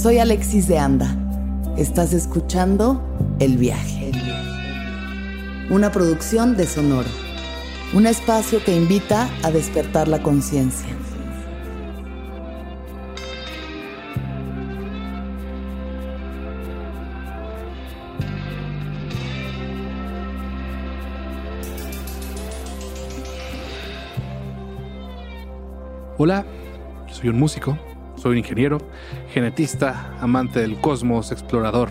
Soy 0.00 0.18
Alexis 0.18 0.68
de 0.68 0.78
Anda. 0.78 1.12
Estás 1.76 2.12
escuchando 2.12 3.02
El 3.40 3.56
Viaje. 3.56 4.12
Una 5.70 5.90
producción 5.90 6.56
de 6.56 6.68
Sonoro. 6.68 7.08
Un 7.94 8.06
espacio 8.06 8.62
que 8.62 8.76
invita 8.76 9.28
a 9.42 9.50
despertar 9.50 10.06
la 10.06 10.22
conciencia. 10.22 10.86
Hola, 26.18 26.46
soy 27.10 27.30
un 27.30 27.40
músico, 27.40 27.76
soy 28.18 28.32
un 28.32 28.38
ingeniero, 28.38 28.78
genetista, 29.32 30.12
amante 30.20 30.60
del 30.60 30.80
cosmos, 30.80 31.30
explorador. 31.30 31.90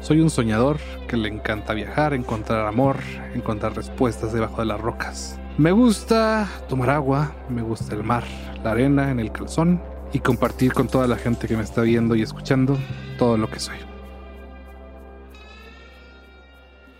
Soy 0.00 0.20
un 0.20 0.30
soñador 0.30 0.78
que 1.06 1.16
le 1.16 1.28
encanta 1.28 1.74
viajar, 1.74 2.14
encontrar 2.14 2.66
amor, 2.66 2.96
encontrar 3.34 3.76
respuestas 3.76 4.32
debajo 4.32 4.60
de 4.60 4.66
las 4.66 4.80
rocas. 4.80 5.38
Me 5.58 5.72
gusta 5.72 6.48
tomar 6.68 6.90
agua, 6.90 7.34
me 7.50 7.60
gusta 7.60 7.94
el 7.94 8.02
mar, 8.02 8.24
la 8.64 8.72
arena 8.72 9.10
en 9.10 9.20
el 9.20 9.30
calzón 9.30 9.82
y 10.12 10.20
compartir 10.20 10.72
con 10.72 10.88
toda 10.88 11.06
la 11.06 11.16
gente 11.16 11.46
que 11.46 11.56
me 11.56 11.62
está 11.62 11.82
viendo 11.82 12.14
y 12.14 12.22
escuchando 12.22 12.78
todo 13.18 13.36
lo 13.36 13.50
que 13.50 13.60
soy. 13.60 13.76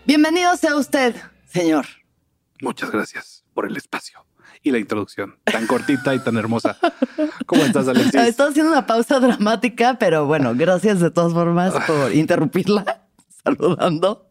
Bienvenido 0.05 0.55
sea 0.57 0.75
usted, 0.75 1.15
señor. 1.45 1.85
Muchas 2.61 2.91
gracias 2.91 3.43
por 3.53 3.65
el 3.65 3.75
espacio 3.75 4.23
y 4.63 4.71
la 4.71 4.77
introducción 4.77 5.35
tan 5.43 5.67
cortita 5.67 6.13
y 6.13 6.19
tan 6.19 6.37
hermosa. 6.37 6.77
¿Cómo 7.45 7.63
estás, 7.63 7.87
Alexis? 7.87 8.13
Estoy 8.27 8.49
haciendo 8.49 8.71
una 8.71 8.85
pausa 8.85 9.19
dramática, 9.19 9.97
pero 9.99 10.25
bueno, 10.25 10.53
gracias 10.55 10.99
de 10.99 11.11
todas 11.11 11.33
formas 11.33 11.73
por 11.85 12.13
interrumpirla 12.15 13.03
saludando. 13.43 14.29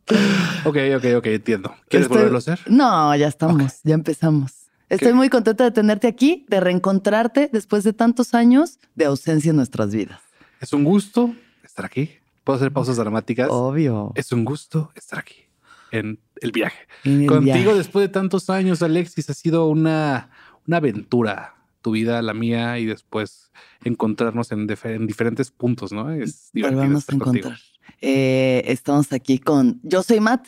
Ok, 0.64 0.76
ok, 0.96 1.04
ok, 1.18 1.26
entiendo. 1.26 1.74
¿Quieres 1.88 2.08
volverlo 2.08 2.36
a 2.36 2.38
hacer? 2.38 2.60
No, 2.66 3.14
ya 3.16 3.28
estamos, 3.28 3.80
ya 3.82 3.94
empezamos. 3.94 4.52
Estoy 4.88 5.12
muy 5.12 5.28
contenta 5.28 5.64
de 5.64 5.70
tenerte 5.70 6.08
aquí, 6.08 6.46
de 6.48 6.58
reencontrarte 6.58 7.48
después 7.52 7.84
de 7.84 7.92
tantos 7.92 8.34
años 8.34 8.80
de 8.96 9.04
ausencia 9.04 9.50
en 9.50 9.56
nuestras 9.56 9.94
vidas. 9.94 10.20
Es 10.60 10.72
un 10.72 10.82
gusto 10.82 11.32
estar 11.64 11.84
aquí. 11.84 12.10
¿Puedo 12.42 12.56
hacer 12.56 12.72
pausas 12.72 12.96
dramáticas? 12.96 13.48
Obvio. 13.50 14.12
Es 14.16 14.32
un 14.32 14.44
gusto 14.44 14.90
estar 14.96 15.20
aquí 15.20 15.49
en 15.90 16.20
el 16.40 16.52
viaje. 16.52 16.86
Contigo 17.26 17.74
después 17.74 18.04
de 18.04 18.08
tantos 18.08 18.50
años, 18.50 18.82
Alexis, 18.82 19.28
ha 19.30 19.34
sido 19.34 19.68
una, 19.68 20.30
una 20.66 20.76
aventura 20.78 21.54
tu 21.82 21.92
vida, 21.92 22.20
la 22.22 22.34
mía, 22.34 22.78
y 22.78 22.86
después 22.86 23.50
encontrarnos 23.84 24.52
en, 24.52 24.66
diferentes 24.66 25.50
puntos, 25.50 25.92
¿no? 25.92 26.12
Es 26.12 26.50
divertido 26.52 26.98
estar 26.98 27.14
encontrar. 27.14 27.58
Eh, 28.00 28.62
estamos 28.66 29.12
aquí 29.12 29.38
con. 29.38 29.80
Yo 29.82 30.02
soy 30.02 30.20
Matt, 30.20 30.46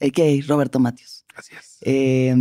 a.k.a. 0.00 0.46
Roberto 0.46 0.78
Matius. 0.78 1.24
Así 1.34 1.54
es. 1.58 1.78
Eh, 1.82 2.34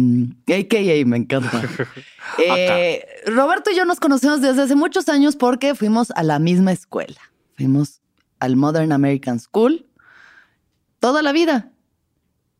a.k.a. 0.47 1.05
me 1.05 1.17
encanta. 1.17 1.61
eh, 2.45 3.05
Roberto 3.25 3.71
y 3.71 3.75
yo 3.75 3.85
nos 3.85 3.99
conocemos 3.99 4.41
desde 4.41 4.63
hace 4.63 4.75
muchos 4.75 5.07
años 5.09 5.35
porque 5.35 5.75
fuimos 5.75 6.11
a 6.11 6.23
la 6.23 6.39
misma 6.39 6.71
escuela. 6.71 7.19
Fuimos 7.55 8.01
al 8.39 8.55
Modern 8.55 8.91
American 8.91 9.39
School 9.39 9.87
toda 10.99 11.21
la 11.21 11.31
vida. 11.31 11.71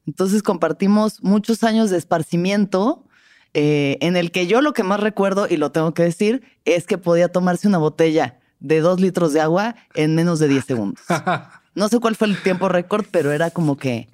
Entonces 0.07 0.43
compartimos 0.43 1.21
muchos 1.23 1.63
años 1.63 1.89
de 1.89 1.97
esparcimiento 1.97 3.05
eh, 3.53 3.97
en 4.01 4.15
el 4.15 4.31
que 4.31 4.47
yo 4.47 4.61
lo 4.61 4.73
que 4.73 4.83
más 4.83 4.99
recuerdo, 4.99 5.47
y 5.49 5.57
lo 5.57 5.71
tengo 5.71 5.93
que 5.93 6.03
decir, 6.03 6.43
es 6.65 6.87
que 6.87 6.97
podía 6.97 7.29
tomarse 7.29 7.67
una 7.67 7.77
botella 7.77 8.39
de 8.59 8.79
dos 8.79 8.99
litros 8.99 9.33
de 9.33 9.41
agua 9.41 9.75
en 9.93 10.15
menos 10.15 10.39
de 10.39 10.47
10 10.47 10.65
segundos. 10.65 11.03
No 11.73 11.87
sé 11.87 11.99
cuál 12.01 12.17
fue 12.17 12.27
el 12.27 12.35
tiempo 12.43 12.67
récord, 12.67 13.05
pero 13.11 13.31
era 13.31 13.49
como 13.49 13.77
que 13.77 14.09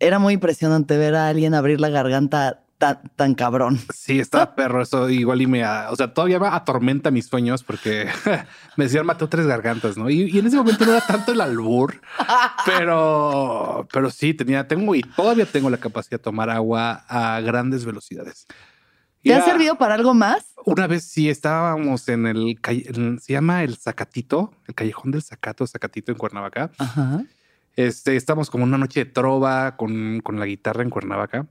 era 0.00 0.18
muy 0.18 0.34
impresionante 0.34 0.96
ver 0.96 1.14
a 1.14 1.28
alguien 1.28 1.54
abrir 1.54 1.80
la 1.80 1.90
garganta 1.90 2.64
tan, 2.78 3.34
cabrón. 3.34 3.78
Sí, 3.94 4.20
está 4.20 4.54
perro 4.56 4.82
eso. 4.82 5.08
Igual 5.08 5.42
y 5.42 5.46
me, 5.46 5.66
o 5.66 5.96
sea, 5.96 6.12
todavía 6.12 6.38
me 6.38 6.48
atormenta 6.48 7.10
mis 7.10 7.26
sueños 7.26 7.62
porque 7.62 8.08
me 8.76 8.84
decían 8.84 9.06
mató 9.06 9.28
tres 9.28 9.46
gargantas, 9.46 9.96
¿no? 9.96 10.10
Y, 10.10 10.38
en 10.38 10.46
ese 10.46 10.56
momento 10.56 10.84
no 10.84 10.92
era 10.92 11.06
tanto 11.06 11.32
el 11.32 11.40
albur, 11.40 12.00
pero, 12.64 13.86
pero 13.92 14.10
sí 14.10 14.34
tenía, 14.34 14.68
tengo 14.68 14.94
y 14.94 15.02
todavía 15.02 15.46
tengo 15.46 15.70
la 15.70 15.78
capacidad 15.78 16.18
de 16.18 16.24
tomar 16.24 16.50
agua 16.50 17.04
a 17.08 17.40
grandes 17.40 17.84
velocidades. 17.84 18.46
¿Te 19.22 19.34
ha 19.34 19.44
servido 19.44 19.76
para 19.76 19.94
algo 19.94 20.14
más? 20.14 20.52
Una 20.64 20.86
vez 20.86 21.02
sí 21.02 21.28
estábamos 21.28 22.08
en 22.08 22.26
el, 22.26 22.58
se 23.20 23.32
llama 23.32 23.64
el 23.64 23.76
Zacatito, 23.76 24.52
el 24.68 24.74
callejón 24.74 25.10
del 25.10 25.22
Zacato, 25.22 25.66
Zacatito 25.66 26.12
en 26.12 26.18
Cuernavaca. 26.18 26.70
Ajá. 26.78 27.24
Este, 27.74 28.14
estamos 28.14 28.50
como 28.50 28.62
una 28.62 28.78
noche 28.78 29.04
de 29.04 29.10
trova 29.10 29.76
con, 29.76 30.20
con 30.20 30.38
la 30.38 30.46
guitarra 30.46 30.82
en 30.82 30.90
Cuernavaca 30.90 31.46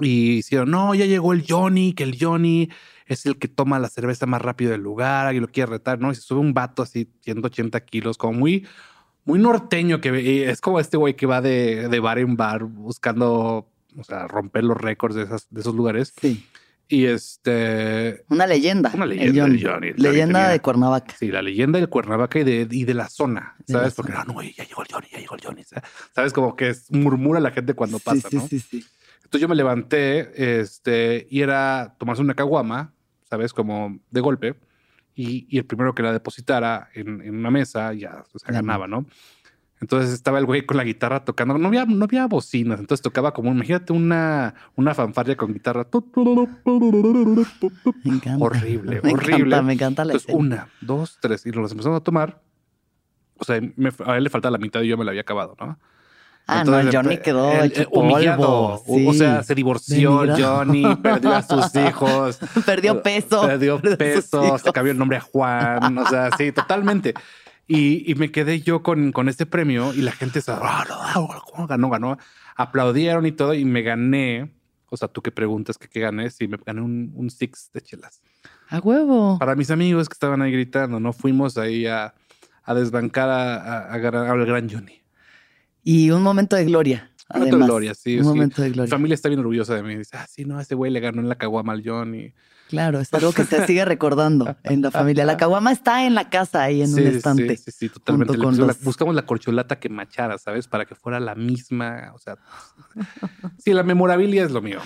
y 0.00 0.38
hicieron, 0.38 0.70
no, 0.70 0.94
ya 0.94 1.06
llegó 1.06 1.32
el 1.32 1.44
Johnny, 1.48 1.92
que 1.92 2.02
el 2.02 2.16
Johnny 2.18 2.68
es 3.06 3.26
el 3.26 3.38
que 3.38 3.48
toma 3.48 3.78
la 3.78 3.88
cerveza 3.88 4.26
más 4.26 4.42
rápido 4.42 4.72
del 4.72 4.80
lugar 4.80 5.34
y 5.34 5.40
lo 5.40 5.48
quiere 5.48 5.70
retar, 5.70 6.00
¿no? 6.00 6.10
Y 6.10 6.14
se 6.14 6.22
sube 6.22 6.40
un 6.40 6.54
vato 6.54 6.82
así, 6.82 7.08
180 7.20 7.80
kilos, 7.84 8.18
como 8.18 8.38
muy, 8.38 8.66
muy 9.24 9.38
norteño, 9.38 10.00
que 10.00 10.50
es 10.50 10.60
como 10.60 10.80
este 10.80 10.96
güey 10.96 11.14
que 11.14 11.26
va 11.26 11.40
de, 11.40 11.88
de, 11.88 12.00
bar 12.00 12.18
en 12.18 12.36
bar 12.36 12.64
buscando, 12.64 13.70
o 13.96 14.04
sea, 14.04 14.26
romper 14.26 14.64
los 14.64 14.76
récords 14.76 15.14
de, 15.14 15.24
esas, 15.24 15.46
de 15.50 15.60
esos 15.60 15.74
lugares. 15.74 16.12
Sí. 16.20 16.46
Y 16.86 17.06
este. 17.06 18.24
Una 18.28 18.46
leyenda. 18.46 18.90
Una 18.94 19.06
leyenda 19.06 19.48
de 19.48 19.62
Johnny. 19.62 19.92
Leyenda 19.96 20.50
de 20.50 20.60
Cuernavaca. 20.60 21.14
Sí, 21.18 21.28
la 21.28 21.40
leyenda 21.40 21.80
de 21.80 21.86
Cuernavaca 21.86 22.38
y 22.38 22.44
de, 22.44 22.68
y 22.70 22.84
de 22.84 22.94
la 22.94 23.08
zona. 23.08 23.56
¿Sabes? 23.66 23.94
Porque, 23.94 24.12
ah, 24.14 24.24
no, 24.26 24.42
ya 24.42 24.64
llegó 24.64 24.82
el 24.82 24.88
Johnny, 24.92 25.06
ya 25.10 25.18
llegó 25.18 25.34
el 25.34 25.40
Johnny. 25.42 25.62
¿Sabes? 26.14 26.32
Como 26.34 26.54
que 26.56 26.74
murmura 26.90 27.40
la 27.40 27.52
gente 27.52 27.72
cuando 27.72 27.98
pasa, 28.00 28.28
sí, 28.28 28.36
¿no? 28.36 28.46
Sí, 28.46 28.60
sí, 28.60 28.80
sí. 28.80 28.86
Entonces 29.34 29.48
yo 29.48 29.48
me 29.48 29.56
levanté 29.56 30.60
este, 30.60 31.26
y 31.28 31.40
era 31.40 31.96
tomarse 31.98 32.22
una 32.22 32.34
caguama, 32.34 32.92
¿sabes? 33.28 33.52
Como 33.52 33.98
de 34.08 34.20
golpe. 34.20 34.54
Y, 35.16 35.48
y 35.48 35.58
el 35.58 35.66
primero 35.66 35.92
que 35.92 36.04
la 36.04 36.12
depositara 36.12 36.88
en, 36.94 37.20
en 37.20 37.34
una 37.34 37.50
mesa 37.50 37.92
ya 37.94 38.22
o 38.32 38.38
sea, 38.38 38.52
ganaba, 38.54 38.86
¿no? 38.86 39.06
Entonces 39.80 40.12
estaba 40.12 40.38
el 40.38 40.46
güey 40.46 40.64
con 40.64 40.76
la 40.76 40.84
guitarra 40.84 41.24
tocando. 41.24 41.58
No 41.58 41.66
había, 41.66 41.84
no 41.84 42.04
había 42.04 42.28
bocinas. 42.28 42.78
Entonces 42.78 43.02
tocaba 43.02 43.34
como, 43.34 43.50
imagínate 43.50 43.92
una, 43.92 44.54
una 44.76 44.94
fanfarria 44.94 45.36
con 45.36 45.52
guitarra. 45.52 45.84
Me 48.04 48.14
encanta. 48.14 48.44
Horrible, 48.44 49.00
me 49.02 49.12
horrible. 49.14 49.56
Encanta, 49.56 49.62
me 49.62 49.72
encanta 49.72 50.04
la 50.04 50.12
Entonces, 50.12 50.32
una, 50.32 50.68
dos, 50.80 51.18
tres. 51.20 51.44
Y 51.44 51.50
nos 51.50 51.72
empezamos 51.72 52.00
a 52.00 52.04
tomar. 52.04 52.40
O 53.36 53.42
sea, 53.42 53.56
a 53.56 54.16
él 54.16 54.22
le 54.22 54.30
faltaba 54.30 54.52
la 54.52 54.58
mitad 54.58 54.80
y 54.82 54.86
yo 54.86 54.96
me 54.96 55.04
la 55.04 55.10
había 55.10 55.22
acabado, 55.22 55.56
¿no? 55.58 55.76
Ah, 56.46 56.60
Entonces, 56.60 56.92
no, 56.92 56.92
Johnny 56.92 57.18
quedó 57.18 57.52
hecho 57.62 57.88
humillado. 57.90 58.82
O 58.86 59.14
sea, 59.14 59.42
se 59.42 59.54
divorció 59.54 60.24
Johnny, 60.36 60.84
perdió 60.96 61.34
a 61.34 61.42
sus 61.42 61.74
hijos. 61.88 62.38
perdió 62.66 63.02
peso. 63.02 63.42
Perdió 63.46 63.80
peso, 63.80 64.58
se 64.58 64.72
cambió 64.72 64.92
el 64.92 64.98
nombre 64.98 65.16
a 65.16 65.20
Juan. 65.20 65.96
O 65.96 66.06
sea, 66.06 66.30
sí, 66.36 66.52
totalmente. 66.52 67.14
Y, 67.66 68.10
y 68.10 68.14
me 68.16 68.30
quedé 68.30 68.60
yo 68.60 68.82
con, 68.82 69.12
con 69.12 69.30
este 69.30 69.46
premio 69.46 69.94
y 69.94 70.02
la 70.02 70.12
gente 70.12 70.42
se 70.42 70.52
¿cómo 70.52 71.66
ganó? 71.66 71.88
Ganó. 71.88 72.18
Aplaudieron 72.56 73.24
y 73.24 73.32
todo 73.32 73.54
y 73.54 73.64
me 73.64 73.80
gané. 73.80 74.52
O 74.90 74.98
sea, 74.98 75.08
tú 75.08 75.22
que 75.22 75.32
preguntas 75.32 75.78
que 75.78 75.88
qué 75.88 76.00
gané, 76.00 76.28
sí, 76.30 76.46
me 76.46 76.58
gané 76.64 76.82
un, 76.82 77.10
un 77.14 77.30
six 77.30 77.70
de 77.72 77.80
chelas. 77.80 78.20
A 78.68 78.80
huevo. 78.80 79.38
Para 79.38 79.56
mis 79.56 79.70
amigos 79.70 80.10
que 80.10 80.12
estaban 80.12 80.42
ahí 80.42 80.52
gritando, 80.52 81.00
¿no? 81.00 81.14
Fuimos 81.14 81.56
ahí 81.56 81.86
a, 81.86 82.14
a 82.62 82.74
desbancar 82.74 83.30
a, 83.30 83.86
a, 83.86 83.94
al 83.94 84.46
gran 84.46 84.68
Johnny. 84.68 85.03
Y 85.84 86.10
un 86.10 86.22
momento 86.22 86.56
de 86.56 86.64
gloria. 86.64 87.10
Un 87.32 87.40
momento 87.40 87.58
de 87.58 87.64
gloria, 87.64 87.94
sí. 87.94 88.18
Un 88.18 88.26
momento 88.26 88.62
de 88.62 88.70
gloria. 88.70 88.84
Mi 88.84 88.90
familia 88.90 89.14
está 89.14 89.28
bien 89.28 89.40
orgullosa 89.40 89.74
de 89.74 89.82
mí. 89.82 89.96
Dice, 89.96 90.16
ah, 90.16 90.26
sí, 90.28 90.44
no, 90.44 90.58
ese 90.58 90.74
güey 90.74 90.90
le 90.90 91.00
ganó 91.00 91.20
en 91.20 91.28
la 91.28 91.36
caguama 91.36 91.72
al 91.74 91.82
Johnny. 91.84 92.32
Claro, 92.68 92.98
es 92.98 93.12
algo 93.12 93.32
que 93.32 93.44
se 93.44 93.66
sigue 93.66 93.84
recordando 93.84 94.56
en 94.64 94.82
la 94.82 94.90
familia. 94.90 95.24
La 95.24 95.36
caguama 95.36 95.70
está 95.70 96.06
en 96.06 96.14
la 96.14 96.30
casa 96.30 96.62
ahí 96.62 96.82
en 96.82 96.92
un 96.92 97.00
estante. 97.00 97.56
Sí, 97.56 97.64
sí, 97.66 97.70
sí, 97.72 97.88
totalmente. 97.88 98.36
buscamos 98.82 99.14
la 99.14 99.26
corcholata 99.26 99.78
que 99.78 99.88
machara, 99.88 100.38
¿sabes? 100.38 100.66
Para 100.66 100.86
que 100.86 100.94
fuera 100.94 101.20
la 101.20 101.34
misma. 101.34 102.12
O 102.14 102.18
sea, 102.18 102.38
sí, 103.58 103.72
la 103.72 103.82
memorabilia 103.82 104.44
es 104.44 104.50
lo 104.50 104.62
mío. 104.62 104.80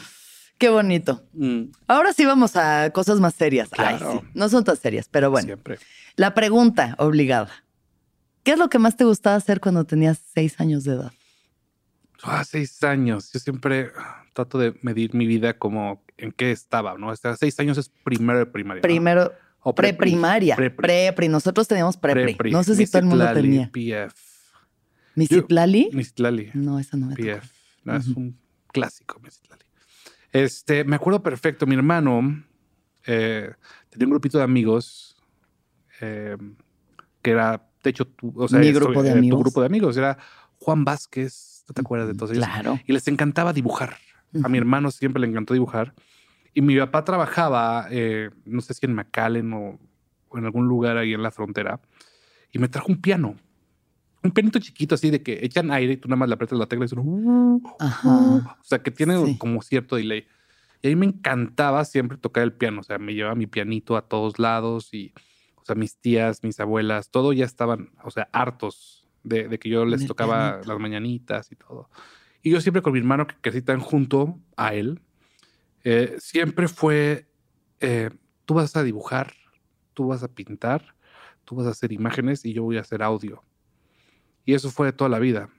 Qué 0.59 0.69
bonito. 0.71 1.23
Mm. 1.35 1.71
Ahora 1.87 2.13
sí 2.13 2.25
vamos 2.25 2.57
a 2.57 2.91
cosas 2.91 3.21
más 3.21 3.35
serias. 3.35 3.69
Claro. 3.69 4.25
No 4.35 4.49
son 4.49 4.65
tan 4.65 4.77
serias, 4.77 5.09
pero 5.09 5.31
bueno. 5.31 5.47
Siempre. 5.47 5.79
La 6.17 6.35
pregunta 6.35 6.97
obligada. 6.99 7.51
¿Qué 8.43 8.53
es 8.53 8.59
lo 8.59 8.69
que 8.69 8.79
más 8.79 8.97
te 8.97 9.05
gustaba 9.05 9.37
hacer 9.37 9.61
cuando 9.61 9.85
tenías 9.85 10.19
seis 10.35 10.61
años 10.61 10.85
de 10.85 10.95
edad? 10.95 11.13
Ah, 12.23 12.45
seis 12.45 12.83
años. 12.83 13.31
Yo 13.33 13.41
siempre 13.41 13.93
trato 14.33 14.59
de 14.59 14.75
medir 14.83 15.15
mi 15.15 15.27
vida 15.27 15.59
como 15.59 16.05
en 16.17 16.33
qué 16.33 16.51
estaba, 16.51 16.97
¿no? 16.99 17.11
Hasta 17.11 17.37
seis 17.37 17.59
años 17.61 17.79
es 17.79 17.91
primero 18.05 18.39
de 18.39 18.47
primaria. 18.47 18.83
Primero. 18.83 19.33
O 19.61 19.75
preprimaria. 19.75 20.57
Pre 20.57 20.75
-pri. 20.75 21.29
Nosotros 21.29 21.67
teníamos 21.69 21.97
prepri. 21.97 22.51
no 22.51 22.63
sé 22.63 22.77
si 22.77 22.87
todo 22.87 23.01
el 23.01 23.07
mundo 23.07 23.33
tenía. 23.35 23.71
PF. 23.71 24.15
¿Misitlali? 25.15 25.91
Misitlali. 25.93 26.51
No, 26.55 26.79
esa 26.79 26.97
no 26.97 27.07
me 27.07 27.17
PF. 27.17 27.51
No, 27.85 27.97
Es 27.97 28.09
un 28.09 28.39
clásico, 28.69 29.21
Misitlali. 29.21 29.65
Este, 30.33 30.85
me 30.85 30.97
acuerdo 30.97 31.23
perfecto. 31.23 31.67
Mi 31.67 31.75
hermano 31.75 32.45
eh, 33.05 33.53
tenía 33.91 34.07
un 34.07 34.11
grupito 34.11 34.39
de 34.39 34.45
amigos 34.45 35.17
eh, 36.01 36.37
que 37.21 37.31
era 37.31 37.68
de 37.83 37.91
hecho, 37.91 38.07
tú, 38.07 38.33
o 38.37 38.49
sea, 38.49 38.59
Mi 38.59 38.73
grupo 38.73 39.03
de 39.03 39.09
eh, 39.11 39.13
tu 39.13 39.19
amigos. 39.19 39.41
grupo 39.41 39.61
de 39.61 39.67
amigos 39.67 39.97
era 39.97 40.19
Juan 40.59 40.85
Vázquez, 40.85 41.65
¿tú 41.67 41.73
te 41.73 41.81
acuerdas 41.81 42.09
de 42.09 42.15
todos 42.15 42.31
ellos? 42.33 42.45
Claro. 42.45 42.79
Y 42.87 42.93
les 42.93 43.07
encantaba 43.09 43.53
dibujar. 43.53 43.97
A 44.43 44.49
mi 44.49 44.59
hermano 44.59 44.91
siempre 44.91 45.21
le 45.21 45.27
encantó 45.29 45.55
dibujar. 45.55 45.95
Y 46.55 46.61
mi 46.63 46.77
papá 46.79 47.05
trabajaba, 47.05 47.87
eh, 47.91 48.31
no 48.45 48.61
sé 48.61 48.75
si 48.75 48.85
en 48.87 48.95
McAllen 48.95 49.53
o, 49.53 49.79
o 50.29 50.39
en 50.39 50.45
algún 50.45 50.67
lugar 50.67 50.97
ahí 50.99 51.15
en 51.15 51.23
la 51.23 51.31
frontera. 51.31 51.81
Y 52.53 52.59
me 52.59 52.69
trajo 52.69 52.89
un 52.91 53.01
piano. 53.01 53.37
Un 54.23 54.33
pianito 54.33 54.59
chiquito 54.59 54.97
así 54.97 55.11
de 55.11 55.23
que 55.23 55.39
echan 55.45 55.71
aire 55.71 55.93
y 55.93 55.97
tú 55.97 56.09
nada 56.09 56.17
más 56.17 56.29
le 56.29 56.35
aprietas 56.35 56.59
la 56.59 56.67
tecla 56.67 56.85
y 56.85 56.89
suena. 56.89 57.05
"Uh, 57.05 57.63
Ajá. 57.79 58.09
uh". 58.09 58.37
O 58.39 58.65
sea, 58.65 58.81
que 58.83 58.91
tiene 58.91 59.25
Sí. 59.25 59.39
como 59.39 59.63
cierto 59.63 59.97
delay. 59.97 60.27
Y 60.83 60.89
a 60.89 60.91
mí 60.91 60.97
me 60.97 61.07
encantaba 61.07 61.85
siempre 61.85 62.19
tocar 62.19 62.43
el 62.43 62.53
piano. 62.53 62.81
O 62.81 62.83
sea, 62.85 62.99
me 62.99 63.15
llevaba 63.15 63.35
mi 63.37 63.47
pianito 63.47 63.97
a 63.97 64.03
todos 64.03 64.39
lados 64.41 64.93
y, 64.93 65.13
sea, 65.69 65.77
mis 65.77 65.97
tías, 65.97 66.43
mis 66.43 66.59
abuelas, 66.61 67.11
todo 67.11 67.33
ya 67.33 67.45
estaban, 67.45 67.91
o 68.03 68.11
sea, 68.11 68.29
hartos 68.33 69.07
de, 69.23 69.49
de 69.49 69.59
que 69.59 69.69
yo 69.69 69.85
les 69.85 70.07
tocaba 70.07 70.61
las 70.67 70.79
mañanitas 70.79 71.53
y 71.53 71.57
todo. 71.57 71.89
Y 72.43 72.51
yo 72.51 72.61
siempre 72.61 72.83
con 72.83 72.93
mi 72.93 72.99
hermano, 72.99 73.27
que 73.27 73.35
crecí 73.41 73.63
tan 73.63 73.81
junto 73.81 74.39
a 74.57 74.75
él, 74.75 75.01
eh, 75.85 76.17
siempre 76.19 76.69
fue, 76.69 77.29
eh, 77.81 78.11
tú 78.45 78.55
vas 78.55 78.77
a 78.77 78.83
dibujar, 78.83 79.35
tú 79.95 80.09
vas 80.09 80.23
a 80.23 80.29
pintar, 80.29 80.95
tú 81.45 81.57
vas 81.57 81.67
a 81.67 81.71
hacer 81.71 81.93
imágenes 81.93 82.45
y 82.45 82.53
yo 82.53 82.63
voy 82.63 82.77
a 82.77 82.83
hacer 82.83 83.03
audio. 83.03 83.43
Y 84.45 84.55
eso 84.55 84.71
fue 84.71 84.87
de 84.87 84.93
toda 84.93 85.11
la 85.11 85.19
vida, 85.19 85.51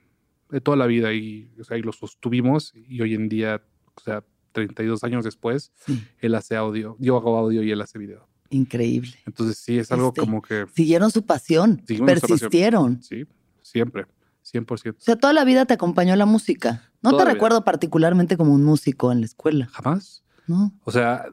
de 0.50 0.60
toda 0.60 0.76
la 0.76 0.86
vida. 0.86 1.12
Y, 1.12 1.52
o 1.60 1.64
sea, 1.64 1.76
y 1.76 1.82
lo 1.82 1.92
sostuvimos 1.92 2.72
y 2.74 3.00
hoy 3.00 3.14
en 3.14 3.28
día, 3.28 3.62
o 3.94 4.00
sea, 4.00 4.24
32 4.52 5.04
años 5.04 5.24
después, 5.24 5.72
Sí, 5.76 6.02
él 6.18 6.34
hace 6.34 6.56
audio, 6.56 6.96
yo 6.98 7.16
hago 7.16 7.36
audio 7.36 7.62
y 7.62 7.70
él 7.70 7.80
hace 7.80 7.98
video. 7.98 8.29
Increíble. 8.50 9.12
Entonces 9.26 9.58
sí, 9.58 9.78
es 9.78 9.90
algo 9.92 10.08
Este, 10.08 10.20
como 10.20 10.42
que, 10.42 10.66
Siguieron 10.74 11.10
su 11.10 11.24
pasión, 11.24 11.82
nuestra 11.88 12.06
pasión. 12.06 12.06
persistieron. 12.06 13.02
sí, 13.02 13.24
siempre, 13.62 14.06
100%. 14.52 14.90
O 14.90 15.00
sea, 15.00 15.16
toda 15.16 15.32
la 15.32 15.44
vida 15.44 15.64
te 15.66 15.74
acompañó 15.74 16.14
la 16.16 16.26
música. 16.26 16.90
No 17.02 17.10
Toda 17.10 17.22
te 17.22 17.28
la 17.28 17.34
recuerdo 17.34 17.64
particularmente 17.64 18.36
como 18.36 18.52
un 18.52 18.64
músico 18.64 19.12
en 19.12 19.20
la 19.20 19.26
escuela, 19.26 19.66
Jamás. 19.72 20.22
¿no? 20.46 20.72
O 20.84 20.90
sea, 20.90 21.26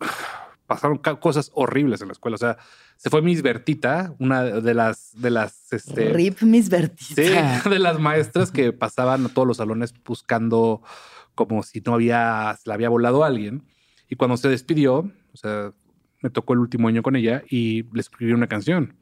pasaron 0.66 0.98
cosas 0.98 1.50
horribles 1.54 2.00
en 2.00 2.08
la 2.08 2.12
escuela. 2.12 2.34
O 2.34 2.38
sea, 2.38 2.58
se 2.96 3.10
fue 3.10 3.22
Miss 3.22 3.42
Bertita, 3.42 4.14
una 4.18 4.42
de 4.42 4.74
las, 4.74 5.12
de 5.20 5.30
las, 5.30 5.72
este, 5.72 6.12
Rip 6.12 6.42
mis 6.42 6.66
sí, 6.66 6.70
Bertita. 6.70 7.62
de 7.70 7.78
las 7.78 7.98
maestras 7.98 8.50
que 8.50 8.72
pasaban 8.72 9.26
a 9.26 9.28
todos 9.28 9.46
los 9.46 9.56
salones 9.58 9.94
buscando 10.04 10.82
como 11.34 11.62
si 11.62 11.80
no 11.80 11.94
había, 11.94 12.56
se 12.62 12.68
le 12.68 12.74
había 12.74 12.88
volado 12.88 13.24
a 13.24 13.26
alguien. 13.26 13.64
Y 14.08 14.16
cuando 14.16 14.36
se 14.36 14.48
despidió, 14.48 14.98
o 15.32 15.36
sea, 15.36 15.72
me 16.24 16.30
tocó 16.30 16.54
el 16.54 16.60
último 16.60 16.88
año 16.88 17.02
con 17.02 17.14
ella 17.16 17.42
y 17.50 17.84
le 17.92 18.00
escribí 18.00 18.32
una 18.32 18.46
canción. 18.46 18.94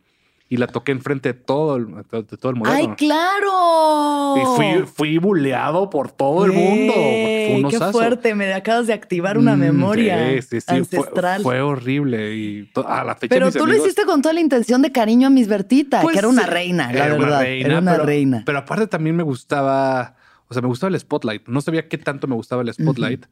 Y 0.48 0.56
la 0.58 0.66
toqué 0.66 0.92
enfrente 0.92 1.32
de 1.32 1.38
todo 1.38 1.76
el, 1.76 1.86
de 1.86 2.36
todo 2.36 2.50
el 2.50 2.56
modelo. 2.56 2.76
¡Ay, 2.76 2.88
claro! 2.96 4.36
Y 4.36 4.56
fui, 4.56 4.86
fui 4.86 5.18
buleado 5.18 5.88
por 5.88 6.10
todo 6.12 6.44
el 6.44 6.52
mundo. 6.52 6.92
Fue 6.92 7.64
¡Qué 7.70 7.76
osazo. 7.76 7.92
fuerte! 7.92 8.34
Me 8.34 8.52
acabas 8.52 8.86
de 8.86 8.92
activar 8.92 9.38
una 9.38 9.56
Mm, 9.56 9.60
memoria 9.60 10.28
sí, 10.42 10.42
sí, 10.42 10.60
sí, 10.60 10.66
fue- 10.66 10.76
ancestral. 10.78 11.42
Fue, 11.42 11.60
horrible 11.62 12.34
y 12.36 12.70
a 12.86 13.04
la 13.04 13.14
fecha 13.14 13.34
Pero 13.34 13.46
mis 13.46 13.54
tú 13.54 13.66
lo 13.66 13.74
hiciste 13.74 14.04
con 14.04 14.20
toda 14.20 14.34
la 14.34 14.40
intención 14.40 14.82
de 14.82 14.92
cariño 14.92 15.28
a 15.28 15.30
Miss 15.30 15.48
Bertita, 15.48 16.02
Pues, 16.02 16.12
que 16.12 16.18
era 16.18 16.28
una 16.28 16.44
reina, 16.44 16.92
la 16.92 17.06
era 17.06 17.14
una 17.14 17.24
verdad. 17.24 17.40
reina, 17.40 17.66
era 17.68 17.78
una 17.78 17.92
pero- 17.92 18.04
reina. 18.04 18.42
Pero 18.44 18.58
aparte 18.58 18.86
también 18.88 19.16
me 19.16 19.22
gustaba, 19.22 20.16
o 20.48 20.52
sea, 20.52 20.60
me 20.60 20.68
gustaba 20.68 20.92
el 20.92 21.00
spotlight. 21.00 21.46
No 21.48 21.60
sabía 21.62 21.88
qué 21.88 21.96
tanto 21.96 22.26
me 22.26 22.34
gustaba 22.34 22.60
el 22.62 22.72
spotlight. 22.74 23.24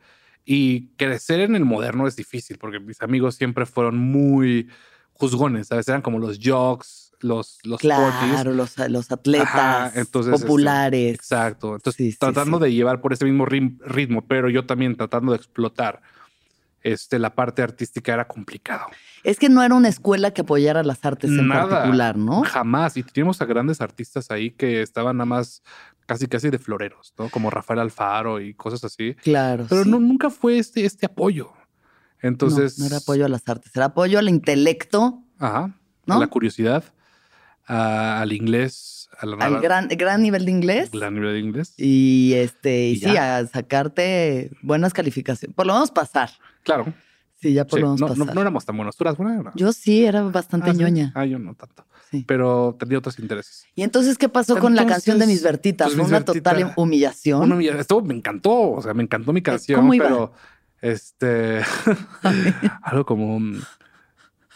Y 0.44 0.88
crecer 0.96 1.40
en 1.40 1.54
el 1.54 1.64
moderno 1.64 2.06
es 2.06 2.16
difícil 2.16 2.58
porque 2.58 2.80
mis 2.80 3.00
amigos 3.02 3.34
siempre 3.36 3.66
fueron 3.66 3.98
muy 3.98 4.68
juzgones, 5.12 5.68
¿sabes? 5.68 5.86
Eran 5.88 6.02
como 6.02 6.18
los 6.18 6.38
jocks, 6.42 7.12
los, 7.20 7.58
los. 7.62 7.80
Claro, 7.80 8.52
los, 8.52 8.76
los 8.88 9.12
atletas 9.12 9.48
Ajá, 9.48 9.92
entonces, 9.94 10.32
este, 10.34 10.46
populares. 10.46 11.14
Exacto. 11.14 11.74
Entonces, 11.76 12.12
Sí, 12.12 12.18
tratando 12.18 12.58
sí. 12.58 12.64
de 12.64 12.72
llevar 12.72 13.00
por 13.00 13.12
ese 13.12 13.24
mismo 13.24 13.44
ritmo, 13.46 14.26
pero 14.26 14.48
yo 14.48 14.64
también 14.66 14.96
tratando 14.96 15.32
de 15.32 15.36
explotar 15.36 16.00
este, 16.82 17.18
la 17.18 17.34
parte 17.34 17.62
artística 17.62 18.12
era 18.14 18.26
complicado. 18.26 18.86
Es 19.22 19.38
que 19.38 19.50
no 19.50 19.62
era 19.62 19.74
una 19.74 19.88
escuela 19.88 20.30
que 20.30 20.40
apoyara 20.40 20.82
las 20.82 21.04
artes 21.04 21.30
en 21.30 21.48
Nada. 21.48 21.68
particular, 21.68 22.16
¿no? 22.16 22.42
Jamás. 22.42 22.96
Y 22.96 23.02
teníamos 23.02 23.40
a 23.42 23.44
grandes 23.44 23.82
artistas 23.82 24.30
ahí 24.30 24.50
que 24.50 24.80
estaban 24.80 25.18
nada 25.18 25.26
más 25.26 25.62
casi 26.10 26.26
casi 26.26 26.50
de 26.50 26.58
floreros, 26.58 27.14
¿no? 27.16 27.28
Como 27.28 27.50
Rafael 27.50 27.78
Alfaro 27.78 28.40
y 28.40 28.52
cosas 28.54 28.82
así. 28.82 29.14
Claro. 29.22 29.66
Pero 29.68 29.84
sí. 29.84 29.90
no, 29.90 30.00
nunca 30.00 30.28
fue 30.28 30.58
este, 30.58 30.84
este 30.84 31.06
apoyo. 31.06 31.52
Entonces. 32.20 32.78
no, 32.78 32.82
no 32.84 32.88
era 32.88 32.96
apoyo 32.96 33.24
a 33.24 33.28
las 33.28 33.48
artes, 33.48 33.70
era 33.76 33.84
apoyo 33.86 34.18
al 34.18 34.28
intelecto, 34.28 35.22
Ajá. 35.38 35.72
¿no? 36.06 36.14
A 36.16 36.18
la 36.18 36.26
curiosidad, 36.26 36.82
a- 37.66 38.20
al 38.20 38.32
inglés, 38.32 39.08
a 39.20 39.24
la 39.26 39.36
al 39.36 39.60
gran, 39.60 39.86
gran 39.88 40.20
nivel 40.20 40.44
de 40.46 40.50
inglés. 40.50 40.90
gran 40.90 41.14
nivel 41.14 41.32
de 41.34 41.38
inglés. 41.38 41.74
Y 41.78 42.32
este, 42.34 42.88
y, 42.88 42.92
Y 42.94 42.96
sí, 42.96 43.16
a 43.16 43.46
sacarte 43.46 44.50
buenas 44.62 44.92
calificaciones. 44.92 45.54
Por 45.54 45.66
lo 45.66 45.74
menos 45.74 45.92
pasar. 45.92 46.30
Claro. 46.64 46.92
Sí, 47.40 47.52
ya 47.54 47.64
por 47.66 47.78
Sí, 47.78 47.82
lo 47.82 47.86
menos 47.88 48.00
no, 48.00 48.06
pasar. 48.08 48.26
no, 48.26 48.34
no 48.34 48.40
éramos 48.40 48.66
tan 48.66 48.76
buenos. 48.76 48.96
¿Tú 48.96 49.04
eras 49.04 49.16
buena? 49.16 49.42
No. 49.42 49.52
Yo 49.54 49.72
sí, 49.72 50.04
era 50.04 50.22
bastante 50.22 50.70
Ah, 50.70 50.74
¿sí? 50.74 50.78
ñoña. 50.80 51.12
Ah, 51.14 51.24
yo 51.24 51.38
no 51.38 51.54
tanto. 51.54 51.86
Sí. 52.10 52.24
Pero 52.26 52.76
tenía 52.78 52.98
otros 52.98 53.18
intereses. 53.18 53.64
Y 53.74 53.82
entonces, 53.82 54.18
¿qué 54.18 54.28
pasó 54.28 54.58
con 54.58 54.74
la 54.74 54.86
canción 54.86 55.18
de 55.18 55.26
Mis 55.26 55.42
Bertitas? 55.42 55.88
pues, 55.88 55.96
Fue 55.96 56.06
una 56.08 56.18
Bertita- 56.24 56.52
total 56.54 56.72
humillación. 56.76 57.60
Esto 57.62 58.02
me 58.02 58.14
encantó. 58.14 58.72
O 58.72 58.82
sea, 58.82 58.94
me 58.94 59.02
encantó 59.04 59.32
mi 59.32 59.42
canción, 59.42 59.88
pero 59.96 60.32
este 60.80 61.62
algo 62.82 63.06
como 63.06 63.38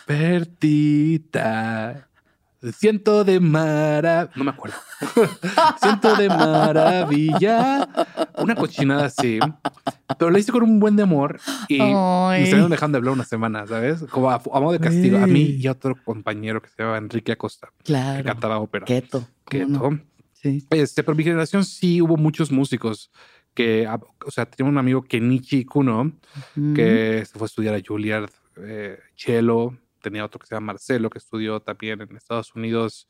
Bertita. 0.06 2.08
Siento 2.76 3.24
de 3.24 3.40
mara, 3.40 4.30
no 4.36 4.44
me 4.44 4.50
acuerdo. 4.50 4.76
Siento 5.82 6.14
de 6.16 6.28
maravilla. 6.28 7.88
Una 8.38 8.54
cochinada 8.54 9.06
así. 9.06 9.38
Pero 10.18 10.30
la 10.30 10.38
hice 10.38 10.52
con 10.52 10.62
un 10.62 10.80
buen 10.80 10.96
de 10.96 11.02
amor 11.02 11.40
y 11.68 11.78
Ay. 11.80 12.40
me 12.42 12.46
salieron 12.46 12.70
dejando 12.70 12.96
de 12.96 13.00
hablar 13.00 13.14
una 13.14 13.24
semana, 13.24 13.66
¿sabes? 13.66 14.02
Como 14.10 14.30
a, 14.30 14.34
a 14.36 14.60
modo 14.60 14.72
de 14.72 14.80
castigo. 14.80 15.18
A 15.18 15.26
mí 15.26 15.56
y 15.58 15.66
a 15.66 15.72
otro 15.72 15.96
compañero 16.04 16.60
que 16.62 16.68
se 16.68 16.76
llamaba 16.78 16.98
Enrique 16.98 17.32
Acosta, 17.32 17.68
que 17.78 17.84
Claro. 17.84 18.24
cantaba 18.24 18.58
ópera. 18.58 18.84
Keto. 18.86 19.26
Que 19.48 19.64
¿cómo 19.64 19.90
no? 19.90 20.00
Sí. 20.32 20.66
este, 20.70 21.02
pero 21.02 21.16
mi 21.16 21.24
generación 21.24 21.64
sí 21.64 22.02
hubo 22.02 22.16
muchos 22.16 22.52
músicos 22.52 23.10
que, 23.54 23.86
ah, 23.86 23.98
o 24.26 24.30
sea, 24.30 24.44
tenía 24.46 24.70
un 24.70 24.76
amigo 24.78 25.02
Kenichi 25.02 25.64
Kuno 25.64 26.12
Ujú. 26.56 26.74
que 26.74 27.24
se 27.24 27.38
fue 27.38 27.44
a 27.44 27.46
estudiar 27.46 27.74
a 27.74 27.80
Juilliard 27.86 28.28
eh, 28.58 28.98
cello. 29.16 29.74
Tenía 30.04 30.22
otro 30.22 30.38
que 30.38 30.46
se 30.46 30.54
llama 30.54 30.74
Marcelo 30.74 31.08
que 31.08 31.16
estudió 31.16 31.60
también 31.60 32.02
en 32.02 32.14
Estados 32.14 32.54
Unidos 32.54 33.08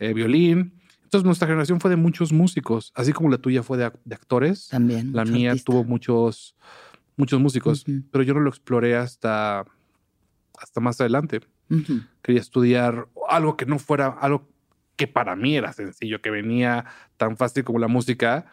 eh, 0.00 0.12
violín. 0.12 0.82
Entonces 1.04 1.24
nuestra 1.24 1.46
generación 1.46 1.80
fue 1.80 1.90
de 1.90 1.96
muchos 1.96 2.32
músicos, 2.32 2.90
así 2.96 3.12
como 3.12 3.30
la 3.30 3.38
tuya 3.38 3.62
fue 3.62 3.78
de, 3.78 3.92
de 4.04 4.14
actores. 4.16 4.66
También. 4.66 5.12
La 5.12 5.24
mía 5.24 5.52
artista. 5.52 5.70
tuvo 5.70 5.84
muchos, 5.84 6.56
muchos 7.16 7.38
músicos, 7.38 7.84
Ujú. 7.86 8.02
pero 8.10 8.24
yo 8.24 8.34
no 8.34 8.40
lo 8.40 8.50
exploré 8.50 8.96
hasta, 8.96 9.64
hasta 10.58 10.80
más 10.80 11.00
adelante. 11.00 11.40
Ujú. 11.70 12.00
Quería 12.20 12.40
estudiar 12.40 13.06
algo 13.28 13.56
que 13.56 13.64
no 13.64 13.78
fuera 13.78 14.08
algo 14.08 14.48
que 14.96 15.06
para 15.06 15.36
mí 15.36 15.56
era 15.56 15.72
sencillo, 15.72 16.20
que 16.20 16.30
venía 16.30 16.84
tan 17.16 17.36
fácil 17.36 17.62
como 17.62 17.78
la 17.78 17.88
música. 17.88 18.46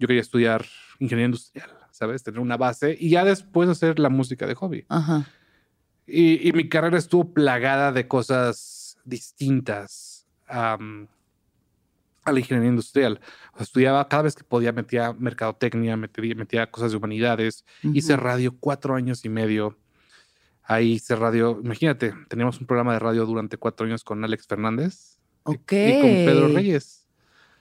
Yo 0.00 0.08
quería 0.08 0.22
estudiar 0.22 0.66
ingeniería 0.98 1.26
industrial, 1.26 1.70
¿sabes? 1.92 2.24
Tener 2.24 2.40
una 2.40 2.56
base 2.56 2.96
y 2.98 3.10
ya 3.10 3.24
después 3.24 3.68
hacer 3.68 4.00
la 4.00 4.08
música 4.08 4.48
de 4.48 4.54
hobby. 4.56 4.84
Ajá. 4.88 5.28
Y, 6.10 6.48
y 6.48 6.52
mi 6.52 6.68
carrera 6.68 6.98
estuvo 6.98 7.32
plagada 7.32 7.92
de 7.92 8.08
cosas 8.08 8.98
distintas 9.04 10.26
a 10.48 10.76
la 12.32 12.38
ingeniería 12.38 12.70
industrial. 12.70 13.20
Estudiaba 13.58 14.08
cada 14.08 14.24
vez 14.24 14.34
que 14.34 14.44
podía, 14.44 14.72
metía 14.72 15.12
mercadotecnia, 15.12 15.96
metía, 15.96 16.34
metía 16.34 16.70
cosas 16.70 16.90
de 16.90 16.96
humanidades. 16.98 17.64
Hice 17.82 18.16
radio 18.16 18.54
cuatro 18.58 18.94
años 18.94 19.24
y 19.24 19.28
medio. 19.28 19.78
Ahí 20.64 20.92
hice 20.92 21.16
radio. 21.16 21.60
Imagínate, 21.62 22.12
teníamos 22.28 22.60
un 22.60 22.66
programa 22.66 22.92
de 22.92 22.98
radio 23.00 23.26
durante 23.26 23.56
cuatro 23.56 23.86
años 23.86 24.04
con 24.04 24.22
Alex 24.24 24.46
Fernández 24.46 25.18
Ok. 25.44 25.72
y 25.72 26.00
con 26.00 26.10
Pedro 26.10 26.48
Reyes. 26.48 27.06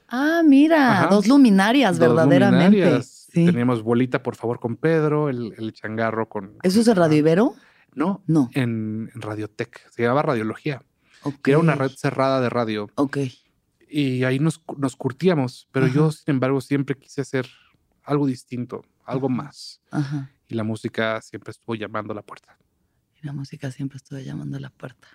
Ah, 0.07 0.41
mira, 0.45 0.91
Ajá. 1.03 1.07
dos 1.07 1.27
luminarias, 1.27 1.97
Dos 1.99 2.09
verdaderamente. 2.09 2.65
luminarias. 2.77 3.27
Sí. 3.31 3.45
Teníamos 3.45 3.83
bolita, 3.83 4.23
por 4.23 4.35
favor, 4.35 4.59
con 4.59 4.75
Pedro, 4.75 5.29
el, 5.29 5.53
el 5.57 5.71
changarro 5.73 6.27
con. 6.27 6.53
¿Eso 6.63 6.79
es 6.79 6.85
de 6.87 6.95
Radio 6.95 7.17
Ibero? 7.17 7.53
No, 7.95 8.23
No. 8.27 8.49
en, 8.53 9.09
en 9.13 9.21
Radiotech. 9.21 9.89
Se 9.91 10.01
llamaba 10.03 10.21
Radiología. 10.23 10.81
Ok. 11.23 11.41
que 11.43 11.51
era 11.51 11.59
una 11.59 11.75
red 11.75 11.91
cerrada 11.91 12.39
de 12.39 12.49
radio 12.49 12.89
Ok. 12.95 13.17
y 13.89 14.23
ahí 14.23 14.39
nos, 14.39 14.61
nos 14.77 14.95
curtíamos, 14.95 15.67
pero 15.73 15.87
Ajá. 15.87 15.95
yo, 15.95 16.11
sin 16.11 16.35
embargo, 16.35 16.61
siempre 16.61 16.95
quise 16.95 17.19
hacer 17.21 17.45
algo 18.03 18.25
distinto, 18.25 18.85
algo 19.03 19.27
más. 19.27 19.81
Ajá. 19.91 20.31
Y 20.47 20.55
la 20.55 20.63
música 20.63 21.21
siempre 21.21 21.51
estuvo 21.51 21.75
llamando 21.75 22.13
a 22.13 22.15
la 22.15 22.21
puerta. 22.21 22.57
Y 23.21 23.25
la 23.25 23.33
música 23.33 23.69
siempre 23.71 23.97
estuvo 23.97 24.17
llamando 24.19 24.55
a 24.57 24.59
la 24.61 24.69
puerta. 24.69 25.07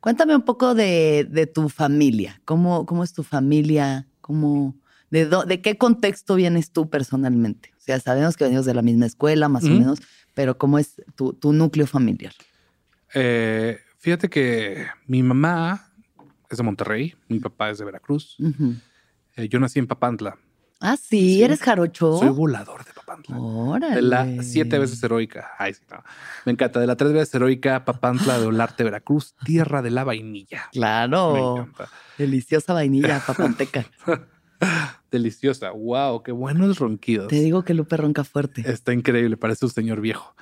Cuéntame 0.00 0.34
un 0.34 0.42
poco 0.42 0.74
de, 0.74 1.26
de 1.30 1.46
tu 1.46 1.68
familia. 1.68 2.40
¿Cómo, 2.44 2.86
¿Cómo 2.86 3.04
es 3.04 3.12
tu 3.12 3.22
familia? 3.22 4.06
¿Cómo, 4.22 4.76
de, 5.10 5.26
¿De 5.46 5.60
qué 5.60 5.78
contexto 5.78 6.34
vienes 6.34 6.72
tú 6.72 6.90
personalmente? 6.90 7.72
O 7.76 7.80
sea, 7.80 8.00
sabemos 8.00 8.36
que 8.36 8.44
venimos 8.44 8.66
de 8.66 8.74
la 8.74 8.82
misma 8.82 9.06
escuela, 9.06 9.48
más 9.48 9.64
o 9.64 9.68
menos, 9.68 10.00
pero 10.34 10.58
¿cómo 10.58 10.78
es 10.78 11.02
tu, 11.14 11.32
tu 11.32 11.52
núcleo 11.52 11.86
familiar? 11.86 12.32
Eh, 13.14 13.78
fíjate 13.98 14.28
que 14.28 14.86
mi 15.06 15.22
mamá 15.22 15.92
es 16.50 16.58
de 16.58 16.62
Monterrey, 16.62 17.14
mi 17.28 17.40
papá 17.40 17.70
es 17.70 17.78
de 17.78 17.84
Veracruz. 17.84 18.36
Eh, 19.36 19.48
yo 19.48 19.58
nací 19.60 19.78
en 19.78 19.86
Papantla. 19.86 20.36
Ah, 20.80 20.96
sí, 20.96 21.42
eres 21.42 21.60
jarocho. 21.60 22.18
Soy 22.18 22.28
volador 22.28 22.84
de 22.84 22.92
Papantla. 22.92 23.38
Órale. 23.38 23.96
De 23.96 24.02
la 24.02 24.42
siete 24.42 24.78
veces 24.78 25.02
heroica. 25.02 25.50
Ay, 25.58 25.74
sí, 25.74 25.82
no. 25.90 26.02
Me 26.44 26.52
encanta. 26.52 26.78
De 26.78 26.86
la 26.86 26.96
tres 26.96 27.12
veces 27.12 27.34
heroica 27.34 27.84
Papantla 27.84 28.38
de 28.38 28.46
Olarte, 28.46 28.84
Veracruz, 28.84 29.34
tierra 29.44 29.82
de 29.82 29.90
la 29.90 30.04
vainilla. 30.04 30.68
Claro. 30.70 31.32
Me 31.32 31.60
encanta. 31.62 31.88
Deliciosa 32.16 32.74
vainilla 32.74 33.20
papanteca. 33.26 33.86
Deliciosa. 35.10 35.70
Wow, 35.70 36.22
qué 36.22 36.32
buenos 36.32 36.78
ronquidos. 36.78 37.28
Te 37.28 37.40
digo 37.40 37.64
que 37.64 37.74
Lupe 37.74 37.96
ronca 37.96 38.24
fuerte. 38.24 38.62
Está 38.66 38.92
increíble, 38.92 39.36
parece 39.36 39.64
un 39.64 39.70
señor 39.70 40.00
viejo. 40.00 40.34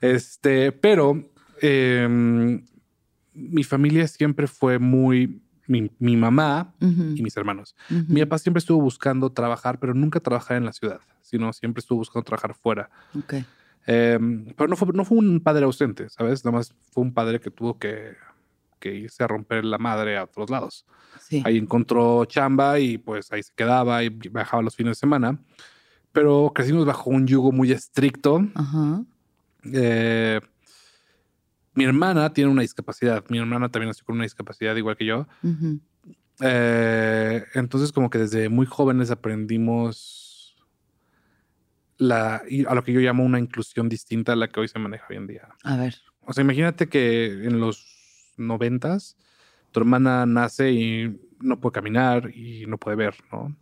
Este, 0.00 0.72
pero 0.72 1.30
em, 1.60 2.64
mi 3.34 3.64
familia 3.64 4.06
siempre 4.08 4.46
fue 4.46 4.78
muy 4.78 5.42
mi, 5.66 6.16
mamá 6.16 6.74
y 6.80 7.22
mis 7.22 7.36
hermanos. 7.36 7.74
Mi 7.88 8.20
papá 8.20 8.38
siempre 8.38 8.58
estuvo 8.58 8.80
buscando 8.80 9.30
trabajar, 9.30 9.78
pero 9.78 9.94
nunca 9.94 10.20
trabajar 10.20 10.56
en 10.56 10.64
la 10.64 10.72
ciudad, 10.72 11.00
sino 11.22 11.52
siempre 11.52 11.80
estuvo 11.80 11.98
buscando 11.98 12.24
trabajar 12.24 12.54
fuera. 12.54 12.90
Em, 13.86 14.46
pero 14.56 14.68
no 14.68 14.76
fue, 14.76 14.88
no 14.92 15.04
fue 15.04 15.18
un 15.18 15.40
padre 15.40 15.64
ausente, 15.64 16.08
¿sabes? 16.08 16.44
Nada 16.44 16.56
más 16.56 16.74
fue 16.90 17.04
un 17.04 17.14
padre 17.14 17.40
que 17.40 17.50
tuvo 17.50 17.78
que, 17.78 18.16
que 18.78 18.94
irse 18.94 19.22
a 19.22 19.26
romper 19.26 19.64
la 19.64 19.78
madre 19.78 20.16
a 20.16 20.24
otros 20.24 20.50
lados. 20.50 20.86
Ahí 21.44 21.58
encontró 21.58 22.24
chamba 22.24 22.78
y 22.78 22.98
pues 22.98 23.32
ahí 23.32 23.42
se 23.42 23.52
quedaba 23.54 24.02
y 24.02 24.08
viajaba 24.08 24.62
los 24.62 24.76
fines 24.76 24.92
de 24.92 25.00
semana. 25.00 25.38
Pero 26.12 26.52
crecimos 26.54 26.86
bajo 26.86 27.10
un 27.10 27.26
yugo 27.26 27.52
muy 27.52 27.72
estricto. 27.72 28.46
Eh, 29.72 30.40
mi 31.74 31.84
hermana 31.84 32.32
tiene 32.32 32.50
una 32.50 32.62
discapacidad. 32.62 33.24
Mi 33.28 33.38
hermana 33.38 33.68
también 33.68 33.88
nació 33.88 34.04
con 34.04 34.14
una 34.14 34.24
discapacidad 34.24 34.74
igual 34.76 34.96
que 34.96 35.04
yo. 35.04 35.26
Eh, 36.40 37.44
entonces, 37.54 37.92
como 37.92 38.10
que 38.10 38.18
desde 38.18 38.48
muy 38.48 38.66
jóvenes 38.66 39.10
aprendimos 39.10 40.56
la, 41.98 42.42
a 42.66 42.74
lo 42.74 42.84
que 42.84 42.92
yo 42.92 43.00
llamo 43.00 43.24
una 43.24 43.38
inclusión 43.38 43.88
distinta 43.88 44.32
a 44.32 44.36
la 44.36 44.48
que 44.48 44.60
hoy 44.60 44.68
se 44.68 44.78
maneja 44.78 45.06
hoy 45.10 45.16
en 45.16 45.26
día. 45.26 45.48
A 45.64 45.76
ver. 45.76 45.96
O 46.20 46.32
sea, 46.32 46.42
imagínate 46.42 46.88
que 46.88 47.26
en 47.26 47.60
los 47.60 47.95
noventas 48.36 49.16
tu 49.76 49.80
hermana 49.80 50.24
nace 50.24 50.72
y 50.72 51.20
no 51.38 51.60
puede 51.60 51.74
caminar 51.74 52.30
y 52.34 52.64
no 52.66 52.78
puede 52.78 52.96
ver, 52.96 53.14
¿no? 53.30 53.54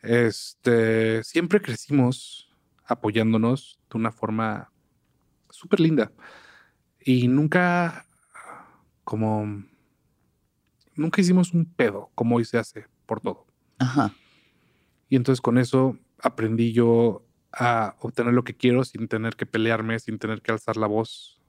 Este, 0.00 1.24
siempre 1.24 1.60
crecimos 1.60 2.54
apoyándonos 2.84 3.80
de 3.90 3.98
una 3.98 4.12
forma 4.12 4.70
súper 5.50 5.80
linda. 5.80 6.12
Y 7.00 7.26
nunca, 7.26 8.06
como, 9.02 9.64
nunca 10.94 11.20
hicimos 11.20 11.52
un 11.52 11.64
pedo 11.64 12.10
como 12.14 12.36
hoy 12.36 12.44
se 12.44 12.58
hace 12.58 12.86
por 13.04 13.20
todo. 13.20 13.44
Ajá. 13.78 14.14
Y 15.08 15.16
entonces 15.16 15.40
con 15.40 15.58
eso 15.58 15.98
aprendí 16.20 16.72
yo 16.72 17.26
a 17.50 17.96
obtener 17.98 18.34
lo 18.34 18.44
que 18.44 18.56
quiero 18.56 18.84
sin 18.84 19.08
tener 19.08 19.34
que 19.34 19.46
pelearme, 19.46 19.98
sin 19.98 20.20
tener 20.20 20.42
que 20.42 20.52
alzar 20.52 20.76
la 20.76 20.86
voz 20.86 21.40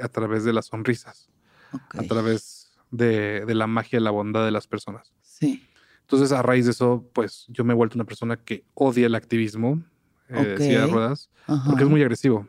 a 0.00 0.08
través 0.08 0.42
de 0.42 0.52
las 0.52 0.66
sonrisas, 0.66 1.30
a 1.72 2.02
través 2.02 2.72
de, 2.90 3.44
de, 3.46 3.54
la 3.54 3.66
magia 3.66 3.98
y 3.98 4.02
la 4.02 4.10
bondad 4.10 4.44
de 4.44 4.50
las 4.50 4.66
personas. 4.66 5.12
Sí. 5.22 5.66
Entonces, 6.02 6.32
a 6.32 6.42
raíz 6.42 6.64
de 6.64 6.72
eso, 6.72 7.08
pues 7.12 7.46
yo 7.48 7.64
me 7.64 7.72
he 7.72 7.76
vuelto 7.76 7.96
una 7.96 8.04
persona 8.04 8.36
que 8.36 8.64
odia 8.74 9.06
el 9.06 9.14
activismo 9.14 9.80
eh, 10.28 10.56
de 10.58 10.86
ruedas 10.86 11.30
porque 11.66 11.84
es 11.84 11.88
muy 11.88 12.02
agresivo. 12.02 12.46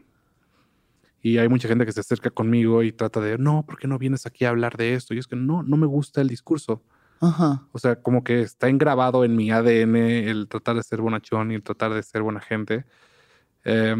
Y 1.21 1.37
hay 1.37 1.47
mucha 1.47 1.67
gente 1.67 1.85
que 1.85 1.91
se 1.91 1.99
acerca 1.99 2.31
conmigo 2.31 2.81
y 2.81 2.91
trata 2.91 3.19
de, 3.19 3.37
no, 3.37 3.63
¿por 3.63 3.77
qué 3.77 3.87
no 3.87 3.99
vienes 3.99 4.25
aquí 4.25 4.45
a 4.45 4.49
hablar 4.49 4.77
de 4.77 4.95
esto? 4.95 5.13
Y 5.13 5.19
es 5.19 5.27
que 5.27 5.35
no, 5.35 5.61
no 5.61 5.77
me 5.77 5.85
gusta 5.85 6.21
el 6.21 6.27
discurso. 6.27 6.81
Ajá. 7.19 7.67
O 7.71 7.77
sea, 7.77 7.97
como 7.97 8.23
que 8.23 8.41
está 8.41 8.67
engrabado 8.67 9.23
en 9.23 9.35
mi 9.35 9.51
ADN 9.51 9.95
el 9.95 10.47
tratar 10.47 10.75
de 10.75 10.83
ser 10.83 11.01
bonachón 11.01 11.51
y 11.51 11.55
el 11.55 11.61
tratar 11.61 11.93
de 11.93 12.01
ser 12.01 12.23
buena 12.23 12.39
gente. 12.39 12.85
Eh, 13.63 13.95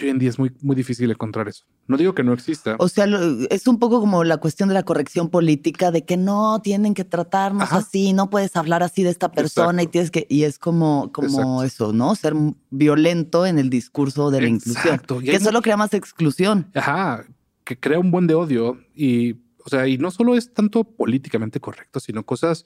hoy 0.00 0.08
en 0.08 0.18
día 0.18 0.28
es 0.28 0.38
muy, 0.38 0.52
muy 0.62 0.76
difícil 0.76 1.10
encontrar 1.10 1.48
eso. 1.48 1.64
No 1.86 1.96
digo 1.96 2.14
que 2.14 2.22
no 2.22 2.32
exista. 2.32 2.76
O 2.78 2.88
sea, 2.88 3.06
es 3.50 3.66
un 3.66 3.78
poco 3.78 4.00
como 4.00 4.24
la 4.24 4.38
cuestión 4.38 4.68
de 4.68 4.74
la 4.74 4.84
corrección 4.84 5.28
política, 5.28 5.90
de 5.90 6.04
que 6.04 6.16
no 6.16 6.60
tienen 6.62 6.94
que 6.94 7.04
tratarnos 7.04 7.72
así, 7.72 8.12
no 8.12 8.30
puedes 8.30 8.56
hablar 8.56 8.82
así 8.82 9.02
de 9.02 9.10
esta 9.10 9.32
persona 9.32 9.82
y 9.82 9.86
tienes 9.88 10.10
que. 10.10 10.26
Y 10.28 10.44
es 10.44 10.58
como, 10.58 11.10
como 11.12 11.62
eso, 11.62 11.92
¿no? 11.92 12.14
Ser 12.14 12.34
violento 12.70 13.46
en 13.46 13.58
el 13.58 13.70
discurso 13.70 14.30
de 14.30 14.42
la 14.42 14.48
inclusión. 14.48 15.00
Que 15.24 15.40
solo 15.40 15.62
crea 15.62 15.76
más 15.76 15.94
exclusión. 15.94 16.70
Ajá. 16.74 17.24
Que 17.64 17.78
crea 17.78 17.98
un 17.98 18.10
buen 18.10 18.26
de 18.26 18.34
odio. 18.34 18.78
Y, 18.94 19.32
o 19.64 19.68
sea, 19.68 19.86
y 19.86 19.98
no 19.98 20.10
solo 20.10 20.36
es 20.36 20.52
tanto 20.54 20.84
políticamente 20.84 21.60
correcto, 21.60 22.00
sino 22.00 22.24
cosas. 22.24 22.64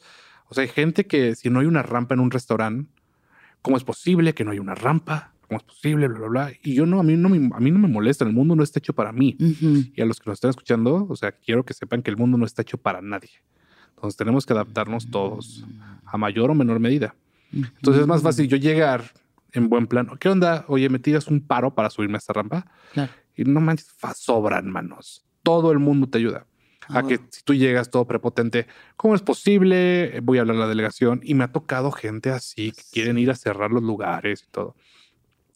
O 0.49 0.55
sea, 0.55 0.63
hay 0.63 0.69
gente 0.69 1.07
que 1.07 1.35
si 1.35 1.51
no 1.51 1.61
hay 1.61 1.67
una 1.67 1.83
rampa 1.83 2.15
en 2.15 2.21
un 2.21 2.31
restaurante, 2.31 2.91
¿cómo 3.63 3.77
es 3.77 3.85
posible 3.85 4.35
que 4.35 4.45
no 4.45 4.53
haya 4.53 4.61
una 4.61 4.75
rampa? 4.75 5.33
¿Cómo 5.49 5.59
es 5.59 5.65
posible? 5.65 6.09
Bla, 6.09 6.19
bla, 6.19 6.29
bla. 6.29 6.53
Y 6.63 6.75
yo 6.75 6.87
no, 6.87 6.99
a 6.99 7.03
mí 7.03 7.17
no 7.17 7.29
me, 7.29 7.37
a 7.55 7.61
mí 7.61 7.71
no 7.71 7.79
me 7.79 7.89
molesta. 7.89 8.25
El 8.25 8.33
mundo 8.33 8.57
no 8.57 8.63
está 8.63 8.79
hecho 8.79 8.95
para 8.95 9.13
mí. 9.13 9.37
Y 9.39 10.01
a 10.01 10.05
los 10.05 10.21
que 10.21 10.29
nos 10.31 10.37
están 10.37 10.51
escuchando, 10.51 11.07
o 11.09 11.17
sea, 11.17 11.33
quiero 11.33 11.65
que 11.65 11.75
sepan 11.75 12.03
que 12.03 12.11
el 12.11 12.17
mundo 12.17 12.37
no 12.39 12.47
está 12.47 12.63
hecho 12.63 12.79
para 12.79 13.01
nadie. 13.01 13.31
Entonces 13.91 14.17
tenemos 14.17 14.45
que 14.45 14.53
adaptarnos 14.53 15.11
todos 15.11 15.65
a 16.05 16.19
mayor 16.19 16.51
o 16.51 16.55
menor 16.55 16.81
medida. 16.81 17.15
Entonces 17.53 18.03
es 18.03 18.07
más 18.07 18.23
fácil 18.23 18.49
yo 18.49 18.57
llegar 18.57 19.13
en 19.53 19.69
buen 19.69 19.87
plan. 19.87 20.11
¿Qué 20.19 20.29
onda? 20.29 20.65
Oye, 20.69 20.89
¿me 20.89 20.99
tiras 20.99 21.29
un 21.29 21.41
paro 21.41 21.75
para 21.75 21.91
subirme 21.91 22.17
a 22.17 22.19
esta 22.19 22.33
rampa? 22.33 22.67
Y 23.37 23.45
no 23.45 23.61
manches, 23.61 23.95
sobran 24.17 24.71
manos. 24.71 25.25
Todo 25.43 25.73
el 25.73 25.79
mundo 25.79 26.09
te 26.09 26.19
ayuda. 26.19 26.47
A 26.89 27.03
que 27.03 27.19
si 27.31 27.43
tú 27.43 27.53
llegas 27.53 27.91
todo 27.91 28.07
prepotente, 28.07 28.69
¿cómo 28.97 29.17
es 29.17 29.23
posible? 29.23 30.21
Voy 30.23 30.39
a 30.39 30.43
hablar 30.43 30.57
a 30.57 30.61
la 30.61 30.69
delegación 30.69 31.21
y 31.23 31.35
me 31.35 31.43
ha 31.43 31.53
tocado 31.53 31.91
gente 31.91 32.31
así 32.31 32.71
que 32.71 32.83
quieren 32.93 33.19
ir 33.19 33.31
a 33.31 33.35
cerrar 33.35 33.73
los 33.73 33.83
lugares 33.83 34.45
y 34.47 34.51
todo. 34.53 34.77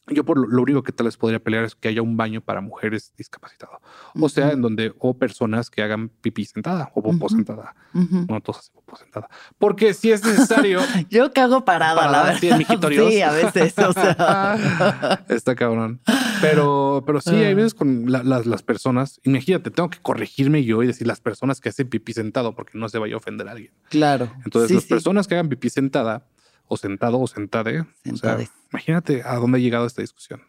Yo 0.07 0.25
por 0.25 0.37
lo, 0.37 0.63
único 0.63 0.83
que 0.83 0.93
tal 0.93 1.07
vez 1.07 1.17
podría 1.17 1.39
pelear 1.39 1.65
es 1.65 1.75
que 1.75 1.89
haya 1.89 2.03
un 2.03 2.17
baño 2.17 2.41
para 2.41 2.61
mujeres 2.61 3.13
discapacitadas. 3.17 3.81
O 4.19 4.29
sea, 4.29 4.51
en 4.51 4.61
donde 4.61 4.93
o 4.99 5.15
personas 5.15 5.71
que 5.71 5.83
hagan 5.83 6.09
pipí 6.09 6.45
sentada 6.45 6.91
o 6.95 7.03
popó 7.03 7.29
sentada. 7.29 7.75
No 7.93 8.41
todos 8.41 8.59
hacen 8.59 8.75
popó 8.75 8.97
sentada. 8.97 9.29
Porque 9.59 9.95
si 9.95 10.11
es 10.11 10.25
necesario. 10.25 10.81
Yo 11.11 11.33
cago 11.33 11.65
parada, 11.65 12.11
la 12.11 12.23
verdad. 12.25 12.41
Sí, 12.91 13.23
a 13.23 13.31
veces. 13.31 13.79
O 13.79 13.93
sea. 13.93 15.25
Está 15.29 15.55
cabrón. 15.55 16.01
Pero, 16.41 17.05
pero 17.07 17.21
sí, 17.21 17.35
hay 17.35 17.53
ah. 17.53 17.55
veces 17.55 17.75
con 17.75 18.11
las, 18.11 18.47
las 18.47 18.63
personas. 18.63 19.21
Imagínate, 19.25 19.71
tengo 19.71 19.91
que 19.91 19.99
corregirme 19.99 20.65
yo 20.65 20.83
y 20.83 20.87
decir 20.87 21.07
las 21.07 21.21
personas 21.21 21.61
que 21.61 21.69
hacen 21.69 21.89
pipí 21.89 22.13
sentado 22.13 22.55
porque 22.55 22.79
no 22.79 22.89
se 22.89 22.99
vaya 22.99 23.15
a 23.15 23.19
ofender 23.19 23.49
a 23.49 23.53
alguien. 23.53 23.73
Claro. 23.91 24.33
Entonces, 24.45 24.71
las 24.73 24.85
personas 24.85 25.29
que 25.29 25.35
hagan 25.35 25.49
pipí 25.49 25.71
sentada 25.71 26.27
o 26.71 26.77
sentado 26.77 27.21
o 27.21 27.27
sentade. 27.27 27.81
O 28.11 28.17
sea, 28.17 28.39
imagínate 28.73 29.23
a 29.25 29.35
dónde 29.35 29.59
ha 29.59 29.61
llegado 29.61 29.87
esta 29.87 30.03
discusión. 30.03 30.41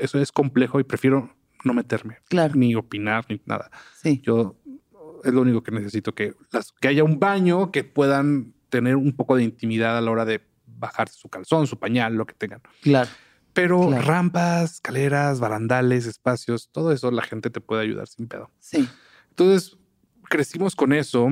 eso, 0.00 0.20
es 0.20 0.30
complejo 0.30 0.78
y 0.78 0.84
prefiero 0.84 1.34
no 1.64 1.72
meterme. 1.72 2.18
Claro. 2.28 2.54
Ni 2.54 2.74
opinar, 2.74 3.24
ni 3.30 3.40
nada. 3.46 3.70
Sí. 4.00 4.20
Yo 4.22 4.56
es 5.24 5.32
lo 5.32 5.40
único 5.40 5.62
que 5.62 5.72
necesito, 5.72 6.14
que, 6.14 6.34
las, 6.52 6.72
que 6.72 6.88
haya 6.88 7.02
un 7.02 7.18
baño, 7.18 7.72
que 7.72 7.82
puedan 7.82 8.52
tener 8.68 8.96
un 8.96 9.16
poco 9.16 9.36
de 9.36 9.44
intimidad 9.44 9.96
a 9.96 10.02
la 10.02 10.10
hora 10.10 10.26
de 10.26 10.46
bajarse 10.66 11.18
su 11.18 11.30
calzón, 11.30 11.66
su 11.66 11.78
pañal, 11.78 12.14
lo 12.14 12.26
que 12.26 12.34
tengan. 12.34 12.60
Claro. 12.82 13.08
Pero 13.54 13.90
rampas, 13.90 14.74
escaleras, 14.74 15.40
barandales, 15.40 16.04
espacios, 16.04 16.68
todo 16.72 16.92
eso 16.92 17.10
la 17.10 17.22
gente 17.22 17.48
te 17.48 17.62
puede 17.62 17.82
ayudar 17.82 18.06
sin 18.06 18.28
pedo. 18.28 18.50
Sí. 18.58 18.86
Entonces 19.30 19.78
crecimos 20.28 20.76
con 20.76 20.92
eso 20.92 21.28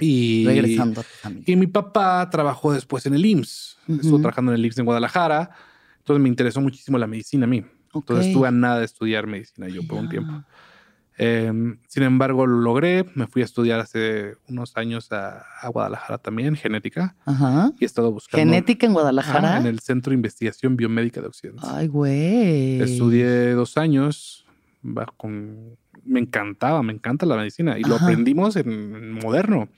y, 0.00 0.44
Regresando 0.46 1.04
Y 1.46 1.56
mi 1.56 1.66
papá 1.66 2.28
trabajó 2.30 2.72
después 2.72 3.06
en 3.06 3.14
el 3.14 3.24
IMSS. 3.24 3.78
Estuvo 3.88 4.18
trabajando 4.18 4.52
en 4.52 4.58
el 4.58 4.66
IMSS 4.66 4.78
en 4.78 4.84
Guadalajara. 4.84 5.50
Entonces 5.98 6.22
me 6.22 6.28
interesó 6.28 6.60
muchísimo 6.60 6.98
la 6.98 7.06
medicina 7.06 7.44
a 7.44 7.48
mí. 7.48 7.64
Entonces 7.94 8.26
estuve 8.26 8.48
a 8.48 8.50
nada 8.50 8.80
de 8.80 8.84
estudiar 8.84 9.26
medicina 9.26 9.68
yo 9.68 9.82
por 9.86 9.98
un 9.98 10.08
tiempo. 10.08 10.44
Em, 11.22 11.78
sin 11.86 12.02
embargo, 12.02 12.46
lo 12.46 12.60
logré. 12.60 13.04
Me 13.14 13.26
fui 13.26 13.42
a 13.42 13.44
estudiar 13.44 13.78
hace 13.78 14.36
unos 14.48 14.76
años 14.76 15.12
a, 15.12 15.44
Guadalajara 15.68 16.18
también, 16.18 16.56
genética. 16.56 17.14
Ajá. 17.26 17.72
Y 17.78 17.84
he 17.84 17.86
estado 17.86 18.10
buscando. 18.10 18.40
¿Genética 18.40 18.86
en 18.86 18.94
Guadalajara? 18.94 19.58
en 19.58 19.66
el 19.66 19.80
Centro 19.80 20.10
de 20.10 20.14
Investigación 20.14 20.76
Biomédica 20.76 21.20
de 21.20 21.26
Occidente. 21.26 21.62
Ay, 21.62 21.88
güey. 21.88 22.80
Estudié 22.80 23.52
dos 23.52 23.76
años 23.76 24.46
con 25.16 25.76
me 26.04 26.20
encantaba, 26.20 26.82
me 26.82 26.92
encanta 26.92 27.26
la 27.26 27.36
medicina 27.36 27.78
y 27.78 27.82
lo 27.82 27.96
aprendimos 27.96 28.56
en, 28.56 29.12
moderno. 29.12 29.68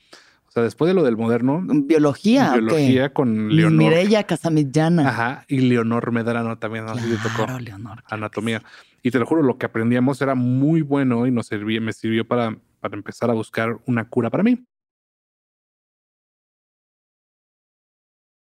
O 0.48 0.52
sea, 0.52 0.62
después 0.62 0.88
de 0.88 0.94
lo 0.94 1.02
del 1.02 1.16
moderno. 1.16 1.62
Biología. 1.64 2.52
Biología 2.52 3.12
con 3.12 3.54
Leonor. 3.54 3.78
Mireya 3.78 4.24
Casamillana. 4.24 5.08
Ajá. 5.08 5.44
Y 5.48 5.60
Leonor 5.60 6.12
Medrano 6.12 6.58
también 6.58 6.84
nos 6.84 6.98
tocó. 7.22 7.58
Leonor. 7.58 8.04
Anatomía. 8.10 8.62
Y 9.02 9.10
te 9.10 9.18
lo 9.18 9.26
juro, 9.26 9.42
lo 9.42 9.56
que 9.56 9.66
aprendíamos 9.66 10.20
era 10.20 10.34
muy 10.34 10.82
bueno 10.82 11.26
y 11.26 11.30
nos 11.30 11.46
servía, 11.46 11.80
me 11.80 11.92
sirvió 11.92 12.26
para, 12.26 12.56
para 12.80 12.96
empezar 12.96 13.30
a 13.30 13.32
buscar 13.32 13.78
una 13.86 14.08
cura 14.08 14.28
para 14.28 14.42
mí. 14.42 14.62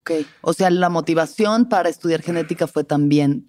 Ok. 0.03 0.25
O 0.41 0.53
sea, 0.53 0.69
la 0.69 0.89
motivación 0.89 1.69
para 1.69 1.89
estudiar 1.89 2.21
genética 2.21 2.67
fue 2.67 2.83
también 2.83 3.47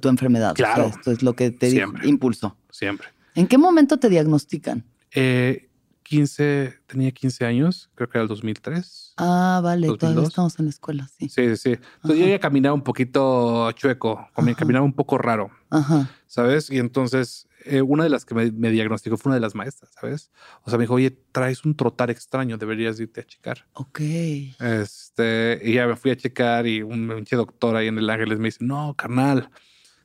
tu 0.00 0.08
enfermedad. 0.08 0.54
Claro. 0.54 0.86
esto 0.86 1.10
es 1.10 1.22
lo 1.22 1.34
que 1.34 1.50
te 1.50 1.84
impulsó. 2.04 2.56
Siempre. 2.70 3.08
¿En 3.34 3.46
qué 3.46 3.58
momento 3.58 3.98
te 3.98 4.08
diagnostican? 4.08 4.84
Eh, 5.14 5.67
15, 6.08 6.80
tenía 6.86 7.10
15 7.10 7.44
años, 7.44 7.90
creo 7.94 8.08
que 8.08 8.16
era 8.16 8.22
el 8.22 8.28
2003. 8.28 9.14
Ah, 9.18 9.60
vale, 9.62 9.88
todavía 9.98 10.22
estamos 10.22 10.58
en 10.58 10.64
la 10.64 10.70
escuela, 10.70 11.08
sí. 11.18 11.28
Sí, 11.28 11.56
sí. 11.56 11.78
Entonces 11.96 12.20
yo 12.20 12.26
ya 12.26 12.38
caminaba 12.38 12.74
un 12.74 12.82
poquito 12.82 13.70
chueco, 13.72 14.26
caminaba 14.56 14.86
un 14.86 14.94
poco 14.94 15.18
raro, 15.18 15.50
Ajá. 15.68 16.10
¿sabes? 16.26 16.70
Y 16.70 16.78
entonces 16.78 17.46
eh, 17.66 17.82
una 17.82 18.04
de 18.04 18.10
las 18.10 18.24
que 18.24 18.34
me, 18.34 18.70
diagnosticó 18.70 19.18
fue 19.18 19.30
una 19.30 19.34
de 19.34 19.42
las 19.42 19.54
maestras, 19.54 19.92
¿sabes? 20.00 20.30
O 20.62 20.70
sea, 20.70 20.78
me 20.78 20.84
dijo, 20.84 20.94
oye, 20.94 21.10
traes 21.32 21.66
un 21.66 21.76
trotar 21.76 22.10
extraño, 22.10 22.56
deberías 22.56 22.98
irte 22.98 23.20
a 23.20 23.26
checar. 23.26 23.66
Ok. 23.74 24.00
Este, 24.00 25.60
y 25.62 25.74
ya 25.74 25.86
me 25.86 25.96
fui 25.96 26.10
a 26.10 26.16
checar 26.16 26.66
y 26.66 26.80
un 26.80 27.08
pinche 27.16 27.36
doctor 27.36 27.76
ahí 27.76 27.88
en 27.88 27.98
el 27.98 28.08
Ángeles 28.08 28.38
me 28.38 28.48
dice, 28.48 28.64
no, 28.64 28.94
carnal, 28.96 29.50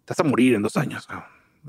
te 0.04 0.12
vas 0.12 0.20
a 0.20 0.24
morir 0.24 0.56
en 0.56 0.64
dos 0.64 0.76
años. 0.76 1.08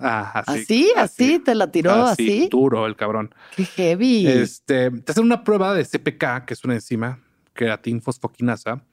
Ah, 0.00 0.42
así, 0.46 0.90
¿Así? 0.96 1.38
¿Te 1.38 1.54
la 1.54 1.70
tiró 1.70 1.92
así, 1.92 2.48
Duro 2.50 2.86
el 2.86 2.96
cabrón. 2.96 3.34
Qué 3.54 3.64
heavy. 3.64 4.26
Este, 4.26 4.90
te 4.90 5.12
hacen 5.12 5.24
una 5.24 5.44
prueba 5.44 5.74
de 5.74 5.84
CPK, 5.84 6.44
que 6.46 6.54
es 6.54 6.64
una 6.64 6.74
enzima, 6.74 7.20
creatin 7.52 8.02
fosfoquinasa. 8.02 8.84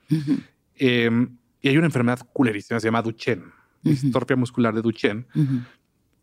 Em, 0.75 1.38
y 1.62 1.70
hay 1.70 1.77
una 1.77 1.88
enfermedad 1.88 2.20
culerísima, 2.34 2.79
se 2.79 2.88
llama 2.88 3.01
Duchenne, 3.01 3.46
distorpia 3.81 4.36
muscular 4.36 4.74
de 4.74 4.81
Duchenne. 4.81 5.25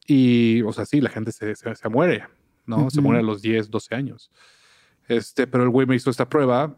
Y, 0.07 0.63
o 0.63 0.73
sea, 0.73 0.87
sí, 0.87 1.01
la 1.01 1.11
gente 1.11 1.33
se, 1.33 1.55
se, 1.55 1.89
muere, 1.89 2.25
¿no? 2.67 2.89
Se 2.91 3.01
muere 3.01 3.21
a 3.21 3.23
los 3.23 3.43
10, 3.43 3.71
12 3.71 3.95
años. 3.95 4.31
Este, 5.09 5.47
pero 5.47 5.65
el 5.65 5.71
güey 5.71 5.87
me 5.87 5.97
hizo 5.97 6.11
esta 6.11 6.29
prueba 6.29 6.77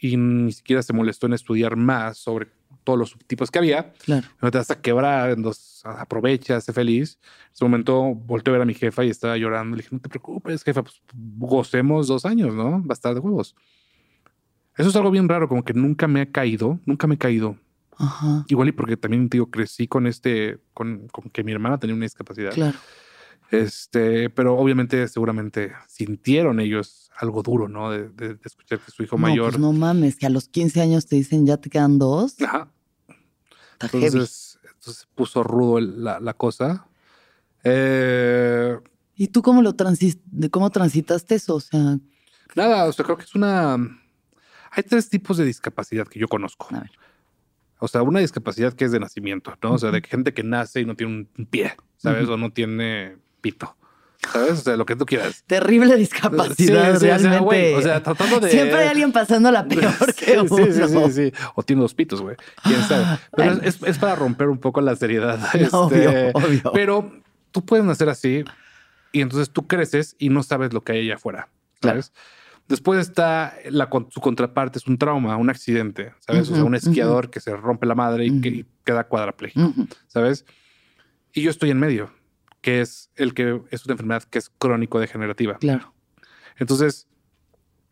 y 0.00 0.16
ni 0.16 0.52
siquiera 0.52 0.82
se 0.82 0.92
molestó 0.92 1.26
en 1.26 1.34
estudiar 1.34 1.76
más 1.76 2.18
sobre 2.18 2.48
todos 2.84 2.98
los 2.98 3.10
subtipos 3.10 3.50
que 3.50 3.58
había. 3.58 3.92
Claro. 4.04 4.26
No 4.40 4.50
te 4.50 4.58
vas 4.58 4.70
a 4.70 4.80
quebrar, 4.80 5.38
nos 5.38 5.82
aprovecha, 5.84 6.60
sé 6.60 6.72
feliz. 6.72 7.18
En 7.22 7.52
ese 7.52 7.64
momento 7.64 8.14
volteé 8.14 8.50
a 8.50 8.52
ver 8.52 8.62
a 8.62 8.66
mi 8.66 8.74
jefa 8.74 9.04
y 9.04 9.10
estaba 9.10 9.36
llorando. 9.36 9.76
Le 9.76 9.82
dije, 9.82 9.94
no 9.94 10.00
te 10.00 10.08
preocupes, 10.08 10.62
jefa, 10.62 10.82
pues 10.82 11.02
gocemos 11.14 12.06
dos 12.06 12.24
años, 12.24 12.54
¿no? 12.54 12.80
Va 12.80 12.90
a 12.90 12.92
estar 12.94 13.14
de 13.14 13.20
huevos. 13.20 13.54
Eso 14.76 14.88
es 14.88 14.96
algo 14.96 15.10
bien 15.10 15.28
raro, 15.28 15.48
como 15.48 15.64
que 15.64 15.74
nunca 15.74 16.08
me 16.08 16.22
ha 16.22 16.30
caído, 16.30 16.80
nunca 16.86 17.06
me 17.06 17.16
he 17.16 17.18
caído. 17.18 17.56
Ajá. 17.98 18.44
Igual 18.48 18.68
y 18.68 18.72
porque 18.72 18.96
también, 18.96 19.28
digo, 19.28 19.50
crecí 19.50 19.86
con 19.86 20.06
este, 20.06 20.58
con, 20.72 21.08
con 21.08 21.28
que 21.30 21.44
mi 21.44 21.52
hermana 21.52 21.78
tenía 21.78 21.94
una 21.94 22.04
discapacidad. 22.04 22.52
Claro. 22.52 22.78
Este, 23.52 24.30
pero 24.30 24.56
obviamente, 24.56 25.06
seguramente 25.08 25.74
sintieron 25.86 26.58
ellos 26.58 27.10
algo 27.18 27.42
duro, 27.42 27.68
¿no? 27.68 27.90
De, 27.90 28.38
escuchar 28.42 28.78
que 28.78 28.90
su 28.90 29.02
hijo 29.02 29.16
no, 29.16 29.28
mayor. 29.28 29.50
Pues 29.50 29.60
no 29.60 29.74
mames, 29.74 30.16
que 30.16 30.24
a 30.24 30.30
los 30.30 30.48
15 30.48 30.80
años 30.80 31.06
te 31.06 31.16
dicen 31.16 31.44
ya 31.44 31.58
te 31.58 31.68
quedan 31.68 31.98
dos. 31.98 32.40
Ajá. 32.40 32.72
entonces, 33.82 34.58
entonces 34.74 35.06
puso 35.14 35.42
rudo 35.42 35.80
la, 35.80 36.18
la, 36.18 36.32
cosa. 36.32 36.86
Eh, 37.62 38.78
¿Y 39.16 39.28
tú 39.28 39.42
cómo 39.42 39.60
lo 39.60 39.74
transis 39.74 40.18
cómo 40.50 40.70
transitaste 40.70 41.34
eso? 41.34 41.56
O 41.56 41.60
sea. 41.60 41.98
Nada, 42.54 42.86
o 42.86 42.92
sea, 42.94 43.04
creo 43.04 43.18
que 43.18 43.24
es 43.24 43.34
una. 43.34 43.76
Hay 44.70 44.82
tres 44.82 45.10
tipos 45.10 45.36
de 45.36 45.44
discapacidad 45.44 46.08
que 46.08 46.18
yo 46.18 46.26
conozco. 46.26 46.68
A 46.70 46.80
ver. 46.80 46.90
O 47.80 47.88
sea, 47.88 48.00
una 48.00 48.20
discapacidad 48.20 48.72
que 48.72 48.86
es 48.86 48.92
de 48.92 49.00
nacimiento, 49.00 49.52
¿no? 49.62 49.72
O 49.72 49.78
sea, 49.78 49.90
de 49.90 50.00
gente 50.00 50.32
que 50.32 50.42
nace 50.42 50.80
y 50.80 50.86
no 50.86 50.96
tiene 50.96 51.28
un 51.36 51.46
pie, 51.46 51.74
¿sabes? 51.98 52.30
O 52.30 52.38
no 52.38 52.50
tiene 52.50 53.20
pito. 53.42 53.76
¿Sabes? 54.30 54.52
O 54.52 54.56
sea, 54.56 54.76
lo 54.76 54.86
que 54.86 54.94
tú 54.94 55.04
quieras. 55.04 55.42
Terrible 55.46 55.96
discapacidad, 55.96 57.00
realmente. 57.00 57.74
O 57.74 57.82
sea, 57.82 58.02
tratando 58.02 58.40
de. 58.40 58.50
Siempre 58.50 58.78
hay 58.78 58.88
alguien 58.88 59.12
pasando 59.12 59.50
la 59.50 59.66
peor 59.66 60.14
que 60.16 60.38
uno. 60.38 60.56
Sí, 60.56 60.72
sí, 60.72 60.82
sí, 60.88 61.12
sí. 61.12 61.32
O 61.54 61.62
tiene 61.62 61.82
dos 61.82 61.92
pitos, 61.92 62.22
güey. 62.22 62.36
Quién 62.62 62.82
sabe. 62.84 63.18
Pero 63.36 63.52
es, 63.62 63.78
es, 63.82 63.98
para 63.98 64.14
romper 64.14 64.48
un 64.48 64.58
poco 64.58 64.80
la 64.80 64.94
seriedad. 64.94 65.40
obvio, 65.72 66.08
este, 66.08 66.30
obvio. 66.34 66.72
Pero 66.72 67.12
tú 67.50 67.64
puedes 67.64 67.84
nacer 67.84 68.08
así 68.08 68.44
y 69.10 69.20
entonces 69.20 69.50
tú 69.50 69.66
creces 69.66 70.14
y 70.18 70.28
no 70.28 70.42
sabes 70.42 70.72
lo 70.72 70.82
que 70.82 70.92
hay 70.92 71.00
allá 71.00 71.16
afuera. 71.16 71.48
¿Sabes? 71.82 72.12
Después 72.68 73.00
está 73.00 73.54
la, 73.70 73.90
su 74.10 74.20
contraparte, 74.20 74.78
es 74.78 74.86
un 74.86 74.96
trauma, 74.96 75.36
un 75.36 75.50
accidente, 75.50 76.14
¿sabes? 76.20 76.48
o 76.48 76.54
sea, 76.54 76.64
un 76.64 76.76
esquiador 76.76 77.28
que 77.28 77.40
se 77.40 77.54
rompe 77.56 77.86
la 77.86 77.96
madre 77.96 78.24
y, 78.26 78.40
que, 78.40 78.64
queda 78.84 79.04
cuadrapléjico, 79.04 79.74
¿sabes? 80.06 80.46
Y 81.32 81.42
yo 81.42 81.50
estoy 81.50 81.70
en 81.70 81.80
medio 81.80 82.10
que 82.62 82.80
es 82.80 83.10
el 83.16 83.34
que 83.34 83.60
es 83.70 83.84
una 83.84 83.92
enfermedad 83.92 84.22
que 84.22 84.38
es 84.38 84.50
crónico-degenerativa. 84.58 85.58
Claro. 85.58 85.92
Entonces, 86.56 87.06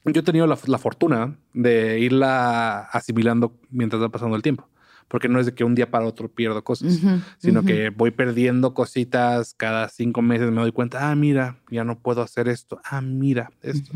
yo 0.04 0.20
he 0.20 0.24
tenido 0.24 0.46
la, 0.46 0.56
fortuna 0.56 1.36
de 1.52 2.00
irla 2.00 2.80
asimilando 2.92 3.58
mientras 3.68 4.00
va 4.00 4.08
pasando 4.08 4.36
el 4.36 4.42
tiempo. 4.42 4.66
Porque 5.08 5.28
no 5.28 5.40
es 5.40 5.46
de 5.46 5.54
que 5.54 5.64
un 5.64 5.74
día 5.74 5.90
para 5.90 6.06
otro 6.06 6.28
pierdo 6.28 6.62
cosas, 6.62 7.00
sino 7.38 7.64
que 7.64 7.90
voy 7.90 8.12
perdiendo 8.12 8.74
cositas 8.74 9.54
cada 9.54 9.88
cinco 9.88 10.22
meses. 10.22 10.52
Me 10.52 10.60
doy 10.60 10.70
cuenta, 10.70 11.10
ah, 11.10 11.16
mira, 11.16 11.58
ya 11.68 11.82
no 11.82 11.98
puedo 11.98 12.22
hacer 12.22 12.48
esto. 12.48 12.80
Ah, 12.84 13.00
mira, 13.00 13.50
esto. 13.60 13.90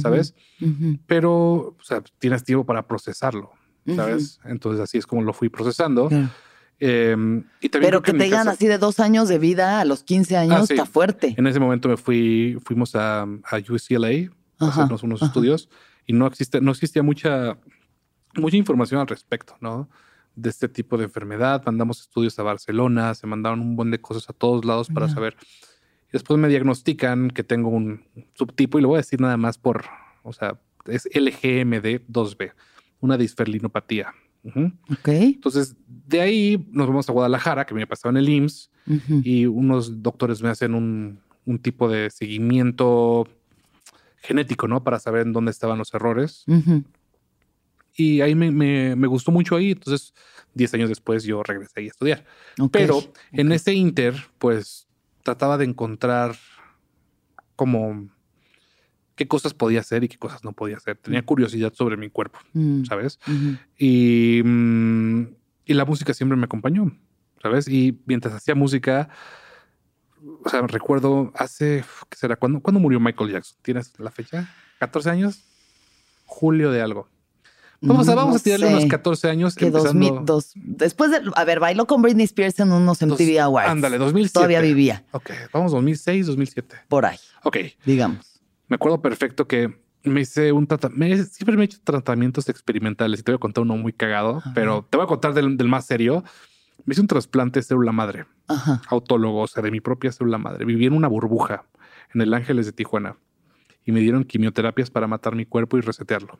¿Sabes? 0.00 0.34
Pero, 1.06 1.32
o 1.34 1.82
sea, 1.82 2.02
tienes 2.18 2.42
tiempo 2.42 2.64
para 2.64 2.86
procesarlo. 2.88 3.52
¿Sabes? 3.94 4.40
Entonces, 4.44 4.80
así 4.80 4.96
es 4.96 5.06
como 5.06 5.20
lo 5.22 5.34
fui 5.34 5.50
procesando. 5.50 6.08
Em, 6.78 7.44
Pero 7.72 8.02
que, 8.02 8.12
te 8.12 8.24
digan 8.24 8.48
así 8.48 8.66
de 8.66 8.76
dos 8.76 9.00
años 9.00 9.28
de 9.28 9.38
vida 9.38 9.80
a 9.80 9.84
los 9.84 10.02
15 10.02 10.36
años 10.36 10.70
ah, 10.70 10.74
está 10.74 10.86
fuerte. 10.86 11.34
En 11.36 11.46
ese 11.46 11.58
momento 11.58 11.88
me 11.88 11.96
fui, 11.96 12.58
fuimos 12.64 12.94
a, 12.94 13.22
a 13.22 13.56
UCLA 13.56 14.30
a 14.58 14.68
hacernos 14.68 15.02
unos 15.02 15.22
estudios 15.22 15.68
y 16.06 16.12
no 16.12 16.26
existe, 16.26 16.60
no 16.60 16.70
existía 16.70 17.02
mucha, 17.02 17.58
mucha 18.34 18.56
información 18.56 19.00
al 19.00 19.06
respecto, 19.06 19.56
¿no? 19.60 19.88
De 20.34 20.50
este 20.50 20.68
tipo 20.68 20.98
de 20.98 21.04
enfermedad. 21.04 21.62
Mandamos 21.64 22.00
estudios 22.00 22.38
a 22.38 22.42
Barcelona, 22.42 23.14
se 23.14 23.26
mandaron 23.26 23.60
un 23.60 23.76
buen 23.76 23.90
de 23.90 24.00
cosas 24.00 24.28
a 24.28 24.34
todos 24.34 24.64
lados 24.64 24.88
para 24.88 25.08
saber. 25.08 25.36
Y 26.08 26.12
después 26.12 26.38
me 26.38 26.48
diagnostican 26.48 27.30
que 27.30 27.42
tengo 27.42 27.70
un 27.70 28.04
subtipo 28.34 28.78
y 28.78 28.82
lo 28.82 28.88
voy 28.88 28.96
a 28.96 29.00
decir 29.00 29.20
nada 29.20 29.38
más 29.38 29.56
por, 29.56 29.86
o 30.22 30.32
sea, 30.32 30.60
es 30.84 31.06
LGMD2B, 31.06 32.52
una 33.00 33.16
disferlinopatía. 33.16 34.12
Ok. 34.54 35.08
Entonces, 35.08 35.74
de 36.06 36.20
ahí 36.20 36.66
nos 36.70 36.86
vamos 36.86 37.08
a 37.08 37.12
Guadalajara, 37.12 37.66
que 37.66 37.74
me 37.74 37.86
pasado 37.86 38.10
en 38.10 38.16
el 38.16 38.28
IMSS, 38.28 38.70
y 39.22 39.46
unos 39.46 40.02
doctores 40.02 40.40
me 40.42 40.48
hacen 40.48 40.74
un, 40.74 41.20
tipo 41.60 41.88
de 41.88 42.10
seguimiento 42.10 43.28
genético, 44.18 44.68
¿no? 44.68 44.82
Para 44.82 44.98
saber 44.98 45.26
en 45.26 45.32
dónde 45.32 45.50
estaban 45.50 45.78
los 45.78 45.92
errores. 45.94 46.44
Y 47.94 48.20
ahí 48.20 48.34
me, 48.34 49.06
gustó 49.06 49.32
mucho 49.32 49.56
ahí. 49.56 49.72
Entonces, 49.72 50.14
10 50.54 50.74
años 50.74 50.88
después 50.88 51.24
yo 51.24 51.42
regresé 51.42 51.80
a 51.80 51.84
estudiar. 51.84 52.24
Pero 52.70 53.02
en 53.32 53.52
ese 53.52 53.74
inter, 53.74 54.14
pues 54.38 54.86
trataba 55.22 55.58
de 55.58 55.64
encontrar 55.64 56.36
como 57.56 58.08
qué 59.16 59.26
cosas 59.26 59.54
podía 59.54 59.80
hacer 59.80 60.04
y 60.04 60.08
qué 60.08 60.18
cosas 60.18 60.44
no 60.44 60.52
podía 60.52 60.76
hacer. 60.76 60.98
Tenía 60.98 61.24
curiosidad 61.24 61.72
sobre 61.72 61.96
mi 61.96 62.10
cuerpo, 62.10 62.38
mm. 62.52 62.84
¿sabes? 62.84 63.18
y, 63.76 64.42
mm, 64.44 65.26
y, 65.66 65.74
la 65.74 65.84
música 65.84 66.14
siempre 66.14 66.36
me 66.36 66.44
acompañó, 66.44 66.96
¿sabes? 67.42 67.68
Y 67.68 68.00
mientras 68.06 68.34
hacía 68.34 68.54
música, 68.54 69.08
o 70.44 70.48
sea, 70.48 70.62
recuerdo 70.62 71.32
hace, 71.34 71.84
¿qué 72.08 72.16
será? 72.16 72.36
¿Cuándo, 72.36 72.60
¿cuándo 72.60 72.80
murió 72.80 73.00
Michael 73.00 73.32
Jackson? 73.32 73.58
¿Tienes 73.62 73.92
la 73.98 74.10
fecha? 74.10 74.48
¿14 74.80 75.10
años? 75.10 75.44
Julio 76.24 76.70
de 76.70 76.82
algo. 76.82 77.08
Vamos, 77.82 78.08
a, 78.08 78.14
vamos 78.14 78.40
a 78.40 78.42
tirarle 78.42 78.68
unos 78.68 78.86
14 78.86 79.28
años. 79.28 79.54
Que 79.54 79.70
después 80.54 81.10
de, 81.10 81.20
a 81.34 81.44
ver, 81.44 81.60
bailó 81.60 81.86
con 81.86 82.00
Britney 82.00 82.24
Spears 82.24 82.58
en 82.60 82.72
unos 82.72 83.02
MTV 83.02 83.38
Awards. 83.38 83.70
Ándale, 83.70 83.98
2007. 83.98 84.32
Todavía 84.32 84.60
vivía. 84.62 85.04
Ok, 85.12 85.30
vamos 85.52 85.72
2006, 85.72 86.26
2007. 86.26 86.76
Por 86.88 87.04
ahí. 87.04 87.18
Ok. 87.44 87.58
Digamos 87.84 88.36
me 88.68 88.76
acuerdo 88.76 89.00
perfecto 89.00 89.46
que 89.46 89.85
me 90.06 90.20
hice 90.20 90.52
un 90.52 90.66
tratamiento, 90.66 91.24
siempre 91.24 91.56
me 91.56 91.62
he 91.62 91.64
hecho 91.66 91.78
tratamientos 91.82 92.48
experimentales 92.48 93.20
y 93.20 93.22
te 93.22 93.32
voy 93.32 93.36
a 93.36 93.40
contar 93.40 93.62
uno 93.62 93.76
muy 93.76 93.92
cagado, 93.92 94.42
pero 94.54 94.86
te 94.88 94.96
voy 94.96 95.04
a 95.04 95.08
contar 95.08 95.34
del, 95.34 95.68
más 95.68 95.86
serio. 95.86 96.24
Me 96.84 96.92
hice 96.92 97.00
un 97.00 97.06
trasplante 97.06 97.60
de 97.60 97.64
célula 97.64 97.92
madre, 97.92 98.26
autólogo, 98.88 99.42
o 99.42 99.46
sea, 99.46 99.62
de 99.62 99.70
mi 99.70 99.80
propia 99.80 100.12
célula 100.12 100.38
madre. 100.38 100.64
Viví 100.64 100.86
en 100.86 100.92
una 100.92 101.08
burbuja 101.08 101.64
en 102.14 102.20
el 102.20 102.32
Ángeles 102.34 102.66
de 102.66 102.72
Tijuana 102.72 103.16
y 103.84 103.92
me 103.92 104.00
dieron 104.00 104.24
quimioterapias 104.24 104.90
para 104.90 105.06
matar 105.06 105.34
mi 105.34 105.46
cuerpo 105.46 105.78
y 105.78 105.80
resetearlo. 105.80 106.38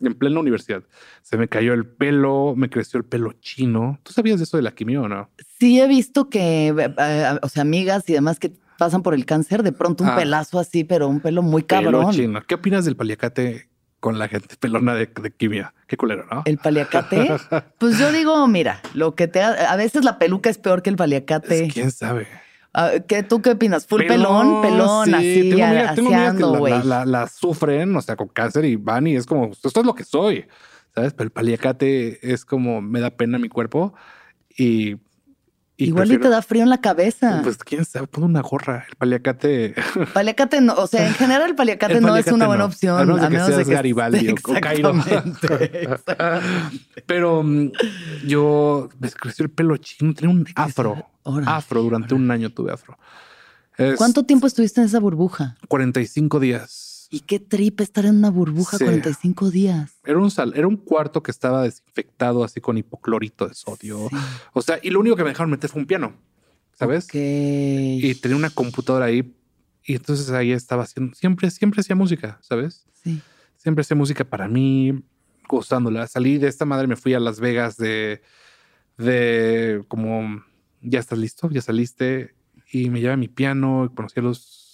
En 0.00 0.14
plena 0.14 0.40
universidad. 0.40 0.82
Se 1.22 1.36
me 1.36 1.48
cayó 1.48 1.74
el 1.74 1.86
pelo, 1.86 2.54
me 2.56 2.68
creció 2.68 2.98
el 2.98 3.04
pelo 3.04 3.32
chino. 3.34 4.00
¿Tú 4.02 4.12
sabías 4.12 4.38
de 4.38 4.44
eso 4.44 4.56
de 4.56 4.64
la 4.64 4.72
quimio 4.72 5.02
o 5.02 5.08
no? 5.08 5.30
Sí, 5.60 5.80
he 5.80 5.86
visto 5.86 6.28
que, 6.28 6.68
eh, 6.68 6.94
eh, 6.98 7.38
o 7.40 7.48
sea, 7.48 7.62
amigas 7.62 8.08
y 8.08 8.14
demás 8.14 8.40
que 8.40 8.52
pasan 8.82 9.02
por 9.04 9.14
el 9.14 9.24
cáncer, 9.24 9.62
de 9.62 9.70
pronto 9.70 10.02
un 10.02 10.10
ah. 10.10 10.16
pelazo 10.16 10.58
así, 10.58 10.82
pero 10.82 11.06
un 11.06 11.20
pelo 11.20 11.40
muy 11.40 11.62
cabrón. 11.62 12.12
¿Qué 12.48 12.56
opinas 12.56 12.84
del 12.84 12.96
paliacate 12.96 13.68
con 14.00 14.18
la 14.18 14.26
gente 14.26 14.56
pelona 14.58 14.96
de, 14.96 15.06
de 15.06 15.30
quimia? 15.30 15.72
Qué 15.86 15.96
culero, 15.96 16.26
¿no? 16.28 16.42
El 16.46 16.58
paliacate. 16.58 17.30
pues 17.78 17.96
yo 17.96 18.10
digo, 18.10 18.44
mira, 18.48 18.80
lo 18.94 19.14
que 19.14 19.28
te 19.28 19.40
a 19.40 19.76
veces 19.76 20.04
la 20.04 20.18
peluca 20.18 20.50
es 20.50 20.58
peor 20.58 20.82
que 20.82 20.90
el 20.90 20.96
paliacate. 20.96 21.68
¿Quién 21.68 21.92
sabe? 21.92 22.26
Ah, 22.74 22.94
¿Qué, 23.06 23.22
¿Tú 23.22 23.40
qué 23.40 23.50
opinas? 23.50 23.86
¿Full 23.86 24.02
pelón? 24.04 24.62
Pelón, 24.62 25.14
así, 25.14 25.50
tengo 25.94 26.64
que 26.64 26.72
la, 26.84 27.28
sufren, 27.28 27.94
o 27.94 28.02
sea, 28.02 28.16
con 28.16 28.26
cáncer 28.26 28.64
y 28.64 28.74
van 28.74 29.06
y 29.06 29.14
es 29.14 29.26
como, 29.26 29.52
esto 29.52 29.68
es 29.68 29.86
lo 29.86 29.94
que 29.94 30.02
soy, 30.02 30.46
¿sabes? 30.92 31.12
Pero 31.12 31.26
el 31.26 31.30
paliacate 31.30 32.32
es 32.32 32.44
como, 32.44 32.82
me 32.82 32.98
da 32.98 33.10
pena 33.10 33.38
mi 33.38 33.48
cuerpo 33.48 33.94
y 34.58 34.96
Igual 35.76 36.12
y 36.12 36.18
te 36.18 36.28
da 36.28 36.42
frío 36.42 36.62
en 36.62 36.70
la 36.70 36.80
cabeza. 36.80 37.40
Pues 37.42 37.56
quién 37.58 37.84
sabe, 37.84 38.06
pon 38.06 38.24
una 38.24 38.40
gorra. 38.40 38.84
El 38.88 38.96
paliacate. 38.96 39.74
Paliacate 40.14 40.60
no, 40.60 40.74
o 40.74 40.86
sea, 40.86 41.06
en 41.06 41.14
general 41.14 41.50
el 41.50 41.56
paliacate, 41.56 42.00
no 42.00 42.16
es 42.16 42.26
una 42.28 42.46
buena 42.46 42.66
opción. 42.66 42.98
A 42.98 43.04
menos, 43.04 43.20
de 43.20 43.28
que 43.28 43.44
seas 43.44 43.68
Garibaldi 43.68 44.28
o 44.30 44.34
Cairo. 44.60 44.92
Pero 47.06 47.42
mm, 47.42 47.70
yo 48.26 48.88
me 48.98 49.10
creció 49.10 49.44
el 49.44 49.50
pelo 49.50 49.76
chino, 49.78 50.14
tenía 50.14 50.34
un 50.34 50.46
afro. 50.54 51.10
afro, 51.46 51.82
durante 51.82 52.14
un 52.14 52.30
año 52.30 52.50
tuve 52.50 52.72
afro. 52.72 52.98
¿Cuánto 53.96 54.24
tiempo 54.24 54.46
estuviste 54.46 54.80
en 54.80 54.86
esa 54.86 55.00
burbuja? 55.00 55.56
45 55.68 56.38
días. 56.38 56.91
Y 57.14 57.20
qué 57.20 57.38
trip 57.38 57.78
estar 57.82 58.06
en 58.06 58.16
una 58.16 58.30
burbuja 58.30 58.78
45 58.78 59.50
días. 59.50 59.92
Era 60.02 60.18
un 60.18 60.30
sal, 60.30 60.54
era 60.56 60.66
un 60.66 60.78
cuarto 60.78 61.22
que 61.22 61.30
estaba 61.30 61.62
desinfectado 61.62 62.42
así 62.42 62.62
con 62.62 62.78
hipoclorito 62.78 63.46
de 63.46 63.52
sodio. 63.52 64.08
O 64.54 64.62
sea, 64.62 64.78
y 64.82 64.88
lo 64.88 64.98
único 64.98 65.14
que 65.14 65.22
me 65.22 65.28
dejaron 65.28 65.50
meter 65.50 65.68
fue 65.68 65.82
un 65.82 65.86
piano, 65.86 66.14
¿sabes? 66.72 67.06
Y 67.12 68.14
tenía 68.14 68.34
una 68.34 68.48
computadora 68.48 69.04
ahí 69.04 69.30
y 69.84 69.94
entonces 69.94 70.30
ahí 70.30 70.52
estaba 70.52 70.84
haciendo, 70.84 71.14
siempre, 71.14 71.50
siempre 71.50 71.80
hacía 71.80 71.94
música, 71.94 72.38
¿sabes? 72.40 72.86
Sí. 73.04 73.20
Siempre 73.58 73.82
hacía 73.82 73.96
música 73.96 74.24
para 74.24 74.48
mí, 74.48 75.04
gozándola. 75.46 76.06
Salí 76.06 76.38
de 76.38 76.48
esta 76.48 76.64
madre, 76.64 76.86
me 76.86 76.96
fui 76.96 77.12
a 77.12 77.20
Las 77.20 77.40
Vegas 77.40 77.76
de, 77.76 78.22
de 78.96 79.84
como, 79.88 80.42
ya 80.80 81.00
estás 81.00 81.18
listo, 81.18 81.50
ya 81.50 81.60
saliste 81.60 82.34
y 82.72 82.88
me 82.88 83.02
lleva 83.02 83.18
mi 83.18 83.28
piano, 83.28 83.84
y 83.84 83.94
conocí 83.94 84.18
a 84.18 84.22
los 84.22 84.71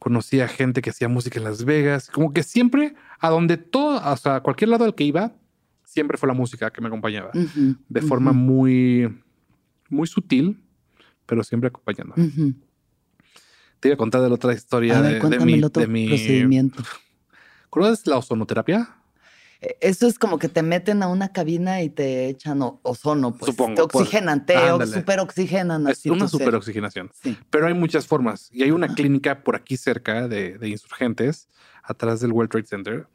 conocí 0.00 0.40
a 0.40 0.48
gente 0.48 0.82
que 0.82 0.90
hacía 0.90 1.08
música 1.08 1.38
en 1.38 1.44
Las 1.44 1.64
Vegas, 1.64 2.10
como 2.10 2.32
que 2.32 2.42
siempre, 2.42 2.94
a 3.20 3.28
donde 3.28 3.58
todo, 3.58 3.98
hasta 3.98 4.40
cualquier 4.40 4.70
lado 4.70 4.84
al 4.84 4.96
que 4.96 5.04
iba, 5.04 5.32
siempre 5.84 6.16
fue 6.18 6.26
la 6.26 6.34
música 6.34 6.72
que 6.72 6.80
me 6.80 6.88
acompañaba, 6.88 7.30
de 7.32 8.00
forma 8.02 8.32
muy, 8.32 9.22
muy 9.88 10.08
sutil, 10.08 10.60
pero 11.26 11.44
siempre 11.44 11.68
acompañando. 11.68 12.14
Te 13.78 13.88
iba 13.88 13.94
a 13.94 13.98
contar 13.98 14.22
de 14.22 14.28
la 14.28 14.34
otra 14.34 14.54
historia 14.54 15.00
de, 15.02 15.20
mi, 15.44 15.60
de 15.60 15.86
mi 15.86 16.08
procedimiento. 16.08 16.82
¿Conoces 17.68 18.06
la 18.06 18.16
ozonoterapia? 18.16 18.96
E, 19.60 19.76
eso 19.80 20.06
es 20.06 20.18
como 20.18 20.38
que 20.38 20.48
te 20.48 20.62
meten 20.62 21.02
a 21.02 21.08
una 21.08 21.32
cabina 21.32 21.82
y 21.82 21.90
te 21.90 22.28
echan 22.28 22.60
ozono, 22.82 23.36
pues. 23.36 23.52
Supongo, 23.52 23.74
te 23.74 23.82
oxigenan, 23.82 24.46
te 24.46 24.56
superoxigenan. 24.86 25.86
Es 25.88 26.04
una 26.06 26.28
superoxigenación. 26.28 27.10
Sí. 27.22 27.36
Pero 27.50 27.66
hay 27.66 27.74
muchas 27.74 28.06
formas. 28.06 28.48
Y 28.52 28.62
hay 28.62 28.70
una 28.70 28.94
clínica 28.94 29.42
por 29.42 29.56
aquí 29.56 29.76
cerca 29.76 30.28
de, 30.28 30.58
insurgentes, 30.68 31.48
atrás 31.82 32.20
del 32.20 32.32
World 32.32 32.50
Trade 32.50 32.66
Center. 32.66 33.06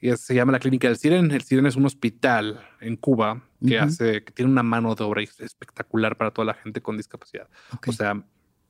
Y 0.00 0.14
se 0.16 0.34
llama 0.34 0.52
la 0.52 0.58
clínica 0.58 0.88
del 0.88 0.98
Siren. 0.98 1.30
El 1.30 1.42
Siren 1.42 1.64
es 1.66 1.76
un 1.76 1.86
hospital 1.86 2.60
en 2.80 2.96
Cuba 2.96 3.42
que 3.66 3.78
hace, 3.78 4.22
que 4.22 4.32
tiene 4.32 4.52
una 4.52 4.62
mano 4.62 4.94
de 4.94 5.02
obra 5.02 5.22
espectacular 5.22 6.18
para 6.18 6.30
toda 6.30 6.44
la 6.44 6.54
gente 6.54 6.82
con 6.82 6.98
discapacidad. 6.98 7.48
O 7.86 7.92
sea, 7.92 8.22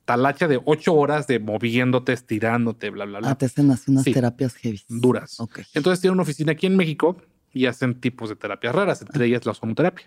talacha 0.05 0.49
de 0.49 0.61
ocho 0.65 0.95
horas 0.95 1.27
de 1.27 1.39
moviéndote, 1.39 2.13
estirándote, 2.13 2.91
bla, 2.91 3.05
bla, 3.05 3.21
bla. 3.21 3.31
Ah, 3.31 3.35
te 3.39 3.47
hacen 3.47 3.71
así 3.71 3.91
unas 3.91 4.05
terapias 4.05 4.55
heavy. 4.57 4.83
Duras. 4.89 5.39
Entonces 5.75 6.01
tienen 6.01 6.15
una 6.15 6.23
oficina 6.23 6.53
aquí 6.53 6.67
en 6.67 6.77
México 6.77 7.17
y 7.53 7.67
hacen 7.67 8.01
tipos 8.01 8.29
de 8.29 8.37
terapias 8.37 8.75
raras, 8.75 9.01
entre 9.03 9.27
ellas 9.27 9.47
la 9.47 9.53
ozonoterapia. 9.53 10.07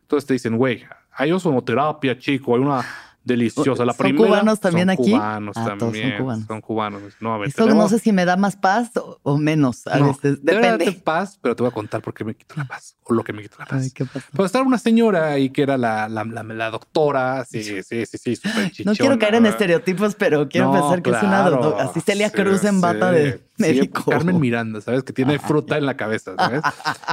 Entonces 0.00 0.26
te 0.26 0.32
dicen, 0.32 0.56
güey, 0.56 0.84
hay 1.12 1.30
ozonoterapia, 1.32 2.18
chico, 2.18 2.54
hay 2.54 2.62
una 2.62 2.84
deliciosa. 3.26 3.84
La 3.84 3.92
¿Son 3.92 4.16
cubanos 4.16 4.60
también 4.60 4.88
aquí? 4.88 5.10
Cubanos 5.10 5.56
ah, 5.56 5.76
también. 5.78 6.10
Son 6.10 6.18
cubanos. 6.18 6.46
Son 6.46 6.60
cubanos. 6.60 7.02
No, 7.20 7.34
a 7.34 7.38
ver, 7.38 7.48
Eso 7.48 7.66
no 7.66 7.88
sé 7.88 7.98
si 7.98 8.12
me 8.12 8.24
da 8.24 8.36
más 8.36 8.56
paz 8.56 8.90
o, 9.22 9.36
menos. 9.36 9.86
A 9.86 9.98
veces. 9.98 10.42
Depende. 10.42 10.92
paz, 10.92 11.38
pero 11.42 11.54
te 11.54 11.62
voy 11.62 11.70
a 11.70 11.74
contar 11.74 12.00
por 12.00 12.14
qué 12.14 12.24
me 12.24 12.34
quito 12.34 12.54
la 12.56 12.64
paz 12.64 12.96
o 13.02 13.12
lo 13.12 13.22
que 13.24 13.32
me 13.32 13.42
quito 13.42 13.56
la 13.58 13.66
paz. 13.66 13.82
Ay, 13.82 13.90
¿qué 13.90 14.04
pasa? 14.04 14.26
Pues 14.32 14.46
estar 14.46 14.62
una 14.62 14.78
señora 14.78 15.28
ahí 15.30 15.50
que 15.50 15.62
era 15.62 15.76
la, 15.76 16.08
la, 16.08 16.24
la, 16.24 16.70
doctora. 16.70 17.44
Sí, 17.44 17.62
sí, 17.62 17.82
sí, 17.82 18.06
sí, 18.06 18.36
súper 18.36 18.72
No 18.84 18.94
quiero 18.94 19.18
caer 19.18 19.34
en 19.34 19.46
estereotipos, 19.46 20.14
pero 20.14 20.48
quiero 20.48 20.72
pensar 20.72 21.02
que 21.02 21.10
es 21.10 21.22
una 21.22 21.50
doctora. 21.50 21.84
Así 21.84 22.00
Celia 22.00 22.30
Cruz 22.30 22.64
en 22.64 22.80
bata 22.80 23.10
de 23.10 23.42
médico. 23.58 24.04
Carmen 24.10 24.38
Miranda, 24.40 24.80
¿sabes? 24.80 25.02
Que 25.02 25.12
tiene 25.12 25.38
fruta 25.38 25.76
en 25.76 25.86
la 25.86 25.96
cabeza, 25.96 26.34
¿sabes? 26.36 26.62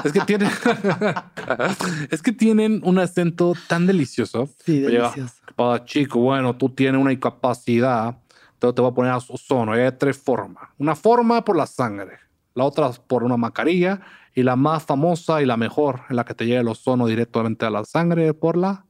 es 0.03 0.11
que 0.11 0.21
tiene. 0.21 0.49
es 2.11 2.21
que 2.21 2.31
tienen 2.31 2.81
un 2.83 2.99
acento 2.99 3.53
tan 3.67 3.87
delicioso. 3.87 4.49
Sí, 4.63 4.79
delicioso 4.79 5.42
para 5.55 5.83
chico, 5.85 6.19
bueno, 6.19 6.55
tú 6.55 6.69
tienes 6.69 6.99
una 7.01 7.13
incapacidad, 7.13 8.17
entonces 8.53 8.75
te 8.75 8.81
voy 8.81 8.91
a 8.91 8.93
poner 8.93 9.11
a 9.11 9.17
ozono. 9.17 9.73
Hay 9.73 9.91
tres 9.97 10.17
formas. 10.17 10.69
Una 10.77 10.95
forma 10.95 11.43
por 11.43 11.55
la 11.55 11.65
sangre, 11.65 12.19
la 12.55 12.63
otra 12.63 12.91
por 13.07 13.23
una 13.23 13.37
mascarilla 13.37 14.01
y 14.35 14.43
la 14.43 14.55
más 14.55 14.83
famosa 14.83 15.41
y 15.41 15.45
la 15.45 15.57
mejor, 15.57 16.01
en 16.09 16.15
la 16.15 16.25
que 16.25 16.33
te 16.33 16.45
llega 16.45 16.61
el 16.61 16.67
ozono 16.67 17.07
directamente 17.07 17.65
a 17.65 17.69
la 17.69 17.83
sangre, 17.85 18.33
por 18.33 18.57
la... 18.57 18.85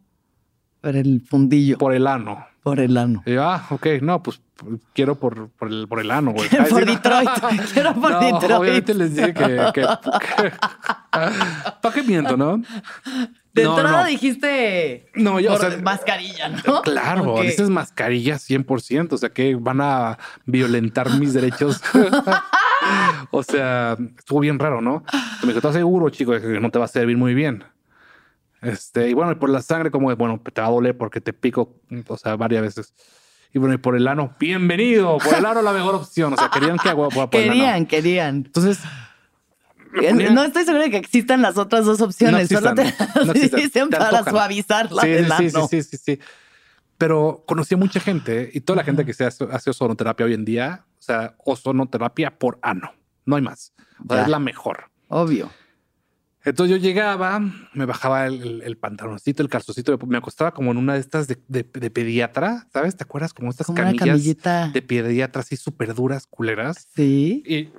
Por 0.81 0.95
el 0.95 1.21
fundillo. 1.21 1.77
Por 1.77 1.93
el 1.93 2.07
ano. 2.07 2.45
Por 2.63 2.79
el 2.79 2.95
ano. 2.97 3.21
Y, 3.25 3.35
ah, 3.35 3.65
ok, 3.69 3.87
no, 4.01 4.23
pues 4.23 4.41
quiero 4.93 5.15
por, 5.15 5.49
por, 5.49 5.67
el, 5.67 5.87
por 5.87 5.99
el 5.99 6.11
ano, 6.11 6.31
güey. 6.31 6.47
por 6.69 6.85
Detroit. 6.85 7.29
quiero 7.73 7.93
por 7.93 8.19
Detroit. 8.19 8.51
Obviamente 8.51 8.93
les 8.93 9.15
dije 9.15 9.33
que. 9.33 9.71
que, 9.73 9.81
¿Para 11.11 11.93
qué 11.93 12.03
miento, 12.03 12.37
no? 12.37 12.61
De 13.53 13.63
entrada 13.63 14.05
dijiste 14.05 15.11
no, 15.13 15.39
yo, 15.39 15.55
mascarilla, 15.83 16.49
¿no? 16.49 16.81
Claro, 16.83 17.41
dices 17.41 17.69
mascarilla 17.69 18.35
100%, 18.35 19.13
o 19.13 19.17
sea 19.17 19.29
que 19.29 19.55
van 19.55 19.79
a 19.79 20.17
violentar 20.45 21.11
mis 21.19 21.33
derechos. 21.33 21.81
o 23.31 23.43
sea, 23.43 23.95
estuvo 24.17 24.39
bien 24.39 24.57
raro, 24.57 24.81
¿no? 24.81 25.03
Me 25.41 25.49
dijo, 25.49 25.59
¿estás 25.59 25.75
seguro, 25.75 26.09
chico, 26.09 26.31
que 26.31 26.59
no 26.59 26.71
te 26.71 26.79
va 26.79 26.85
a 26.85 26.87
servir 26.87 27.15
muy 27.15 27.35
bien? 27.35 27.63
Este, 28.63 29.09
y 29.09 29.13
bueno, 29.13 29.31
y 29.33 29.35
por 29.35 29.49
la 29.49 29.61
sangre, 29.61 29.91
como, 29.91 30.15
bueno, 30.15 30.41
te 30.41 30.61
va 30.61 30.67
a 30.67 30.71
doler 30.71 30.97
porque 30.97 31.21
te 31.21 31.33
pico, 31.33 31.75
o 32.07 32.17
sea, 32.17 32.35
varias 32.35 32.63
veces. 32.63 32.93
Y 33.53 33.59
bueno, 33.59 33.75
y 33.75 33.77
por 33.77 33.95
el 33.95 34.07
ano, 34.07 34.35
bienvenido, 34.39 35.19
por 35.19 35.35
el 35.35 35.45
ano 35.45 35.61
la 35.61 35.73
mejor 35.73 35.93
opción. 35.95 36.33
O 36.33 36.37
sea, 36.37 36.49
querían 36.49 36.77
que 36.77 36.89
agua 36.89 37.09
por 37.09 37.29
Querían, 37.29 37.85
querían. 37.85 38.37
Entonces, 38.37 38.79
no 40.31 40.43
estoy 40.43 40.65
segura 40.65 40.83
de 40.83 40.91
que 40.91 40.97
existan 40.97 41.41
las 41.41 41.57
otras 41.57 41.85
dos 41.85 42.01
opciones. 42.01 42.49
Solo 42.49 42.73
te 42.75 43.55
dicen 43.55 43.89
para 43.89 44.23
suavizar 44.23 44.91
la 44.91 45.01
sí, 45.37 45.49
sí, 45.49 45.67
sí, 45.69 45.83
sí, 45.83 45.97
sí, 45.97 46.19
Pero 46.97 47.43
conocí 47.45 47.75
a 47.75 47.77
mucha 47.77 47.99
gente 47.99 48.49
y 48.53 48.61
toda 48.61 48.77
la 48.77 48.83
gente 48.83 49.05
que 49.05 49.13
se 49.13 49.25
hace, 49.25 49.69
ozonoterapia 49.69 50.25
hoy 50.25 50.33
en 50.33 50.45
día, 50.45 50.85
o 50.99 51.01
sea, 51.01 51.35
ozonoterapia 51.43 52.37
por 52.37 52.59
ano. 52.61 52.93
No 53.25 53.35
hay 53.35 53.41
más. 53.41 53.73
es 54.09 54.27
la 54.27 54.39
mejor. 54.39 54.85
Obvio. 55.07 55.49
Entonces 56.45 56.75
yo 56.75 56.81
llegaba, 56.81 57.39
me 57.73 57.85
bajaba 57.85 58.27
el, 58.27 58.77
pantaloncito, 58.77 59.41
el 59.41 59.49
calzocito, 59.49 59.97
me 60.05 60.17
acostaba 60.17 60.53
como 60.53 60.71
en 60.71 60.77
una 60.77 60.95
de 60.95 60.99
estas 60.99 61.27
de, 61.27 61.63
pediatra, 61.63 62.67
¿sabes? 62.73 62.97
¿Te 62.97 63.03
acuerdas? 63.03 63.33
Como 63.33 63.49
estas 63.49 63.67
camillas 63.67 64.21
de 64.73 64.81
pediatra 64.81 65.41
así 65.41 65.55
súper 65.55 65.93
duras, 65.93 66.27
culeras. 66.27 66.87
Sí. 66.95 67.43
Y 67.45 67.69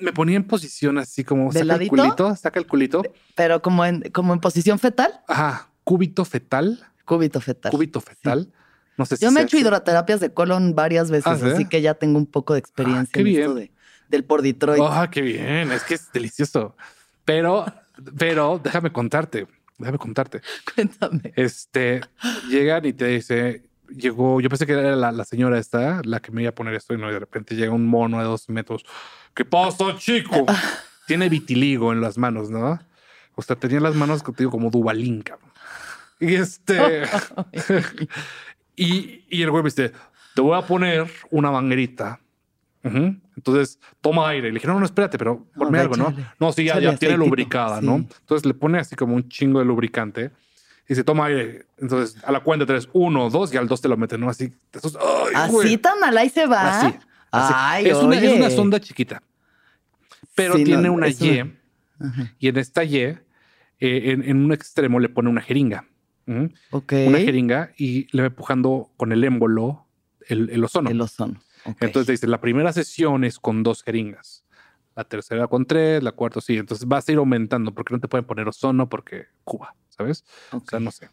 me 0.00 0.12
ponía 0.12 0.36
en 0.36 0.44
posición 0.44 0.98
así 0.98 1.24
como 1.24 1.52
saca 1.52 1.76
el 1.76 1.88
culito, 1.88 2.36
saca 2.36 2.58
el 2.58 2.66
culito. 2.66 3.02
Pero 3.34 3.62
como 3.62 3.84
en, 3.84 4.02
como 4.10 4.32
en 4.32 4.40
posición 4.40 4.78
fetal. 4.78 5.20
Ajá, 5.28 5.68
cúbito 5.84 6.24
fetal. 6.24 6.84
Cúbito 7.04 7.40
fetal. 7.40 7.70
Cúbito 7.70 8.00
fetal. 8.00 8.52
No 8.96 9.06
sé 9.06 9.16
si 9.16 9.24
Yo 9.24 9.30
me 9.30 9.40
he 9.40 9.44
hecho 9.44 9.58
hidroterapias 9.58 10.20
de 10.20 10.32
colon 10.32 10.74
varias 10.74 11.10
veces, 11.10 11.26
ah, 11.26 11.52
así 11.52 11.66
que 11.66 11.82
ya 11.82 11.94
tengo 11.94 12.18
un 12.18 12.26
poco 12.26 12.54
de 12.54 12.60
experiencia 12.60 13.12
ah, 13.16 13.20
en 13.20 13.26
esto 13.26 13.54
de, 13.54 13.72
del 14.08 14.24
por 14.24 14.42
Detroit. 14.42 14.82
Ah, 14.86 15.08
qué 15.10 15.20
bien. 15.20 15.72
Es 15.72 15.82
que 15.82 15.94
es 15.94 16.12
delicioso. 16.12 16.76
Pero, 17.24 17.66
pero 18.16 18.60
déjame 18.62 18.92
contarte. 18.92 19.46
Déjame 19.78 19.98
contarte. 19.98 20.40
Cuéntame. 20.74 21.32
Este 21.34 22.00
llegan 22.48 22.84
y 22.84 22.92
te 22.92 23.06
dice, 23.06 23.64
llegó, 23.88 24.40
yo 24.40 24.48
pensé 24.48 24.66
que 24.66 24.72
era 24.72 24.94
la, 24.94 25.10
la, 25.10 25.24
señora 25.24 25.58
esta, 25.58 26.00
la 26.04 26.20
que 26.20 26.30
me 26.30 26.42
iba 26.42 26.50
a 26.50 26.54
poner 26.54 26.74
esto, 26.74 26.94
y 26.94 26.98
no, 26.98 27.10
de 27.10 27.18
repente 27.18 27.56
llega 27.56 27.72
un 27.72 27.86
mono 27.86 28.18
de 28.18 28.24
dos 28.24 28.48
metros 28.48 28.84
¿Qué 29.34 29.44
pasa, 29.44 29.96
chico? 29.98 30.46
Tiene 31.06 31.28
vitiligo 31.28 31.92
en 31.92 32.00
las 32.00 32.16
manos, 32.16 32.50
¿no? 32.50 32.78
O 33.34 33.42
sea, 33.42 33.56
tenía 33.56 33.80
las 33.80 33.94
manos 33.94 34.22
contigo 34.22 34.50
como 34.50 34.70
Dubalín, 34.70 35.22
cabrón. 35.22 35.50
Y 36.20 36.34
este. 36.36 37.02
y, 38.76 39.24
y, 39.28 39.42
el 39.42 39.50
güey 39.50 39.64
me 39.64 39.70
dice: 39.70 39.92
Te 40.34 40.40
voy 40.40 40.56
a 40.56 40.62
poner 40.62 41.10
una 41.30 41.50
manguerita. 41.50 42.20
Entonces 42.84 43.80
toma 44.00 44.28
aire. 44.28 44.48
Le 44.48 44.54
dije: 44.54 44.68
No, 44.68 44.78
no, 44.78 44.84
espérate, 44.86 45.18
pero 45.18 45.44
ponme 45.54 45.78
algo, 45.80 45.96
¿no? 45.96 46.14
No, 46.38 46.52
sí, 46.52 46.64
ya, 46.64 46.78
ya 46.78 46.96
tiene 46.96 47.16
lubricada, 47.16 47.80
¿no? 47.80 47.96
Entonces 47.96 48.46
le 48.46 48.54
pone 48.54 48.78
así 48.78 48.94
como 48.94 49.16
un 49.16 49.28
chingo 49.28 49.58
de 49.58 49.64
lubricante 49.64 50.30
y 50.84 50.88
dice, 50.88 51.02
toma 51.02 51.26
aire. 51.26 51.66
Entonces, 51.78 52.22
a 52.24 52.30
la 52.30 52.40
cuenta 52.40 52.66
tres, 52.66 52.88
uno, 52.92 53.30
dos, 53.30 53.52
y 53.54 53.56
al 53.56 53.66
dos 53.66 53.80
te 53.80 53.88
lo 53.88 53.96
meten, 53.96 54.20
¿no? 54.20 54.28
Así. 54.28 54.52
así 55.34 55.78
tan 55.78 55.98
mal 55.98 56.16
ahí 56.16 56.28
se 56.28 56.46
va. 56.46 56.78
Así 56.78 56.94
es, 57.80 57.96
una, 57.96 58.18
es, 58.18 58.32
una, 58.32 58.50
sonda 58.50 58.80
chiquita, 58.80 59.22
pero 60.34 60.54
tiene 60.54 60.88
una 60.90 61.08
Y. 61.08 61.54
Y 62.38 62.48
en 62.48 62.56
esta 62.56 62.84
Y, 62.84 62.96
eh, 62.98 63.18
en, 63.80 64.44
un 64.44 64.52
extremo 64.52 65.00
le 65.00 65.08
pone 65.08 65.28
una 65.28 65.40
jeringa. 65.40 65.86
Una 66.26 67.18
jeringa 67.18 67.72
y 67.76 68.08
le 68.16 68.22
va 68.22 68.26
empujando 68.28 68.90
con 68.96 69.12
el 69.12 69.24
émbolo 69.24 69.86
el, 70.28 70.64
ozono. 70.64 70.90
El 70.90 71.00
ozono. 71.00 71.40
Entonces 71.80 72.06
dice, 72.06 72.26
la 72.26 72.40
primera 72.40 72.72
sesión 72.72 73.24
es 73.24 73.38
con 73.38 73.62
dos 73.62 73.82
jeringas. 73.82 74.44
La 74.96 75.04
tercera 75.04 75.48
con 75.48 75.66
tres, 75.66 76.02
la 76.02 76.12
cuarta 76.12 76.40
sí. 76.40 76.56
Entonces 76.56 76.86
vas 76.86 77.08
a 77.08 77.12
ir 77.12 77.18
aumentando 77.18 77.74
porque 77.74 77.94
no 77.94 78.00
te 78.00 78.08
pueden 78.08 78.24
poner 78.24 78.46
ozono 78.48 78.88
porque 78.88 79.26
Cuba, 79.42 79.74
¿sabes? 79.88 80.24
O 80.52 80.62
sea, 80.68 80.78
no 80.78 80.90
sé. 80.90 81.08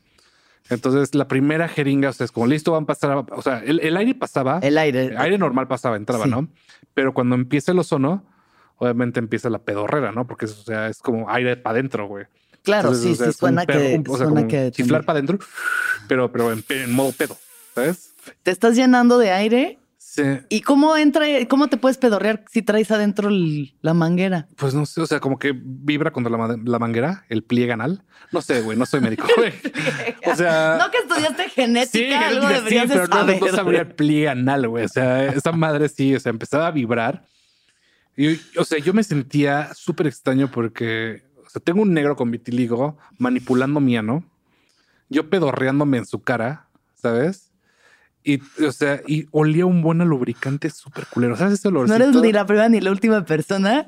Entonces, 0.69 1.15
la 1.15 1.28
primera 1.28 1.67
jeringa, 1.67 2.10
o 2.10 2.13
sea, 2.13 2.26
es 2.26 2.32
como 2.32 2.47
listo, 2.47 2.71
van 2.71 2.84
a 2.84 2.88
pasar, 2.88 3.26
o 3.32 3.41
sea, 3.41 3.60
el, 3.60 3.97
aire 3.97 4.15
pasaba. 4.15 4.60
El 4.60 4.78
aire. 4.78 5.06
El 5.06 5.17
aire 5.17 5.38
normal 5.38 5.67
pasaba, 5.67 5.97
entraba, 5.97 6.26
¿no? 6.28 6.47
Pero 6.93 7.13
cuando 7.13 7.36
empieza 7.36 7.71
el 7.71 7.80
ozono, 7.80 8.24
obviamente 8.78 9.19
empieza 9.19 9.50
la 9.50 9.60
pedorrera, 9.60 10.12
¿no? 10.12 10.26
Porque 10.26 10.45
o 10.45 10.47
sea, 10.47 10.88
es 10.88 11.00
como 11.00 11.30
aire 11.30 11.58
para 11.58 11.74
adentro, 11.74 12.08
güey. 12.08 12.26
Claro, 12.63 12.93
sí, 12.93 13.15
sí, 13.15 13.32
suena, 13.34 13.65
que, 13.65 14.02
o 14.08 14.17
sea, 14.17 14.28
suena 14.28 14.47
que 14.47 14.71
chiflar 14.71 15.04
para 15.04 15.17
adentro, 15.17 15.39
pero, 16.08 16.32
pero 16.32 16.52
en, 16.52 16.91
modo 16.91 17.12
pedo, 17.12 17.36
¿sabes? 17.74 18.13
Te 18.43 18.52
estás 18.52 18.76
llenando 18.76 19.17
de 19.17 19.32
aire 19.32 19.80
Sí. 20.12 20.24
¿Y 20.50 20.60
cómo 20.60 20.97
entra, 20.97 21.26
cómo 21.47 21.69
te 21.69 21.78
puedes 21.78 21.97
pedorrear 21.97 22.43
si 22.52 22.62
traes 22.62 22.91
adentro 22.91 23.30
la 23.30 23.93
manguera? 23.93 24.50
Pues 24.58 24.74
no 24.74 24.86
sé, 24.86 25.00
o 25.00 25.08
sea, 25.08 25.21
como 25.21 25.39
que 25.39 25.54
vibra 25.56 26.12
contra 26.12 26.30
la, 26.30 26.80
manguera, 26.80 27.24
el 27.30 27.43
pliegue 27.43 27.71
anal. 27.71 28.04
No 28.30 28.41
sé, 28.41 28.60
güey, 28.60 28.78
no 28.78 28.86
soy 28.86 29.00
médico, 29.00 29.26
güey. 29.38 29.54
o 30.26 30.36
sea. 30.36 30.76
No 30.78 30.91
que 30.91 30.97
estudiaste 30.97 31.50
genética, 31.52 31.89
sí, 31.89 32.12
algo 32.12 32.50
sí, 32.67 32.78
pero 32.89 33.08
no, 33.08 33.24
no, 33.24 33.47
sabría 33.56 33.80
el 33.80 33.95
pliegue 33.95 34.28
anal, 34.28 34.67
güey. 34.67 34.84
O 34.84 34.89
sea, 34.89 35.28
esa 35.28 35.54
madre 35.54 35.88
sí, 35.88 36.13
o 36.13 36.19
sea, 36.19 36.32
empezaba 36.32 36.67
a 36.67 36.71
vibrar. 36.71 37.26
Y, 38.17 38.38
o 38.58 38.65
sea, 38.65 38.80
yo 38.80 38.93
me 38.93 39.06
sentía 39.06 39.74
súper 39.74 40.08
extraño 40.08 40.52
porque, 40.52 41.24
o 41.45 41.50
sea, 41.50 41.62
tengo 41.62 41.84
un 41.84 41.93
negro 41.93 42.17
con 42.17 42.32
vitiligo 42.32 42.97
manipulando 43.17 43.80
mi 43.80 43.95
ano, 43.95 44.26
yo 45.08 45.30
pedorreándome 45.30 46.00
en 46.00 46.06
su 46.06 46.21
cara, 46.21 46.67
¿sabes? 46.95 47.51
Y, 48.24 48.42
o 48.64 48.72
sea, 48.72 49.02
y 49.08 49.28
olía 49.32 49.66
un 49.66 49.82
buen 49.82 49.98
lubricante 50.00 50.70
súper 50.70 51.08
culero. 51.08 51.36
¿Sabes 51.36 51.56
ese 51.56 51.68
olor? 51.68 51.88
No 51.88 51.96
eres 51.96 52.16
ni 52.16 52.32
la 52.32 52.46
primera 52.46 52.70
ni 52.70 52.80
la 52.80 52.92
última 52.92 53.26
persona 53.26 53.88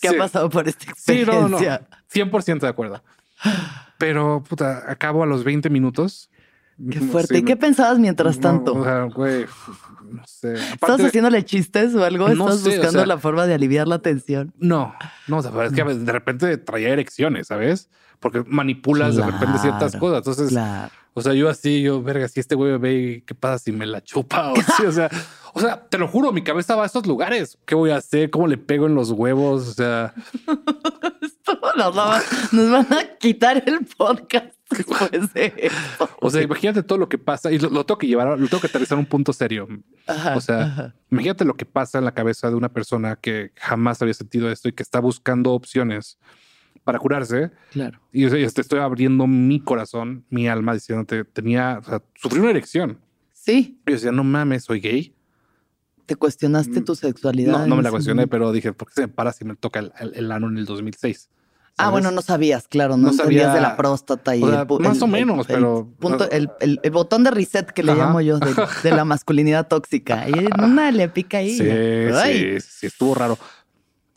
que 0.00 0.08
ha 0.08 0.12
pasado 0.18 0.50
por 0.50 0.68
esta 0.68 0.90
experiencia. 0.90 1.88
Sí, 2.08 2.20
no, 2.20 2.28
no. 2.28 2.40
100% 2.40 2.60
de 2.60 2.68
acuerdo. 2.68 3.02
Pero, 3.98 4.42
puta, 4.48 4.84
acabo 4.90 5.22
a 5.22 5.26
los 5.26 5.44
20 5.44 5.70
minutos. 5.70 6.30
Qué 6.90 7.00
fuerte. 7.00 7.38
¿Y 7.38 7.42
qué 7.42 7.56
pensabas 7.56 7.98
mientras 7.98 8.38
tanto? 8.38 8.74
o 8.74 8.84
sea, 8.84 9.02
güey, 9.04 9.46
no 10.10 10.22
sé. 10.26 10.54
¿Estás 10.54 11.00
haciéndole 11.00 11.44
chistes 11.44 11.94
o 11.94 12.04
algo? 12.04 12.28
¿Estás 12.28 12.62
buscando 12.62 13.04
la 13.04 13.18
forma 13.18 13.46
de 13.46 13.54
aliviar 13.54 13.88
la 13.88 13.98
tensión? 13.98 14.52
No, 14.58 14.94
no, 15.26 15.38
o 15.38 15.42
sea, 15.42 15.64
es 15.64 15.72
que 15.72 15.82
de 15.82 16.12
repente 16.12 16.56
traía 16.58 16.90
erecciones, 16.90 17.48
¿sabes? 17.48 17.88
Porque 18.20 18.44
manipulas 18.46 19.16
de 19.16 19.24
repente 19.24 19.58
ciertas 19.58 19.96
cosas. 19.96 20.18
Entonces, 20.18 20.48
claro. 20.48 20.90
O 21.18 21.20
sea, 21.20 21.34
yo 21.34 21.48
así, 21.48 21.82
yo, 21.82 22.00
verga, 22.00 22.28
si 22.28 22.38
este 22.38 22.54
güey 22.54 22.70
me 22.70 22.78
ve, 22.78 23.24
¿qué 23.26 23.34
pasa 23.34 23.58
si 23.58 23.72
me 23.72 23.86
la 23.86 24.00
chupa? 24.04 24.52
O, 24.52 24.54
o 24.86 24.92
sea, 24.92 25.10
o 25.52 25.58
sea, 25.58 25.84
te 25.88 25.98
lo 25.98 26.06
juro, 26.06 26.30
mi 26.30 26.42
cabeza 26.42 26.76
va 26.76 26.84
a 26.84 26.86
esos 26.86 27.08
lugares. 27.08 27.58
¿Qué 27.66 27.74
voy 27.74 27.90
a 27.90 27.96
hacer? 27.96 28.30
¿Cómo 28.30 28.46
le 28.46 28.56
pego 28.56 28.86
en 28.86 28.94
los 28.94 29.10
huevos? 29.10 29.66
O 29.66 29.72
sea. 29.72 30.14
Esto 31.20 31.58
nos, 31.76 32.52
nos, 32.52 32.70
van 32.70 32.92
a 32.92 33.16
quitar 33.18 33.64
el 33.66 33.84
podcast 33.84 34.54
después 34.70 35.34
de 35.34 35.72
O 36.20 36.30
sea, 36.30 36.40
imagínate 36.40 36.84
todo 36.84 36.98
lo 36.98 37.08
que 37.08 37.18
pasa 37.18 37.50
y 37.50 37.58
lo, 37.58 37.84
tengo 37.84 37.98
que 37.98 38.06
llevar, 38.06 38.38
lo 38.38 38.46
tengo 38.46 38.60
que 38.60 38.68
aterrizar 38.68 38.96
a 38.96 39.00
un 39.00 39.06
punto 39.06 39.32
serio. 39.32 39.66
o 40.36 40.40
sea, 40.40 40.94
imagínate 41.10 41.44
lo 41.44 41.54
que 41.54 41.66
pasa 41.66 41.98
en 41.98 42.04
la 42.04 42.12
cabeza 42.12 42.48
de 42.48 42.54
una 42.54 42.68
persona 42.68 43.16
que 43.16 43.50
jamás 43.56 44.00
había 44.02 44.14
sentido 44.14 44.52
esto 44.52 44.68
y 44.68 44.72
que 44.72 44.84
está 44.84 45.00
buscando 45.00 45.52
opciones 45.52 46.16
para 46.88 46.98
curarse. 46.98 47.50
Claro. 47.70 48.00
Y 48.10 48.22
yo, 48.22 48.30
te 48.30 48.62
estoy 48.62 48.78
abriendo 48.78 49.26
mi 49.26 49.60
corazón, 49.60 50.24
mi 50.30 50.48
alma, 50.48 50.72
diciéndote, 50.72 51.22
tenía, 51.22 51.80
o 51.82 51.84
sea, 51.84 52.02
sufrí 52.14 52.40
una 52.40 52.48
erección. 52.48 52.98
Sí. 53.34 53.78
Y 53.84 53.90
yo 53.90 53.96
decía, 53.96 54.10
no 54.10 54.24
mames, 54.24 54.64
soy 54.64 54.80
gay. 54.80 55.14
¿Te 56.06 56.16
cuestionaste 56.16 56.80
tu 56.80 56.94
sexualidad? 56.94 57.52
No, 57.52 57.66
no 57.66 57.76
me 57.76 57.82
la 57.82 57.90
cuestioné, 57.90 58.26
pero 58.26 58.52
dije, 58.52 58.72
¿por 58.72 58.88
qué 58.88 58.94
se 58.94 59.00
me 59.02 59.08
para 59.08 59.34
si 59.34 59.44
me 59.44 59.54
toca 59.54 59.80
el, 59.80 59.92
el, 60.14 60.32
ano 60.32 60.48
en 60.48 60.56
el 60.56 60.64
2006? 60.64 61.28
Ah, 61.76 61.90
bueno, 61.90 62.10
no 62.10 62.22
sabías, 62.22 62.66
claro, 62.66 62.96
no, 62.96 63.12
sabías 63.12 63.52
de 63.52 63.60
la 63.60 63.76
próstata 63.76 64.34
y 64.34 64.40
más 64.40 65.02
o 65.02 65.06
menos, 65.06 65.46
pero 65.46 65.92
punto, 65.98 66.28
el, 66.30 66.50
botón 66.90 67.22
de 67.22 67.30
reset 67.30 67.70
que 67.70 67.82
le 67.82 67.94
llamo 67.94 68.22
yo 68.22 68.38
de, 68.38 68.90
la 68.90 69.04
masculinidad 69.04 69.68
tóxica. 69.68 70.26
Y 70.26 70.48
una 70.58 70.90
le 70.90 71.10
pica 71.10 71.38
ahí. 71.38 71.50
Sí, 71.50 72.58
sí, 72.58 72.60
sí, 72.60 72.86
estuvo 72.86 73.14
raro 73.14 73.36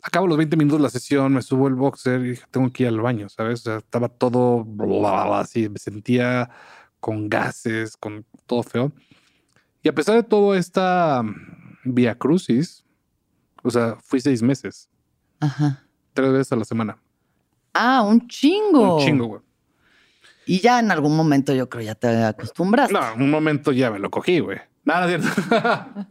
acabo 0.02 0.26
los 0.26 0.36
20 0.36 0.56
minutos 0.56 0.80
de 0.80 0.82
la 0.82 0.90
sesión, 0.90 1.32
me 1.32 1.42
subo 1.42 1.68
el 1.68 1.74
boxer 1.74 2.20
y 2.20 2.30
dije, 2.30 2.44
tengo 2.50 2.70
que 2.72 2.82
ir 2.82 2.88
al 2.88 3.00
baño, 3.00 3.28
¿sabes? 3.28 3.60
O 3.60 3.62
sea, 3.62 3.76
estaba 3.78 4.08
todo 4.08 4.66
así, 5.34 5.68
me 5.68 5.78
sentía 5.78 6.50
con 7.00 7.28
gases, 7.28 7.96
con 7.96 8.26
todo 8.46 8.62
feo. 8.62 8.92
Y 9.82 9.88
a 9.88 9.94
pesar 9.94 10.16
de 10.16 10.22
todo 10.22 10.54
esta 10.54 11.22
mm, 11.22 11.94
vía 11.94 12.16
crucis, 12.16 12.84
o 13.62 13.70
sea, 13.70 13.96
fui 14.02 14.20
seis 14.20 14.42
meses. 14.42 14.88
Ajá. 15.40 15.84
Tres 16.12 16.32
veces 16.32 16.52
a 16.52 16.56
la 16.56 16.64
semana. 16.64 16.98
Ah, 17.72 18.02
un 18.02 18.26
chingo. 18.28 18.96
Un 18.96 19.04
chingo, 19.04 19.26
güey. 19.26 19.40
Y 20.46 20.60
ya 20.60 20.80
en 20.80 20.90
algún 20.90 21.16
momento 21.16 21.54
yo 21.54 21.68
creo 21.68 21.84
ya 21.84 21.94
te 21.94 22.08
acostumbras. 22.24 22.90
No, 22.90 23.12
en 23.12 23.22
un 23.22 23.30
momento 23.30 23.70
ya 23.70 23.90
me 23.90 24.00
lo 24.00 24.10
cogí, 24.10 24.40
güey. 24.40 24.58
Nada, 24.84 25.06
cierto. 25.06 25.28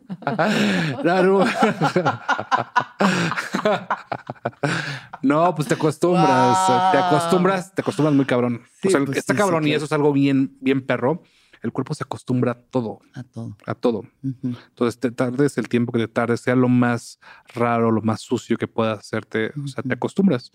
no, 5.21 5.53
pues 5.55 5.67
te 5.67 5.73
acostumbras, 5.73 6.91
te 6.91 6.97
acostumbras, 6.97 7.75
te 7.75 7.81
acostumbras 7.81 8.15
muy 8.15 8.25
cabrón. 8.25 8.61
o 8.83 8.89
sea, 8.89 9.03
pues 9.03 9.17
está 9.17 9.35
cabrón 9.35 9.67
y 9.67 9.73
eso 9.73 9.85
es 9.85 9.91
algo 9.91 10.13
bien, 10.13 10.57
bien 10.61 10.85
perro. 10.85 11.23
El 11.61 11.73
cuerpo 11.73 11.93
se 11.93 12.03
acostumbra 12.03 12.53
a 12.53 12.55
todo. 12.55 12.99
A 13.13 13.23
todo. 13.23 13.57
A 13.67 13.75
todo. 13.75 14.03
Entonces 14.23 14.99
te 14.99 15.11
tardes 15.11 15.57
el 15.57 15.67
tiempo 15.67 15.91
que 15.91 15.99
te 15.99 16.07
tardes, 16.07 16.41
sea 16.41 16.55
lo 16.55 16.69
más 16.69 17.19
raro, 17.53 17.91
lo 17.91 18.01
más 18.01 18.21
sucio 18.21 18.57
que 18.57 18.67
pueda 18.67 18.93
hacerte. 18.93 19.51
O 19.63 19.67
sea, 19.67 19.83
te 19.83 19.93
acostumbras. 19.93 20.51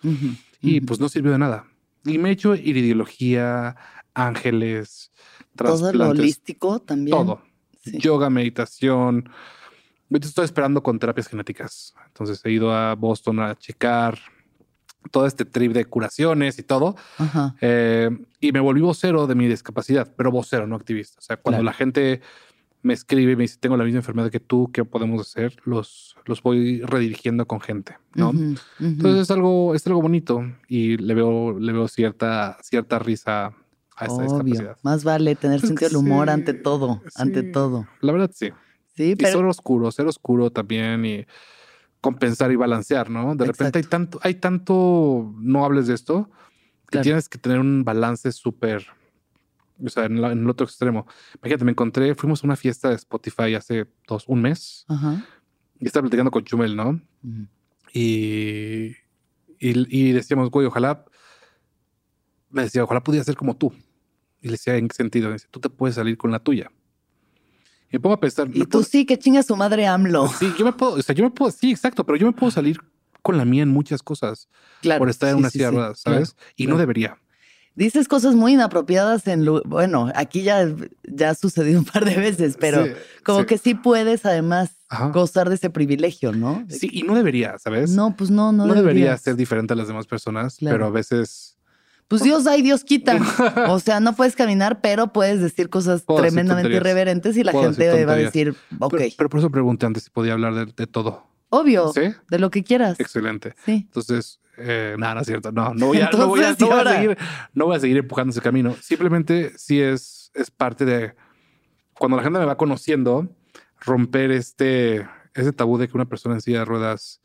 Y 0.61 0.81
pues 0.81 0.99
no 0.99 1.09
sirvió 1.09 1.33
de 1.33 1.39
nada. 1.39 1.67
Y 2.05 2.19
me 2.19 2.31
he 2.31 2.33
hecho 2.33 2.55
iridiología, 2.55 3.77
ángeles, 4.15 5.13
Todo 5.55 5.93
lo 5.93 6.09
holístico 6.09 6.81
también. 6.81 7.17
Todo 7.17 7.41
yoga, 7.93 8.31
meditación. 8.31 9.29
Estoy 10.11 10.45
esperando 10.45 10.83
con 10.83 10.99
terapias 10.99 11.29
genéticas. 11.29 11.95
Entonces 12.07 12.41
he 12.45 12.51
ido 12.51 12.73
a 12.73 12.95
Boston 12.95 13.41
a 13.41 13.55
checar 13.57 14.19
todo 15.11 15.27
este 15.27 15.45
trip 15.45 15.73
de 15.73 15.85
curaciones 15.85 16.59
y 16.59 16.63
todo. 16.63 16.97
Eh, 17.61 18.11
y 18.41 18.53
me 18.53 18.61
volví 18.61 18.81
vocero 18.81 19.27
de 19.27 19.35
mi 19.35 19.47
discapacidad, 19.47 20.13
pero 20.17 20.31
vocero, 20.31 20.67
no 20.67 20.77
activista. 20.77 21.17
O 21.19 21.23
sea, 21.23 21.37
cuando 21.37 21.63
la 21.63 21.73
gente 21.73 22.21
me 22.83 22.95
escribe 22.95 23.33
y 23.33 23.37
me 23.37 23.43
dice, 23.43 23.59
tengo 23.59 23.77
la 23.77 23.85
misma 23.85 23.99
enfermedad 23.99 24.31
que 24.31 24.41
tú, 24.41 24.71
¿qué 24.73 24.85
podemos 24.85 25.21
hacer? 25.21 25.57
Los, 25.65 26.17
los 26.25 26.43
voy 26.43 26.81
redirigiendo 26.83 27.47
con 27.47 27.61
gente, 27.61 27.99
¿no? 28.15 28.33
Entonces 28.79 29.23
es 29.23 29.31
algo, 29.31 29.75
es 29.75 29.87
algo 29.87 30.01
bonito 30.01 30.45
y 30.69 30.97
le 30.97 31.15
veo, 31.15 31.59
le 31.59 31.73
veo 31.73 31.89
cierta, 31.89 32.59
cierta 32.63 32.99
risa 32.99 33.55
a 33.97 34.07
Obvio. 34.13 34.77
Más 34.83 35.05
vale 35.05 35.35
tener 35.35 35.61
sentido 35.67 35.89
del 35.89 35.97
humor 35.97 36.31
ante 36.31 36.55
todo, 36.55 37.03
ante 37.15 37.43
todo. 37.43 37.87
La 38.01 38.13
verdad 38.13 38.31
sí. 38.35 38.51
Sí, 38.95 39.15
pero... 39.17 39.29
Y 39.29 39.33
ser 39.33 39.45
oscuro, 39.45 39.91
ser 39.91 40.07
oscuro 40.07 40.51
también 40.51 41.05
y 41.05 41.27
compensar 42.01 42.53
y 42.53 42.57
balancear, 42.57 43.11
¿no? 43.11 43.35
De 43.35 43.47
repente 43.47 43.79
hay 43.79 43.85
tanto, 43.85 44.21
hay 44.23 44.35
tanto, 44.35 45.35
no 45.39 45.65
hables 45.65 45.87
de 45.89 45.95
esto, 45.95 46.31
que 46.89 47.01
tienes 47.01 47.29
que 47.29 47.37
tener 47.37 47.59
un 47.59 47.85
balance 47.85 48.31
súper, 48.33 48.87
o 49.85 49.89
sea, 49.89 50.05
en, 50.05 50.19
el 50.19 50.49
otro 50.49 50.67
extremo. 50.67 51.07
Imagínate, 51.43 51.65
me 51.65 51.73
encontré, 51.73 52.15
fuimos 52.15 52.43
a 52.43 52.47
una 52.47 52.57
fiesta 52.57 52.91
de 52.91 52.95
Spotify 52.95 53.55
hace 53.55 53.87
dos, 54.07 54.25
un 54.29 54.43
mes, 54.43 54.87
y 55.81 55.87
estaba 55.87 56.05
platicando 56.05 56.31
con 56.31 56.45
Chumel, 56.45 56.77
¿no? 56.77 57.01
y, 57.93 58.93
y, 59.59 59.99
y 59.99 60.13
decíamos, 60.13 60.51
güey, 60.51 60.67
ojalá, 60.67 61.05
me 62.51 62.63
decía, 62.63 62.85
ojalá 62.85 63.03
pudiera 63.03 63.25
ser 63.25 63.37
como 63.37 63.57
tú. 63.57 63.73
Y 64.41 64.47
le 64.47 64.53
decía, 64.53 64.77
¿en 64.77 64.89
qué 64.89 64.95
sentido? 64.95 65.33
dice, 65.33 65.47
tú 65.51 65.61
te 65.61 65.71
puedes 65.71 65.97
salir 65.97 66.17
con 66.17 66.31
la 66.31 66.39
tuya. 66.39 66.71
Y 67.91 67.97
me 67.97 68.01
pongo 68.01 68.15
a 68.15 68.21
pensar. 68.21 68.49
Y 68.53 68.65
tú 68.67 68.83
sí, 68.83 69.07
que 69.07 69.19
chinga 69.19 69.43
su 69.43 69.57
madre 69.57 69.87
AMLO. 69.87 70.29
Sí, 70.29 70.53
yo 70.59 70.65
me 70.65 70.73
puedo, 70.73 70.93
o 70.93 71.03
sea, 71.03 71.15
yo 71.15 71.25
me 71.25 71.31
puedo, 71.31 71.51
sí, 71.51 71.71
exacto, 71.71 72.05
pero 72.05 72.17
yo 72.19 72.27
me 72.27 72.33
puedo 72.33 72.51
salir 72.51 72.79
con 73.23 73.39
la 73.39 73.45
mía 73.45 73.63
en 73.63 73.71
muchas 73.71 74.03
cosas. 74.03 74.49
Claro. 74.83 75.01
Por 75.01 75.11
estar 75.11 75.31
en 75.31 75.37
una 75.37 75.51
silla 75.51 75.71
ruedas, 75.71 76.01
¿sabes? 76.01 76.37
y 76.57 76.67
no 76.67 76.79
debería. 76.79 77.19
Dices 77.77 78.09
cosas 78.09 78.35
muy 78.35 78.55
inapropiadas 78.55 79.27
en 79.27 79.45
bueno, 79.67 80.11
aquí 80.15 80.43
ya, 80.43 80.67
ya 81.05 81.31
ha 81.31 81.35
sucedido 81.35 81.79
un 81.81 81.85
par 81.85 82.07
de 82.07 82.17
veces, 82.17 82.57
pero 82.59 82.87
como 83.23 83.45
que 83.45 83.59
sí 83.59 83.75
puedes 83.75 84.25
además 84.25 84.71
gozar 85.13 85.51
de 85.51 85.57
ese 85.57 85.69
privilegio, 85.69 86.33
¿no? 86.33 86.65
Sí, 86.71 86.89
y 86.91 87.03
no 87.03 87.15
debería, 87.15 87.59
¿sabes? 87.59 87.91
No, 87.91 88.17
pues 88.17 88.31
no, 88.31 88.51
no, 88.51 88.65
no 88.65 88.75
debería 88.75 89.17
ser 89.19 89.37
diferente 89.37 89.75
a 89.75 89.77
las 89.77 89.89
demás 89.89 90.07
personas, 90.07 90.57
pero 90.59 90.87
a 90.87 90.91
veces 90.91 91.56
pues 92.09 92.23
Dios 92.23 92.45
da 92.45 92.57
y 92.57 92.63
Dios 92.63 92.85
quita. 92.85 93.19
O 93.69 93.81
sea, 93.81 94.01
no 94.01 94.15
puedes 94.15 94.37
caminar, 94.37 94.81
pero 94.81 95.13
puedes 95.13 95.41
decir 95.41 95.69
cosas 95.69 96.05
tremendamente 96.05 96.73
irreverentes 96.73 97.37
y 97.37 97.45
la 97.45 97.53
gente 97.53 98.05
va 98.05 98.13
a 98.13 98.17
decir, 98.17 98.55
ok. 98.79 99.01
Pero, 99.17 99.29
por 99.29 99.41
eso 99.41 99.51
pregunté 99.51 99.87
antes 99.87 100.05
si 100.05 100.11
podía 100.11 100.35
hablar 100.35 100.73
de, 100.73 100.87
todo. 100.87 101.27
Obvio. 101.49 101.93
¿Sí? 101.93 102.13
De 102.29 102.39
lo 102.39 102.51
que 102.51 102.65
quieras. 102.65 102.99
Excelente. 103.01 103.55
Sí. 103.65 103.87
Entonces, 103.87 104.41
eh, 104.59 104.97
nada, 104.99 105.15
no 105.17 105.21
es 105.21 105.27
cierto. 105.27 105.53
No, 105.53 105.75
no 105.75 105.87
voy 105.87 106.01
a, 106.01 106.11
no 106.11 106.29
voy 106.29 106.41
a, 106.43 106.55
seguir, 106.55 107.19
no 107.55 107.67
voy 107.67 107.77
a 107.77 107.81
seguir 107.81 107.97
empujando 107.99 108.31
ese 108.31 108.41
camino. 108.41 108.75
Simplemente 108.81 109.53
sí 109.57 109.81
es, 109.81 110.31
es 110.35 110.51
parte 110.51 110.85
de 110.85 111.15
cuando 111.99 112.17
la 112.17 112.23
gente 112.23 112.39
me 112.39 112.45
va 112.45 112.57
conociendo, 112.57 113.29
romper 113.81 114.31
este, 114.31 115.07
ese 115.35 115.53
tabú 115.53 115.79
de 115.79 115.89
que 115.89 115.97
una 115.97 116.07
persona 116.07 116.35
en 116.35 116.41
silla 116.41 116.61
de 116.61 116.65
ruedas 116.65 117.21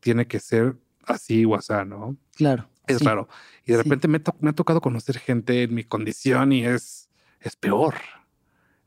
tiene 0.00 0.26
que 0.26 0.40
ser 0.40 0.76
así 1.06 1.44
o 1.44 1.54
así, 1.54 1.72
¿no? 1.86 2.16
Claro. 2.34 2.68
Es 2.86 3.02
raro. 3.02 3.28
Y 3.64 3.72
de 3.72 3.78
repente 3.78 4.08
me, 4.08 4.18
ha 4.18 4.52
tocado 4.52 4.80
conocer 4.80 5.18
gente 5.18 5.64
en 5.64 5.74
mi 5.74 5.84
condición 5.84 6.52
y 6.52 6.64
es, 6.64 7.08
es 7.40 7.56
peor. 7.56 7.94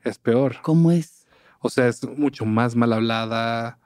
Es 0.02 0.18
peor. 0.18 0.56
¿Cómo 0.62 0.92
es? 0.92 1.26
O 1.60 1.70
sea, 1.70 1.88
es 1.88 2.06
mucho 2.06 2.44
más 2.44 2.76
mal 2.76 2.92
hablada. 2.92 3.78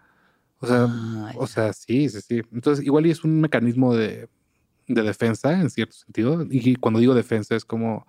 O 0.59 0.67
sea, 0.67 0.87
ah, 0.89 1.33
o 1.37 1.47
sea, 1.47 1.73
sí, 1.73 2.09
sí, 2.09 2.21
sí. 2.21 2.43
Entonces, 2.53 2.85
igual 2.85 3.07
y 3.07 3.11
es 3.11 3.25
un 3.25 3.41
mecanismo 3.41 3.95
de, 3.95 4.29
de 4.87 5.03
defensa 5.03 5.59
en 5.59 5.71
cierto 5.71 5.95
sentido. 5.97 6.47
Y 6.51 6.77
cuando 6.77 7.01
digo 7.01 7.15
defensa 7.15 7.55
es 7.57 7.65
como 7.65 8.07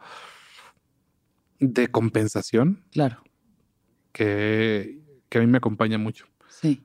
de 1.60 1.88
compensación. 1.90 2.84
Claro. 2.92 3.24
Que, 4.12 5.00
que 5.30 5.38
a 5.38 5.42
mí 5.42 5.48
me 5.48 5.60
acompaña 5.60 5.98
mucho. 5.98 6.26
Sí. 6.50 6.84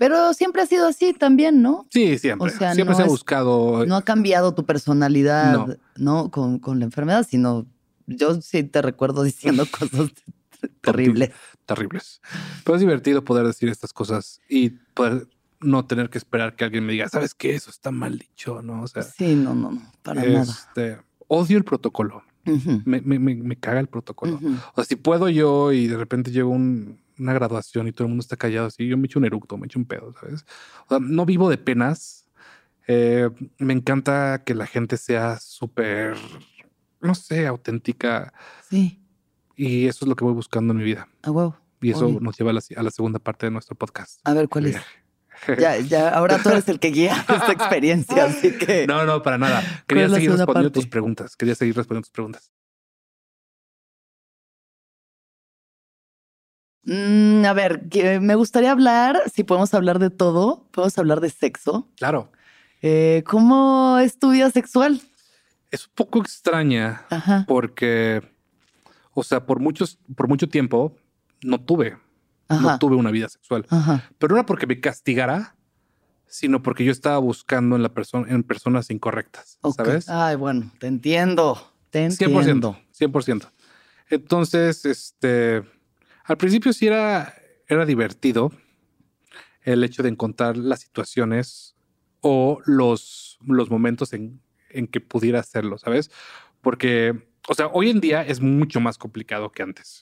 Pero 0.00 0.32
siempre 0.32 0.62
ha 0.62 0.66
sido 0.66 0.86
así 0.86 1.12
también, 1.12 1.60
¿no? 1.60 1.86
Sí, 1.90 2.16
siempre. 2.16 2.50
siempre 2.72 2.94
se 2.94 3.02
ha 3.02 3.06
buscado. 3.06 3.84
No 3.84 3.96
ha 3.96 4.02
cambiado 4.02 4.54
tu 4.54 4.64
personalidad, 4.64 5.78
¿no? 5.94 6.30
Con, 6.30 6.58
con, 6.58 6.78
la 6.78 6.86
enfermedad, 6.86 7.26
sino 7.28 7.66
yo 8.06 8.40
sí 8.40 8.62
te 8.62 8.80
recuerdo 8.80 9.24
diciendo 9.24 9.66
cosas 9.70 10.08
terribles. 10.80 11.32
Terribles. 11.66 12.22
Pero 12.64 12.76
es 12.76 12.80
divertido 12.80 13.24
poder 13.24 13.46
decir 13.46 13.68
estas 13.68 13.92
cosas 13.92 14.40
y 14.48 14.70
poder 14.70 15.28
no 15.60 15.84
tener 15.84 16.08
que 16.08 16.16
esperar 16.16 16.56
que 16.56 16.64
alguien 16.64 16.86
me 16.86 16.94
diga, 16.94 17.10
¿sabes 17.10 17.34
qué? 17.34 17.54
Eso 17.54 17.68
está 17.68 17.90
mal 17.90 18.18
dicho, 18.18 18.62
¿no? 18.62 18.80
O 18.80 18.88
sea, 18.88 19.02
sí, 19.02 19.34
no, 19.34 19.54
no, 19.54 19.72
no, 19.72 19.92
para 20.02 20.24
nada. 20.24 20.44
Este, 20.44 20.96
odio 21.28 21.58
el 21.58 21.64
protocolo. 21.64 22.22
me, 22.86 23.02
me, 23.02 23.18
me, 23.18 23.56
caga 23.56 23.80
el 23.80 23.88
protocolo. 23.88 24.40
O 24.72 24.76
sea, 24.76 24.84
si 24.84 24.96
puedo 24.96 25.28
yo 25.28 25.72
y 25.72 25.88
de 25.88 25.98
repente 25.98 26.30
llego 26.30 26.48
un, 26.48 26.98
una 27.20 27.34
graduación 27.34 27.86
y 27.88 27.92
todo 27.92 28.04
el 28.04 28.10
mundo 28.10 28.22
está 28.22 28.36
callado 28.36 28.66
así, 28.66 28.86
yo 28.86 28.96
me 28.96 29.06
echo 29.06 29.18
un 29.18 29.26
eructo, 29.26 29.56
me 29.56 29.66
echo 29.66 29.78
un 29.78 29.84
pedo, 29.84 30.14
¿sabes? 30.18 30.44
O 30.86 30.88
sea, 30.88 30.98
no 31.00 31.26
vivo 31.26 31.50
de 31.50 31.58
penas. 31.58 32.26
Eh, 32.86 33.28
me 33.58 33.72
encanta 33.72 34.42
que 34.44 34.54
la 34.54 34.66
gente 34.66 34.96
sea 34.96 35.38
súper, 35.38 36.16
no 37.00 37.14
sé, 37.14 37.46
auténtica. 37.46 38.32
Sí. 38.68 39.00
Y 39.54 39.86
eso 39.86 40.04
es 40.04 40.08
lo 40.08 40.16
que 40.16 40.24
voy 40.24 40.34
buscando 40.34 40.72
en 40.72 40.78
mi 40.78 40.84
vida. 40.84 41.08
Ah, 41.22 41.30
wow. 41.30 41.54
Y 41.82 41.90
eso 41.90 42.08
nos 42.20 42.36
lleva 42.36 42.50
a 42.50 42.82
la, 42.82 42.90
segunda 42.90 43.18
parte 43.18 43.46
de 43.46 43.52
nuestro 43.52 43.74
podcast. 43.74 44.20
A 44.24 44.34
ver, 44.34 44.48
¿cuál 44.48 44.66
es? 44.66 44.76
Ya, 45.58 45.78
ya, 45.78 46.10
ahora 46.10 46.42
tú 46.42 46.50
eres 46.50 46.68
el 46.68 46.78
que 46.78 46.88
guía 46.88 47.16
esta 47.28 47.52
experiencia, 47.52 48.24
así 48.24 48.58
que. 48.58 48.86
No, 48.86 49.06
no, 49.06 49.22
para 49.22 49.38
nada. 49.38 49.62
Quería 49.86 50.08
seguir 50.08 50.32
respondiendo 50.32 50.70
tus 50.70 50.86
preguntas. 50.86 51.36
Quería 51.36 51.54
seguir 51.54 51.74
respondiendo 51.74 52.04
tus 52.04 52.12
preguntas. 52.12 52.50
Mm, 56.90 57.44
a 57.44 57.52
ver, 57.52 57.88
que 57.88 58.18
me 58.18 58.34
gustaría 58.34 58.72
hablar, 58.72 59.22
si 59.32 59.44
podemos 59.44 59.72
hablar 59.74 60.00
de 60.00 60.10
todo, 60.10 60.66
podemos 60.72 60.98
hablar 60.98 61.20
de 61.20 61.30
sexo. 61.30 61.88
Claro. 61.96 62.32
Eh, 62.82 63.22
¿Cómo 63.28 63.98
es 64.00 64.18
tu 64.18 64.32
vida 64.32 64.50
sexual? 64.50 65.00
Es 65.70 65.86
un 65.86 65.92
poco 65.94 66.18
extraña 66.18 67.06
porque, 67.46 68.22
o 69.12 69.22
sea, 69.22 69.46
por 69.46 69.60
muchos, 69.60 70.00
por 70.16 70.26
mucho 70.26 70.48
tiempo 70.48 70.96
no 71.42 71.60
tuve, 71.60 71.96
no 72.48 72.76
tuve 72.80 72.96
una 72.96 73.12
vida 73.12 73.28
sexual. 73.28 73.66
Pero 74.18 74.34
no 74.34 74.40
era 74.40 74.46
porque 74.46 74.66
me 74.66 74.80
castigara, 74.80 75.54
sino 76.26 76.60
porque 76.60 76.84
yo 76.84 76.90
estaba 76.90 77.18
buscando 77.18 77.76
en 77.76 77.84
la 77.84 77.90
persona, 77.90 78.26
en 78.28 78.42
personas 78.42 78.90
incorrectas. 78.90 79.60
¿Sabes? 79.76 80.08
Ay, 80.08 80.34
bueno, 80.34 80.72
te 80.80 80.88
entiendo. 80.88 81.72
Te 81.90 82.04
entiendo. 82.04 82.76
100%. 82.98 83.12
100%. 83.12 83.48
Entonces, 84.08 84.84
este 84.84 85.62
al 86.30 86.36
principio 86.36 86.72
sí 86.72 86.86
era, 86.86 87.34
era 87.66 87.84
divertido 87.84 88.52
el 89.62 89.82
hecho 89.82 90.04
de 90.04 90.10
encontrar 90.10 90.56
las 90.56 90.78
situaciones 90.78 91.74
o 92.20 92.60
los, 92.66 93.36
los 93.44 93.68
momentos 93.68 94.12
en, 94.12 94.40
que 94.92 95.00
pudiera 95.00 95.40
hacerlo, 95.40 95.76
¿sabes? 95.76 96.08
Porque, 96.60 97.20
o 97.48 97.54
sea, 97.54 97.66
hoy 97.66 97.90
en 97.90 98.00
día 98.00 98.22
es 98.22 98.40
mucho 98.40 98.78
más 98.78 98.96
complicado 98.96 99.50
que 99.50 99.64
antes. 99.64 100.00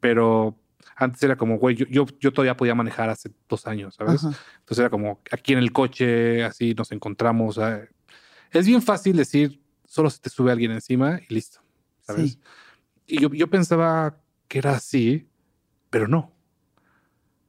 Pero 0.00 0.58
antes 0.96 1.22
era 1.22 1.36
como, 1.36 1.56
güey, 1.56 1.76
yo, 1.76 1.86
yo, 2.18 2.32
todavía 2.32 2.56
podía 2.56 2.74
manejar 2.74 3.08
hace 3.08 3.30
dos 3.48 3.68
años, 3.68 3.94
¿sabes? 3.94 4.24
Entonces 4.24 4.78
era 4.80 4.90
como 4.90 5.20
aquí 5.30 5.52
en 5.52 5.60
el 5.60 5.70
coche, 5.70 6.42
así 6.42 6.74
nos 6.74 6.90
encontramos. 6.90 7.60
Es 8.50 8.66
bien 8.66 8.82
fácil 8.82 9.16
decir, 9.16 9.62
solo 9.86 10.10
se 10.10 10.18
te 10.18 10.30
sube 10.30 10.50
alguien 10.50 10.72
encima 10.72 11.20
y 11.28 11.32
listo, 11.32 11.60
¿sabes? 12.00 12.40
Y 13.06 13.20
yo, 13.20 13.32
yo 13.32 13.48
pensaba 13.48 14.18
que 14.48 14.58
era 14.58 14.72
así 14.72 15.29
pero 15.90 16.08
no. 16.08 16.32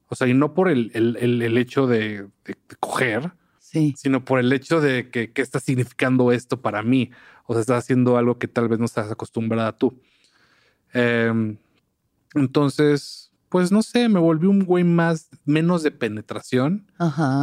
O 0.08 0.16
sea, 0.16 0.28
y 0.28 0.34
no 0.34 0.54
por 0.54 0.68
el, 0.68 0.92
el, 0.94 1.58
hecho 1.58 1.88
de, 1.88 2.28
coger, 2.82 3.32
sí. 3.60 3.94
sino 3.96 4.26
por 4.26 4.40
el 4.40 4.52
hecho 4.52 4.82
de 4.82 5.10
que 5.10 5.32
qué 5.32 5.42
está 5.42 5.62
significando 5.62 6.34
esto 6.34 6.62
para 6.62 6.84
mí. 6.84 7.12
O 7.46 7.54
sea, 7.54 7.62
estás 7.62 7.86
haciendo 7.86 8.18
algo 8.18 8.38
que 8.38 8.50
tal 8.50 8.68
vez 8.68 8.78
no 8.78 8.86
estás 8.86 9.10
acostumbrada 9.10 9.72
tú. 9.72 9.98
Em, 10.92 11.56
entonces, 12.34 13.32
pues 13.48 13.72
no 13.72 13.82
sé, 13.84 14.10
me 14.10 14.20
volví 14.20 14.48
un 14.48 14.66
güey 14.66 14.84
más, 14.84 15.30
menos 15.46 15.84
de 15.84 15.92
penetración 15.92 16.92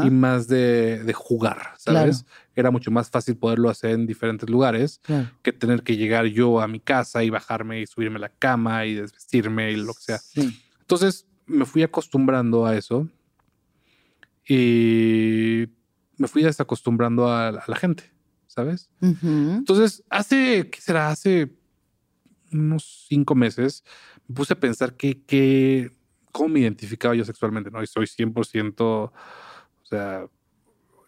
y 0.04 0.11
más 0.11 0.46
de, 0.48 1.12
jugar, 1.14 1.74
¿sabes? 1.78 2.26
Era 2.54 2.70
mucho 2.70 2.90
más 2.90 3.08
fácil 3.08 3.37
poderlo 3.37 3.70
hacer 3.70 3.92
en 3.92 4.06
diferentes 4.06 4.48
lugares 4.48 5.00
que 5.42 5.52
tener 5.52 5.82
que 5.82 5.96
llegar 5.96 6.26
yo 6.26 6.61
a 6.61 6.68
mi 6.68 6.80
casa 6.80 7.24
y 7.24 7.30
bajarme 7.30 7.80
y 7.80 7.87
subirme 7.87 8.16
a 8.16 8.20
la 8.20 8.28
cama 8.28 8.84
y 8.84 8.94
desvestirme 8.94 9.72
y 9.72 9.76
lo 9.76 9.94
que 9.94 10.02
sea. 10.02 10.18
Sí. 10.18 10.62
Entonces 10.88 11.27
me 11.44 11.66
fui 11.66 11.83
acostumbrando 11.83 12.64
a 12.64 12.74
eso 12.74 13.07
y 14.48 15.68
me 16.16 16.29
fui 16.29 16.42
desacostumbrando 16.42 17.31
a, 17.31 17.53
la 17.53 17.77
gente, 17.77 18.11
¿sabes? 18.46 18.88
Entonces, 19.03 20.03
hace, 20.09 20.70
¿qué 20.70 20.81
será? 20.81 21.11
Hace 21.11 21.53
unos 22.51 23.05
cinco 23.07 23.35
meses 23.35 23.85
me 24.27 24.35
puse 24.35 24.55
a 24.55 24.61
pensar 24.61 24.94
que, 24.94 25.92
cómo 26.33 26.48
me 26.48 26.61
identificaba 26.61 27.14
yo 27.14 27.27
sexualmente, 27.27 27.70
¿no? 27.70 27.83
Y 27.83 27.87
soy 27.87 28.07
100%, 28.07 28.81
o 28.81 29.12
sea, 29.83 30.24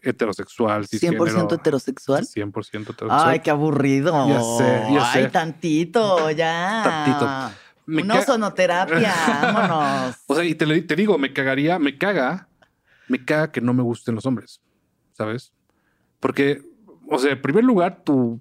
heterosexual. 0.03 0.87
100% 0.87 1.55
heterosexual. 1.55 2.27
100% 2.27 2.51
heterosexual. 2.51 3.09
Ay, 3.11 3.41
qué 3.41 3.49
aburrido. 3.49 4.29
Ya 4.29 4.43
sé, 4.43 4.95
ya 4.95 5.13
sé. 5.13 5.19
Ay, 5.21 5.31
tantito, 5.31 6.31
ya. 6.33 6.83
Tantito. 6.85 7.70
Una 7.91 8.23
sonoterapia, 8.23 9.15
vámonos. 9.43 10.17
O 10.27 10.35
sea, 10.35 10.45
y 10.45 10.55
te, 10.55 10.83
te, 10.83 10.97
digo, 10.97 11.19
me 11.19 11.33
cagaría, 11.33 11.79
me 11.79 11.99
caga, 11.99 12.49
me 13.09 13.25
caga 13.25 13.51
que 13.51 13.61
no 13.61 13.75
me 13.75 13.83
gusten 13.83 14.15
los 14.15 14.27
hombres, 14.27 14.61
¿sabes? 15.13 15.53
Porque, 16.21 16.63
o 17.09 17.19
sea, 17.19 17.33
en 17.33 17.43
primer 17.43 17.65
lugar, 17.65 18.03
tu, 18.05 18.41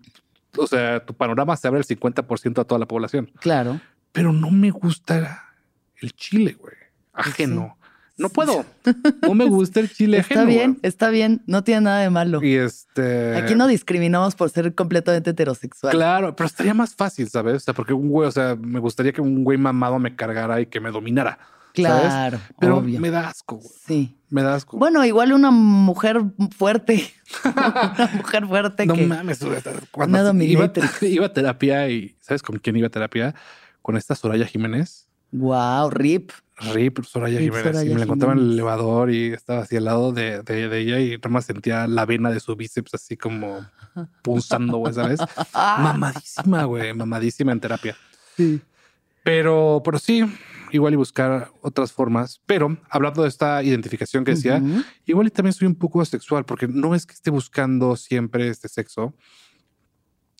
o 0.57 0.67
sea, 0.67 1.03
tu 1.05 1.13
panorama 1.13 1.55
se 1.55 1.67
abre 1.67 1.79
el 1.79 1.85
50% 1.85 2.59
a 2.59 2.63
toda 2.65 2.79
la 2.79 2.85
población. 2.85 3.31
Claro. 3.39 3.79
Pero 4.11 4.33
no 4.33 4.51
me 4.51 4.71
gusta 4.71 5.55
el 6.01 6.13
chile, 6.13 6.53
güey. 6.53 6.75
Ajeno. 7.13 7.78
No 8.19 8.29
puedo. 8.29 8.65
No 9.21 9.35
me 9.35 9.45
gusta 9.45 9.79
el 9.79 9.91
chile 9.91 10.17
Está 10.17 10.45
bien, 10.45 10.79
está 10.81 11.09
bien. 11.09 11.41
No 11.45 11.63
tiene 11.63 11.81
nada 11.81 12.01
de 12.01 12.09
malo. 12.09 12.43
Y 12.43 12.55
este. 12.55 13.35
Aquí 13.37 13.55
no 13.55 13.67
discriminamos 13.67 14.35
por 14.35 14.49
ser 14.49 14.73
completamente 14.73 15.29
heterosexual. 15.29 15.93
Claro, 15.93 16.35
pero 16.35 16.47
estaría 16.47 16.73
más 16.73 16.95
fácil, 16.95 17.29
¿sabes? 17.29 17.55
O 17.55 17.59
sea, 17.59 17.73
porque 17.73 17.93
un 17.93 18.09
güey, 18.09 18.27
o 18.27 18.31
sea, 18.31 18.55
me 18.55 18.79
gustaría 18.79 19.11
que 19.11 19.21
un 19.21 19.43
güey 19.43 19.57
mamado 19.57 19.99
me 19.99 20.15
cargara 20.15 20.59
y 20.61 20.65
que 20.65 20.79
me 20.79 20.91
dominara. 20.91 21.39
Claro. 21.73 22.39
Pero 22.59 22.81
me 22.81 23.09
da 23.11 23.29
asco. 23.29 23.57
Güey. 23.57 23.69
Sí. 23.85 24.17
Me 24.29 24.41
da 24.43 24.55
asco. 24.55 24.77
Bueno, 24.77 25.05
igual 25.05 25.33
una 25.33 25.51
mujer 25.51 26.21
fuerte. 26.57 27.11
una 27.45 28.09
mujer 28.15 28.47
fuerte 28.47 28.85
no 28.85 28.95
que. 28.95 29.01
No 29.01 29.15
mames, 29.15 29.39
cuando 29.91 30.33
iba, 30.43 30.71
iba 31.01 31.25
a 31.25 31.33
terapia 31.33 31.89
y 31.89 32.15
¿sabes 32.21 32.41
con 32.41 32.57
quién 32.59 32.75
iba 32.75 32.87
a 32.87 32.91
terapia? 32.91 33.35
Con 33.81 33.97
esta 33.97 34.15
Soraya 34.15 34.45
Jiménez. 34.45 35.07
Wow, 35.31 35.89
RIP. 35.91 36.31
Rip, 36.73 37.03
Soraya 37.03 37.39
Jiménez. 37.39 37.85
y 37.85 37.89
me 37.89 37.95
la 37.95 38.03
encontraba 38.03 38.33
en 38.33 38.39
el 38.39 38.53
elevador 38.53 39.11
y 39.11 39.33
estaba 39.33 39.61
así 39.61 39.77
al 39.77 39.85
lado 39.85 40.11
de, 40.11 40.41
de, 40.43 40.79
ella 40.79 40.99
y 40.99 41.11
nada 41.17 41.29
más 41.29 41.45
sentía 41.45 41.87
la 41.87 42.05
vena 42.05 42.31
de 42.31 42.39
su 42.39 42.55
bíceps 42.55 42.93
así 42.93 43.17
como 43.17 43.65
pulsando, 44.21 44.77
güey, 44.77 44.93
¿sabes? 44.93 45.19
mamadísima, 45.53 46.63
güey, 46.65 46.93
mamadísima 46.93 47.51
en 47.51 47.59
terapia. 47.59 47.95
Sí. 48.35 48.61
Pero, 49.23 49.81
pero 49.83 49.99
sí, 49.99 50.25
igual 50.71 50.93
y 50.93 50.97
buscar 50.97 51.51
otras 51.61 51.91
formas. 51.91 52.41
Pero 52.45 52.77
hablando 52.89 53.23
de 53.23 53.29
esta 53.29 53.61
identificación 53.63 54.23
que 54.23 54.31
decía, 54.31 54.61
igual 55.05 55.27
y 55.27 55.31
también 55.31 55.53
soy 55.53 55.67
un 55.67 55.75
poco 55.75 56.01
asexual 56.01 56.45
porque 56.45 56.67
no 56.67 56.95
es 56.95 57.05
que 57.05 57.13
esté 57.13 57.29
buscando 57.31 57.95
siempre 57.95 58.47
este 58.49 58.67
sexo. 58.67 59.13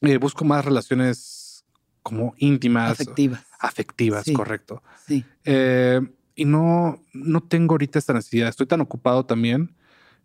Eh, 0.01 0.17
busco 0.17 0.45
más 0.45 0.63
relaciones 0.63 1.65
como 2.01 2.33
íntimas. 2.37 2.91
Afectivas 2.91 3.48
afectivas, 3.59 4.25
correcto. 4.33 4.81
Sí. 5.05 5.25
Eh, 5.45 6.01
y 6.35 6.45
no, 6.45 7.03
no 7.13 7.43
tengo 7.43 7.73
ahorita 7.73 7.99
esta 7.99 8.13
necesidad. 8.13 8.47
Estoy 8.47 8.65
tan 8.65 8.81
ocupado 8.81 9.25
también 9.25 9.75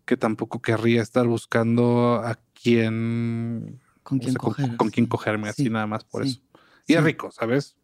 que 0.04 0.16
tampoco 0.16 0.62
querría 0.62 1.02
estar 1.02 1.26
buscando 1.26 2.22
a 2.24 2.38
quién 2.54 3.80
con 4.02 4.18
quién 4.18 4.34
coger, 4.34 4.76
con, 4.76 4.90
quién 4.90 5.06
cogerme 5.06 5.48
así 5.48 5.68
nada 5.70 5.86
más 5.86 6.04
por 6.04 6.24
eso. 6.24 6.40
Y 6.86 6.94
es 6.94 7.02
rico, 7.02 7.30
¿sabes? 7.32 7.76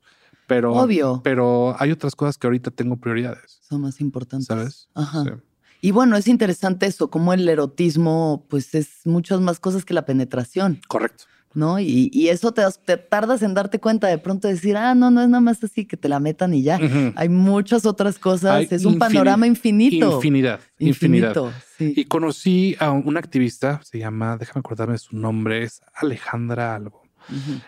Pero, 0.47 0.75
Obvio. 0.75 1.21
Pero 1.25 1.75
hay 1.79 1.91
otras 1.93 2.15
cosas 2.15 2.37
que 2.37 2.47
ahorita 2.47 2.71
tengo 2.71 2.97
prioridades. 2.97 3.61
Son 3.63 3.81
más 3.81 4.01
importantes. 4.01 4.47
¿Sabes? 4.47 4.89
Ajá. 4.95 5.41
Y 5.81 5.93
bueno, 5.93 6.17
es 6.17 6.29
interesante 6.29 6.87
eso, 6.87 7.09
como 7.11 7.33
el 7.33 7.49
erotismo, 7.49 8.47
pues 8.51 8.75
es 8.75 9.07
muchas 9.07 9.41
más 9.41 9.61
cosas 9.61 9.85
que 9.85 9.95
la 9.95 10.05
penetración. 10.05 10.81
Correcto. 10.89 11.25
¿No? 11.55 11.81
Y, 11.81 12.29
eso 12.29 12.53
te, 12.53 12.63
te, 12.85 12.97
tardas 12.97 13.43
en 13.43 13.55
darte 13.55 13.81
cuenta 13.81 14.07
de 14.07 14.19
pronto 14.19 14.49
decir, 14.49 14.77
ah, 14.77 14.95
no, 14.95 15.11
no 15.11 15.23
es 15.23 15.29
nada 15.29 15.41
más 15.41 15.63
así 15.65 15.85
que 15.85 15.97
te 15.97 16.09
la 16.09 16.21
metan 16.21 16.55
y 16.55 16.63
ya. 16.63 16.79
Hay 17.17 17.29
muchas 17.29 17.87
otras 17.87 18.19
cosas, 18.19 18.71
es 18.71 18.85
un 18.85 18.99
panorama 18.99 19.47
infinito. 19.47 20.17
Infinidad, 20.17 20.61
infinidad. 20.79 21.37
Y 21.79 22.05
conocí 22.05 22.77
a 22.79 22.91
un 22.91 23.17
activista, 23.17 23.81
se 23.83 23.99
llama, 23.99 24.37
déjame 24.37 24.61
acordarme 24.61 24.99
su 24.99 25.17
nombre, 25.17 25.65
es 25.65 25.81
Alejandra 25.95 26.75
algo. 26.75 27.03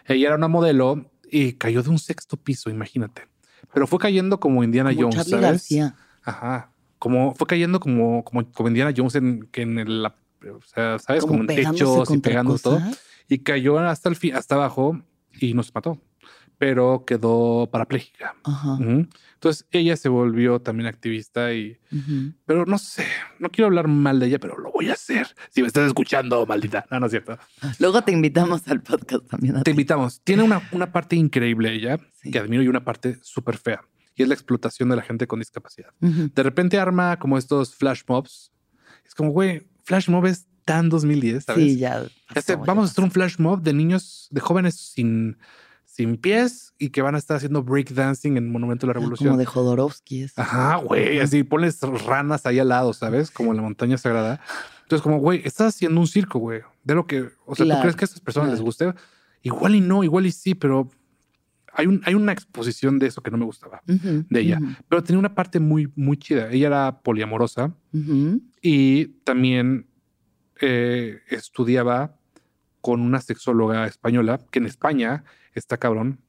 Ella 0.06 0.28
era 0.28 0.36
una 0.36 0.48
modelo 0.48 1.10
y 1.30 1.54
cayó 1.54 1.82
de 1.82 1.90
un 1.90 1.98
sexto 1.98 2.36
piso, 2.36 2.70
imagínate. 2.70 3.22
Pero 3.72 3.86
fue 3.86 3.98
cayendo 3.98 4.38
como 4.38 4.62
Indiana 4.62 4.92
Jones, 4.96 5.26
¿sabes? 5.28 5.68
Ajá. 6.24 6.70
Como 6.98 7.34
fue 7.34 7.48
cayendo 7.48 7.80
como, 7.80 8.22
como, 8.22 8.44
como 8.52 8.68
Indiana 8.68 8.92
Jones 8.96 9.16
en, 9.16 9.48
que 9.50 9.62
en 9.62 9.78
el, 9.80 10.06
o 10.06 10.60
sea, 10.72 11.00
¿sabes? 11.00 11.24
Como, 11.24 11.40
en 11.40 11.46
techos 11.48 12.10
y 12.10 12.18
pegando 12.18 12.56
todo 12.58 12.80
y 13.28 13.38
cayó 13.38 13.78
hasta 13.78 14.08
el 14.08 14.16
fin, 14.16 14.34
hasta 14.34 14.54
abajo 14.54 15.02
y 15.40 15.54
nos 15.54 15.74
mató, 15.74 16.00
pero 16.58 17.04
quedó 17.04 17.68
parapléjica. 17.70 18.36
Entonces 19.34 19.66
ella 19.70 19.96
se 19.96 20.08
volvió 20.08 20.60
también 20.60 20.86
activista 20.86 21.52
y, 21.52 21.78
pero 22.46 22.66
no 22.66 22.78
sé, 22.78 23.04
no 23.38 23.50
quiero 23.50 23.66
hablar 23.66 23.88
mal 23.88 24.20
de 24.20 24.26
ella, 24.26 24.38
pero 24.38 24.58
lo 24.58 24.70
voy 24.70 24.90
a 24.90 24.92
hacer. 24.92 25.28
Si 25.50 25.62
me 25.62 25.68
estás 25.68 25.86
escuchando, 25.86 26.46
maldita. 26.46 26.86
No, 26.90 27.00
no 27.00 27.06
es 27.06 27.12
cierto. 27.12 27.38
Luego 27.78 28.02
te 28.02 28.12
invitamos 28.12 28.66
al 28.68 28.82
podcast 28.82 29.26
también. 29.26 29.62
te 29.62 29.70
invitamos. 29.70 30.20
Tiene 30.22 30.42
una, 30.42 30.68
una 30.72 30.92
parte 30.92 31.16
increíble 31.16 31.72
ella 31.72 31.98
que 32.22 32.38
admiro 32.38 32.62
y 32.62 32.68
una 32.68 32.84
parte 32.84 33.18
súper 33.22 33.56
fea 33.56 33.82
y 34.14 34.22
es 34.22 34.28
la 34.28 34.34
explotación 34.34 34.88
de 34.88 34.96
la 34.96 35.02
gente 35.02 35.26
con 35.26 35.38
discapacidad. 35.38 35.90
De 36.00 36.42
repente 36.42 36.78
arma 36.78 37.18
como 37.18 37.38
estos 37.38 37.74
flash 37.74 38.02
mobs. 38.06 38.52
Es 39.04 39.14
como, 39.14 39.30
güey, 39.30 39.66
flash 39.84 40.08
mob 40.08 40.26
es 40.26 40.46
tan 40.64 40.88
2010, 40.88 41.44
¿sabes? 41.44 41.64
Sí, 41.64 41.78
ya. 41.78 42.04
Este, 42.34 42.56
vamos 42.56 42.88
a 42.88 42.92
hacer 42.92 43.04
un 43.04 43.10
flash 43.10 43.36
mob 43.38 43.62
de 43.62 43.72
niños, 43.72 44.28
de 44.30 44.40
jóvenes 44.40 44.74
sin, 44.74 45.38
sin 45.84 46.16
pies 46.16 46.74
y 46.78 46.90
que 46.90 47.02
van 47.02 47.14
a 47.14 47.18
estar 47.18 47.36
haciendo 47.36 47.62
breakdancing 47.62 48.36
en 48.36 48.50
Monumento 48.50 48.86
de 48.86 48.92
la 48.92 48.98
ah, 48.98 49.00
Revolución. 49.00 49.30
Como 49.30 49.38
de 49.38 49.46
Jodorowsky. 49.46 50.26
Ajá, 50.36 50.76
güey. 50.76 51.20
Así 51.20 51.42
pones 51.44 51.80
ranas 51.80 52.46
ahí 52.46 52.58
al 52.58 52.68
lado, 52.68 52.92
¿sabes? 52.92 53.30
Como 53.30 53.50
en 53.50 53.56
la 53.56 53.62
montaña 53.62 53.98
sagrada. 53.98 54.40
Entonces, 54.82 55.02
como, 55.02 55.18
güey, 55.18 55.42
estás 55.44 55.74
haciendo 55.74 56.00
un 56.00 56.06
circo, 56.06 56.38
güey. 56.38 56.60
De 56.84 56.94
lo 56.94 57.06
que, 57.06 57.28
o 57.46 57.54
sea, 57.54 57.66
¿tú 57.66 57.80
crees 57.80 57.96
que 57.96 58.04
a 58.04 58.06
estas 58.06 58.20
personas 58.20 58.50
les 58.50 58.60
guste? 58.60 58.92
Igual 59.42 59.74
y 59.74 59.80
no, 59.80 60.04
igual 60.04 60.26
y 60.26 60.32
sí, 60.32 60.54
pero 60.54 60.90
hay, 61.72 61.86
un, 61.86 62.02
hay 62.04 62.14
una 62.14 62.32
exposición 62.32 62.98
de 62.98 63.06
eso 63.06 63.22
que 63.22 63.30
no 63.30 63.38
me 63.38 63.44
gustaba 63.44 63.82
de 63.86 64.40
ella, 64.40 64.60
pero 64.88 65.02
tenía 65.02 65.18
una 65.18 65.34
parte 65.34 65.60
muy, 65.60 65.90
muy 65.96 66.16
chida. 66.16 66.50
Ella 66.50 66.66
era 66.66 67.00
poliamorosa 67.02 67.74
y 68.60 69.06
también 69.24 69.86
eh, 70.62 71.22
estudiaba 71.28 72.14
con 72.80 73.00
una 73.00 73.20
sexóloga 73.20 73.86
española, 73.86 74.40
que 74.50 74.60
en 74.60 74.66
España 74.66 75.24
está 75.54 75.76
cabrón. 75.76 76.20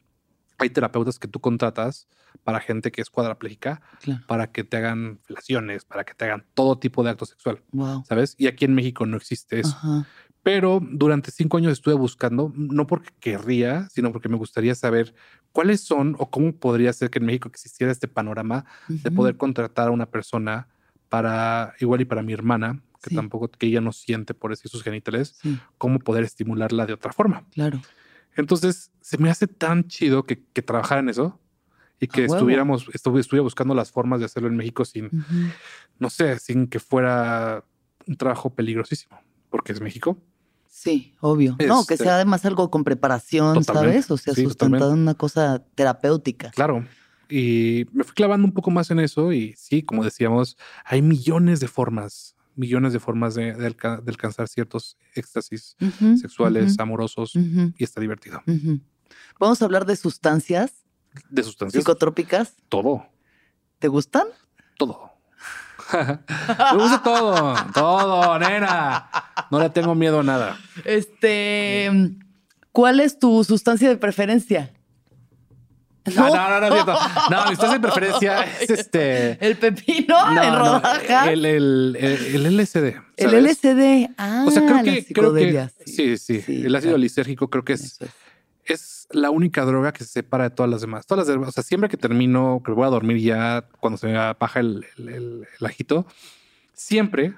Hay 0.57 0.69
terapeutas 0.71 1.19
que 1.19 1.27
tú 1.27 1.39
contratas 1.39 2.07
para 2.43 2.59
gente 2.59 2.91
que 2.91 3.01
es 3.01 3.09
cuadraplégica, 3.09 3.81
para 4.27 4.51
que 4.51 4.63
te 4.63 4.77
hagan 4.77 5.19
relaciones, 5.27 5.85
para 5.85 6.03
que 6.03 6.13
te 6.13 6.25
hagan 6.25 6.45
todo 6.55 6.79
tipo 6.79 7.03
de 7.03 7.11
acto 7.11 7.25
sexual. 7.25 7.61
¿Sabes? 8.07 8.35
Y 8.37 8.47
aquí 8.47 8.65
en 8.65 8.73
México 8.73 9.05
no 9.05 9.17
existe 9.17 9.59
eso. 9.59 9.77
Pero 10.41 10.81
durante 10.81 11.31
cinco 11.31 11.57
años 11.57 11.71
estuve 11.71 11.93
buscando, 11.93 12.51
no 12.55 12.85
porque 12.85 13.11
querría, 13.19 13.87
sino 13.89 14.11
porque 14.11 14.29
me 14.29 14.35
gustaría 14.35 14.75
saber 14.75 15.13
cuáles 15.51 15.81
son 15.81 16.15
o 16.17 16.29
cómo 16.29 16.53
podría 16.53 16.91
ser 16.91 17.09
que 17.09 17.19
en 17.19 17.25
México 17.25 17.47
existiera 17.47 17.91
este 17.91 18.07
panorama 18.07 18.65
de 18.87 19.11
poder 19.11 19.37
contratar 19.37 19.87
a 19.87 19.91
una 19.91 20.07
persona 20.07 20.67
para, 21.07 21.75
igual 21.79 22.01
y 22.01 22.05
para 22.05 22.23
mi 22.23 22.33
hermana, 22.33 22.81
que 23.03 23.13
tampoco, 23.13 23.49
que 23.49 23.67
ella 23.67 23.81
no 23.81 23.91
siente 23.91 24.33
por 24.33 24.53
eso 24.53 24.67
sus 24.69 24.81
genitales, 24.81 25.39
cómo 25.77 25.99
poder 25.99 26.23
estimularla 26.23 26.85
de 26.85 26.93
otra 26.93 27.11
forma. 27.11 27.45
Claro. 27.51 27.81
Entonces, 28.35 28.91
se 29.01 29.17
me 29.17 29.29
hace 29.29 29.47
tan 29.47 29.87
chido 29.87 30.23
que, 30.23 30.43
que 30.53 30.61
trabajara 30.61 31.01
en 31.01 31.09
eso 31.09 31.39
y 31.99 32.07
que 32.07 32.25
estuviéramos, 32.25 32.87
estuviera 32.93 33.41
buscando 33.41 33.73
las 33.75 33.91
formas 33.91 34.19
de 34.19 34.25
hacerlo 34.25 34.49
en 34.49 34.57
México 34.57 34.85
sin, 34.85 35.09
no 35.99 36.09
sé, 36.09 36.39
sin 36.39 36.67
que 36.67 36.79
fuera 36.79 37.63
un 38.07 38.17
trabajo 38.17 38.49
peligrosísimo, 38.53 39.19
porque 39.49 39.71
es 39.71 39.81
México. 39.81 40.17
Sí, 40.67 41.15
obvio. 41.21 41.55
no, 41.65 41.85
que 41.85 41.97
sea 41.97 42.15
además 42.15 42.45
algo 42.45 42.69
con 42.71 42.83
preparación, 42.83 43.63
¿sabes? 43.63 44.09
O 44.11 44.17
sea, 44.17 44.33
sustentado 44.33 44.93
en 44.93 44.99
una 44.99 45.13
cosa 45.13 45.63
terapéutica. 45.75 46.51
Claro. 46.51 46.85
Y 47.29 47.85
me 47.93 48.03
fui 48.03 48.13
clavando 48.13 48.45
un 48.45 48.53
poco 48.53 48.69
más 48.69 48.91
en 48.91 48.99
eso 48.99 49.31
y 49.31 49.53
sí, 49.55 49.81
como 49.81 50.03
decíamos, 50.03 50.57
hay 50.83 51.01
millones 51.01 51.59
de 51.59 51.67
formas 51.67 52.35
millones 52.55 52.93
de 52.93 52.99
formas 52.99 53.35
de, 53.35 53.51
alcanzar 53.51 54.47
ciertos 54.47 54.97
éxtasis 55.15 55.75
sexuales, 56.19 56.77
amorosos 56.79 57.35
y 57.35 57.83
está 57.83 58.01
divertido. 58.01 58.41
Vamos 59.39 59.61
a 59.61 59.65
hablar 59.65 59.85
de 59.85 59.95
sustancias. 59.95 60.71
¿De 61.29 61.43
sustancias? 61.43 61.81
Psicotrópicas. 61.81 62.55
Todo. 62.69 63.05
¿Te 63.79 63.87
gustan? 63.87 64.27
Todo. 64.77 65.11
Me 65.93 66.77
gusta 66.77 67.01
todo, 67.03 67.55
todo, 67.73 68.39
nena. 68.39 69.09
No 69.51 69.59
le 69.59 69.69
tengo 69.69 69.95
miedo 69.95 70.21
a 70.21 70.23
nada. 70.23 70.57
Este, 70.85 71.91
¿cuál 72.71 72.99
es 72.99 73.19
tu 73.19 73.43
sustancia 73.43 73.89
de 73.89 73.97
preferencia? 73.97 74.73
No, 76.15 76.35
no, 76.35 76.59
no, 76.59 76.69
no, 76.69 76.85
no, 77.29 77.43
mi 77.43 77.55
sustancia 77.55 77.73
de 77.73 77.79
preferencia 77.79 78.43
es 78.61 78.69
este. 78.69 79.45
El 79.45 79.55
pepino 79.55 80.17
en 80.31 80.53
rodajas. 80.53 81.27
el, 81.27 81.45
el, 81.45 81.97
el, 81.97 82.57
LSD. 82.57 82.95
El 83.15 83.43
LSD. 83.45 84.13
Ah, 84.17 84.43
o 84.45 84.51
sea, 84.51 84.65
creo 84.65 84.83
que, 84.83 85.05
creo 85.13 85.33
que 85.33 85.69
sí, 85.85 86.17
sí, 86.17 86.43
El 86.47 86.75
ácido 86.75 86.97
lisérgico 86.97 87.49
creo 87.49 87.63
que 87.63 87.73
es, 87.73 87.99
es 88.65 89.07
la 89.11 89.29
única 89.29 89.63
droga 89.63 89.93
que 89.93 90.03
se 90.03 90.09
separa 90.11 90.45
de 90.45 90.49
todas 90.49 90.69
las 90.69 90.81
demás. 90.81 91.05
Todas 91.05 91.25
las 91.25 91.33
demás, 91.33 91.49
o 91.49 91.51
sea, 91.53 91.63
siempre 91.63 91.89
que 91.89 91.97
termino, 91.97 92.61
que 92.65 92.73
voy 92.73 92.85
a 92.85 92.89
dormir 92.89 93.17
ya 93.19 93.65
cuando 93.79 93.97
se 93.97 94.07
me 94.07 94.17
apaga 94.17 94.59
el, 94.59 94.85
el, 94.97 95.47
el 95.57 95.65
ajito, 95.65 96.05
siempre, 96.73 97.35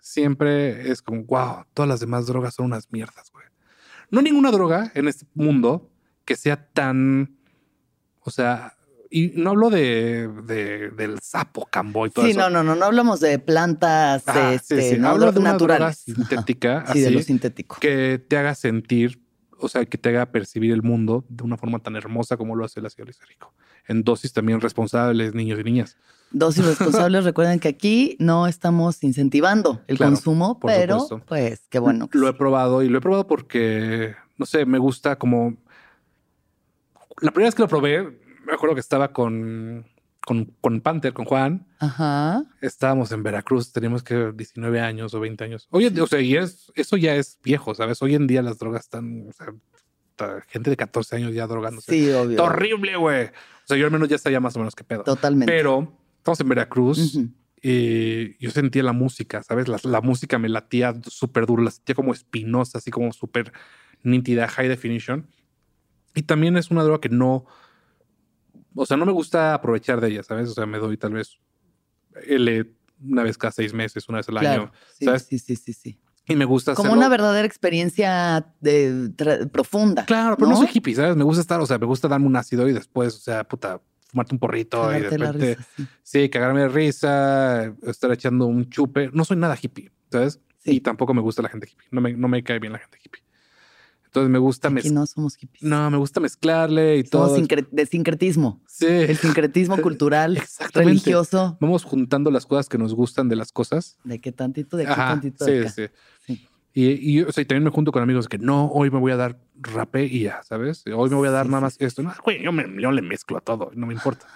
siempre 0.00 0.92
es 0.92 1.02
como, 1.02 1.24
wow, 1.24 1.64
todas 1.74 1.88
las 1.88 1.98
demás 1.98 2.26
drogas 2.26 2.54
son 2.54 2.66
unas 2.66 2.92
mierdas, 2.92 3.32
güey. 3.32 3.46
No 4.10 4.20
hay 4.20 4.24
ninguna 4.24 4.52
droga 4.52 4.92
en 4.94 5.08
este 5.08 5.26
mundo 5.34 5.90
que 6.24 6.36
sea 6.36 6.68
tan 6.68 7.36
o 8.24 8.30
sea, 8.30 8.74
y 9.14 9.32
no 9.36 9.50
hablo 9.50 9.70
de, 9.70 10.28
del 10.96 11.20
sapo 11.20 11.68
cambo 11.70 12.04
y 12.04 12.10
todo 12.10 12.24
eso. 12.24 12.32
Sí, 12.32 12.36
no, 12.36 12.50
no, 12.50 12.64
no, 12.64 12.74
no 12.74 12.84
hablamos 12.84 13.20
de 13.20 13.38
plantas 13.38 14.24
este, 14.26 14.98
No, 14.98 15.10
hablo 15.10 15.30
de 15.30 15.40
naturales. 15.40 15.98
sintética, 15.98 16.84
sí, 16.92 17.00
de 17.00 17.12
lo 17.12 17.22
sintético. 17.22 17.76
Que 17.78 18.18
te 18.18 18.36
haga 18.36 18.56
sentir, 18.56 19.22
o 19.58 19.68
sea, 19.68 19.84
que 19.84 19.98
te 19.98 20.08
haga 20.08 20.32
percibir 20.32 20.72
el 20.72 20.82
mundo 20.82 21.24
de 21.28 21.44
una 21.44 21.56
forma 21.56 21.78
tan 21.78 21.94
hermosa 21.94 22.36
como 22.36 22.56
lo 22.56 22.64
hace 22.64 22.80
el 22.80 22.86
ácido 22.86 23.04
lisérgico. 23.04 23.54
En 23.86 24.02
dosis 24.02 24.32
también 24.32 24.60
responsables, 24.60 25.32
niños 25.32 25.60
y 25.60 25.62
niñas. 25.62 25.96
Dosis 26.32 26.64
responsables, 26.64 27.22
recuerden 27.24 27.60
que 27.60 27.68
aquí 27.68 28.16
no 28.18 28.48
estamos 28.48 29.04
incentivando 29.04 29.82
el 29.86 29.96
consumo, 29.96 30.58
pero 30.58 31.06
pues 31.26 31.68
qué 31.68 31.78
bueno. 31.78 32.08
lo 32.10 32.28
he 32.28 32.32
probado 32.32 32.82
y 32.82 32.88
lo 32.88 32.98
he 32.98 33.00
probado 33.00 33.28
porque, 33.28 34.16
no 34.38 34.44
sé, 34.46 34.66
me 34.66 34.78
gusta 34.78 35.16
como 35.16 35.56
la 37.20 37.30
primera 37.30 37.48
vez 37.48 37.54
que 37.54 37.62
lo 37.62 37.68
probé, 37.68 38.02
me 38.46 38.52
acuerdo 38.52 38.74
que 38.74 38.80
estaba 38.80 39.12
con, 39.12 39.86
con, 40.20 40.46
con 40.60 40.80
Panther, 40.80 41.12
con 41.12 41.24
Juan. 41.24 41.66
Ajá. 41.78 42.44
Estábamos 42.60 43.12
en 43.12 43.22
Veracruz, 43.22 43.72
teníamos 43.72 44.02
que 44.02 44.32
19 44.34 44.80
años 44.80 45.14
o 45.14 45.20
20 45.20 45.44
años. 45.44 45.68
Oye, 45.70 45.92
o 46.00 46.06
sea, 46.06 46.20
y 46.20 46.36
es, 46.36 46.72
eso 46.74 46.96
ya 46.96 47.14
es 47.14 47.38
viejo, 47.42 47.74
¿sabes? 47.74 48.00
Hoy 48.02 48.14
en 48.14 48.26
día 48.26 48.42
las 48.42 48.58
drogas 48.58 48.82
están, 48.82 49.28
o 49.28 49.32
sea, 49.32 49.46
gente 50.48 50.70
de 50.70 50.76
14 50.76 51.16
años 51.16 51.34
ya 51.34 51.46
drogándose. 51.46 51.92
Sí, 51.92 52.10
obvio. 52.10 52.42
horrible, 52.42 52.96
güey. 52.96 53.26
O 53.26 53.66
sea, 53.66 53.76
yo 53.76 53.86
al 53.86 53.92
menos 53.92 54.08
ya 54.08 54.18
sabía 54.18 54.40
más 54.40 54.56
o 54.56 54.58
menos 54.58 54.74
qué 54.74 54.84
pedo. 54.84 55.02
Totalmente. 55.02 55.52
Pero 55.52 55.92
estamos 56.18 56.40
en 56.40 56.48
Veracruz 56.48 57.18
y 57.62 58.36
yo 58.38 58.50
sentía 58.50 58.82
la 58.82 58.92
música, 58.92 59.42
¿sabes? 59.42 59.68
La, 59.68 59.78
la 59.84 60.00
música 60.00 60.38
me 60.38 60.48
latía 60.48 60.94
súper 61.06 61.46
duro, 61.46 61.62
la 61.62 61.70
sentía 61.70 61.94
como 61.94 62.12
espinosa, 62.12 62.78
así 62.78 62.90
como 62.90 63.12
súper 63.12 63.52
nítida, 64.02 64.48
high 64.48 64.68
definition. 64.68 65.26
Y 66.14 66.22
también 66.22 66.56
es 66.56 66.70
una 66.70 66.82
droga 66.82 67.00
que 67.00 67.08
no, 67.08 67.44
o 68.74 68.86
sea, 68.86 68.96
no 68.96 69.06
me 69.06 69.12
gusta 69.12 69.54
aprovechar 69.54 70.00
de 70.00 70.08
ella, 70.08 70.22
¿sabes? 70.22 70.48
O 70.50 70.54
sea, 70.54 70.66
me 70.66 70.78
doy 70.78 70.96
tal 70.96 71.12
vez 71.12 71.38
L 72.26 72.70
una 73.02 73.22
vez 73.22 73.36
cada 73.36 73.52
seis 73.52 73.72
meses, 73.74 74.08
una 74.08 74.18
vez 74.18 74.28
al 74.28 74.38
año. 74.38 74.72
Sí, 74.98 75.04
¿sabes? 75.04 75.26
sí, 75.26 75.38
sí, 75.38 75.56
sí, 75.56 75.72
sí. 75.72 75.98
Y 76.26 76.36
me 76.36 76.46
gusta 76.46 76.74
Como 76.74 76.92
una 76.92 77.08
verdadera 77.08 77.46
experiencia 77.46 78.46
de, 78.60 79.12
profunda. 79.52 80.06
Claro, 80.06 80.36
pero 80.38 80.50
¿no? 80.50 80.56
soy 80.56 80.68
hippie, 80.72 80.94
¿sabes? 80.94 81.16
Me 81.16 81.24
gusta 81.24 81.42
estar, 81.42 81.60
o 81.60 81.66
sea, 81.66 81.78
me 81.78 81.86
gusta 81.86 82.08
darme 82.08 82.26
un 82.26 82.36
ácido 82.36 82.66
y 82.66 82.72
después, 82.72 83.14
o 83.14 83.18
sea, 83.18 83.44
puta, 83.44 83.82
fumarte 84.06 84.34
un 84.34 84.38
porrito 84.38 84.96
y 84.96 85.00
de 85.02 85.10
repente, 85.10 85.58
sí. 86.02 86.30
cagarme 86.30 86.62
de 86.62 86.68
risa, 86.68 87.74
estar 87.82 88.10
echando 88.12 88.46
un 88.46 88.70
chupe. 88.70 89.10
No 89.12 89.24
soy 89.26 89.36
nada 89.36 89.58
hippie, 89.60 89.90
¿sabes? 90.10 90.40
Y 90.64 90.80
tampoco 90.80 91.12
me 91.12 91.20
gusta 91.20 91.42
la 91.42 91.50
gente 91.50 91.68
hippie. 91.70 91.88
No 91.90 92.00
me, 92.00 92.14
no 92.14 92.28
me 92.28 92.42
cae 92.42 92.58
bien 92.58 92.72
la 92.72 92.78
gente 92.78 92.98
hippie. 93.04 93.22
Entonces 94.14 94.30
me 94.30 94.38
gusta 94.38 94.70
mezclar. 94.70 94.94
no 94.94 95.06
somos 95.06 95.34
hippies. 95.34 95.64
No, 95.64 95.90
me 95.90 95.96
gusta 95.96 96.20
mezclarle 96.20 96.98
y 96.98 97.02
todo. 97.02 97.34
de 97.34 97.86
sincretismo. 97.86 98.62
Sí. 98.68 98.86
El 98.86 99.16
sincretismo 99.16 99.76
cultural, 99.82 100.40
religioso. 100.72 101.58
Vamos 101.60 101.82
juntando 101.82 102.30
las 102.30 102.46
cosas 102.46 102.68
que 102.68 102.78
nos 102.78 102.94
gustan 102.94 103.28
de 103.28 103.34
las 103.34 103.50
cosas. 103.50 103.98
De 104.04 104.20
qué 104.20 104.30
tantito, 104.30 104.76
de 104.76 104.86
qué 104.86 104.94
tantito. 104.94 105.44
Sí, 105.44 105.68
sí, 105.68 105.86
sí. 106.24 106.48
Y, 106.74 107.22
o 107.22 107.32
sea, 107.32 107.44
también 107.44 107.64
me 107.64 107.70
junto 107.70 107.90
con 107.90 108.04
amigos 108.04 108.28
que 108.28 108.38
no, 108.38 108.66
hoy 108.66 108.88
me 108.88 109.00
voy 109.00 109.10
a 109.10 109.16
dar 109.16 109.40
rapé 109.56 110.04
y 110.04 110.20
ya, 110.20 110.44
¿sabes? 110.44 110.84
Hoy 110.86 111.10
me 111.10 111.16
voy 111.16 111.26
a 111.26 111.32
dar 111.32 111.46
nada 111.46 111.62
más 111.62 111.76
esto. 111.80 112.04
No, 112.04 112.14
güey, 112.22 112.40
yo, 112.40 112.52
me, 112.52 112.66
yo 112.80 112.92
le 112.92 113.02
mezclo 113.02 113.38
a 113.38 113.40
todo, 113.40 113.72
no 113.74 113.84
me 113.88 113.94
importa. 113.94 114.28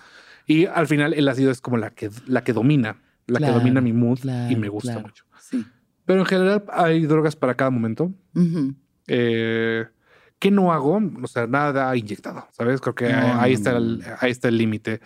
Y 0.48 0.66
al 0.66 0.88
final 0.88 1.14
el 1.14 1.28
ácido 1.28 1.52
es 1.52 1.60
como 1.60 1.76
la 1.76 1.90
que, 1.90 2.10
la 2.26 2.42
que 2.42 2.52
domina, 2.52 2.96
la 3.28 3.38
que 3.38 3.52
domina 3.52 3.80
mi 3.80 3.92
mood 3.92 4.18
y 4.50 4.56
me 4.56 4.68
gusta 4.68 4.98
mucho. 4.98 5.24
Sí. 5.40 5.64
Pero 6.04 6.18
en 6.18 6.26
general 6.26 6.64
hay 6.72 7.06
drogas 7.06 7.36
para 7.36 7.54
cada 7.54 7.70
momento. 7.70 8.12
Eh, 9.08 9.86
¿Qué 10.38 10.50
no 10.50 10.72
hago? 10.72 11.00
O 11.22 11.26
sea, 11.26 11.46
nada 11.46 11.96
inyectado, 11.96 12.46
¿sabes? 12.52 12.80
Creo 12.80 12.94
que 12.94 13.06
ahí, 13.06 13.54
está 13.54 13.76
el, 13.76 14.04
ahí 14.20 14.30
está 14.30 14.48
el 14.48 14.58
límite. 14.58 15.00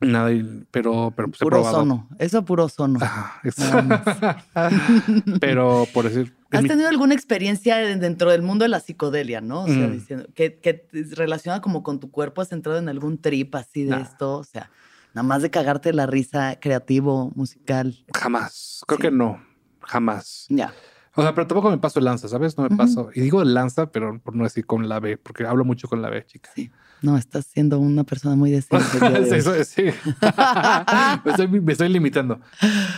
Nada, 0.00 0.30
pero, 0.70 1.12
pero 1.14 1.28
pues 1.28 1.38
puro 1.38 1.62
sono. 1.62 2.08
Eso 2.18 2.44
puro 2.44 2.68
sono. 2.68 2.98
pero 5.40 5.86
por 5.92 6.06
decir. 6.06 6.34
¿Has 6.50 6.64
tenido 6.64 6.88
alguna 6.88 7.14
experiencia 7.14 7.76
dentro 7.76 8.30
del 8.30 8.42
mundo 8.42 8.64
de 8.64 8.70
la 8.70 8.80
psicodelia, 8.80 9.40
no? 9.40 9.64
O 9.64 9.66
sea, 9.66 9.86
mm. 9.86 9.92
diciendo 9.92 10.26
que, 10.34 10.58
que 10.58 10.88
relaciona 11.12 11.60
como 11.60 11.82
con 11.82 12.00
tu 12.00 12.10
cuerpo, 12.10 12.40
has 12.40 12.50
entrado 12.50 12.78
en 12.78 12.88
algún 12.88 13.18
trip 13.18 13.54
así 13.54 13.84
de 13.84 14.00
esto. 14.00 14.38
O 14.38 14.44
sea, 14.44 14.70
nada 15.14 15.22
más 15.22 15.42
de 15.42 15.50
cagarte 15.50 15.92
la 15.92 16.06
risa 16.06 16.58
creativo, 16.58 17.30
musical. 17.36 18.04
Jamás. 18.16 18.82
Creo 18.86 18.98
que 18.98 19.10
no. 19.10 19.40
Jamás. 19.82 20.46
Ya. 20.48 20.72
O 21.14 21.22
sea, 21.22 21.34
pero 21.34 21.46
tampoco 21.46 21.70
me 21.70 21.78
paso 21.78 21.98
el 21.98 22.04
lanza, 22.04 22.28
¿sabes? 22.28 22.56
No 22.56 22.68
me 22.68 22.76
paso. 22.76 23.10
Y 23.14 23.20
digo 23.20 23.42
lanza, 23.42 23.90
pero 23.90 24.20
por 24.20 24.36
no 24.36 24.44
decir 24.44 24.64
con 24.64 24.88
la 24.88 25.00
B, 25.00 25.16
porque 25.16 25.44
hablo 25.44 25.64
mucho 25.64 25.88
con 25.88 26.02
la 26.02 26.08
B, 26.08 26.24
chica. 26.24 26.50
Sí. 26.54 26.70
No, 27.02 27.16
estás 27.16 27.46
siendo 27.46 27.78
una 27.78 28.04
persona 28.04 28.36
muy 28.36 28.50
decente. 28.50 29.42
sí, 29.42 29.64
sí. 29.64 29.82
me, 31.48 31.72
estoy, 31.72 31.88
limitando. 31.88 32.40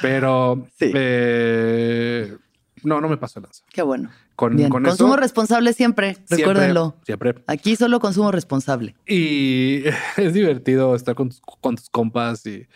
Pero 0.03 0.67
eh, 0.81 2.37
no, 2.83 3.01
no 3.01 3.09
me 3.09 3.17
paso 3.17 3.39
el 3.39 3.45
lanza. 3.45 3.65
Qué 3.73 3.83
bueno. 3.83 4.11
Con, 4.37 4.57
consumo 4.69 5.17
responsable 5.17 5.73
siempre, 5.73 6.19
recuérdenlo. 6.29 6.97
Siempre. 7.05 7.35
Aquí 7.47 7.77
solo 7.77 8.01
consumo 8.01 8.33
responsable. 8.33 8.95
Y 9.07 9.85
es 10.17 10.35
divertido 10.35 10.95
estar 10.95 11.15
con, 11.15 11.31
tus 11.31 11.91
compas 11.91 12.45
y, 12.45 12.67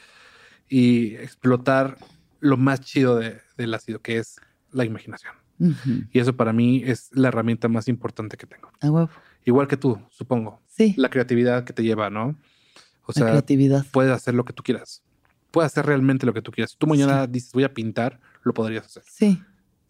y 0.69 1.17
explotar 1.17 1.99
lo 2.41 2.57
más 2.57 2.81
chido 2.81 3.17
de, 3.17 3.41
del 3.57 3.75
ácido, 3.75 4.01
que 4.01 4.19
es 4.19 4.37
la 4.77 4.85
imaginación. 4.85 5.35
Y 6.13 6.19
eso 6.19 6.37
para 6.37 6.53
mí 6.53 6.83
es 6.85 7.09
la 7.13 7.29
herramienta 7.29 7.69
más 7.69 7.89
importante 7.89 8.37
que 8.37 8.47
tengo. 8.47 8.71
Igual 9.45 9.69
que 9.69 9.77
tú, 9.77 9.99
supongo. 10.11 10.61
Sí. 10.67 10.95
La 10.97 11.09
creatividad 11.09 11.65
que 11.65 11.73
te 11.73 11.83
lleva, 11.83 12.11
¿no? 12.11 12.37
O 13.07 13.13
sea, 13.13 13.25
la 13.25 13.31
creatividad. 13.31 13.87
puedes 13.91 14.13
hacer 14.13 14.35
lo 14.35 14.45
que 14.45 14.53
tú 14.53 14.63
quieras. 14.63 15.03
Puedes 15.51 15.73
hacer 15.73 15.87
realmente 15.87 16.27
lo 16.27 16.35
que 16.35 16.43
tú 16.43 16.51
quieras. 16.51 16.73
Si 16.73 16.77
tú 16.77 16.87
mañana 16.87 17.27
dices 17.27 17.53
voy 17.53 17.65
a 17.65 17.73
pintar, 17.73 18.21
lo 18.43 18.53
podrías 18.53 18.85
hacer. 18.85 19.05
Sí. 19.07 19.41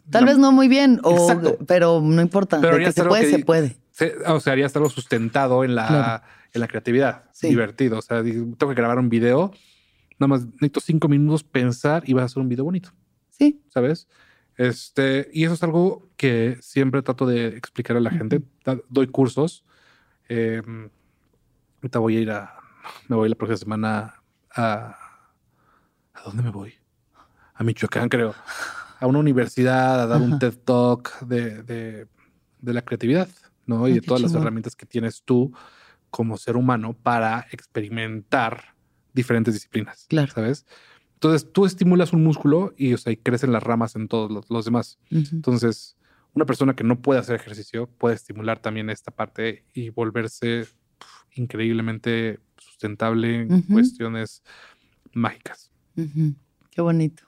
Tal 0.09 0.23
vez 0.23 0.37
no 0.37 0.53
muy 0.53 0.69
bien, 0.69 1.01
o, 1.03 1.57
pero 1.67 1.99
no 2.01 2.21
importa. 2.21 2.61
Pero 2.61 2.77
que 2.77 2.93
se 2.93 3.03
puede, 3.03 3.29
se 3.29 3.39
puede. 3.39 3.77
o 4.27 4.39
sea, 4.39 4.53
harías 4.53 4.73
algo 4.75 4.89
sustentado 4.89 5.65
en 5.65 5.75
la, 5.75 6.23
en 6.53 6.61
la 6.61 6.67
creatividad. 6.67 7.25
Divertido. 7.41 7.99
O 7.99 8.01
sea, 8.01 8.23
tengo 8.23 8.55
que 8.55 8.73
grabar 8.73 8.99
un 8.99 9.09
video. 9.09 9.51
Nada 10.19 10.29
más 10.29 10.45
necesito 10.45 10.79
cinco 10.79 11.09
minutos 11.09 11.43
pensar 11.43 12.03
y 12.05 12.13
vas 12.13 12.21
a 12.21 12.25
hacer 12.25 12.41
un 12.41 12.47
video 12.47 12.63
bonito. 12.63 12.91
Sí. 13.29 13.61
¿Sabes? 13.67 14.07
Este, 14.57 15.29
y 15.31 15.45
eso 15.45 15.53
es 15.53 15.63
algo 15.63 16.09
que 16.17 16.57
siempre 16.61 17.03
trato 17.03 17.27
de 17.27 17.49
explicar 17.49 17.95
a 17.95 17.99
la 17.99 18.09
gente. 18.09 18.41
Doy 18.89 19.07
cursos. 19.07 19.63
Eh, 20.27 20.61
ahorita 21.77 21.99
voy 21.99 22.17
a 22.17 22.19
ir 22.19 22.31
a. 22.31 22.57
Me 23.07 23.15
voy 23.15 23.29
la 23.29 23.35
próxima 23.35 23.57
semana 23.57 24.15
a. 24.53 24.97
¿A 26.13 26.21
dónde 26.25 26.41
me 26.41 26.49
voy? 26.49 26.73
A 27.53 27.63
Michoacán, 27.63 28.09
creo. 28.09 28.33
A 28.99 29.05
una 29.05 29.19
universidad, 29.19 30.01
a 30.01 30.07
dar 30.07 30.21
un 30.21 30.39
TED 30.39 30.57
Talk 30.65 31.19
de, 31.19 31.61
de, 31.61 32.07
la 32.73 32.81
creatividad, 32.81 33.29
¿no? 33.67 33.87
y 33.87 33.93
de 33.93 34.01
todas 34.01 34.21
las 34.21 34.33
herramientas 34.33 34.75
que 34.75 34.87
tienes 34.87 35.21
tú 35.23 35.53
como 36.09 36.37
ser 36.37 36.57
humano 36.57 36.93
para 36.93 37.45
experimentar 37.51 38.75
diferentes 39.13 39.53
disciplinas. 39.53 40.07
Claro. 40.09 40.31
¿Sabes? 40.33 40.65
Entonces 41.17 41.51
tú 41.51 41.65
estimulas 41.65 42.13
un 42.13 42.23
músculo 42.23 42.75
y, 42.77 42.93
o 42.93 42.97
sea, 42.97 43.15
crecen 43.15 43.51
las 43.51 43.63
ramas 43.63 43.95
en 43.95 44.07
todos 44.07 44.45
los, 44.49 44.65
demás. 44.65 44.99
Entonces, 45.09 45.97
una 46.35 46.45
persona 46.45 46.75
que 46.75 46.83
no 46.83 47.01
puede 47.01 47.19
hacer 47.19 47.35
ejercicio 47.35 47.89
puede 47.97 48.13
estimular 48.13 48.59
también 48.59 48.91
esta 48.91 49.09
parte 49.09 49.63
y 49.73 49.89
volverse 49.89 50.67
increíblemente 51.33 52.39
sustentable 52.57 53.41
en 53.41 53.63
cuestiones 53.63 54.43
mágicas. 55.11 55.71
Qué 56.69 56.81
bonito. 56.81 57.23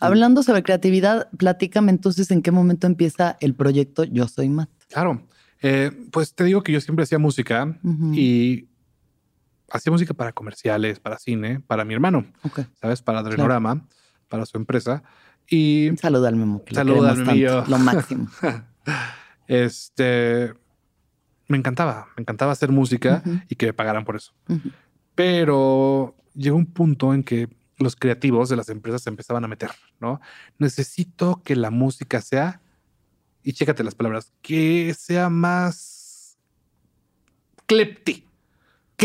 Hablando 0.00 0.42
sobre 0.42 0.62
creatividad, 0.62 1.28
platícame 1.36 1.90
entonces 1.90 2.30
en 2.30 2.40
qué 2.40 2.50
momento 2.50 2.86
empieza 2.86 3.36
el 3.40 3.54
proyecto 3.54 4.04
Yo 4.04 4.26
Soy 4.26 4.48
Matt. 4.48 4.70
Claro, 4.88 5.22
eh, 5.60 5.90
pues 6.10 6.34
te 6.34 6.44
digo 6.44 6.62
que 6.62 6.72
yo 6.72 6.80
siempre 6.80 7.02
hacía 7.02 7.18
música 7.18 7.78
y 8.14 8.68
hacía 9.72 9.90
música 9.90 10.14
para 10.14 10.32
comerciales, 10.32 11.00
para 11.00 11.18
cine, 11.18 11.60
para 11.60 11.84
mi 11.84 11.94
hermano, 11.94 12.26
¿sabes? 12.80 13.02
Para 13.02 13.22
Drenorama, 13.22 13.86
para 14.28 14.46
su 14.46 14.56
empresa. 14.56 15.02
Y 15.48 15.90
saluda 16.00 16.28
al 16.28 16.36
Memo. 16.36 16.62
Saluda 16.70 17.12
al 17.12 17.24
Memo. 17.24 17.64
Lo 17.66 17.78
máximo. 17.78 18.28
este 19.46 20.54
me 21.48 21.58
encantaba, 21.58 22.08
me 22.16 22.22
encantaba 22.22 22.52
hacer 22.52 22.70
música 22.70 23.22
y 23.48 23.56
que 23.56 23.66
me 23.66 23.72
pagaran 23.72 24.04
por 24.04 24.16
eso. 24.16 24.32
Pero 25.14 26.16
llegó 26.34 26.56
un 26.56 26.66
punto 26.66 27.12
en 27.12 27.22
que 27.22 27.48
los 27.78 27.96
creativos 27.96 28.48
de 28.48 28.56
las 28.56 28.68
empresas 28.68 29.02
se 29.02 29.10
empezaban 29.10 29.44
a 29.44 29.48
meter, 29.48 29.70
¿no? 30.00 30.20
Necesito 30.58 31.42
que 31.44 31.56
la 31.56 31.70
música 31.70 32.20
sea, 32.20 32.62
y 33.42 33.52
chécate 33.52 33.84
las 33.84 33.94
palabras, 33.94 34.32
que 34.40 34.94
sea 34.94 35.28
más 35.28 36.38
clepti. 37.66 38.26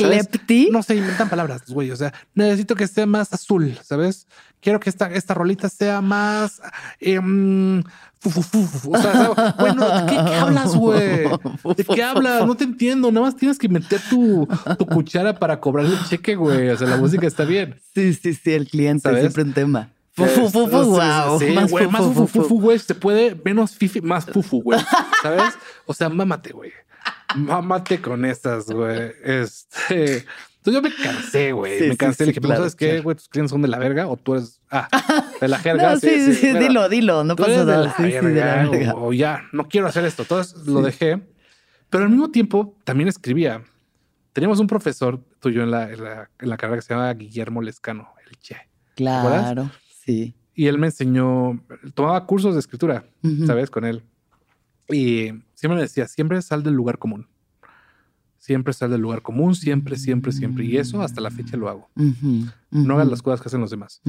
¿Clepti? 0.01 0.69
No 0.71 0.83
se 0.83 0.95
inventan 0.95 1.29
palabras, 1.29 1.63
güey. 1.67 1.91
O 1.91 1.95
sea, 1.95 2.13
necesito 2.33 2.75
que 2.75 2.87
sea 2.87 3.05
más 3.05 3.33
azul, 3.33 3.77
¿sabes? 3.83 4.27
Quiero 4.59 4.79
que 4.79 4.89
esta, 4.89 5.07
esta 5.07 5.33
rolita 5.33 5.69
sea 5.69 6.01
más. 6.01 6.61
Eh, 6.99 7.19
o 7.19 8.97
sea, 9.01 9.53
bueno, 9.59 10.05
¿de 10.05 10.05
qué, 10.07 10.35
hablas, 10.35 10.75
güey? 10.75 11.25
¿De 11.75 11.83
qué 11.83 12.03
hablas? 12.03 12.45
No 12.45 12.55
te 12.55 12.63
entiendo. 12.63 13.11
Nada 13.11 13.27
más 13.27 13.35
tienes 13.35 13.57
que 13.57 13.69
meter 13.69 14.01
tu, 14.09 14.47
tu 14.77 14.85
cuchara 14.85 15.37
para 15.37 15.59
cobrar 15.59 15.85
el 15.85 16.03
cheque, 16.05 16.35
güey. 16.35 16.69
O 16.69 16.77
sea, 16.77 16.87
la 16.87 16.97
música 16.97 17.27
está 17.27 17.45
bien. 17.45 17.79
Sí, 17.93 18.13
sí, 18.13 18.33
sí. 18.33 18.53
El 18.53 18.67
cliente 18.67 19.09
es 19.11 19.19
siempre 19.19 19.43
un 19.43 19.53
tema. 19.53 19.89
Fufu, 20.13 20.49
fufu, 20.49 20.77
wow. 20.77 21.39
Sí, 21.39 21.51
más 21.51 21.69
güey, 21.69 21.87
más 21.87 22.01
fufu, 22.01 22.25
fufu, 22.25 22.59
güey. 22.59 22.79
Se 22.79 22.95
puede 22.95 23.39
menos 23.45 23.75
fifi, 23.75 24.01
más 24.01 24.25
fufu, 24.25 24.63
güey. 24.63 24.79
¿Sabes? 25.21 25.53
O 25.85 25.93
sea, 25.93 26.09
mámate, 26.09 26.53
güey. 26.53 26.71
Mámate 27.35 28.01
con 28.01 28.25
estas, 28.25 28.69
güey. 28.69 29.11
Este. 29.23 30.25
Entonces 30.57 30.73
yo 30.73 30.81
me 30.81 30.93
cansé, 31.03 31.51
güey. 31.51 31.89
me 31.89 31.97
cansé. 31.97 32.25
le 32.25 32.31
dije, 32.31 32.41
pero 32.41 32.55
¿sabes 32.55 32.75
qué, 32.75 32.99
güey? 32.99 33.15
¿Tus 33.15 33.29
clientes 33.29 33.51
son 33.51 33.61
de 33.61 33.67
la 33.67 33.79
verga 33.79 34.07
o 34.07 34.17
tú 34.17 34.35
eres. 34.35 34.61
Ah, 34.69 34.89
de 35.39 35.47
la 35.47 35.59
jerga? 35.59 35.93
no, 35.93 35.99
sí, 35.99 36.33
sí, 36.33 36.53
dilo, 36.53 36.89
dilo. 36.89 37.23
No 37.23 37.35
pasa 37.35 37.63
nada. 37.63 37.93
Sí, 37.95 38.03
de 38.03 38.21
la 38.21 38.67
verga. 38.67 38.95
O, 38.95 39.13
ya, 39.13 39.43
no 39.53 39.67
quiero 39.67 39.87
hacer 39.87 40.03
esto. 40.05 40.23
Entonces 40.23 40.67
lo 40.67 40.81
dejé. 40.81 41.21
Pero 41.89 42.03
al 42.03 42.09
mismo 42.09 42.31
tiempo 42.31 42.75
también 42.83 43.07
escribía. 43.07 43.63
Teníamos 44.33 44.59
un 44.59 44.67
profesor 44.67 45.19
tuyo 45.39 45.63
en 45.63 45.71
la, 45.71 45.91
en 45.91 46.03
la, 46.03 46.29
en 46.37 46.49
la 46.49 46.57
carrera 46.57 46.77
que 46.77 46.85
se 46.85 46.93
llama 46.93 47.13
Guillermo 47.13 47.61
Lescano, 47.61 48.09
el 48.29 48.37
Che. 48.37 48.57
Claro, 48.95 49.71
sí. 50.03 50.35
Y 50.53 50.67
él 50.67 50.79
me 50.79 50.87
enseñó, 50.87 51.63
tomaba 51.93 52.25
cursos 52.25 52.55
de 52.55 52.59
escritura, 52.59 53.05
¿sabes? 53.45 53.69
Con 53.69 53.85
él. 53.85 54.03
Y 54.89 55.31
siempre 55.57 55.77
me 55.77 55.81
decía, 55.81 56.07
siempre 56.07 56.39
sal 56.43 56.61
del 56.61 56.75
lugar 56.75 56.99
común. 56.99 57.27
Siempre 58.37 58.73
sal 58.73 58.91
del 58.91 59.01
lugar 59.01 59.23
común, 59.23 59.55
siempre, 59.55 59.97
siempre, 59.97 60.31
siempre. 60.31 60.63
Y 60.63 60.77
eso 60.77 61.01
hasta 61.01 61.19
la 61.19 61.31
fecha 61.31 61.57
lo 61.57 61.67
hago. 61.67 61.89
No 62.69 62.93
hagas 62.93 63.07
las 63.07 63.21
cosas 63.23 63.41
que 63.41 63.49
hacen 63.49 63.59
los 63.59 63.71
demás. 63.71 64.01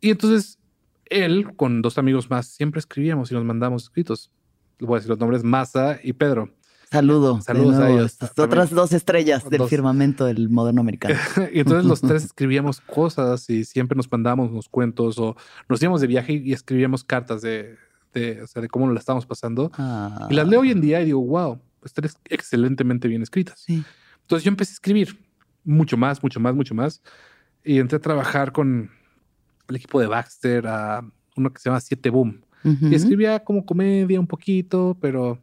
Y 0.00 0.10
entonces 0.10 0.58
él, 1.04 1.54
con 1.56 1.82
dos 1.82 1.98
amigos 1.98 2.30
más, 2.30 2.46
siempre 2.46 2.80
escribíamos 2.80 3.30
y 3.30 3.34
nos 3.34 3.44
mandamos 3.44 3.84
escritos. 3.84 4.32
Les 4.78 4.88
voy 4.88 4.96
a 4.96 4.98
decir 4.98 5.10
los 5.10 5.18
nombres, 5.18 5.44
Masa 5.44 6.00
y 6.02 6.14
Pedro. 6.14 6.50
Saludo. 6.90 7.40
Saludos 7.42 7.76
a 7.76 7.90
ellos. 7.90 8.16
Otras 8.36 8.70
dos 8.70 8.92
estrellas 8.92 9.48
del 9.48 9.64
firmamento 9.68 10.24
del 10.24 10.48
moderno 10.48 10.80
americano. 10.80 11.14
y 11.52 11.60
entonces 11.60 11.84
los 11.84 12.00
tres 12.00 12.24
escribíamos 12.24 12.80
cosas 12.80 13.48
y 13.50 13.64
siempre 13.64 13.94
nos 13.94 14.10
mandábamos 14.10 14.50
unos 14.50 14.70
cuentos 14.70 15.18
o 15.18 15.36
nos 15.68 15.82
íbamos 15.82 16.00
de 16.00 16.06
viaje 16.06 16.32
y 16.32 16.52
escribíamos 16.52 17.04
cartas 17.04 17.42
de, 17.42 17.76
de, 18.12 18.42
o 18.42 18.46
sea, 18.46 18.62
de 18.62 18.68
cómo 18.68 18.86
nos 18.86 18.94
la 18.94 19.00
estamos 19.00 19.26
pasando. 19.26 19.70
Y 20.30 20.34
las 20.34 20.48
leo 20.48 20.60
hoy 20.60 20.70
en 20.70 20.80
día 20.80 21.00
y 21.00 21.06
digo, 21.06 21.20
wow, 21.20 21.60
están 21.84 22.08
excelentemente 22.28 23.08
bien 23.08 23.22
escritas. 23.22 23.64
Entonces 23.68 24.44
yo 24.44 24.48
empecé 24.48 24.72
a 24.72 24.74
escribir 24.74 25.18
mucho 25.64 25.96
más, 25.96 26.22
mucho 26.22 26.40
más, 26.40 26.54
mucho 26.54 26.74
más. 26.74 27.02
Y 27.64 27.78
entré 27.78 27.96
a 27.96 28.00
trabajar 28.00 28.52
con 28.52 28.90
el 29.68 29.76
equipo 29.76 30.00
de 30.00 30.06
Baxter, 30.06 30.66
a 30.66 31.04
uno 31.36 31.52
que 31.52 31.60
se 31.60 31.68
llama 31.68 31.80
Siete 31.80 32.10
Boom. 32.10 32.42
Y 32.64 32.94
escribía 32.94 33.42
como 33.42 33.66
comedia 33.66 34.20
un 34.20 34.26
poquito, 34.26 34.96
pero... 35.00 35.40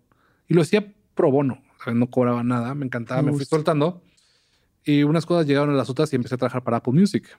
Y 0.47 0.53
lo 0.53 0.61
hacía 0.61 0.93
pro 1.15 1.29
bono. 1.31 1.61
no 1.93 2.09
cobraba 2.09 2.43
nada, 2.43 2.73
me 2.73 2.85
encantaba, 2.85 3.21
me, 3.21 3.33
fui 3.33 3.45
soltando. 3.45 4.01
Y 4.85 5.03
unas 5.03 5.25
cosas 5.25 5.45
llegaron 5.45 5.69
a 5.71 5.77
las 5.77 5.89
otras 5.89 6.11
y 6.13 6.15
empecé 6.15 6.35
a 6.35 6.37
trabajar 6.37 6.63
para 6.63 6.77
Apple 6.77 6.93
Music 6.93 7.37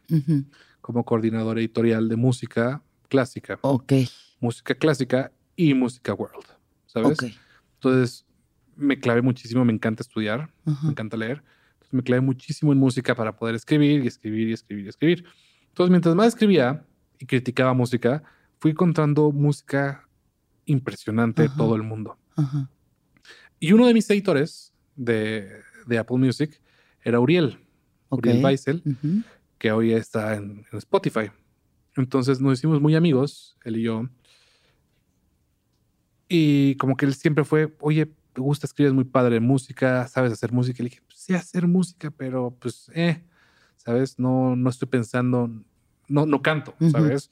como 0.83 1.05
coordinador 1.05 1.59
editorial 1.59 2.09
de 2.09 2.17
música 2.17 2.83
clásica. 3.09 3.59
Ok 3.63 3.95
música 4.41 4.75
clásica 4.75 5.31
y 5.55 5.75
música 5.75 6.15
world, 6.15 6.47
¿sabes? 6.87 7.19
Entonces 7.75 8.27
me 8.77 8.99
clavé 8.99 9.23
muchísimo, 9.23 9.65
me 9.65 9.73
encanta 9.73 10.03
estudiar, 10.03 10.51
me 10.65 10.91
encanta 10.91 11.17
leer. 11.17 11.43
Entonces 11.75 11.93
me 11.93 12.03
clavé 12.03 12.21
muchísimo 12.21 12.73
en 12.73 12.79
música 12.79 13.15
para 13.15 13.37
poder 13.37 13.55
escribir 13.55 14.05
y 14.05 14.07
escribir 14.07 14.49
y 14.49 14.53
escribir 14.53 14.87
y 14.87 14.89
escribir. 14.89 15.25
Entonces 15.69 15.91
mientras 15.91 16.15
más 16.15 16.29
escribía 16.29 16.85
y 17.19 17.27
criticaba 17.27 17.75
música, 17.75 18.23
fui 18.59 18.73
encontrando 18.73 19.31
música 19.31 20.09
impresionante 20.65 21.43
de 21.43 21.49
todo 21.51 21.77
el 21.77 21.83
mundo. 21.83 22.19
Y 23.59 23.73
uno 23.73 23.87
de 23.87 23.95
mis 23.95 24.09
editores 24.09 24.73
de, 24.97 25.63
Apple 25.99 26.17
Music 26.17 26.61
era 27.03 27.21
Uriel, 27.21 27.59
Uriel 28.09 28.45
Weissel, 28.45 28.83
que 29.59 29.73
hoy 29.73 29.93
está 29.93 30.37
en, 30.37 30.65
Spotify. 30.73 31.31
Entonces 31.97 32.41
nos 32.41 32.59
hicimos 32.59 32.81
muy 32.81 32.95
amigos, 32.95 33.57
él 33.65 33.77
y 33.77 33.83
yo. 33.83 34.09
Y 36.33 36.77
como 36.77 36.97
que 36.97 37.07
él 37.07 37.15
siempre 37.15 37.45
fue, 37.45 37.75
oye, 37.81 38.07
te 38.07 38.41
gusta, 38.41 38.65
escribir 38.65 38.95
muy 38.95 39.03
padre 39.03 39.41
música, 39.41 40.07
sabes 40.07 40.33
hacer 40.33 40.53
música. 40.53 40.81
Y 40.81 40.85
le 40.85 40.91
dije, 40.91 41.03
pues, 41.05 41.19
sí, 41.19 41.35
hacer 41.35 41.67
música, 41.67 42.13
pero 42.13 42.57
pues, 42.61 42.89
eh, 42.95 43.25
sabes, 43.77 44.17
no, 44.17 44.55
no 44.55 44.71
estoy 44.71 44.87
pensando, 44.87 45.51
no, 46.07 46.27
no 46.27 46.41
canto, 46.41 46.73
sabes. 46.93 47.31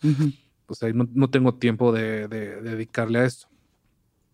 Pues 0.66 0.82
ahí 0.82 0.92
no, 0.92 1.30
tengo 1.30 1.54
tiempo 1.54 1.92
de, 1.92 2.26
dedicarle 2.26 3.20
a 3.20 3.24
esto. 3.24 3.46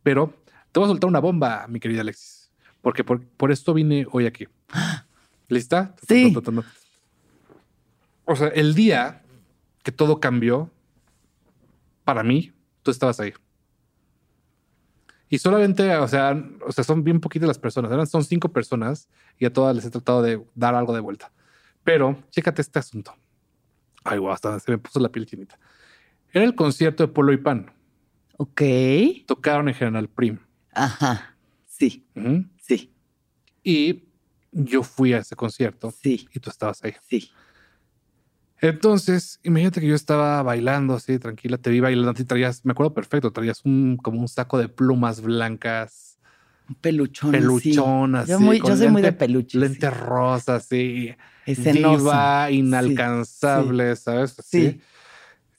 Pero 0.02 0.32
te 0.72 0.80
voy 0.80 0.86
a 0.86 0.92
soltar 0.92 1.08
una 1.08 1.20
bomba, 1.20 1.66
mi 1.68 1.78
querida 1.78 2.00
Alexis, 2.00 2.50
porque 2.80 3.04
por, 3.04 3.22
por 3.22 3.52
esto 3.52 3.74
vine 3.74 4.06
hoy 4.12 4.24
aquí. 4.24 4.48
¿Lista? 5.48 5.94
Sí. 6.08 6.34
O 8.24 8.34
sea, 8.34 8.48
el 8.48 8.74
día 8.74 9.22
que 9.82 9.92
todo 9.92 10.20
cambió, 10.20 10.70
para 12.04 12.22
mí, 12.22 12.52
tú 12.82 12.90
estabas 12.90 13.20
ahí. 13.20 13.34
Y 15.35 15.39
solamente, 15.39 15.97
o 15.97 16.07
sea, 16.07 16.41
o 16.64 16.70
sea, 16.70 16.85
son 16.85 17.03
bien 17.03 17.18
poquitas 17.18 17.49
las 17.49 17.59
personas. 17.59 18.09
Son 18.09 18.22
cinco 18.22 18.53
personas 18.53 19.09
y 19.37 19.47
a 19.47 19.53
todas 19.53 19.74
les 19.74 19.85
he 19.85 19.91
tratado 19.91 20.22
de 20.22 20.41
dar 20.55 20.76
algo 20.76 20.95
de 20.95 21.01
vuelta. 21.01 21.32
Pero 21.82 22.22
chécate 22.30 22.62
este 22.62 22.78
asunto. 22.78 23.12
Ay, 24.05 24.18
guau, 24.18 24.32
hasta 24.32 24.61
se 24.61 24.70
me 24.70 24.78
puso 24.78 25.01
la 25.01 25.09
piel 25.09 25.26
chinita. 25.26 25.59
Era 26.32 26.45
el 26.45 26.55
concierto 26.55 27.05
de 27.05 27.12
Polo 27.12 27.32
y 27.32 27.39
Pan. 27.39 27.72
Ok. 28.37 28.62
Tocaron 29.26 29.66
en 29.66 29.74
General 29.74 30.09
Prim. 30.09 30.39
Ajá. 30.72 31.35
Sí. 31.66 32.07
Sí. 32.62 32.95
Y 33.64 34.05
yo 34.53 34.85
fui 34.85 35.14
a 35.14 35.18
ese 35.18 35.35
concierto. 35.35 35.91
Sí. 35.91 36.28
Y 36.32 36.39
tú 36.39 36.49
estabas 36.49 36.85
ahí. 36.85 36.95
Sí. 37.09 37.32
Entonces, 38.64 39.40
imagínate 39.42 39.80
que 39.82 39.86
yo 39.86 39.94
estaba 39.94 40.42
bailando 40.42 40.94
así, 40.94 41.18
tranquila, 41.18 41.58
te 41.58 41.68
vi 41.68 41.80
bailando 41.80 42.14
y 42.18 42.24
traías, 42.24 42.64
me 42.64 42.72
acuerdo 42.72 42.94
perfecto, 42.94 43.30
traías 43.30 43.62
un 43.66 43.98
como 43.98 44.20
un 44.20 44.28
saco 44.28 44.56
de 44.56 44.68
plumas 44.70 45.20
blancas. 45.20 46.18
Peluchón. 46.80 47.32
Peluchón, 47.32 48.14
así. 48.14 48.30
Yo, 48.30 48.76
soy 48.76 48.88
muy 48.88 49.02
de 49.02 49.12
peluche. 49.12 49.58
Lente 49.58 49.90
rosa, 49.90 50.56
así. 50.56 51.14
Viva, 51.46 52.50
inalcanzable, 52.50 53.96
¿sabes? 53.96 54.34
Sí. 54.42 54.80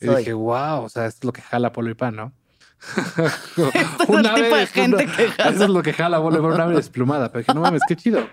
Y 0.02 0.08
dije, 0.08 0.34
wow, 0.34 0.86
o 0.86 0.90
sea, 0.90 1.06
esto 1.06 1.20
es 1.20 1.26
lo 1.26 1.34
que 1.34 1.42
jala 1.42 1.72
Polo 1.72 1.92
y 1.92 1.94
Pan, 1.94 2.16
¿no? 2.16 2.34
una 4.08 4.34
es 4.34 4.40
el 4.40 4.44
tipo 4.44 4.56
de 4.56 4.66
gente 4.66 5.06
que 5.06 5.28
jala. 5.30 5.52
Eso 5.52 5.64
es 5.66 5.70
lo 5.70 5.84
que 5.84 5.94
jala 5.94 6.20
Polo 6.20 6.40
y 6.40 6.42
Pan, 6.42 6.54
una 6.54 6.66
vez 6.66 6.78
desplumada. 6.78 7.32
Pero 7.32 7.42
dije, 7.42 7.54
no 7.54 7.62
mames, 7.62 7.84
qué 7.88 7.96
chido, 7.96 8.28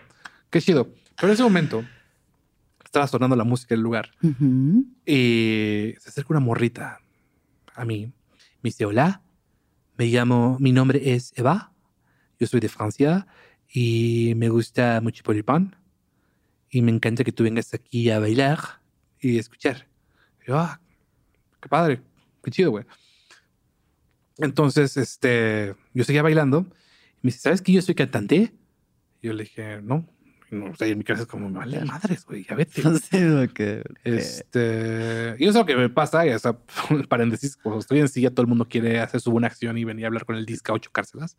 qué 0.48 0.62
chido. 0.62 0.88
Pero 1.16 1.28
en 1.28 1.34
ese 1.34 1.42
momento 1.42 1.84
estaba 2.92 3.06
sonando 3.06 3.34
la 3.34 3.44
música 3.44 3.74
del 3.74 3.80
lugar 3.80 4.10
y 5.06 5.94
se 5.98 6.10
acerca 6.10 6.34
una 6.34 6.40
morrita 6.40 7.00
a 7.74 7.86
mí. 7.86 8.04
Me 8.04 8.68
dice, 8.68 8.84
hola, 8.84 9.22
me 9.96 10.08
llamo, 10.08 10.58
mi 10.60 10.72
nombre 10.72 11.14
es 11.14 11.32
Eva, 11.34 11.72
yo 12.38 12.46
soy 12.46 12.60
de 12.60 12.68
Francia 12.68 13.26
y 13.66 14.34
me 14.36 14.50
gusta 14.50 15.00
mucho 15.00 15.22
Pan 15.42 15.74
y 16.68 16.82
me 16.82 16.92
encanta 16.92 17.24
que 17.24 17.32
tú 17.32 17.44
vengas 17.44 17.72
aquí 17.72 18.10
a 18.10 18.18
bailar 18.18 18.58
y 19.18 19.38
escuchar. 19.38 19.88
Y 20.42 20.48
yo, 20.48 20.58
ah, 20.58 20.78
qué 21.62 21.70
padre, 21.70 22.02
qué 22.44 22.50
chido, 22.50 22.72
güey. 22.72 22.84
Entonces, 24.36 24.98
este, 24.98 25.74
yo 25.94 26.04
seguía 26.04 26.22
bailando. 26.22 26.66
Y 27.16 27.20
me 27.22 27.28
dice, 27.28 27.38
¿sabes 27.38 27.62
que 27.62 27.72
yo 27.72 27.80
soy 27.80 27.94
cantante? 27.94 28.52
Y 29.22 29.28
yo 29.28 29.32
le 29.32 29.44
dije, 29.44 29.80
no. 29.80 30.06
No, 30.52 30.66
o 30.66 30.74
sea, 30.76 30.86
en 30.86 30.98
mi 30.98 31.04
casa 31.04 31.22
es 31.22 31.28
como, 31.28 31.48
vale 31.50 31.82
madres, 31.82 32.26
güey, 32.26 32.44
ya 32.44 32.54
vete. 32.54 32.82
que, 33.54 33.82
este, 34.04 35.34
y 35.38 35.44
eso 35.44 35.50
es 35.50 35.54
lo 35.54 35.64
que 35.64 35.76
me 35.76 35.88
pasa, 35.88 36.26
y 36.26 36.28
hasta 36.28 36.58
paréntesis, 37.08 37.56
cuando 37.56 37.80
estoy 37.80 38.00
en 38.00 38.08
silla, 38.08 38.30
todo 38.30 38.42
el 38.42 38.48
mundo 38.48 38.68
quiere 38.68 39.00
hacer 39.00 39.22
su 39.22 39.30
buena 39.30 39.46
acción 39.46 39.78
y 39.78 39.84
venir 39.84 40.04
a 40.04 40.08
hablar 40.08 40.26
con 40.26 40.36
el 40.36 40.44
disca 40.44 40.74
o 40.74 40.78
chocárselas. 40.78 41.38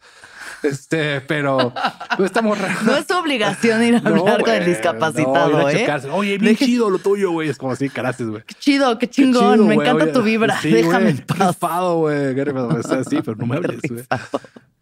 Este, 0.64 1.22
pero 1.22 1.72
pues 2.18 2.32
estamos 2.32 2.58
No 2.84 2.96
es 2.96 3.06
tu 3.06 3.16
obligación 3.16 3.84
ir 3.84 3.96
a 3.96 4.00
hablar 4.00 4.42
con 4.42 4.54
el 4.56 4.66
discapacitado, 4.66 5.62
no, 5.62 5.70
¿eh? 5.70 5.88
Oye, 6.12 6.40
bien 6.40 6.56
chido 6.56 6.90
lo 6.90 6.98
tuyo, 6.98 7.30
güey. 7.30 7.50
Es 7.50 7.60
como 7.60 7.74
así, 7.74 7.90
caraces, 7.90 8.28
güey. 8.28 8.42
Qué 8.48 8.56
chido, 8.56 8.98
qué 8.98 9.08
chingón. 9.08 9.68
me 9.68 9.76
encanta 9.76 10.12
tu 10.12 10.24
vibra. 10.24 10.60
Déjame 10.64 11.12
en 11.12 11.18
paz. 11.20 11.56
Güey. 11.60 12.40
O 12.40 12.84
sea, 12.84 13.04
sí, 13.04 13.20
pero 13.24 13.38
no 13.38 13.46
me 13.46 13.58
hables, 13.58 13.80
güey. 13.88 14.04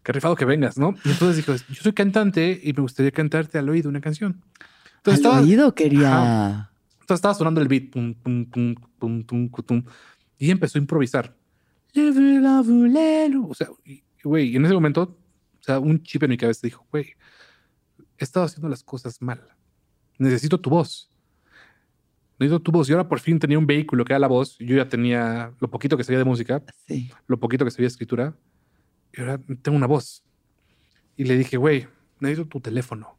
Qué 0.02 0.12
rifado 0.12 0.34
que 0.34 0.44
vengas, 0.44 0.78
¿no? 0.78 0.94
Y 1.04 1.10
entonces 1.10 1.36
dijo, 1.36 1.54
yo 1.54 1.82
soy 1.82 1.92
cantante 1.92 2.60
y 2.62 2.72
me 2.72 2.82
gustaría 2.82 3.12
cantarte 3.12 3.58
al 3.58 3.68
oído 3.68 3.88
una 3.88 4.00
canción. 4.00 4.42
Entonces, 4.96 5.24
al 5.24 5.44
oído 5.44 5.74
quería... 5.74 6.70
Entonces 6.94 7.16
estaba 7.16 7.34
sonando 7.34 7.60
el 7.60 7.68
beat. 7.68 7.90
Pum, 7.90 8.14
pum, 8.14 8.46
pum, 8.46 8.74
pum, 8.98 9.22
pum, 9.24 9.48
pum, 9.48 9.84
y 10.38 10.50
empezó 10.50 10.78
a 10.78 10.80
improvisar. 10.80 11.36
O 13.48 13.54
sea, 13.54 13.68
güey, 14.24 14.56
en 14.56 14.64
ese 14.64 14.74
momento 14.74 15.18
o 15.62 15.64
sea, 15.64 15.78
un 15.78 16.02
chip 16.02 16.24
en 16.24 16.30
mi 16.30 16.36
cabeza 16.36 16.60
dijo, 16.64 16.84
güey, 16.90 17.14
he 18.18 18.24
estado 18.24 18.46
haciendo 18.46 18.68
las 18.68 18.82
cosas 18.82 19.22
mal. 19.22 19.40
Necesito 20.18 20.58
tu 20.58 20.70
voz. 20.70 21.08
Necesito 22.36 22.60
tu 22.60 22.72
voz. 22.72 22.88
Y 22.88 22.92
ahora 22.92 23.08
por 23.08 23.20
fin 23.20 23.38
tenía 23.38 23.60
un 23.60 23.66
vehículo 23.66 24.04
que 24.04 24.12
era 24.12 24.18
la 24.18 24.26
voz. 24.26 24.58
Yo 24.58 24.74
ya 24.76 24.88
tenía 24.88 25.52
lo 25.60 25.70
poquito 25.70 25.96
que 25.96 26.02
sabía 26.02 26.18
de 26.18 26.24
música, 26.24 26.60
lo 27.28 27.38
poquito 27.38 27.64
que 27.64 27.70
sabía 27.70 27.84
de 27.84 27.92
escritura. 27.92 28.36
Y 29.12 29.20
ahora 29.20 29.38
tengo 29.62 29.76
una 29.76 29.86
voz. 29.86 30.24
Y 31.16 31.24
le 31.24 31.36
dije, 31.36 31.56
güey, 31.56 31.86
necesito 32.20 32.48
tu 32.48 32.60
teléfono. 32.60 33.18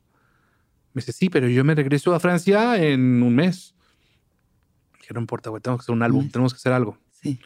Me 0.94 1.02
dice, 1.02 1.12
sí, 1.12 1.30
pero 1.30 1.48
yo 1.48 1.64
me 1.64 1.76
regreso 1.76 2.14
a 2.14 2.20
Francia 2.20 2.82
en 2.84 3.22
un 3.24 3.36
mes. 3.36 3.76
Dije, 5.00 5.14
no 5.14 5.20
importa, 5.20 5.50
güey, 5.50 5.62
tenemos 5.62 5.82
que 5.82 5.86
hacer 5.86 5.96
un 5.96 6.04
álbum, 6.04 6.30
tenemos 6.30 6.54
que 6.54 6.58
hacer 6.58 6.72
algo. 6.72 6.98
Sí. 7.12 7.40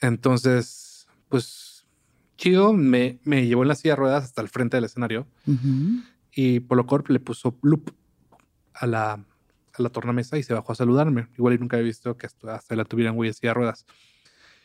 Entonces, 0.00 1.06
pues 1.28 1.70
chido, 2.40 2.72
me, 2.72 3.20
me 3.24 3.46
llevó 3.46 3.62
en 3.62 3.68
la 3.68 3.74
silla 3.74 3.92
de 3.92 3.96
ruedas 3.96 4.24
hasta 4.24 4.40
el 4.40 4.48
frente 4.48 4.76
del 4.76 4.84
escenario 4.84 5.26
y 6.32 6.60
Polo 6.60 6.86
Corp 6.86 7.08
le 7.10 7.20
puso 7.20 7.58
loop 7.62 7.90
a 8.72 8.86
la, 8.86 9.12
a 9.12 9.82
la 9.82 9.88
tornamesa 9.90 10.38
y 10.38 10.42
se 10.42 10.54
bajó 10.54 10.72
a 10.72 10.74
saludarme. 10.74 11.28
Igual 11.36 11.54
y 11.54 11.58
nunca 11.58 11.76
había 11.76 11.86
visto 11.86 12.16
que 12.16 12.26
hasta, 12.26 12.74
la 12.74 12.84
tuvieran 12.84 13.14
güey 13.14 13.28
de 13.28 13.34
silla 13.34 13.50
de 13.50 13.54
ruedas. 13.54 13.86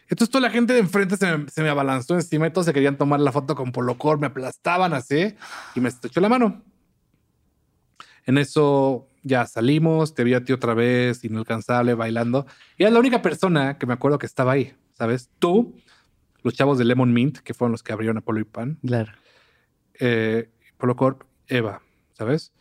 Entonces 0.08 0.30
toda 0.30 0.42
la 0.42 0.50
gente 0.50 0.74
de 0.74 0.80
enfrente 0.80 1.18
se 1.18 1.38
me, 1.38 1.50
se 1.50 1.64
me, 1.64 1.70
abalanzó 1.70 2.16
encima 2.16 2.48
y 2.48 2.52
todos 2.52 2.66
se 2.66 2.74
querían 2.74 2.98
tomar 2.98 3.20
la 3.20 3.32
foto 3.32 3.56
con 3.56 3.72
Polo 3.72 3.98
Corp, 3.98 4.22
me 4.22 4.28
aplastaban 4.28 4.94
así 4.94 5.34
y 5.76 5.80
me 5.80 5.90
estrechó 5.90 6.22
la 6.22 6.30
mano. 6.30 6.62
En 8.26 8.38
eso 8.38 9.08
ya 9.24 9.46
salimos, 9.46 10.14
te 10.14 10.24
vi 10.24 10.34
a 10.34 10.44
ti 10.44 10.54
otra 10.54 10.74
vez, 10.74 11.24
inalcanzable, 11.24 11.94
bailando. 11.94 12.46
Y 12.78 12.84
era 12.84 12.92
la 12.92 13.00
única 13.00 13.22
persona 13.22 13.78
que 13.78 13.86
me 13.86 13.94
acuerdo 13.94 14.20
que 14.20 14.26
estaba 14.26 14.54
ahí, 14.54 14.74
¿sabes? 14.94 15.30
Tú, 15.40 15.76
los 16.44 16.54
chavos 16.54 16.78
de 16.78 16.86
Lemon 16.86 17.14
Mint, 17.14 17.40
que 17.40 17.54
fueron 17.54 17.72
los 17.72 17.84
que 17.84 17.94
abrieron 17.94 18.18
Apolo 18.18 18.40
y 18.40 18.44
Pan. 18.44 18.78
Claro. 18.86 19.14
Eh, 20.00 20.50
Polo 20.78 20.96
Corp, 20.96 21.24
Eva, 21.48 21.82
¿sabes? 22.14 22.52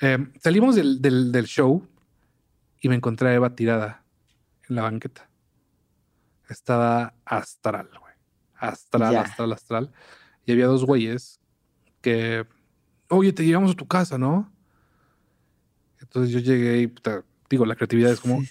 Eh, 0.00 0.18
salimos 0.42 0.76
del, 0.76 1.02
del, 1.02 1.44
show 1.44 1.86
y 2.80 2.88
me 2.88 2.94
encontré 2.94 3.28
a 3.28 3.34
Eva 3.34 3.54
tirada 3.54 4.02
en 4.68 4.76
la 4.76 4.82
banqueta. 4.82 5.29
Estaba 6.50 7.14
astral, 7.24 7.88
güey. 8.00 8.12
Astral, 8.56 9.16
astral, 9.16 9.52
astral. 9.52 9.92
Y 10.44 10.52
había 10.52 10.66
dos 10.66 10.84
güeyes 10.84 11.40
que, 12.02 12.44
oye, 13.08 13.32
te 13.32 13.44
llevamos 13.44 13.70
a 13.70 13.76
tu 13.76 13.86
casa, 13.86 14.18
¿no? 14.18 14.52
Entonces 16.00 16.32
yo 16.32 16.40
llegué 16.40 16.82
y, 16.82 16.92
digo, 17.48 17.64
la 17.64 17.76
creatividad 17.76 18.10
es 18.10 18.20
como, 18.20 18.42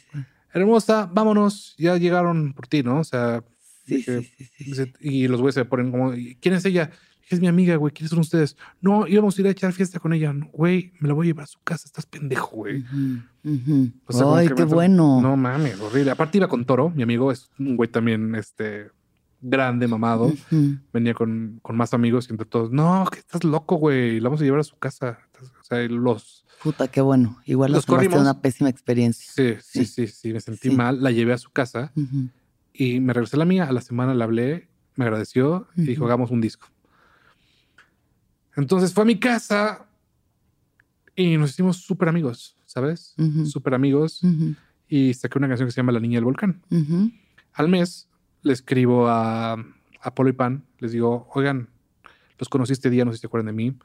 hermosa, 0.53 1.09
vámonos, 1.11 1.75
ya 1.77 1.97
llegaron 1.97 2.53
por 2.53 2.67
ti, 2.67 2.83
¿no? 2.83 3.01
O 3.01 3.03
sea, 3.03 3.43
y 5.01 5.27
los 5.27 5.41
güeyes 5.41 5.55
se 5.55 5.65
ponen 5.65 5.91
como, 5.91 6.13
¿quién 6.39 6.55
es 6.55 6.63
ella? 6.63 6.91
Es 7.29 7.39
mi 7.39 7.47
amiga, 7.47 7.75
güey. 7.75 7.93
¿Quiénes 7.93 8.09
son 8.09 8.19
ustedes? 8.19 8.57
No, 8.81 9.05
íbamos 9.05 9.37
a 9.37 9.41
ir 9.41 9.47
a 9.47 9.51
echar 9.51 9.71
fiesta 9.71 9.99
con 9.99 10.13
ella. 10.13 10.33
Güey, 10.51 10.93
me 10.99 11.07
la 11.07 11.13
voy 11.13 11.27
a 11.27 11.29
llevar 11.29 11.43
a 11.43 11.47
su 11.47 11.59
casa. 11.63 11.83
Estás 11.85 12.07
pendejo, 12.07 12.55
güey. 12.55 12.83
Ay, 13.43 14.49
qué 14.55 14.63
bueno. 14.63 15.21
No 15.21 15.37
mames, 15.37 15.79
horrible. 15.79 16.09
Aparte 16.09 16.39
iba 16.39 16.47
con 16.47 16.65
Toro, 16.65 16.89
mi 16.89 17.03
amigo. 17.03 17.31
Es 17.31 17.51
un 17.59 17.77
güey 17.77 17.87
también, 17.87 18.33
este, 18.33 18.89
grande, 19.41 19.87
mamado. 19.87 20.33
Venía 20.91 21.13
con, 21.13 21.59
con, 21.61 21.77
más 21.77 21.93
amigos 21.93 22.27
y 22.29 22.33
entre 22.33 22.47
todos, 22.47 22.71
no, 22.71 23.05
que 23.11 23.19
estás 23.19 23.43
loco, 23.43 23.75
güey. 23.75 24.19
La 24.19 24.29
vamos 24.29 24.41
a 24.41 24.45
llevar 24.45 24.61
a 24.61 24.63
su 24.63 24.77
casa. 24.77 25.19
O 25.39 25.63
sea, 25.63 25.87
los... 25.87 26.45
Puta, 26.63 26.87
qué 26.87 27.01
bueno. 27.01 27.37
Igual 27.45 27.73
los 27.73 27.85
corrimos. 27.85 28.19
una 28.19 28.41
pésima 28.41 28.69
experiencia. 28.69 29.31
Sí, 29.35 29.55
sí, 29.61 29.85
sí, 29.85 30.07
sí. 30.07 30.33
Me 30.33 30.41
sentí 30.41 30.71
mal. 30.71 31.03
La 31.03 31.11
llevé 31.11 31.33
a 31.33 31.37
su 31.37 31.51
casa 31.51 31.93
y 32.73 32.99
me 32.99 33.13
regresé 33.13 33.35
a 33.35 33.39
la 33.39 33.45
mía. 33.45 33.65
A 33.65 33.71
la 33.71 33.81
semana 33.81 34.15
la 34.15 34.25
hablé. 34.25 34.67
me 34.95 35.05
agradeció 35.05 35.67
y 35.77 35.83
dijo, 35.83 36.05
hagamos 36.05 36.31
un 36.31 36.41
disco. 36.41 36.67
Entonces 38.55 38.93
fue 38.93 39.03
a 39.03 39.05
mi 39.05 39.19
casa 39.19 39.87
y 41.15 41.37
nos 41.37 41.51
hicimos 41.51 41.77
súper 41.77 42.09
amigos, 42.09 42.57
¿sabes? 42.65 43.13
Súper 43.45 43.73
amigos. 43.73 44.21
Y 44.87 45.13
saqué 45.13 45.37
una 45.37 45.47
canción 45.47 45.67
que 45.67 45.71
se 45.71 45.77
llama 45.77 45.91
La 45.91 45.99
Niña 45.99 46.17
del 46.17 46.25
Volcán. 46.25 46.61
Al 47.53 47.69
mes 47.69 48.07
le 48.41 48.53
escribo 48.53 49.07
a, 49.07 49.53
a 50.01 50.15
Polo 50.15 50.29
y 50.29 50.33
Pan, 50.33 50.65
les 50.79 50.91
digo, 50.91 51.27
oigan, 51.33 51.69
los 52.37 52.47
conocí 52.49 52.73
este 52.73 52.89
día, 52.89 53.05
no 53.05 53.11
sé 53.11 53.17
si 53.17 53.21
se 53.21 53.27
acuerdan 53.27 53.47
de 53.47 53.53
mí. 53.53 53.77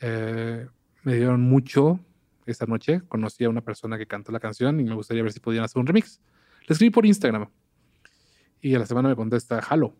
Eh, 0.00 0.66
me 1.02 1.14
dieron 1.16 1.40
mucho 1.42 2.00
esa 2.46 2.66
noche. 2.66 3.02
Conocí 3.08 3.44
a 3.44 3.48
una 3.48 3.62
persona 3.62 3.98
que 3.98 4.06
cantó 4.06 4.32
la 4.32 4.40
canción 4.40 4.78
y 4.80 4.84
me 4.84 4.94
gustaría 4.94 5.22
ver 5.22 5.32
si 5.32 5.40
podían 5.40 5.64
hacer 5.64 5.80
un 5.80 5.86
remix. 5.86 6.20
Le 6.66 6.72
escribí 6.72 6.90
por 6.90 7.04
Instagram. 7.04 7.48
Y 8.60 8.74
a 8.74 8.78
la 8.78 8.86
semana 8.86 9.08
me 9.08 9.16
contesta, 9.16 9.60
jalo. 9.60 9.94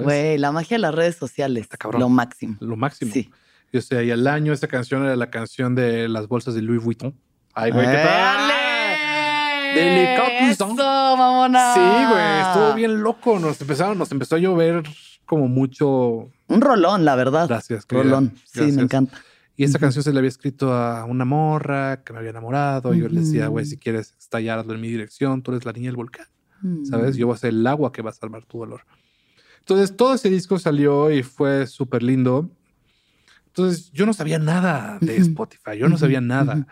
Güey, 0.00 0.38
la 0.38 0.52
magia 0.52 0.76
de 0.76 0.80
las 0.80 0.94
redes 0.94 1.16
sociales. 1.16 1.62
Está 1.62 1.76
cabrón. 1.76 2.00
Lo 2.00 2.08
máximo. 2.08 2.56
Lo 2.60 2.76
máximo. 2.76 3.12
Sí. 3.12 3.30
Yo 3.72 3.80
sé, 3.80 4.04
y 4.04 4.10
al 4.10 4.26
año 4.26 4.52
esta 4.52 4.68
canción 4.68 5.04
era 5.04 5.16
la 5.16 5.30
canción 5.30 5.74
de 5.74 6.08
las 6.08 6.28
bolsas 6.28 6.54
de 6.54 6.62
Louis 6.62 6.82
Vuitton. 6.82 7.14
Ay, 7.54 7.70
güey, 7.70 7.86
¿qué 7.86 8.02
tal? 8.02 8.50
Eso, 9.74 10.68
mamona. 10.74 11.74
Sí, 11.74 11.80
güey, 11.80 12.40
estuvo 12.40 12.74
bien 12.74 13.02
loco. 13.02 13.38
Nos 13.38 13.60
empezaron, 13.60 13.96
nos 13.96 14.12
empezó 14.12 14.36
a 14.36 14.38
llover 14.38 14.82
como 15.24 15.48
mucho. 15.48 16.30
Un 16.48 16.60
rolón, 16.60 17.06
la 17.06 17.14
verdad. 17.16 17.48
Gracias. 17.48 17.86
Rolón. 17.88 18.34
Sí, 18.44 18.72
me 18.72 18.82
encanta. 18.82 19.18
Y 19.56 19.64
esa 19.64 19.78
canción 19.78 20.02
se 20.02 20.12
le 20.12 20.18
había 20.18 20.28
escrito 20.28 20.72
a 20.72 21.04
una 21.04 21.24
morra 21.24 22.02
que 22.04 22.12
me 22.12 22.18
había 22.18 22.30
enamorado. 22.30 22.94
Y 22.94 23.00
yo 23.00 23.08
le 23.08 23.20
decía, 23.20 23.48
güey, 23.48 23.64
si 23.64 23.78
quieres 23.78 24.14
estallarlo 24.18 24.74
en 24.74 24.80
mi 24.80 24.88
dirección, 24.88 25.42
tú 25.42 25.52
eres 25.52 25.64
la 25.64 25.72
niña 25.72 25.88
del 25.88 25.96
volcán. 25.96 26.26
¿Sabes? 26.84 27.16
Yo 27.16 27.26
voy 27.26 27.34
a 27.34 27.38
ser 27.38 27.50
el 27.50 27.66
agua 27.66 27.92
que 27.92 28.02
va 28.02 28.10
a 28.10 28.14
salvar 28.14 28.44
tu 28.44 28.58
dolor. 28.58 28.82
Entonces, 29.62 29.96
todo 29.96 30.14
ese 30.14 30.28
disco 30.28 30.58
salió 30.58 31.12
y 31.12 31.22
fue 31.22 31.68
súper 31.68 32.02
lindo. 32.02 32.50
Entonces, 33.46 33.92
yo 33.92 34.06
no 34.06 34.12
sabía 34.12 34.40
nada 34.40 34.98
de 35.00 35.16
Spotify. 35.18 35.78
Yo 35.78 35.88
no 35.88 35.96
sabía 35.96 36.20
nada. 36.20 36.66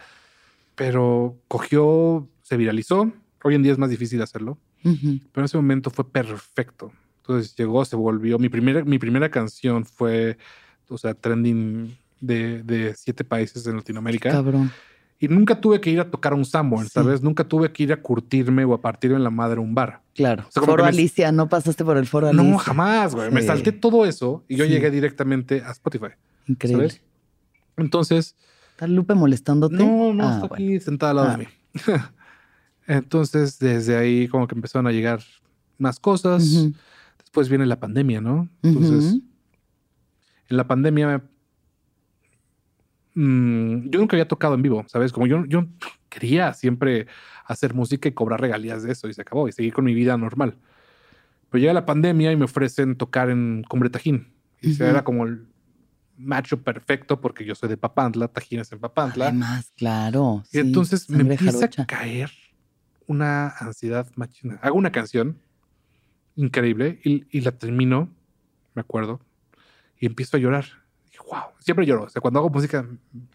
Pero 0.74 1.38
cogió, 1.46 2.28
se 2.42 2.56
viralizó. 2.56 3.12
Hoy 3.44 3.54
en 3.54 3.62
día 3.62 3.70
es 3.70 3.78
más 3.78 3.90
difícil 3.90 4.20
hacerlo. 4.22 4.58
Pero 4.82 5.30
en 5.36 5.44
ese 5.44 5.56
momento 5.56 5.90
fue 5.90 6.10
perfecto. 6.10 6.92
Entonces 7.18 7.54
llegó, 7.54 7.84
se 7.84 7.94
volvió. 7.94 8.40
Mi 8.40 8.48
primera, 8.48 8.84
mi 8.84 8.98
primera 8.98 9.30
canción 9.30 9.84
fue, 9.84 10.36
o 10.88 10.98
sea, 10.98 11.14
trending 11.14 11.96
de, 12.20 12.92
siete 12.96 13.22
países 13.22 13.64
en 13.68 13.76
Latinoamérica. 13.76 14.32
Cabrón. 14.32 14.72
Y 15.22 15.28
nunca 15.28 15.60
tuve 15.60 15.82
que 15.82 15.90
ir 15.90 16.00
a 16.00 16.10
tocar 16.10 16.32
un 16.32 16.46
Sanborn, 16.46 16.88
¿sabes? 16.88 17.22
Nunca 17.22 17.44
tuve 17.44 17.70
que 17.70 17.82
ir 17.82 17.92
a 17.92 18.00
curtirme 18.00 18.64
o 18.64 18.72
a 18.72 18.80
partirme 18.80 19.16
en 19.16 19.22
la 19.22 19.28
madre 19.28 19.60
un 19.60 19.74
bar. 19.74 20.00
Claro. 20.14 20.46
foro 20.50 20.82
Alicia, 20.82 21.30
no 21.30 21.46
pasaste 21.46 21.84
por 21.84 21.98
el 21.98 22.06
foro 22.06 22.28
Alicia. 22.28 22.50
No, 22.50 22.56
jamás, 22.56 23.14
güey. 23.14 23.30
Me 23.30 23.42
salté 23.42 23.70
todo 23.70 24.06
eso 24.06 24.42
y 24.48 24.56
yo 24.56 24.64
llegué 24.64 24.90
directamente 24.90 25.62
a 25.62 25.72
Spotify. 25.72 26.14
Increíble. 26.46 26.88
¿sabes? 26.88 27.02
Entonces. 27.76 28.34
¿Está 28.70 28.86
Lupe 28.86 29.14
molestándote? 29.14 29.76
No, 29.76 30.14
no, 30.14 30.26
ah, 30.26 30.40
está 30.42 30.54
aquí 30.54 30.80
sentada 30.80 31.10
al 31.10 31.16
lado 31.16 31.28
de 31.28 31.34
ah. 31.34 31.36
mí. 31.36 31.46
Entonces, 32.86 33.58
desde 33.58 33.98
ahí 33.98 34.26
como 34.26 34.48
que 34.48 34.54
empezaron 34.54 34.86
a 34.86 34.90
llegar 34.90 35.20
más 35.76 36.00
cosas. 36.00 36.70
Después 37.18 37.50
viene 37.50 37.66
la 37.66 37.78
pandemia, 37.78 38.22
¿no? 38.22 38.48
Entonces, 38.62 39.20
en 40.48 40.56
la 40.56 40.66
pandemia 40.66 41.22
Mm, 43.14 43.90
yo 43.90 43.98
nunca 43.98 44.16
había 44.16 44.28
tocado 44.28 44.54
en 44.54 44.62
vivo, 44.62 44.84
¿sabes? 44.88 45.12
Como 45.12 45.26
yo, 45.26 45.44
yo 45.46 45.66
quería 46.08 46.54
siempre 46.54 47.06
hacer 47.44 47.74
música 47.74 48.08
y 48.08 48.12
cobrar 48.12 48.40
regalías 48.40 48.82
de 48.82 48.92
eso 48.92 49.08
y 49.08 49.14
se 49.14 49.22
acabó 49.22 49.48
y 49.48 49.52
seguir 49.52 49.72
con 49.72 49.84
mi 49.84 49.94
vida 49.94 50.16
normal. 50.16 50.56
Pero 51.50 51.60
llega 51.60 51.72
la 51.72 51.86
pandemia 51.86 52.30
y 52.30 52.36
me 52.36 52.44
ofrecen 52.44 52.96
tocar 52.96 53.30
en 53.30 53.64
Cumbre 53.68 53.90
Tajín. 53.90 54.32
Y 54.60 54.74
se 54.74 54.88
era 54.88 55.02
como 55.02 55.24
el 55.24 55.48
macho 56.16 56.62
perfecto 56.62 57.20
porque 57.20 57.44
yo 57.44 57.54
soy 57.54 57.68
de 57.70 57.76
Papantla, 57.76 58.28
Tajín 58.28 58.60
es 58.60 58.70
en 58.72 58.78
Papantla. 58.78 59.28
Además, 59.28 59.72
claro. 59.76 60.44
Y 60.52 60.58
entonces 60.58 61.08
me 61.08 61.22
empieza 61.22 61.64
a 61.64 61.86
caer 61.86 62.30
una 63.06 63.48
ansiedad 63.48 64.06
machina. 64.14 64.60
Hago 64.62 64.76
una 64.76 64.92
canción 64.92 65.38
increíble 66.36 67.00
y, 67.02 67.24
y 67.36 67.40
la 67.40 67.52
termino, 67.52 68.08
me 68.74 68.80
acuerdo, 68.80 69.20
y 69.98 70.06
empiezo 70.06 70.36
a 70.36 70.40
llorar 70.40 70.79
wow, 71.28 71.42
siempre 71.58 71.86
lloro. 71.86 72.04
O 72.04 72.08
sea, 72.08 72.20
cuando 72.20 72.40
hago 72.40 72.50
música, 72.50 72.86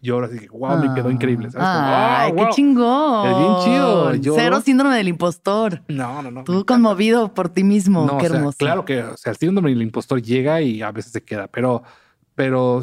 lloro 0.02 0.26
así 0.26 0.40
que, 0.40 0.48
wow, 0.50 0.78
me 0.78 0.94
quedó 0.94 1.12
increíble. 1.12 1.52
¿sabes? 1.52 1.68
Ay, 1.68 2.34
qué 2.34 2.50
chingón. 2.52 3.28
Es 3.28 3.38
bien 3.38 4.22
chido. 4.22 4.36
Cero 4.36 4.62
síndrome 4.62 4.96
del 4.96 5.08
impostor. 5.08 5.82
No, 5.88 6.22
no, 6.22 6.32
no. 6.32 6.44
Tú 6.44 6.66
conmovido 6.66 7.34
por 7.34 7.50
ti 7.50 7.64
mismo. 7.64 8.18
qué 8.18 8.28
hermoso. 8.28 8.58
claro 8.58 8.86
que, 8.86 9.04
o 9.04 9.18
sea, 9.18 9.32
el 9.32 9.38
síndrome 9.38 9.70
del 9.70 9.82
impostor 9.82 10.22
llega 10.22 10.62
y 10.62 10.82
a 10.82 10.92
veces 10.92 11.12
se 11.12 11.24
queda, 11.24 11.48
pero, 11.48 11.84
pero, 12.36 12.82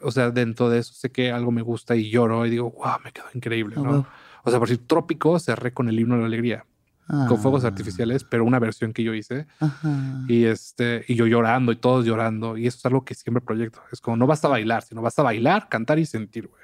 o 0.00 0.10
sea, 0.10 0.30
dentro 0.30 0.68
de 0.68 0.80
eso 0.80 0.92
sé 0.94 1.10
que 1.10 1.32
algo 1.32 1.50
me 1.50 1.62
gusta 1.62 1.96
y 1.96 2.10
lloro 2.10 2.46
y 2.46 2.50
digo, 2.50 2.70
wow, 2.70 2.96
me 3.04 3.12
quedó 3.12 3.26
increíble, 3.34 3.76
ah, 3.78 3.82
¿no? 3.82 4.06
O 4.44 4.50
sea, 4.50 4.58
por 4.58 4.68
si 4.68 4.78
trópico, 4.78 5.38
cerré 5.38 5.72
con 5.72 5.88
el 5.88 5.98
himno 5.98 6.14
de 6.14 6.20
la 6.20 6.26
alegría 6.26 6.64
con 7.08 7.38
fuegos 7.38 7.64
ah. 7.64 7.68
artificiales, 7.68 8.24
pero 8.24 8.44
una 8.44 8.58
versión 8.58 8.92
que 8.92 9.02
yo 9.02 9.14
hice. 9.14 9.46
Y 10.28 10.44
este, 10.44 11.04
y 11.08 11.14
yo 11.14 11.26
llorando 11.26 11.72
y 11.72 11.76
todos 11.76 12.04
llorando. 12.04 12.56
Y 12.56 12.66
eso 12.66 12.78
es 12.78 12.86
algo 12.86 13.04
que 13.04 13.14
siempre 13.14 13.40
proyecto. 13.40 13.80
Es 13.90 14.00
como 14.00 14.16
no 14.16 14.26
basta 14.26 14.48
bailar, 14.48 14.82
sino 14.82 15.02
basta 15.02 15.22
bailar, 15.22 15.68
cantar 15.68 15.98
y 15.98 16.06
sentir, 16.06 16.48
güey. 16.48 16.62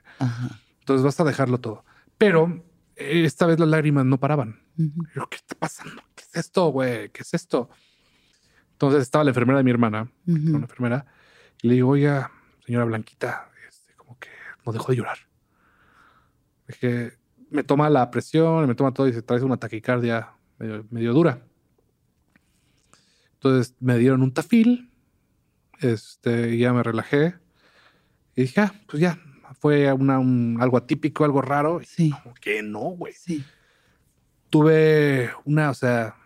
Entonces 0.80 1.04
basta 1.04 1.24
dejarlo 1.24 1.58
todo. 1.58 1.84
Pero 2.18 2.62
eh, 2.96 3.24
esta 3.24 3.46
vez 3.46 3.58
las 3.58 3.68
lágrimas 3.68 4.04
no 4.04 4.18
paraban. 4.20 4.60
¿qué 4.76 5.36
está 5.36 5.54
pasando? 5.54 6.02
¿Qué 6.14 6.24
es 6.24 6.36
esto, 6.36 6.68
güey? 6.68 7.08
¿Qué 7.10 7.22
es 7.22 7.32
esto? 7.34 7.70
Entonces 8.72 9.02
estaba 9.02 9.24
la 9.24 9.30
enfermera 9.30 9.58
de 9.58 9.64
mi 9.64 9.70
hermana, 9.70 10.10
una 10.26 10.58
enfermera, 10.58 11.06
y 11.62 11.68
le 11.68 11.74
digo, 11.74 11.90
oiga, 11.90 12.32
señora 12.66 12.84
Blanquita, 12.84 13.50
este, 13.68 13.94
como 13.94 14.18
que 14.18 14.28
no 14.66 14.72
dejó 14.72 14.90
de 14.90 14.96
llorar. 14.96 15.18
Dije, 16.66 17.12
me 17.54 17.62
toma 17.62 17.88
la 17.88 18.10
presión, 18.10 18.66
me 18.66 18.74
toma 18.74 18.92
todo 18.92 19.06
y 19.06 19.12
se 19.12 19.22
trae 19.22 19.42
una 19.42 19.56
taquicardia 19.56 20.32
medio, 20.58 21.12
dura. 21.12 21.46
Entonces 23.34 23.76
me 23.78 23.96
dieron 23.96 24.22
un 24.22 24.34
tafil, 24.34 24.90
este, 25.80 26.58
ya 26.58 26.72
me 26.72 26.82
relajé 26.82 27.34
y 28.34 28.42
dije, 28.42 28.60
ah, 28.60 28.74
pues 28.88 29.00
ya, 29.00 29.20
fue 29.60 29.92
una, 29.92 30.16
algo 30.62 30.76
atípico, 30.76 31.24
algo 31.24 31.42
raro. 31.42 31.80
Sí. 31.86 32.10
Como 32.22 32.34
que 32.34 32.62
no, 32.62 32.80
güey. 32.80 33.12
Sí. 33.12 33.44
Tuve 34.50 35.30
una, 35.44 35.70
o 35.70 35.74
sea, 35.74 36.16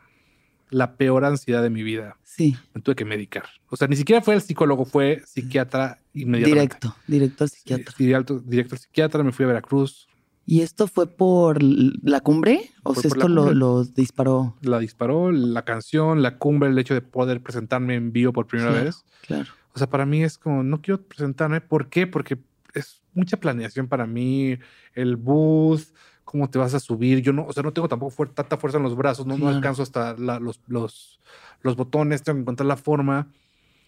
la 0.70 0.96
peor 0.96 1.26
ansiedad 1.26 1.62
de 1.62 1.70
mi 1.70 1.82
vida. 1.82 2.16
Sí. 2.22 2.56
Me 2.72 2.80
tuve 2.80 2.94
que 2.94 3.04
medicar. 3.04 3.44
O 3.68 3.76
sea, 3.76 3.86
ni 3.86 3.96
siquiera 3.96 4.22
fue 4.22 4.34
el 4.34 4.40
psicólogo, 4.40 4.86
fue 4.86 5.22
psiquiatra 5.26 6.00
inmediatamente. 6.14 6.76
Directo, 6.76 6.96
directo 7.06 7.44
al 7.44 7.50
psiquiatra. 7.50 7.94
directo, 7.98 8.40
directo 8.40 8.74
al 8.76 8.78
psiquiatra, 8.78 9.22
me 9.22 9.32
fui 9.32 9.44
a 9.44 9.48
Veracruz, 9.48 10.08
¿Y 10.50 10.62
esto 10.62 10.86
fue 10.86 11.06
por 11.06 11.62
la 11.62 12.22
cumbre? 12.22 12.70
¿O 12.82 12.94
sea, 12.94 13.10
esto 13.10 13.28
lo, 13.28 13.84
disparó? 13.84 14.56
La 14.62 14.78
disparó, 14.78 15.30
la 15.30 15.66
canción, 15.66 16.22
la 16.22 16.38
cumbre, 16.38 16.70
el 16.70 16.78
hecho 16.78 16.94
de 16.94 17.02
poder 17.02 17.42
presentarme 17.42 17.96
en 17.96 18.12
vivo 18.12 18.32
por 18.32 18.46
primera 18.46 18.70
vez. 18.70 19.04
Claro. 19.26 19.44
O 19.74 19.78
sea, 19.78 19.90
para 19.90 20.06
mí 20.06 20.24
es 20.24 20.38
como, 20.38 20.62
no 20.62 20.80
quiero 20.80 21.02
presentarme. 21.02 21.60
¿Por 21.60 21.90
qué? 21.90 22.06
Porque 22.06 22.38
es 22.72 23.02
mucha 23.12 23.36
planeación 23.36 23.88
para 23.88 24.06
mí. 24.06 24.56
El 24.94 25.16
booth, 25.16 25.82
cómo 26.24 26.48
te 26.48 26.58
vas 26.58 26.72
a 26.72 26.80
subir. 26.80 27.20
Yo 27.20 27.34
no, 27.34 27.44
o 27.44 27.52
sea, 27.52 27.62
no 27.62 27.74
tengo 27.74 27.86
tampoco 27.86 28.26
tanta 28.28 28.56
fuerza 28.56 28.78
en 28.78 28.84
los 28.84 28.96
brazos, 28.96 29.26
no, 29.26 29.36
no 29.36 29.50
alcanzo 29.50 29.82
hasta 29.82 30.14
los, 30.16 30.62
los, 30.66 31.20
los 31.60 31.76
botones, 31.76 32.22
tengo 32.22 32.38
que 32.38 32.42
encontrar 32.44 32.68
la 32.68 32.78
forma. 32.78 33.28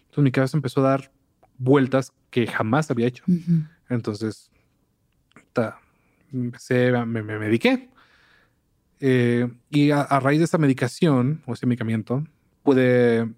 Entonces 0.01 0.23
mi 0.23 0.31
cabeza 0.31 0.57
empezó 0.57 0.81
a 0.81 0.91
dar 0.91 1.11
vueltas 1.57 2.13
que 2.29 2.45
jamás 2.45 2.91
había 2.91 3.07
hecho. 3.07 3.23
Entonces, 3.89 4.51
está 5.35 5.79
empecé, 6.33 6.91
me, 7.05 7.23
me 7.23 7.39
mediqué. 7.39 7.89
Eh, 9.03 9.51
y 9.71 9.89
a, 9.89 10.05
raíz 10.19 10.39
de 10.39 10.45
esa 10.45 10.59
medicación 10.59 11.41
o 11.47 11.53
ese 11.53 11.65
medicamento, 11.65 12.23
pude, 12.61 13.33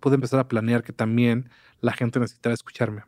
pude 0.00 0.16
empezar 0.16 0.40
a 0.40 0.48
planear 0.48 0.82
que 0.82 0.92
también 0.92 1.48
la 1.80 1.92
gente 1.92 2.18
necesitaba 2.18 2.54
escucharme. 2.54 3.04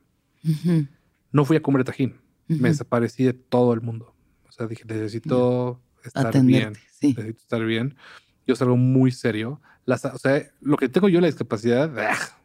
No 1.32 1.44
fui 1.44 1.56
a 1.56 1.62
Cumbre 1.62 1.84
Tajín. 1.84 2.20
Me 2.46 2.68
desaparecí 2.68 3.24
de 3.24 3.32
todo 3.32 3.72
el 3.72 3.80
mundo. 3.80 4.14
O 4.46 4.52
sea, 4.52 4.66
dije, 4.66 4.84
necesito 4.84 5.82
estar 6.04 6.32
bien. 6.44 6.74
Necesito 7.00 7.22
estar 7.22 7.64
bien. 7.64 7.96
Yo 8.46 8.54
salgo 8.54 8.76
muy 8.76 9.10
serio. 9.10 9.60
o 9.86 10.18
sea, 10.18 10.52
lo 10.60 10.76
que 10.76 10.88
tengo 10.88 11.08
yo 11.08 11.20
la 11.20 11.26
discapacidad, 11.26 11.90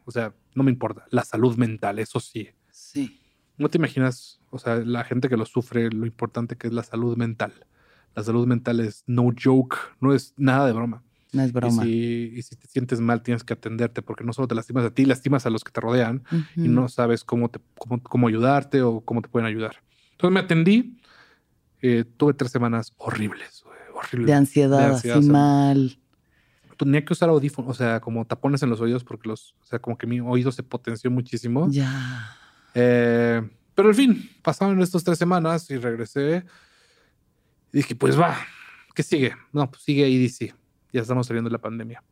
o 0.04 0.10
sea, 0.10 0.34
no 0.54 0.64
me 0.64 0.72
importa. 0.72 1.04
La 1.10 1.22
salud 1.22 1.56
mental, 1.56 2.00
eso 2.00 2.18
sí. 2.18 2.48
Sí. 2.70 3.20
No 3.58 3.68
te 3.68 3.78
imaginas 3.78 4.39
o 4.50 4.58
sea, 4.58 4.76
la 4.76 5.04
gente 5.04 5.28
que 5.28 5.36
lo 5.36 5.46
sufre, 5.46 5.90
lo 5.90 6.06
importante 6.06 6.56
que 6.56 6.66
es 6.66 6.72
la 6.72 6.82
salud 6.82 7.16
mental. 7.16 7.52
La 8.14 8.24
salud 8.24 8.46
mental 8.46 8.80
es 8.80 9.04
no 9.06 9.30
joke, 9.40 9.76
no 10.00 10.12
es 10.12 10.34
nada 10.36 10.66
de 10.66 10.72
broma. 10.72 11.02
No 11.32 11.42
es 11.42 11.52
broma. 11.52 11.86
Y 11.86 12.42
si, 12.42 12.56
te 12.56 12.66
sientes 12.66 13.00
mal, 13.00 13.22
tienes 13.22 13.44
que 13.44 13.52
atenderte 13.52 14.02
porque 14.02 14.24
no 14.24 14.32
solo 14.32 14.48
te 14.48 14.56
lastimas 14.56 14.84
a 14.84 14.90
ti, 14.90 15.04
lastimas 15.04 15.46
a 15.46 15.50
los 15.50 15.62
que 15.62 15.70
te 15.70 15.80
rodean 15.80 16.24
y 16.56 16.68
no 16.68 16.88
sabes 16.88 17.22
cómo, 17.22 17.48
te, 17.48 17.60
cómo, 17.78 18.02
cómo, 18.02 18.26
ayudarte 18.26 18.82
o 18.82 19.00
cómo 19.02 19.22
te 19.22 19.28
pueden 19.28 19.46
ayudar. 19.46 19.76
Entonces 20.12 20.34
me 20.34 20.40
atendí. 20.40 21.00
Eh, 21.82 22.04
tuve 22.16 22.34
tres 22.34 22.50
semanas 22.50 22.92
horribles, 22.98 23.64
horribles. 23.94 24.26
De 24.26 24.34
ansiedad, 24.34 24.90
así 24.90 25.08
mal. 25.28 25.98
tenía 26.76 27.04
que 27.04 27.12
usar 27.12 27.30
audífonos, 27.30 27.70
o 27.70 27.74
sea, 27.74 28.00
como 28.00 28.26
tapones 28.26 28.62
en 28.62 28.68
los 28.68 28.80
oídos 28.80 29.02
porque 29.02 29.28
los, 29.28 29.54
o 29.62 29.64
sea, 29.64 29.78
como 29.78 29.96
que 29.96 30.06
mi 30.06 30.20
oído 30.20 30.50
se 30.52 30.62
potenció 30.62 31.10
muchísimo. 31.10 31.68
Ya. 31.70 32.36
Eh, 32.74 33.48
pero 33.80 33.88
al 33.88 33.94
fin, 33.94 34.30
pasaron 34.42 34.78
estas 34.82 35.02
tres 35.02 35.16
semanas 35.16 35.70
y 35.70 35.78
regresé. 35.78 36.44
Y 37.72 37.78
dije, 37.78 37.94
pues 37.94 38.20
va, 38.20 38.36
¿qué 38.94 39.02
sigue? 39.02 39.32
No, 39.54 39.70
pues 39.70 39.84
sigue 39.84 40.06
EDC. 40.06 40.54
Ya 40.92 41.00
estamos 41.00 41.26
saliendo 41.26 41.48
de 41.48 41.52
la 41.52 41.62
pandemia. 41.62 42.04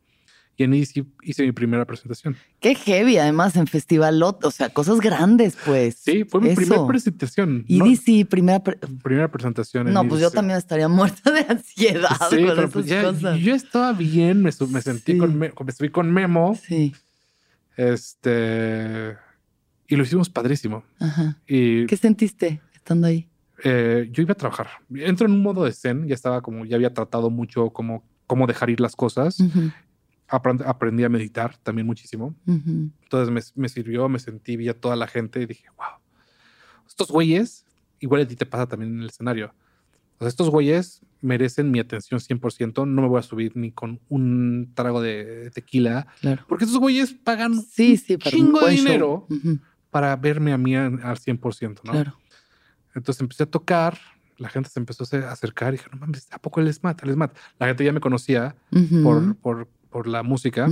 Y 0.57 0.63
en 0.63 0.73
EDC 0.73 1.05
hice 1.21 1.43
mi 1.43 1.51
primera 1.51 1.85
presentación. 1.85 2.35
Qué 2.59 2.73
heavy, 2.73 3.19
además, 3.19 3.55
en 3.55 3.67
Festival 3.67 4.19
o 4.23 4.49
sea, 4.49 4.69
cosas 4.69 4.99
grandes, 4.99 5.57
pues. 5.63 5.97
Sí, 5.97 6.23
fue 6.23 6.41
mi 6.41 6.55
primera 6.55 6.87
presentación. 6.87 7.63
EDC, 7.69 8.27
primera... 8.27 8.63
primera 8.63 9.29
presentación. 9.29 9.93
no, 9.93 10.07
pues 10.07 10.21
yo 10.21 10.31
también 10.31 10.57
estaría 10.57 10.87
muerta 10.87 11.29
de 11.29 11.41
ansiedad 11.41 12.17
sí, 12.31 12.47
con 12.47 12.71
pues 12.71 12.87
Yo 12.87 13.53
estaba 13.53 13.93
bien, 13.93 14.41
me, 14.41 14.51
sentí 14.51 15.19
con, 15.19 15.37
me, 15.37 15.51
subí 15.77 15.89
con 15.89 16.11
Memo. 16.11 16.57
Sí. 16.59 16.95
Este... 17.77 19.28
Y 19.89 19.95
lo 19.95 20.03
hicimos 20.03 20.29
padrísimo. 20.29 20.83
Ajá. 20.99 21.37
Y, 21.47 21.87
¿Qué 21.87 21.97
sentiste 21.97 22.61
estando 22.73 23.07
ahí? 23.07 23.27
Eh, 23.63 24.07
yo 24.11 24.21
iba 24.21 24.33
a 24.33 24.35
trabajar. 24.35 24.67
Entro 24.93 25.25
en 25.25 25.33
un 25.33 25.41
modo 25.41 25.65
de 25.65 25.71
zen, 25.71 26.07
ya 26.07 26.13
estaba 26.13 26.41
como, 26.41 26.63
ya 26.65 26.75
había 26.75 26.93
tratado 26.93 27.29
mucho 27.29 27.71
como 27.71 28.03
cómo 28.27 28.45
dejar 28.45 28.69
ir 28.69 28.79
las 28.79 28.95
cosas. 28.95 29.37
aprendí 30.27 31.03
a 31.03 31.09
meditar 31.09 31.57
también 31.57 31.87
muchísimo. 31.87 32.35
Entonces 32.45 33.51
me, 33.55 33.67
sirvió, 33.67 34.07
me 34.07 34.19
sentí, 34.19 34.55
vi 34.55 34.69
a 34.69 34.79
toda 34.79 34.95
la 34.95 35.07
gente 35.07 35.41
y 35.41 35.47
dije, 35.47 35.65
wow, 35.75 35.99
estos 36.87 37.09
güeyes, 37.09 37.65
igual 37.99 38.21
a 38.21 38.27
ti 38.27 38.35
te 38.35 38.45
pasa 38.45 38.67
también 38.67 38.93
en 38.93 39.01
el 39.01 39.09
escenario. 39.09 39.53
Estos 40.19 40.49
güeyes 40.49 41.01
merecen 41.21 41.71
mi 41.71 41.79
atención 41.79 42.19
100%. 42.19 42.87
No 42.87 43.01
me 43.01 43.07
voy 43.07 43.19
a 43.19 43.23
subir 43.23 43.55
ni 43.55 43.71
con 43.71 43.99
un 44.09 44.71
trago 44.75 45.01
de 45.01 45.49
tequila. 45.51 46.07
Porque 46.47 46.65
estos 46.65 46.79
güeyes 46.79 47.13
pagan 47.13 47.61
sí, 47.61 47.97
sí, 47.97 48.13
un 48.13 48.19
chingo 48.19 48.59
de 48.61 48.71
dinero 48.71 49.27
para 49.89 50.15
verme 50.15 50.53
a 50.53 50.57
mí 50.57 50.75
al 50.75 50.99
100%, 50.99 51.81
¿no? 51.83 51.91
Claro. 51.91 52.17
Entonces 52.95 53.21
empecé 53.21 53.43
a 53.43 53.45
tocar, 53.45 53.97
la 54.37 54.49
gente 54.49 54.69
se 54.69 54.79
empezó 54.79 55.03
a 55.03 55.31
acercar 55.31 55.73
y 55.73 55.77
dije, 55.77 55.89
no 55.91 55.99
mames, 55.99 56.27
¿a 56.31 56.39
poco 56.39 56.59
él 56.59 56.67
es 56.67 56.83
Matt? 56.83 57.03
Él 57.03 57.11
es 57.11 57.15
Matt. 57.15 57.35
La 57.59 57.67
gente 57.67 57.83
ya 57.83 57.93
me 57.93 57.99
conocía 57.99 58.55
por, 59.03 59.35
por, 59.37 59.67
por, 59.89 60.07
la 60.07 60.23
música 60.23 60.69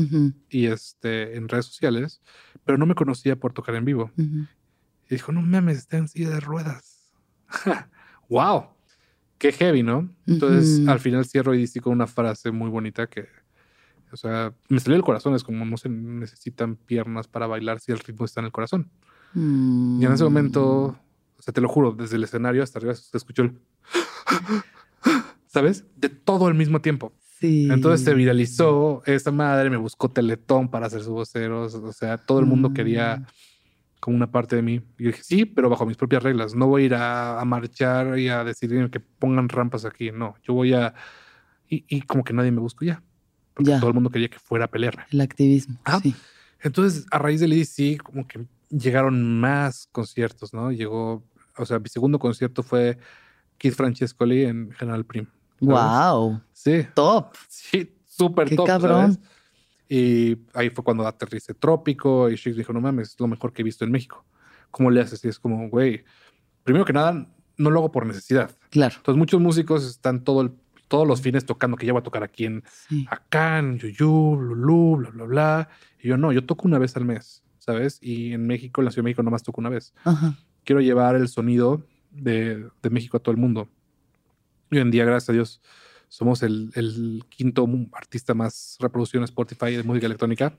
y 0.50 0.68
este, 0.68 1.36
en 1.38 1.48
redes 1.50 1.66
sociales, 1.66 2.22
pero 2.66 2.78
no 2.78 2.86
me 2.86 2.96
conocía 2.96 3.36
por 3.36 3.54
tocar 3.54 3.76
en 3.76 3.86
vivo. 3.86 4.12
Y 4.18 5.16
dijo, 5.16 5.32
no 5.32 5.42
mames, 5.42 5.78
está 5.78 5.98
en 5.98 6.08
silla 6.08 6.30
de 6.30 6.40
ruedas. 6.40 7.12
wow, 8.30 8.68
qué 9.38 9.52
heavy, 9.52 9.84
¿no? 9.84 10.10
Entonces 10.26 10.88
al 10.88 11.00
final 11.00 11.26
cierro 11.26 11.54
y 11.54 11.68
con 11.80 11.94
una 11.94 12.08
frase 12.08 12.52
muy 12.52 12.70
bonita 12.70 13.08
que, 13.08 13.28
o 14.12 14.18
sea, 14.18 14.54
me 14.70 14.80
salió 14.80 14.96
el 14.96 15.04
corazón, 15.04 15.36
es 15.36 15.44
como 15.44 15.66
no 15.66 15.78
se 15.78 15.90
necesitan 15.90 16.76
piernas 16.76 17.28
para 17.28 17.48
bailar 17.48 17.80
si 17.80 17.92
el 17.92 18.00
ritmo 18.00 18.26
está 18.26 18.42
en 18.42 18.46
el 18.46 18.52
corazón. 18.52 18.90
Y 19.36 20.06
en 20.06 20.12
ese 20.12 20.24
momento, 20.24 20.98
o 21.38 21.42
sea, 21.42 21.54
te 21.54 21.62
lo 21.62 21.70
juro, 21.70 21.92
desde 21.92 22.16
el 22.16 22.24
escenario 22.24 22.64
hasta 22.64 22.80
arriba 22.80 22.96
se 22.96 23.16
escuchó 23.16 23.44
el... 23.44 23.60
¿Sabes? 25.48 25.86
De 25.96 26.10
todo 26.10 26.48
al 26.48 26.56
mismo 26.56 26.82
tiempo. 26.82 27.14
Sí. 27.40 27.68
Entonces 27.72 28.04
se 28.04 28.14
viralizó, 28.14 29.04
esa 29.06 29.32
madre 29.32 29.70
me 29.70 29.78
buscó 29.78 30.10
Teletón 30.10 30.70
para 30.70 30.88
hacer 30.88 31.04
su 31.04 31.14
vocero, 31.14 31.64
o 31.64 31.94
sea, 31.94 32.18
todo 32.18 32.40
el 32.40 32.46
mundo 32.46 32.74
quería 32.74 33.18
mm. 33.18 33.26
como 34.00 34.18
una 34.18 34.32
parte 34.32 34.56
de 34.56 34.62
mí. 34.62 34.82
Y 34.98 35.06
dije, 35.06 35.24
sí, 35.24 35.46
pero 35.46 35.70
bajo 35.70 35.86
mis 35.86 35.98
propias 35.98 36.24
reglas. 36.24 36.56
No 36.56 36.68
voy 36.68 36.84
a 36.84 36.86
ir 36.86 36.96
a, 36.96 37.44
marchar 37.46 38.18
y 38.18 38.30
a 38.30 38.44
decidir 38.44 38.90
que 38.90 39.00
pongan 39.00 39.50
rampas 39.50 39.86
aquí. 39.86 40.12
No, 40.12 40.36
yo 40.44 40.54
voy 40.54 40.74
a... 40.74 40.94
Y, 41.70 41.86
y 41.88 42.02
como 42.02 42.24
que 42.24 42.34
nadie 42.34 42.52
me 42.52 42.60
buscó 42.60 42.86
ya 42.86 43.04
todo 43.64 43.88
el 43.88 43.94
mundo 43.94 44.10
quería 44.10 44.30
que 44.30 44.40
fuera 44.40 44.66
a 44.66 44.68
pelearme. 44.68 45.04
El 45.12 45.22
activismo. 45.22 45.80
Sí. 46.02 46.16
Entonces, 46.62 47.06
a 47.12 47.20
raíz 47.20 47.40
del 47.40 47.54
EDC, 47.54 48.02
como 48.02 48.28
que 48.28 48.46
llegaron 48.70 49.40
más 49.40 49.88
conciertos, 49.92 50.54
¿no? 50.54 50.72
Llegó, 50.72 51.24
o 51.58 51.66
sea, 51.66 51.80
mi 51.80 51.90
segundo 51.90 52.20
concierto 52.20 52.64
fue 52.64 52.98
Keith 53.58 53.76
Francescoli 53.76 54.46
en 54.46 54.72
General 54.72 55.06
Prim. 55.06 55.28
Wow. 55.60 56.42
Sí. 56.54 56.86
Top. 56.94 57.36
Sí, 57.48 57.96
súper 58.06 58.56
top. 58.56 58.68
cabrón. 58.68 59.20
Y 59.90 60.38
ahí 60.54 60.70
fue 60.70 60.84
cuando 60.84 61.08
aterricé 61.08 61.54
Trópico 61.54 62.30
y 62.30 62.36
Shix 62.36 62.58
dijo, 62.58 62.74
no 62.74 62.82
mames, 62.82 63.10
es 63.10 63.20
lo 63.20 63.28
mejor 63.28 63.54
que 63.54 63.62
he 63.62 63.66
visto 63.66 63.86
en 63.86 63.92
México. 63.92 64.26
¿Cómo 64.70 64.92
le 64.92 65.02
haces? 65.02 65.24
Y 65.24 65.30
es 65.30 65.40
como, 65.40 65.70
güey, 65.70 66.04
primero 66.64 66.84
que 66.84 66.94
nada, 66.94 67.28
no 67.58 67.70
lo 67.70 67.80
hago 67.80 67.92
por 67.92 68.06
necesidad. 68.06 68.52
Claro. 68.70 68.96
Entonces, 68.98 69.18
muchos 69.18 69.40
músicos 69.40 69.86
están 69.86 70.24
todo 70.24 70.42
el 70.42 70.52
todos 70.88 71.08
los 71.08 71.22
fines 71.22 71.46
tocando 71.46 71.78
que 71.78 71.86
ya 71.86 71.94
voy 71.94 72.00
a 72.00 72.04
tocar 72.04 72.24
aquí 72.24 72.46
en 72.46 72.64
acá, 73.10 73.60
en 73.60 73.78
Yuyu, 73.78 74.36
Lulú, 74.40 74.98
bla, 74.98 75.10
bla, 75.10 75.26
bla. 75.26 75.70
Y 76.00 76.08
yo 76.10 76.18
no, 76.18 76.32
yo 76.32 76.46
toco 76.46 76.68
una 76.68 76.80
vez 76.80 76.96
al 76.96 77.06
mes, 77.06 77.44
¿sabes? 77.68 78.00
Y 78.02 78.32
en 78.32 78.48
México, 78.48 78.80
en 78.80 78.86
la 78.86 78.92
Ciudad 78.92 79.04
de 79.04 79.10
México, 79.10 79.24
nomás 79.24 79.44
toco 79.44 79.60
una 79.60 79.70
vez. 79.70 79.94
Quiero 80.64 80.80
llevar 80.80 81.16
el 81.18 81.28
sonido 81.28 81.84
de, 82.12 82.70
México 82.90 83.18
a 83.18 83.20
todo 83.20 83.34
el 83.34 83.38
mundo. 83.38 83.68
Hoy 84.72 84.80
en 84.80 84.90
día, 84.90 85.04
gracias 85.04 85.30
a 85.30 85.34
Dios, 85.34 85.62
somos 86.08 86.44
el, 86.44 87.24
quinto 87.28 87.68
artista 87.92 88.34
más 88.34 88.78
reproducido 88.80 89.20
en 89.20 89.26
Spotify 89.26 89.76
de 89.76 89.84
música 89.84 90.06
electrónica. 90.06 90.58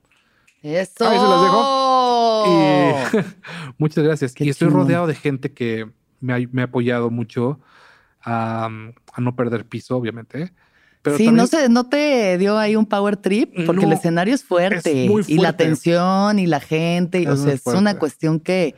Eso. 0.63 1.09
Ahí 1.09 1.19
se 1.19 1.25
las 1.25 1.43
dejo. 1.43 2.45
Y 2.47 3.73
muchas 3.79 4.05
gracias. 4.05 4.35
y 4.39 4.51
estoy 4.51 4.69
rodeado 4.69 5.07
de 5.07 5.15
gente 5.15 5.53
que 5.55 5.91
me 6.21 6.35
ha, 6.35 6.49
me 6.53 6.61
ha 6.61 6.67
apoyado 6.67 7.11
mucho 7.11 7.59
a, 8.23 8.69
no 9.17 9.35
perder 9.35 9.67
piso, 9.67 9.97
obviamente. 9.97 10.53
Pero 11.03 11.17
sí, 11.17 11.31
no, 11.31 11.47
se, 11.47 11.69
no 11.69 11.89
te 11.89 12.39
dio 12.39 12.59
ahí 12.59 12.77
un 12.77 12.87
power 12.87 13.17
trip 13.17 13.55
porque 13.67 13.85
el 13.85 13.93
escenario 13.93 14.35
es 14.35 14.45
fuerte, 14.45 15.09
y 15.27 15.39
la 15.39 15.57
tensión 15.57 16.39
y 16.39 16.47
la 16.47 16.61
gente. 16.61 17.23
Es 17.23 17.29
o 17.29 17.37
sea, 17.37 17.53
es 17.53 17.67
una 17.67 17.99
cuestión 17.99 18.41
que, 18.41 18.75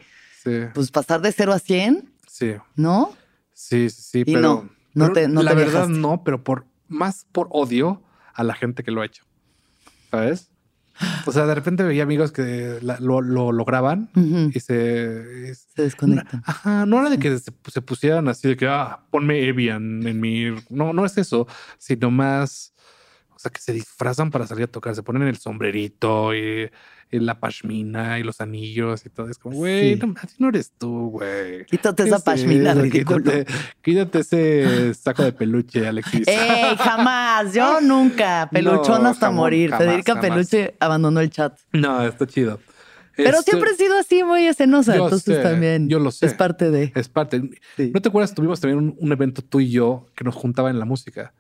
pues 0.75 0.91
pasar 0.91 1.21
de 1.23 1.33
0 1.33 1.53
a 1.53 1.59
100. 1.59 2.13
Sí. 2.27 2.55
¿No? 2.77 3.15
Sí, 3.53 3.91
sí, 3.91 4.03
sí. 4.03 4.25
pero, 4.25 4.41
no, 4.41 4.71
no 4.95 5.13
te, 5.13 5.29
no 5.29 5.43
la 5.43 5.55
verdad 5.55 5.89
no, 5.89 6.25
pero 6.25 6.43
por 6.43 6.67
más 6.89 7.27
por 7.31 7.49
odio 7.51 8.03
a 8.33 8.43
la 8.43 8.55
gente 8.55 8.83
que 8.83 8.91
lo 8.91 9.03
ha 9.03 9.07
hecho. 9.07 9.25
¿Sabes? 10.11 10.51
O 11.27 11.33
sea, 11.33 11.47
de 11.47 11.55
repente 11.55 11.83
veía 11.83 12.03
amigos 12.03 12.33
que 12.33 12.79
lo, 12.81 13.21
lograban 13.21 14.11
y 14.15 14.61
se... 14.61 15.55
Se 15.55 15.83
desconectan. 15.83 16.43
Ajá, 16.45 16.87
no 16.87 17.01
era 17.01 17.11
de 17.11 17.19
que 17.19 17.39
se, 17.39 17.53
pusieran 17.83 18.29
así 18.29 18.49
de 18.49 18.57
que, 18.57 18.67
ah, 18.67 19.01
ponme 19.11 19.47
Evian 19.47 20.07
en 20.07 20.21
mi... 20.21 20.47
No, 20.69 20.93
no 20.93 21.05
es 21.05 21.19
eso, 21.19 21.47
sino 21.79 22.11
más... 22.11 22.70
O 23.41 23.43
sea, 23.43 23.51
que 23.51 23.63
se 23.63 23.73
disfrazan 23.73 24.31
para 24.31 24.47
salir 24.47 24.65
a 24.65 24.67
tocar, 24.67 24.95
se 24.95 25.03
ponen 25.03 25.23
el 25.23 25.39
sombrerito 25.39 26.35
y 26.35 26.71
la 27.11 27.41
pashmina 27.41 28.19
y 28.19 28.23
los 28.23 28.43
anillos 28.43 29.07
y 29.07 29.09
todo. 29.09 29.31
Es 29.31 29.39
como, 29.39 29.57
güey, 29.57 29.97
no, 29.97 30.15
así 30.23 30.37
no 30.39 30.51
eres 30.51 30.73
tú, 30.77 31.09
güey. 31.09 31.65
Quítate 31.65 32.03
esa 32.03 32.19
pashmina, 32.19 32.75
ridículo. 32.75 33.33
Quítate, 33.81 34.19
ese 34.19 34.93
saco 34.93 35.23
de 35.23 35.33
peluche, 35.33 35.89
Alexis. 35.89 36.29
¡Ey, 36.29 36.77
jamás! 36.77 37.55
Yo 37.55 37.81
nunca. 37.83 38.51
Peluchón 38.53 39.07
hasta 39.07 39.31
morir. 39.31 39.75
Federica 39.75 40.21
Peluche 40.21 40.75
abandonó 40.79 41.21
el 41.21 41.31
chat. 41.31 41.59
No, 41.73 42.07
está 42.07 42.27
chido. 42.27 42.61
Pero 43.17 43.39
este, 43.39 43.53
siempre 43.53 43.71
he 43.71 43.75
sido 43.77 43.99
así, 43.99 44.23
muy 44.23 44.47
escenosa. 44.47 44.97
entonces 44.97 45.43
también. 45.43 45.89
Yo 45.89 45.99
lo 45.99 46.11
sé. 46.11 46.27
Es 46.27 46.35
parte 46.35 46.71
de. 46.71 46.93
Es 46.95 47.09
parte. 47.09 47.41
¿No 47.41 48.03
te 48.03 48.09
acuerdas? 48.11 48.35
Tuvimos 48.35 48.61
también 48.61 48.95
un 48.99 49.13
evento 49.13 49.41
tú 49.41 49.61
y 49.61 49.71
yo 49.71 50.09
que 50.15 50.25
nos 50.25 50.35
juntaba 50.35 50.69
en 50.69 50.79
la 50.79 50.85
música. 50.85 51.33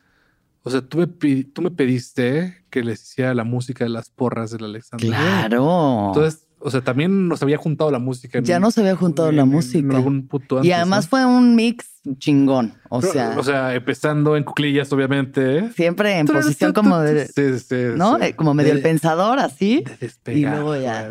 O 0.62 0.70
sea, 0.70 0.82
tú 0.82 0.98
me, 0.98 1.06
tú 1.06 1.62
me 1.62 1.70
pediste 1.70 2.64
que 2.70 2.82
les 2.82 3.02
hiciera 3.02 3.34
la 3.34 3.44
música 3.44 3.84
de 3.84 3.90
las 3.90 4.10
porras 4.10 4.50
del 4.50 4.64
Alexander. 4.64 5.08
Claro. 5.08 6.08
Entonces, 6.08 6.46
o 6.62 6.70
sea, 6.70 6.82
también 6.82 7.28
nos 7.28 7.42
había 7.42 7.56
juntado 7.56 7.90
la 7.90 7.98
música. 7.98 8.40
ya 8.40 8.60
nos 8.60 8.76
había 8.76 8.94
juntado 8.94 9.32
la 9.32 9.46
música. 9.46 9.96
algún 9.96 10.26
puto 10.28 10.62
y 10.62 10.72
además 10.72 11.08
fue 11.08 11.24
un 11.24 11.56
mix 11.56 11.86
chingón. 12.18 12.74
O 12.90 13.00
sea. 13.00 13.34
O 13.38 13.42
sea, 13.42 13.74
empezando 13.74 14.36
en 14.36 14.44
cuclillas, 14.44 14.92
obviamente. 14.92 15.72
Siempre 15.72 16.18
en 16.18 16.26
posición 16.26 16.72
como 16.72 16.98
de. 16.98 17.26
Sí, 17.26 17.58
sí, 17.58 17.74
¿No? 17.96 18.20
Eh, 18.20 18.34
como 18.36 18.52
medio 18.52 18.72
el 18.72 18.82
pensador, 18.82 19.38
así. 19.38 19.84
De 20.24 20.34
y 20.34 20.42
luego 20.42 20.76
ya. 20.76 21.10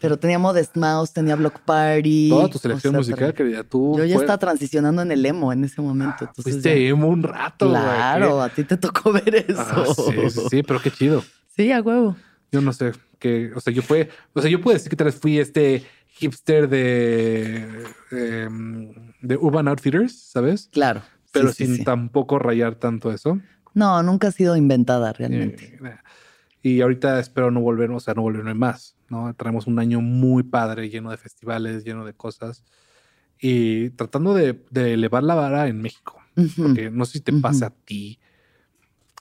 Pero 0.00 0.16
tenía 0.18 0.38
Modest 0.38 0.76
Mouse, 0.76 1.12
tenía 1.12 1.36
Block 1.36 1.60
Party. 1.60 2.28
Toda 2.30 2.48
tu 2.48 2.58
selección 2.58 2.94
musical, 2.94 3.34
querida. 3.34 3.64
Tú 3.64 3.96
yo 3.98 4.04
ya 4.04 4.16
estaba 4.16 4.38
transicionando 4.38 5.02
en 5.02 5.12
el 5.12 5.24
emo 5.24 5.52
en 5.52 5.64
ese 5.64 5.80
momento. 5.80 6.26
Ah, 6.28 6.32
fuiste 6.34 6.88
emo 6.88 7.08
un 7.08 7.22
rato. 7.22 7.68
Claro, 7.68 8.42
a 8.42 8.48
ti 8.48 8.64
te 8.64 8.76
tocó 8.76 9.12
ver 9.12 9.46
eso. 9.48 9.60
Ah, 9.60 9.84
sí, 9.94 10.40
sí, 10.50 10.62
pero 10.62 10.80
qué 10.80 10.90
chido. 10.90 11.22
Sí, 11.56 11.70
a 11.72 11.80
huevo. 11.80 12.16
Yo 12.50 12.60
no 12.60 12.72
sé, 12.72 12.92
que, 13.18 13.52
o 13.54 13.60
sea, 13.60 13.72
yo 13.72 13.82
fue, 13.82 14.10
o 14.34 14.40
sea, 14.40 14.50
yo 14.50 14.60
puedo 14.60 14.74
decir 14.74 14.90
que 14.90 14.96
tal 14.96 15.06
vez 15.06 15.14
fui 15.14 15.38
este 15.38 15.84
hipster 16.08 16.68
de, 16.68 17.66
em, 18.10 18.92
de 19.20 19.36
Urban 19.36 19.68
Outfitters, 19.68 20.30
¿sabes? 20.30 20.68
Claro. 20.72 21.02
Pero 21.32 21.52
sin 21.52 21.82
tampoco 21.84 22.38
rayar 22.38 22.74
tanto 22.74 23.10
eso. 23.10 23.40
No, 23.74 24.02
nunca 24.02 24.28
ha 24.28 24.32
sido 24.32 24.56
inventada 24.56 25.12
realmente. 25.12 25.78
Eh, 25.82 25.96
y 26.62 26.80
ahorita 26.80 27.18
espero 27.18 27.50
no 27.50 27.60
volver, 27.60 27.90
o 27.90 27.98
sea, 27.98 28.14
no 28.14 28.22
volverme 28.22 28.54
más, 28.54 28.96
¿no? 29.08 29.34
Traemos 29.34 29.66
un 29.66 29.80
año 29.80 30.00
muy 30.00 30.44
padre, 30.44 30.88
lleno 30.88 31.10
de 31.10 31.16
festivales, 31.16 31.84
lleno 31.84 32.04
de 32.04 32.14
cosas. 32.14 32.64
Y 33.38 33.90
tratando 33.90 34.32
de, 34.32 34.62
elevar 34.72 35.24
la 35.24 35.34
vara 35.34 35.66
en 35.66 35.82
México. 35.82 36.20
Porque 36.56 36.90
no 36.90 37.04
sé 37.04 37.14
si 37.14 37.20
te 37.20 37.32
pasa 37.32 37.66
a 37.66 37.70
ti 37.70 38.20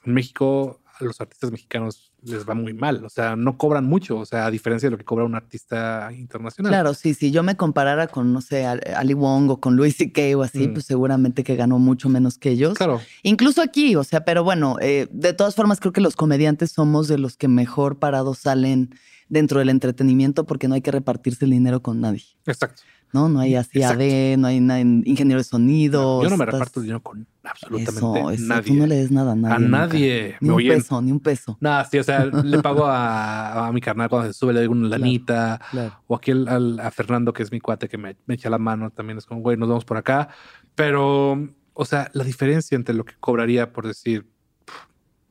en 0.05 0.13
México 0.13 0.81
a 0.85 1.03
los 1.03 1.19
artistas 1.19 1.51
mexicanos 1.51 2.10
les 2.23 2.47
va 2.47 2.53
muy 2.53 2.73
mal. 2.73 3.03
O 3.03 3.09
sea, 3.09 3.35
no 3.35 3.57
cobran 3.57 3.85
mucho. 3.85 4.17
O 4.17 4.25
sea, 4.25 4.45
a 4.45 4.51
diferencia 4.51 4.87
de 4.87 4.91
lo 4.91 4.97
que 4.97 5.05
cobra 5.05 5.25
un 5.25 5.35
artista 5.35 6.09
internacional. 6.13 6.71
Claro, 6.71 6.93
sí, 6.93 7.13
si 7.13 7.31
yo 7.31 7.43
me 7.43 7.55
comparara 7.55 8.07
con, 8.07 8.33
no 8.33 8.41
sé, 8.41 8.65
Ali 8.65 9.13
Wong 9.13 9.49
o 9.49 9.59
con 9.59 9.75
Louis 9.75 9.95
C.K. 9.95 10.37
o 10.37 10.43
así, 10.43 10.67
mm. 10.67 10.73
pues 10.73 10.85
seguramente 10.85 11.43
que 11.43 11.55
ganó 11.55 11.79
mucho 11.79 12.09
menos 12.09 12.37
que 12.37 12.51
ellos. 12.51 12.75
Claro. 12.75 13.01
Incluso 13.23 13.61
aquí, 13.61 13.95
o 13.95 14.03
sea, 14.03 14.23
pero 14.25 14.43
bueno, 14.43 14.77
eh, 14.81 15.07
de 15.11 15.33
todas 15.33 15.55
formas 15.55 15.79
creo 15.79 15.93
que 15.93 16.01
los 16.01 16.15
comediantes 16.15 16.71
somos 16.71 17.07
de 17.07 17.17
los 17.17 17.37
que 17.37 17.47
mejor 17.47 17.99
parados 17.99 18.39
salen 18.39 18.95
dentro 19.29 19.59
del 19.59 19.69
entretenimiento 19.69 20.45
porque 20.45 20.67
no 20.67 20.75
hay 20.75 20.81
que 20.81 20.91
repartirse 20.91 21.45
el 21.45 21.51
dinero 21.51 21.81
con 21.81 22.01
nadie. 22.01 22.23
Exacto. 22.45 22.83
¿No? 23.13 23.29
No 23.29 23.39
hay 23.39 23.55
así 23.55 23.83
AD, 23.83 24.37
no 24.37 24.47
hay 24.47 24.57
ingeniero 25.05 25.39
de 25.39 25.43
sonido. 25.43 26.23
Yo 26.23 26.29
no 26.29 26.37
me 26.37 26.45
reparto 26.45 26.81
dinero 26.81 27.01
con 27.01 27.27
absolutamente 27.43 28.33
eso, 28.33 28.47
nadie. 28.47 28.71
Tú 28.71 28.73
no 28.75 28.87
le 28.87 28.95
des 28.95 29.11
nada 29.11 29.33
a 29.33 29.35
nadie. 29.35 29.55
A 29.55 29.59
nadie. 29.59 30.35
Ni 30.39 30.49
un 30.49 30.57
peso, 30.57 31.01
ni 31.01 31.11
un 31.11 31.19
peso. 31.19 31.57
Nada, 31.59 31.85
sí, 31.85 31.99
o 31.99 32.03
sea, 32.03 32.25
le 32.25 32.59
pago 32.63 32.85
a, 32.85 33.69
mi 33.73 33.81
carnal 33.81 34.09
cuando 34.09 34.31
se 34.31 34.37
sube, 34.37 34.53
le 34.53 34.59
doy 34.61 34.67
una 34.67 34.89
lanita. 34.89 35.59
O 36.07 36.15
aquí 36.15 36.31
a 36.31 36.91
Fernando, 36.91 37.33
que 37.33 37.43
es 37.43 37.51
mi 37.51 37.59
cuate, 37.59 37.87
que 37.87 37.97
me, 37.97 38.15
echa 38.29 38.49
la 38.49 38.57
mano 38.57 38.89
también. 38.91 39.17
Es 39.17 39.25
como, 39.25 39.41
güey, 39.41 39.57
nos 39.57 39.69
vamos 39.69 39.85
por 39.85 39.97
acá. 39.97 40.29
Pero, 40.75 41.49
o 41.73 41.85
sea, 41.85 42.09
la 42.13 42.23
diferencia 42.23 42.75
entre 42.75 42.95
lo 42.95 43.05
que 43.05 43.13
cobraría 43.19 43.73
por 43.73 43.87
decir 43.87 44.27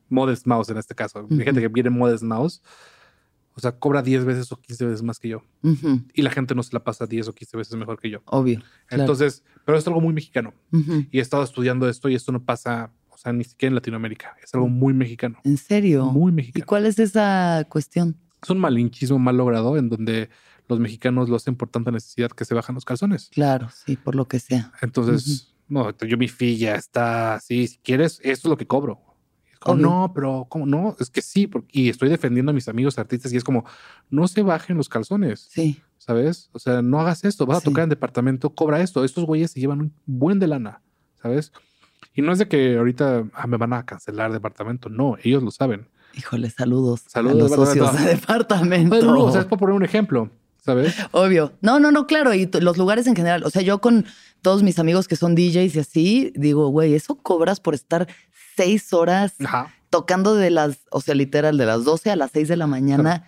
Modest 0.09 0.45
Mouse 0.45 0.69
en 0.69 0.77
este 0.77 0.93
caso, 0.93 1.25
mi 1.29 1.43
gente 1.43 1.61
que 1.61 1.67
viene 1.69 1.89
Modest 1.89 2.23
Mouse 2.23 2.61
o 3.53 3.59
sea, 3.59 3.73
cobra 3.73 4.01
10 4.01 4.25
veces 4.25 4.51
o 4.51 4.59
15 4.59 4.85
veces 4.85 5.03
más 5.03 5.19
que 5.19 5.29
yo. 5.29 5.43
Y 6.13 6.21
la 6.21 6.29
gente 6.29 6.55
no 6.55 6.63
se 6.63 6.73
la 6.73 6.83
pasa 6.83 7.05
10 7.05 7.27
o 7.27 7.33
15 7.33 7.57
veces 7.57 7.75
mejor 7.75 7.99
que 7.99 8.09
yo. 8.09 8.21
Obvio. 8.25 8.61
Entonces, 8.89 9.43
pero 9.65 9.77
es 9.77 9.85
algo 9.87 10.01
muy 10.01 10.13
mexicano. 10.13 10.53
Y 11.11 11.19
he 11.19 11.21
estado 11.21 11.43
estudiando 11.43 11.87
esto 11.89 12.09
y 12.09 12.15
esto 12.15 12.31
no 12.31 12.43
pasa, 12.43 12.91
o 13.09 13.17
sea, 13.17 13.33
ni 13.33 13.43
siquiera 13.43 13.71
en 13.71 13.75
Latinoamérica. 13.75 14.35
Es 14.43 14.53
algo 14.53 14.67
muy 14.67 14.93
mexicano. 14.93 15.39
¿En 15.43 15.57
serio? 15.57 16.05
Muy 16.05 16.31
mexicano. 16.31 16.63
¿Y 16.63 16.65
cuál 16.65 16.85
es 16.85 16.99
esa 16.99 17.65
cuestión? 17.69 18.17
Es 18.41 18.49
un 18.49 18.59
malinchismo 18.59 19.19
mal 19.19 19.37
logrado 19.37 19.77
en 19.77 19.89
donde 19.89 20.29
los 20.67 20.79
mexicanos 20.79 21.29
lo 21.29 21.35
hacen 21.35 21.55
por 21.55 21.69
tanta 21.69 21.91
necesidad 21.91 22.31
que 22.31 22.45
se 22.45 22.55
bajan 22.55 22.75
los 22.75 22.85
calzones. 22.85 23.29
Claro, 23.33 23.69
sí, 23.85 23.97
por 23.97 24.15
lo 24.15 24.27
que 24.27 24.39
sea. 24.39 24.71
Entonces, 24.81 25.53
no, 25.67 25.95
yo 25.97 26.17
mi 26.17 26.27
filla 26.29 26.75
está 26.75 27.35
así. 27.35 27.67
Si 27.67 27.77
quieres, 27.79 28.19
esto 28.23 28.47
es 28.47 28.49
lo 28.49 28.57
que 28.57 28.67
cobro 28.67 29.10
o 29.65 29.75
no, 29.75 30.11
pero 30.13 30.45
¿cómo 30.49 30.65
no? 30.65 30.95
Es 30.99 31.09
que 31.09 31.21
sí, 31.21 31.47
porque, 31.47 31.67
y 31.71 31.89
estoy 31.89 32.09
defendiendo 32.09 32.51
a 32.51 32.53
mis 32.53 32.67
amigos 32.67 32.97
artistas 32.97 33.31
y 33.31 33.37
es 33.37 33.43
como, 33.43 33.65
no 34.09 34.27
se 34.27 34.41
bajen 34.41 34.77
los 34.77 34.89
calzones. 34.89 35.47
Sí. 35.49 35.81
¿Sabes? 35.97 36.49
O 36.51 36.59
sea, 36.59 36.81
no 36.81 36.99
hagas 36.99 37.23
esto, 37.23 37.45
vas 37.45 37.59
a 37.59 37.61
tocar 37.61 37.83
en 37.83 37.89
departamento, 37.89 38.49
cobra 38.49 38.81
esto. 38.81 39.03
Estos 39.03 39.25
güeyes 39.25 39.51
se 39.51 39.59
llevan 39.59 39.81
un 39.81 39.93
buen 40.07 40.39
de 40.39 40.47
lana, 40.47 40.81
¿sabes? 41.21 41.51
Y 42.15 42.23
no 42.23 42.31
es 42.31 42.39
de 42.39 42.47
que 42.47 42.77
ahorita 42.77 43.25
ah, 43.33 43.47
me 43.47 43.57
van 43.57 43.73
a 43.73 43.85
cancelar 43.85 44.31
departamento, 44.31 44.89
no, 44.89 45.15
ellos 45.23 45.43
lo 45.43 45.51
saben. 45.51 45.87
Híjole, 46.15 46.49
saludos. 46.49 47.03
Saludos 47.07 47.51
a 47.51 47.55
los 47.55 47.69
socios 47.69 47.99
de 47.99 48.15
departamento. 48.15 49.01
No, 49.01 49.25
o 49.25 49.31
sea, 49.31 49.41
es 49.41 49.47
por 49.47 49.59
poner 49.59 49.75
un 49.75 49.83
ejemplo. 49.83 50.29
¿sabes? 50.63 50.95
Obvio. 51.11 51.53
No, 51.61 51.79
no, 51.79 51.91
no, 51.91 52.07
claro. 52.07 52.33
Y 52.33 52.49
los 52.59 52.77
lugares 52.77 53.07
en 53.07 53.15
general. 53.15 53.43
O 53.43 53.49
sea, 53.49 53.61
yo 53.61 53.81
con 53.81 54.05
todos 54.41 54.63
mis 54.63 54.79
amigos 54.79 55.07
que 55.07 55.15
son 55.15 55.35
DJs 55.35 55.75
y 55.75 55.79
así, 55.79 56.33
digo, 56.35 56.69
güey, 56.69 56.93
eso 56.93 57.15
cobras 57.15 57.59
por 57.59 57.73
estar 57.73 58.07
seis 58.61 58.93
horas 58.93 59.33
tocando 59.89 60.35
de 60.35 60.51
las, 60.51 60.79
o 60.89 61.01
sea, 61.01 61.15
literal, 61.15 61.57
de 61.57 61.65
las 61.65 61.83
12 61.83 62.11
a 62.11 62.15
las 62.15 62.31
6 62.31 62.47
de 62.47 62.57
la 62.57 62.67
mañana. 62.67 63.27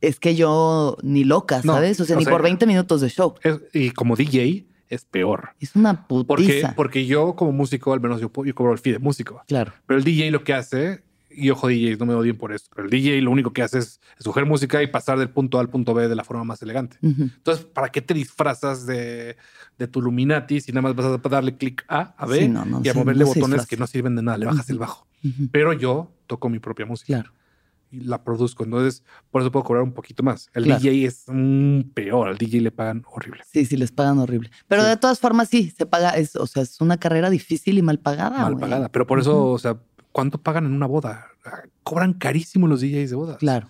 Es 0.00 0.18
que 0.18 0.34
yo 0.34 0.96
ni 1.02 1.24
loca, 1.24 1.62
¿sabes? 1.62 2.00
o 2.00 2.04
sea, 2.04 2.16
ni 2.16 2.24
por 2.24 2.42
20 2.42 2.66
minutos 2.66 3.00
de 3.00 3.08
show. 3.08 3.34
y 3.72 3.90
como 3.90 4.16
DJ 4.16 4.66
es 4.88 5.04
peor. 5.04 5.50
Es 5.60 5.76
una 5.76 6.06
putiza. 6.06 6.26
Porque, 6.26 6.72
porque 6.74 7.06
yo 7.06 7.36
como 7.36 7.52
músico, 7.52 7.92
al 7.92 8.00
menos 8.00 8.20
yo, 8.20 8.30
yo 8.44 8.54
cobro 8.54 8.72
el 8.72 8.78
fee 8.78 8.92
de 8.92 8.98
músico. 8.98 9.42
Claro. 9.46 9.72
Pero 9.86 9.98
el 9.98 10.04
DJ 10.04 10.30
lo 10.30 10.42
que 10.42 10.54
hace 10.54 11.02
y 11.34 11.50
ojo 11.50 11.68
DJs, 11.68 11.98
no 11.98 12.06
me 12.06 12.14
odien 12.14 12.36
por 12.36 12.52
esto, 12.52 12.70
pero 12.74 12.86
el 12.86 12.90
DJ 12.90 13.20
lo 13.22 13.30
único 13.30 13.52
que 13.52 13.62
hace 13.62 13.78
es 13.78 14.00
escoger 14.18 14.46
música 14.46 14.82
y 14.82 14.86
pasar 14.86 15.18
del 15.18 15.30
punto 15.30 15.58
A 15.58 15.60
al 15.60 15.68
punto 15.68 15.94
B 15.94 16.08
de 16.08 16.16
la 16.16 16.24
forma 16.24 16.44
más 16.44 16.62
elegante. 16.62 16.96
Entonces, 17.02 17.64
¿para 17.64 17.90
qué 17.90 18.00
te 18.00 18.14
disfrazas 18.14 18.86
de, 18.86 19.36
de 19.78 19.88
tu 19.88 20.02
Luminati 20.02 20.60
si 20.60 20.72
nada 20.72 20.82
más 20.82 20.94
vas 20.94 21.06
a 21.06 21.28
darle 21.28 21.56
clic 21.56 21.84
A, 21.88 22.14
a 22.16 22.26
B 22.26 22.52
y 22.82 22.88
a 22.88 22.94
moverle 22.94 23.24
botones 23.24 23.66
que 23.66 23.76
no 23.76 23.86
sirven 23.86 24.16
de 24.16 24.22
nada? 24.22 24.38
Le 24.38 24.46
bajas 24.46 24.68
el 24.70 24.78
bajo. 24.78 25.06
Pero 25.50 25.72
yo 25.72 26.12
toco 26.26 26.48
mi 26.48 26.58
propia 26.58 26.86
música. 26.86 27.06
Claro. 27.06 27.32
Y 27.90 28.00
la 28.00 28.24
produzco. 28.24 28.64
Entonces, 28.64 29.04
por 29.30 29.42
eso 29.42 29.52
puedo 29.52 29.64
cobrar 29.64 29.84
un 29.84 29.92
poquito 29.92 30.22
más. 30.22 30.48
El 30.54 30.64
DJ 30.64 31.04
es 31.04 31.26
peor. 31.94 32.28
Al 32.28 32.38
DJ 32.38 32.62
le 32.62 32.70
pagan 32.70 33.04
horrible. 33.06 33.42
Sí, 33.52 33.66
sí, 33.66 33.76
les 33.76 33.92
pagan 33.92 34.18
horrible. 34.18 34.50
Pero 34.66 34.82
de 34.82 34.96
todas 34.96 35.20
formas, 35.20 35.50
sí, 35.50 35.70
se 35.76 35.84
paga. 35.84 36.10
Es, 36.10 36.34
o 36.36 36.46
sea, 36.46 36.62
es 36.62 36.80
una 36.80 36.96
carrera 36.96 37.28
difícil 37.28 37.76
y 37.76 37.82
mal 37.82 37.98
pagada. 37.98 38.38
Mal 38.38 38.56
pagada. 38.56 38.88
Pero 38.88 39.06
por 39.06 39.20
eso, 39.20 39.50
o 39.50 39.58
sea, 39.58 39.78
¿cuánto 40.12 40.38
pagan 40.38 40.66
en 40.66 40.72
una 40.72 40.86
boda? 40.86 41.26
Cobran 41.82 42.12
carísimo 42.12 42.68
los 42.68 42.80
DJs 42.80 43.10
de 43.10 43.16
bodas. 43.16 43.38
Claro. 43.38 43.68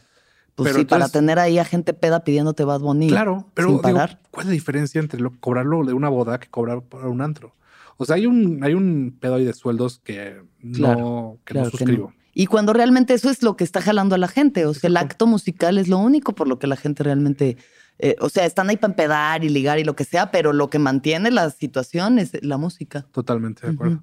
Pues 0.55 0.74
sí, 0.74 0.84
para 0.84 1.09
tener 1.09 1.38
ahí 1.38 1.59
a 1.59 1.64
gente 1.64 1.95
peda 1.95 2.24
pidiéndote 2.24 2.64
Bad 2.64 2.80
Bunny. 2.80 3.09
Claro, 3.09 3.51
pero 3.55 3.80
¿cuál 3.80 4.18
es 4.40 4.47
la 4.47 4.53
diferencia 4.53 5.01
entre 5.01 5.18
cobrarlo 5.40 5.84
de 5.84 5.95
una 5.95 6.11
boda 6.11 6.38
que 6.38 6.49
cobrar 6.49 6.82
por 6.82 7.07
un 7.07 7.22
antro? 7.22 7.55
O 7.97 8.05
sea, 8.05 8.16
hay 8.16 8.26
un, 8.26 8.62
hay 8.62 8.74
un 8.74 9.16
pedo 9.18 9.36
ahí 9.36 9.45
de 9.45 9.55
sueldos 9.55 10.01
que 10.01 10.43
no, 10.61 11.38
que 11.45 11.55
no 11.55 11.70
suscribo. 11.70 12.12
Y 12.34 12.47
cuando 12.47 12.72
realmente 12.72 13.14
eso 13.14 13.30
es 13.30 13.43
lo 13.43 13.57
que 13.57 13.64
está 13.64 13.80
jalando 13.80 14.14
a 14.14 14.18
la 14.18 14.28
gente. 14.28 14.66
O 14.66 14.74
sea, 14.74 14.88
el 14.88 14.97
acto 14.97 15.26
musical 15.26 15.78
es 15.78 15.88
lo 15.88 15.99
único 15.99 16.34
por 16.34 16.49
lo 16.49 16.59
que 16.59 16.66
la 16.66 16.76
gente 16.76 17.03
realmente. 17.03 17.57
Eh, 17.99 18.16
o 18.20 18.28
sea, 18.28 18.45
están 18.45 18.68
ahí 18.68 18.76
para 18.76 18.93
empedar 18.93 19.45
y 19.45 19.49
ligar 19.49 19.78
y 19.78 19.84
lo 19.84 19.95
que 19.95 20.05
sea, 20.05 20.30
pero 20.30 20.53
lo 20.53 20.68
que 20.68 20.78
mantiene 20.78 21.30
la 21.30 21.51
situación 21.51 22.18
es 22.18 22.32
la 22.43 22.57
música. 22.57 23.07
Totalmente 23.12 23.66
de 23.66 23.72
acuerdo 23.74 24.03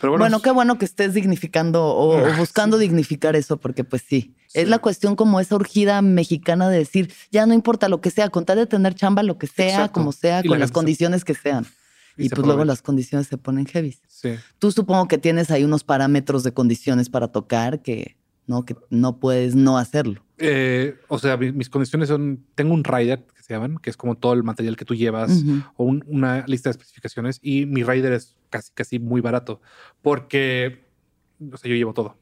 bueno, 0.00 0.40
qué 0.40 0.50
bueno 0.50 0.78
que 0.78 0.84
estés 0.84 1.14
dignificando 1.14 1.84
o, 1.84 2.36
buscando 2.36 2.78
dignificar 2.78 3.34
eso, 3.36 3.56
porque 3.56 3.84
pues 3.84 4.02
sí, 4.06 4.34
es 4.54 4.68
la 4.68 4.78
cuestión 4.78 5.16
como 5.16 5.40
esa 5.40 5.56
urgida 5.56 6.02
mexicana 6.02 6.68
de 6.68 6.78
decir, 6.78 7.12
ya 7.30 7.46
no 7.46 7.54
importa 7.54 7.88
lo 7.88 8.00
que 8.00 8.10
sea, 8.10 8.28
con 8.28 8.44
tal 8.44 8.58
de 8.58 8.66
tener 8.66 8.94
chamba, 8.94 9.22
lo 9.22 9.38
que 9.38 9.46
sea, 9.46 9.88
como 9.88 10.12
sea, 10.12 10.42
con 10.42 10.60
las 10.60 10.70
condiciones 10.70 11.24
que 11.24 11.34
sean. 11.34 11.66
Y, 12.16 12.28
pues 12.28 12.44
luego 12.44 12.64
las 12.64 12.82
condiciones 12.82 13.28
se 13.28 13.38
ponen 13.38 13.64
heavy. 13.66 13.96
Sí. 14.08 14.34
Tú 14.58 14.72
supongo 14.72 15.06
que 15.06 15.18
tienes 15.18 15.52
ahí 15.52 15.62
unos 15.62 15.84
parámetros 15.84 16.42
de 16.42 16.52
condiciones 16.52 17.08
para 17.08 17.28
tocar 17.28 17.80
que 17.80 18.17
no, 18.48 18.64
que 18.64 18.74
no 18.90 19.20
puedes 19.20 19.54
no 19.54 19.78
hacerlo. 19.78 20.24
Eh, 20.38 20.96
o 21.08 21.18
sea, 21.18 21.36
mis 21.36 21.68
condiciones 21.68 22.08
son, 22.08 22.44
tengo 22.54 22.74
un 22.74 22.82
rider 22.82 23.24
que 23.36 23.42
se 23.42 23.52
llaman, 23.52 23.78
que 23.78 23.90
es 23.90 23.96
como 23.96 24.16
todo 24.16 24.32
el 24.32 24.42
material 24.42 24.76
que 24.76 24.84
tú 24.84 24.94
llevas 24.94 25.44
o 25.76 25.84
una 25.84 26.44
lista 26.46 26.70
de 26.70 26.72
especificaciones 26.72 27.38
y 27.42 27.66
mi 27.66 27.82
rider 27.82 28.12
es 28.12 28.36
casi, 28.50 28.72
casi 28.72 28.98
muy 28.98 29.20
barato 29.20 29.60
porque, 30.00 30.86
o 31.52 31.56
sea, 31.56 31.68
yo 31.70 31.76
llevo 31.76 31.92
todo. 31.94 32.16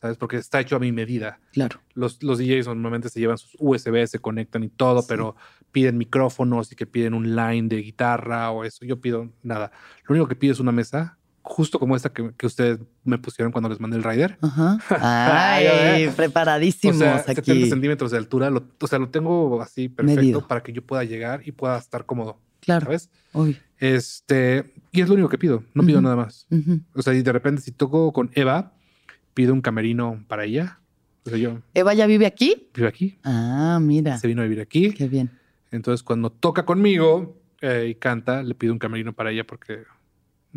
¿Sabes? 0.00 0.16
Porque 0.16 0.36
está 0.36 0.60
hecho 0.60 0.76
a 0.76 0.78
mi 0.78 0.92
medida. 0.92 1.40
Claro. 1.52 1.80
Los, 1.92 2.22
los 2.22 2.38
DJs 2.38 2.68
normalmente 2.68 3.08
se 3.08 3.18
llevan 3.18 3.36
sus 3.36 3.56
USB, 3.58 4.06
se 4.06 4.20
conectan 4.20 4.62
y 4.62 4.68
todo, 4.68 5.04
pero 5.08 5.34
piden 5.72 5.98
micrófonos 5.98 6.70
y 6.70 6.76
que 6.76 6.86
piden 6.86 7.14
un 7.14 7.34
line 7.34 7.66
de 7.66 7.82
guitarra 7.82 8.52
o 8.52 8.62
eso. 8.62 8.84
Yo 8.84 9.00
pido 9.00 9.32
nada. 9.42 9.72
Lo 10.06 10.12
único 10.12 10.28
que 10.28 10.36
pido 10.36 10.52
es 10.52 10.60
una 10.60 10.70
mesa, 10.70 11.17
justo 11.48 11.78
como 11.78 11.96
esta 11.96 12.10
que, 12.10 12.30
que, 12.36 12.46
ustedes 12.46 12.78
me 13.04 13.18
pusieron 13.18 13.50
cuando 13.50 13.68
les 13.68 13.80
mandé 13.80 13.96
el 13.96 14.04
rider. 14.04 14.38
Ajá. 14.40 14.78
Ay, 15.00 16.10
preparadísimos 16.14 16.96
o 16.96 17.00
sea, 17.00 17.18
70 17.18 17.66
centímetros 17.66 18.10
de 18.10 18.18
altura. 18.18 18.52
o 18.52 18.86
sea, 18.86 18.98
lo 18.98 19.08
tengo 19.08 19.60
así 19.60 19.88
perfecto 19.88 20.46
para 20.46 20.62
que 20.62 20.72
yo 20.72 20.82
pueda 20.82 21.04
llegar 21.04 21.42
y 21.44 21.52
pueda 21.52 21.78
estar 21.78 22.06
cómodo. 22.06 22.38
Claro. 22.60 22.86
¿Sabes? 22.86 23.10
Este, 23.78 24.72
y 24.92 25.00
es 25.00 25.08
lo 25.08 25.14
único 25.14 25.28
que 25.28 25.38
pido. 25.38 25.64
No 25.74 25.84
pido 25.84 26.00
nada 26.00 26.16
más. 26.16 26.46
O 26.94 27.02
sea, 27.02 27.14
y 27.14 27.22
de 27.22 27.32
repente, 27.32 27.62
si 27.62 27.72
toco 27.72 28.12
con 28.12 28.30
Eva, 28.34 28.72
pido 29.34 29.54
un 29.54 29.60
camerino 29.60 30.24
para 30.28 30.44
ella. 30.44 30.80
O 31.24 31.30
sea, 31.30 31.38
yo. 31.38 31.60
¿Eva 31.74 31.94
ya 31.94 32.06
vive 32.06 32.26
aquí? 32.26 32.68
Vive 32.74 32.88
aquí. 32.88 33.18
Ah, 33.24 33.78
mira. 33.80 34.18
Se 34.18 34.28
vino 34.28 34.42
a 34.42 34.44
vivir 34.44 34.60
aquí. 34.60 34.92
Qué 34.92 35.08
bien. 35.08 35.30
Entonces, 35.70 36.02
cuando 36.02 36.30
toca 36.30 36.64
conmigo 36.64 37.40
eh, 37.60 37.88
y 37.90 37.94
canta, 37.94 38.42
le 38.42 38.54
pido 38.54 38.72
un 38.72 38.78
camerino 38.78 39.12
para 39.12 39.30
ella 39.30 39.44
porque 39.44 39.84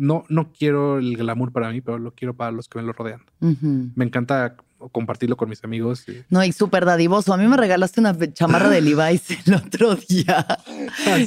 no, 0.02 0.24
no 0.28 0.50
quiero 0.52 0.98
el 0.98 1.16
glamour 1.16 1.52
para 1.52 1.70
mí, 1.70 1.80
pero 1.80 1.96
lo 1.96 2.10
quiero 2.10 2.34
para 2.34 2.50
los 2.50 2.68
que 2.68 2.78
me 2.78 2.84
lo 2.84 2.92
rodean. 2.92 3.22
Me 3.38 4.04
encanta 4.04 4.56
compartirlo 4.90 5.36
con 5.36 5.48
mis 5.48 5.62
amigos. 5.62 6.04
No, 6.28 6.42
y 6.42 6.50
súper 6.50 6.84
dadivoso. 6.84 7.32
A 7.32 7.36
mí 7.36 7.46
me 7.46 7.56
regalaste 7.56 8.00
una 8.00 8.16
chamarra 8.32 8.68
de 8.68 8.80
Levi's 8.80 9.30
el 9.46 9.54
otro 9.54 9.94
día. 9.94 10.44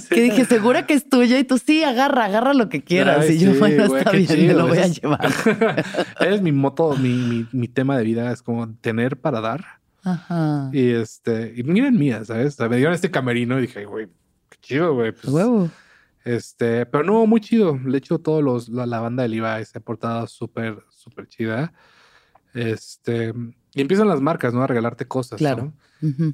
Que 0.10 0.22
dije, 0.22 0.44
segura 0.44 0.86
que 0.86 0.94
es 0.94 1.08
tuya. 1.08 1.40
Y 1.40 1.46
tú, 1.46 1.58
sí, 1.58 1.86
agarra, 1.86 2.26
agarra 2.26 2.54
lo 2.54 2.68
que 2.68 2.84
quieras. 2.84 3.30
y 3.30 3.40
yo, 3.40 3.58
bueno, 3.58 3.96
está 3.96 4.12
bien, 4.12 4.48
me 4.48 4.54
lo 4.54 4.68
voy 4.68 4.80
a 4.80 4.88
llevar. 4.88 5.26
es 6.20 6.42
mi 6.42 6.52
moto, 6.52 6.98
mi, 6.98 7.48
mi, 7.54 7.70
tema 7.70 7.98
de 7.98 8.04
vida. 8.04 8.30
Es 8.34 8.42
como 8.42 8.74
tener 8.82 9.16
para 9.16 9.40
dar. 9.40 9.64
Ajá. 10.04 10.70
Y 10.74 10.90
este, 10.90 11.54
y 11.56 11.64
miren 11.64 11.98
mía, 11.98 12.26
¿sabes? 12.26 12.60
me 12.60 12.76
dieron 12.76 12.94
este 12.94 13.10
camerino 13.10 13.58
y 13.58 13.62
dije, 13.62 13.86
güey, 13.86 14.08
qué 14.50 14.58
chido, 14.60 14.94
güey. 14.96 15.14
Pues, 15.14 15.34
Huevo. 15.34 15.70
Este, 16.26 16.88
pero 16.88 17.04
no, 17.04 17.26
muy 17.28 17.40
chido. 17.40 17.80
De 17.82 17.98
hecho, 18.00 18.20
todos 18.20 18.44
los, 18.44 18.68
la, 18.68 19.00
banda 19.00 19.24
de 19.24 19.30
Levi's 19.30 19.70
se 19.70 19.78
ha 19.78 19.82
portado 19.82 20.26
súper, 20.28 20.84
súper 20.90 21.28
chida. 21.28 21.72
Este, 22.54 23.32
y 23.74 23.82
empiezan 23.82 24.08
las 24.08 24.22
marcas, 24.22 24.54
¿no? 24.54 24.64
A 24.64 24.68
regalarte 24.68 25.08
cosas. 25.08 25.38
Claro. 25.38 25.72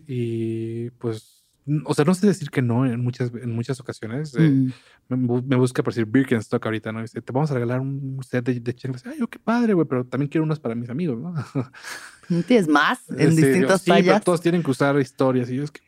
Y 0.07 0.89
pues 0.91 1.40
o 1.85 1.93
sea, 1.93 2.05
no 2.05 2.15
sé 2.15 2.25
decir 2.25 2.49
que 2.49 2.61
no 2.61 2.85
en 2.85 3.03
muchas, 3.03 3.31
en 3.33 3.53
muchas 3.53 3.79
ocasiones. 3.79 4.33
Eh, 4.35 4.49
mm. 4.49 5.47
me, 5.47 5.55
busca 5.57 5.83
por 5.83 5.93
decir 5.93 6.05
Birkenstock 6.05 6.65
ahorita, 6.65 6.91
¿no? 6.91 7.01
dice, 7.01 7.21
te 7.21 7.31
vamos 7.31 7.51
a 7.51 7.53
regalar 7.53 7.79
un 7.79 8.19
set 8.23 8.45
de, 8.45 8.59
de 8.59 8.75
Ay, 9.05 9.19
yo 9.19 9.27
qué 9.27 9.37
padre, 9.37 9.73
güey, 9.73 9.87
pero 9.87 10.05
también 10.05 10.29
quiero 10.29 10.43
unas 10.43 10.59
para 10.59 10.73
mis 10.73 10.89
amigos, 10.89 11.19
¿no? 11.19 11.33
¿Tienes 12.47 12.67
más 12.67 12.99
en 13.09 13.35
distintas 13.35 13.81
sí, 13.81 13.91
Pero 13.91 14.19
todos 14.21 14.41
tienen 14.41 14.63
que 14.63 14.71
usar 14.71 14.99
historias. 14.99 15.49
Y 15.49 15.57
yo, 15.57 15.63
es 15.63 15.71
que, 15.71 15.81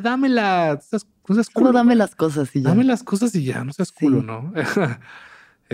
dámelas. 0.00 0.88
No 1.28 1.34
seas 1.34 1.50
culo. 1.50 1.72
dame 1.72 1.94
las 1.94 2.14
cosas 2.14 2.54
y 2.54 2.62
ya. 2.62 2.68
Dame 2.68 2.84
las 2.84 3.02
cosas 3.02 3.34
y 3.34 3.44
ya, 3.44 3.64
no 3.64 3.72
seas 3.72 3.92
culo, 3.92 4.22
¿no? 4.22 4.52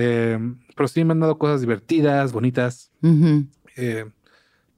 Em, 0.01 0.61
pero 0.77 0.87
sí 0.87 1.03
me 1.03 1.11
han 1.11 1.19
dado 1.19 1.39
cosas 1.39 1.61
divertidas, 1.61 2.33
bonitas. 2.33 2.93
Eh, 3.75 4.09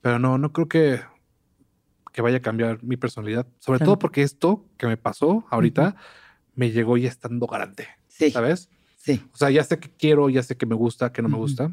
pero 0.00 0.18
no, 0.18 0.38
no 0.38 0.50
creo 0.50 0.66
que 0.66 1.00
que 2.12 2.22
vaya 2.22 2.38
a 2.38 2.40
cambiar 2.40 2.82
mi 2.82 2.96
personalidad. 2.96 3.46
Sobre 3.58 3.78
todo 3.78 3.98
porque 3.98 4.22
esto 4.22 4.64
que 4.76 4.86
me 4.86 4.96
pasó 4.96 5.44
ahorita 5.50 5.96
me 6.54 6.70
llegó 6.70 6.96
ya 6.96 7.08
estando 7.08 7.46
garante. 7.46 7.88
Sí. 8.08 8.30
¿Sabes? 8.30 8.68
Sí. 8.96 9.22
O 9.32 9.36
sea, 9.36 9.50
ya 9.50 9.64
sé 9.64 9.78
que 9.78 9.88
quiero, 9.88 10.28
ya 10.28 10.42
sé 10.42 10.56
que 10.56 10.66
me 10.66 10.74
gusta, 10.74 11.12
que 11.12 11.22
no 11.22 11.28
me 11.28 11.36
gusta. 11.36 11.72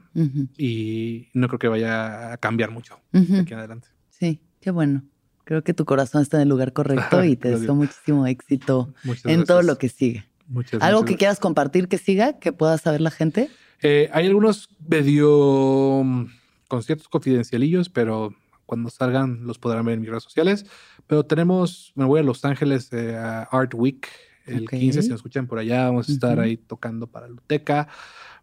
Y 0.57 1.27
no 1.33 1.47
creo 1.47 1.59
que 1.59 1.67
vaya 1.67 2.33
a 2.33 2.37
cambiar 2.37 2.71
mucho 2.71 2.99
de 3.11 3.39
aquí 3.39 3.53
en 3.53 3.59
adelante. 3.59 3.89
Sí, 4.09 4.39
qué 4.61 4.71
bueno. 4.71 5.03
Creo 5.43 5.63
que 5.63 5.73
tu 5.73 5.85
corazón 5.85 6.21
está 6.21 6.37
en 6.37 6.43
el 6.43 6.49
lugar 6.49 6.73
correcto 6.73 7.23
y 7.25 7.35
te 7.35 7.51
deseo 7.51 7.75
muchísimo 7.75 8.27
éxito 8.27 8.93
en 9.23 9.45
todo 9.45 9.61
lo 9.61 9.77
que 9.77 9.89
sigue. 9.89 10.25
Muchas 10.47 10.81
¿Algo 10.81 11.03
que 11.03 11.17
quieras 11.17 11.39
compartir 11.39 11.89
que 11.89 11.97
siga, 11.97 12.39
que 12.39 12.53
pueda 12.53 12.77
saber 12.77 13.01
la 13.01 13.11
gente? 13.11 13.49
Eh, 13.81 14.09
hay 14.13 14.27
algunos 14.27 14.69
medio 14.87 16.01
mm, 16.03 16.25
conciertos 16.67 17.09
confidencialillos, 17.09 17.89
pero 17.89 18.33
cuando 18.67 18.91
salgan 18.91 19.47
los 19.47 19.57
podrán 19.57 19.85
ver 19.85 19.95
en 19.95 20.01
mis 20.01 20.09
redes 20.11 20.23
sociales. 20.23 20.67
Pero 21.07 21.25
tenemos, 21.25 21.93
me 21.95 22.05
voy 22.05 22.19
a 22.19 22.23
Los 22.23 22.45
Ángeles 22.45 22.93
eh, 22.93 23.15
a 23.15 23.43
Art 23.43 23.73
Week 23.73 24.07
el 24.47 24.69
15, 24.69 25.01
si 25.01 25.09
nos 25.09 25.17
escuchan 25.17 25.47
por 25.47 25.59
allá, 25.59 25.85
vamos 25.85 26.07
a 26.09 26.11
estar 26.11 26.39
ahí 26.39 26.57
tocando 26.57 27.07
para 27.07 27.27
Luteca. 27.27 27.87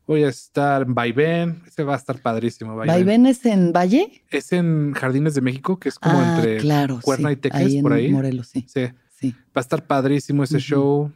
Voy 0.06 0.22
a 0.22 0.28
estar 0.28 0.82
en 0.82 0.94
Vaivén, 0.94 1.62
ese 1.66 1.82
va 1.82 1.94
a 1.94 1.96
estar 1.96 2.20
padrísimo. 2.20 2.76
Vaivén. 2.76 3.24
es 3.24 3.46
en 3.46 3.72
Valle? 3.72 4.22
Es 4.30 4.52
en 4.52 4.92
Jardines 4.92 5.34
de 5.34 5.40
México, 5.40 5.78
que 5.78 5.88
es 5.88 5.98
como 5.98 6.18
ah, 6.20 6.36
entre 6.36 6.58
claro, 6.58 7.00
Cuerna 7.02 7.32
y 7.32 7.36
Teques, 7.36 7.76
por 7.80 7.94
ahí. 7.94 8.12
Morelos, 8.12 8.48
sí. 8.48 8.66
sí. 8.68 8.90
Va 9.24 9.32
a 9.56 9.60
estar 9.60 9.86
padrísimo 9.86 10.44
ese 10.44 10.58
show. 10.58 11.10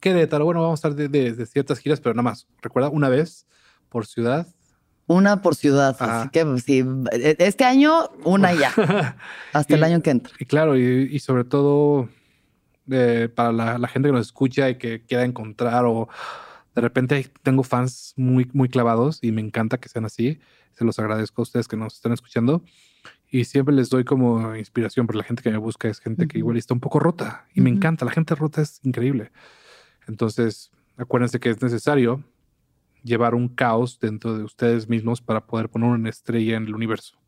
¿Qué 0.00 0.12
de 0.12 0.26
tal? 0.26 0.42
Bueno, 0.42 0.62
vamos 0.62 0.84
a 0.84 0.88
estar 0.88 1.08
de, 1.08 1.08
de, 1.08 1.46
ciertas 1.46 1.78
giras, 1.78 2.00
pero 2.00 2.14
nada 2.14 2.24
más. 2.24 2.48
Recuerda, 2.60 2.88
una 2.88 3.08
vez 3.08 3.46
por 3.88 4.06
ciudad 4.06 4.48
una 5.12 5.42
por 5.42 5.54
ciudad. 5.54 5.96
Así 5.98 6.28
que 6.30 6.58
sí, 6.58 6.84
este 7.12 7.64
año, 7.64 8.10
una 8.24 8.52
ya. 8.54 8.72
hasta 9.52 9.74
el 9.74 9.84
año 9.84 10.02
que 10.02 10.10
entra. 10.10 10.32
Y 10.38 10.44
claro, 10.44 10.76
y, 10.76 11.18
sobre 11.20 11.44
todo 11.44 12.08
eh, 12.90 13.28
para 13.34 13.52
la, 13.52 13.88
gente 13.88 14.08
que 14.08 14.12
nos 14.12 14.26
escucha 14.26 14.68
y 14.70 14.76
que 14.76 15.02
quiera 15.02 15.24
encontrar 15.24 15.84
o 15.84 16.08
de 16.74 16.80
repente 16.80 17.30
tengo 17.42 17.62
fans 17.62 18.14
muy, 18.16 18.48
muy 18.52 18.68
clavados 18.68 19.18
y 19.22 19.30
me 19.32 19.40
encanta 19.40 19.78
que 19.78 19.88
sean 19.88 20.04
así. 20.04 20.40
Se 20.72 20.84
los 20.84 20.98
agradezco 20.98 21.42
a 21.42 21.44
ustedes 21.44 21.68
que 21.68 21.76
nos 21.76 21.94
están 21.94 22.12
escuchando. 22.12 22.62
Y 23.30 23.44
siempre 23.44 23.74
les 23.74 23.88
doy 23.88 24.04
como 24.04 24.54
inspiración, 24.56 25.06
porque 25.06 25.18
la 25.18 25.24
gente 25.24 25.42
que 25.42 25.50
me 25.50 25.56
busca 25.56 25.88
es 25.88 26.00
gente 26.00 26.28
que 26.28 26.38
igual 26.38 26.58
está 26.58 26.74
un 26.74 26.80
poco 26.80 26.98
rota. 26.98 27.46
Y 27.54 27.62
me 27.62 27.70
encanta, 27.70 28.04
la 28.04 28.10
gente 28.10 28.34
rota 28.34 28.60
es 28.60 28.80
increíble. 28.82 29.32
Entonces, 30.06 30.70
acuérdense 30.98 31.40
que 31.40 31.48
es 31.48 31.62
necesario 31.62 32.22
llevar 33.02 33.34
un 33.34 33.48
caos 33.48 33.98
dentro 34.00 34.36
de 34.36 34.44
ustedes 34.44 34.88
mismos 34.88 35.20
para 35.20 35.46
poder 35.46 35.68
poner 35.68 35.90
una 35.90 36.10
estrella 36.10 36.56
en 36.56 36.66
el 36.66 36.74
universo. 36.74 37.18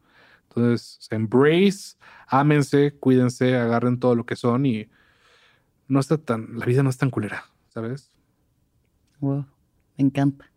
Entonces, 0.48 1.08
embrace, 1.10 1.96
ámense, 2.28 2.92
cuídense, 2.98 3.56
agarren 3.56 3.98
todo 3.98 4.14
lo 4.14 4.24
que 4.24 4.36
son 4.36 4.66
y 4.66 4.88
no 5.88 6.00
está 6.00 6.16
tan, 6.16 6.58
la 6.58 6.66
vida 6.66 6.82
no 6.82 6.90
es 6.90 6.96
tan 6.96 7.10
culera, 7.10 7.44
¿sabes? 7.68 8.10
Wow, 9.20 9.46
me 9.96 10.04
encanta. 10.04 10.50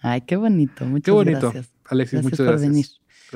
Ay, 0.00 0.22
qué 0.22 0.36
bonito, 0.36 0.84
muchas 0.84 1.04
qué 1.04 1.10
bonito. 1.10 1.40
gracias. 1.40 1.70
Alexis, 1.86 2.22
muchas 2.22 2.46
por 2.46 2.60
venir. 2.60 2.86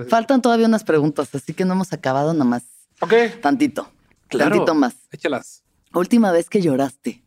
Faltan 0.09 0.41
todavía 0.43 0.67
unas 0.67 0.85
preguntas, 0.85 1.35
así 1.35 1.53
que 1.53 1.65
no 1.65 1.75
hemos 1.75 1.93
acabado 1.93 2.33
nada 2.33 2.45
más. 2.45 2.65
Ok. 3.01 3.13
Tantito, 3.41 3.91
tantito 4.29 4.75
más. 4.75 4.95
Échalas. 5.11 5.63
Última 5.93 6.33
vez 6.33 6.49
que 6.49 6.63
lloraste. 6.63 7.23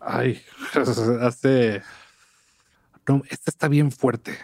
Ay, 0.00 0.42
hace 1.20 1.82
esta 3.28 3.50
está 3.50 3.68
bien 3.68 3.90
fuerte. 3.90 4.38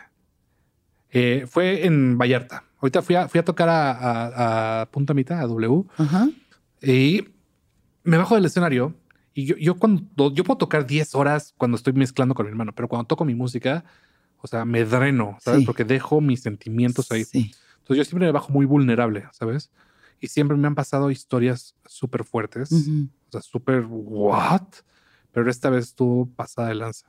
Eh, 1.11 1.47
fue 1.49 1.87
en 1.87 2.19
Vallarta. 2.19 2.65
Ahorita 2.81 3.03
fui 3.03 3.15
a, 3.15 3.29
fui 3.29 3.41
a 3.41 3.45
tocar 3.45 3.69
a, 3.71 4.89
Punta 4.91 5.15
Mita, 5.15 5.41
a 5.41 5.47
W. 5.47 5.85
Y 6.83 7.25
me 8.05 8.17
bajo 8.17 8.35
del 8.35 8.45
escenario. 8.45 8.95
Y 9.35 9.45
yo, 9.45 9.57
yo, 9.57 9.77
cuando 9.77 10.33
yo 10.33 10.45
puedo 10.45 10.59
tocar 10.59 10.87
10 10.87 11.15
horas 11.15 11.55
cuando 11.57 11.77
estoy 11.77 11.93
mezclando 11.93 12.35
con 12.35 12.47
mi 12.47 12.51
hermano, 12.51 12.73
pero 12.75 12.89
cuando 12.89 13.07
toco 13.07 13.25
mi 13.25 13.35
música, 13.35 13.85
o 14.43 14.47
sea, 14.47 14.65
me 14.65 14.85
dreno, 14.85 15.37
¿sabes? 15.41 15.65
Porque 15.65 15.85
dejo 15.85 16.21
mis 16.21 16.41
sentimientos 16.43 17.11
ahí. 17.13 17.25
Entonces 17.33 17.97
yo 17.97 18.05
siempre 18.05 18.27
me 18.27 18.33
bajo 18.33 18.53
muy 18.53 18.67
vulnerable, 18.67 19.25
¿sabes? 19.33 19.71
Y 20.21 20.29
siempre 20.29 20.57
me 20.57 20.67
han 20.67 20.75
pasado 20.75 21.11
historias 21.11 21.75
súper 21.87 22.25
fuertes, 22.25 22.73
o 22.73 23.33
sea, 23.33 23.41
súper 23.41 23.85
what, 23.89 24.63
pero 25.33 25.51
esta 25.51 25.71
vez 25.71 25.87
estuvo 25.87 26.27
pasada 26.27 26.69
de 26.69 26.75
lanza 26.75 27.07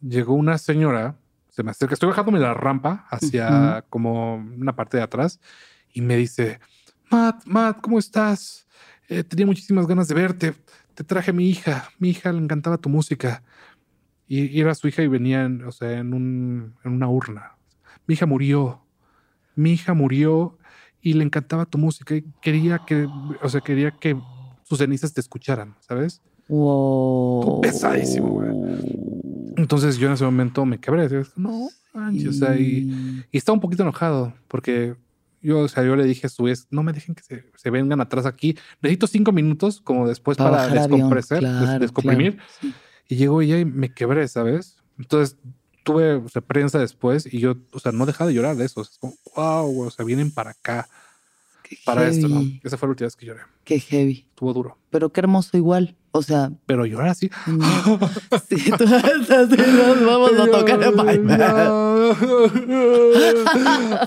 llegó 0.00 0.34
una 0.34 0.58
señora, 0.58 1.16
se 1.50 1.62
me 1.62 1.70
acerca, 1.70 1.94
estoy 1.94 2.08
bajándome 2.08 2.38
la 2.38 2.54
rampa 2.54 3.06
hacia 3.10 3.84
como 3.90 4.36
una 4.36 4.74
parte 4.74 4.96
de 4.96 5.02
atrás 5.02 5.40
y 5.92 6.00
me 6.00 6.16
dice, 6.16 6.60
Matt, 7.10 7.44
Matt, 7.44 7.80
¿cómo 7.80 7.98
estás? 7.98 8.66
Eh, 9.08 9.24
tenía 9.24 9.46
muchísimas 9.46 9.86
ganas 9.86 10.06
de 10.08 10.14
verte. 10.14 10.54
Te 10.94 11.02
traje 11.02 11.32
a 11.32 11.34
mi 11.34 11.48
hija. 11.48 11.88
Mi 11.98 12.10
hija 12.10 12.32
le 12.32 12.38
encantaba 12.38 12.78
tu 12.78 12.88
música. 12.88 13.42
Y, 14.28 14.60
era 14.60 14.74
su 14.76 14.86
hija 14.86 15.02
y 15.02 15.08
venía, 15.08 15.42
en, 15.44 15.64
o 15.64 15.72
sea, 15.72 15.98
en, 15.98 16.14
un, 16.14 16.76
en 16.84 16.92
una 16.92 17.08
urna. 17.08 17.56
Mi 18.06 18.14
hija 18.14 18.26
murió. 18.26 18.84
Mi 19.56 19.72
hija 19.72 19.92
murió 19.92 20.56
y 21.02 21.14
le 21.14 21.24
encantaba 21.24 21.66
tu 21.66 21.78
música 21.78 22.14
y 22.14 22.24
quería 22.40 22.82
que, 22.86 23.08
o 23.42 23.48
sea, 23.48 23.60
quería 23.60 23.90
que 23.90 24.16
sus 24.62 24.78
cenizas 24.78 25.12
te 25.12 25.20
escucharan, 25.20 25.74
¿sabes? 25.80 26.22
Wow. 26.48 27.60
Pesadísimo, 27.60 28.28
güey. 28.28 29.09
Entonces 29.60 29.98
yo 29.98 30.06
en 30.06 30.14
ese 30.14 30.24
momento 30.24 30.64
me 30.64 30.78
quebré. 30.78 31.08
No, 31.36 31.66
o 31.66 32.32
sea, 32.32 32.56
y, 32.56 33.24
y, 33.30 33.36
estaba 33.36 33.54
un 33.54 33.60
poquito 33.60 33.82
enojado 33.82 34.32
porque 34.48 34.96
yo, 35.42 35.60
o 35.60 35.68
sea, 35.68 35.84
yo 35.84 35.96
le 35.96 36.04
dije 36.04 36.26
a 36.26 36.30
su 36.30 36.44
vez, 36.44 36.66
no 36.70 36.82
me 36.82 36.92
dejen 36.92 37.14
que 37.14 37.22
se, 37.22 37.70
vengan 37.70 38.00
atrás 38.00 38.26
aquí. 38.26 38.56
Necesito 38.80 39.06
cinco 39.06 39.32
minutos 39.32 39.80
como 39.80 40.08
después 40.08 40.38
para, 40.38 40.68
descompresar, 40.68 41.78
descomprimir. 41.78 42.38
Y 43.08 43.16
llegó 43.16 43.42
ella 43.42 43.58
y 43.58 43.64
me 43.64 43.92
quebré, 43.92 44.26
¿sabes? 44.28 44.76
Entonces 44.98 45.36
tuve 45.82 46.20
prensa 46.46 46.78
después 46.78 47.32
y 47.32 47.38
yo, 47.38 47.56
o 47.72 47.78
sea, 47.78 47.92
no 47.92 48.06
dejaba 48.06 48.28
de 48.28 48.34
llorar 48.34 48.56
de 48.56 48.64
eso. 48.64 48.82
es 48.82 48.98
como, 48.98 49.14
wow, 49.36 49.86
o 49.86 49.90
sea, 49.90 50.04
vienen 50.04 50.30
para 50.30 50.50
acá. 50.50 50.88
para 51.84 52.08
esto, 52.08 52.28
¿no? 52.28 52.42
Esa 52.62 52.78
fue 52.78 52.88
la 52.88 52.90
última 52.90 53.06
vez 53.06 53.16
que 53.16 53.26
lloré. 53.26 53.40
Qué 53.64 53.78
heavy. 53.78 54.26
Estuvo 54.28 54.52
duro. 54.52 54.78
Pero 54.90 55.10
qué 55.10 55.20
hermoso 55.20 55.56
igual. 55.56 55.96
O 56.12 56.22
sea. 56.22 56.50
Pero 56.66 56.86
llorar 56.86 57.08
así. 57.08 57.30
sí, 58.48 58.72
tú 58.72 58.84
así, 58.84 59.56
nos 59.56 60.06
vamos 60.06 60.32
a 60.32 60.50
tocar 60.50 60.82
en 60.82 61.26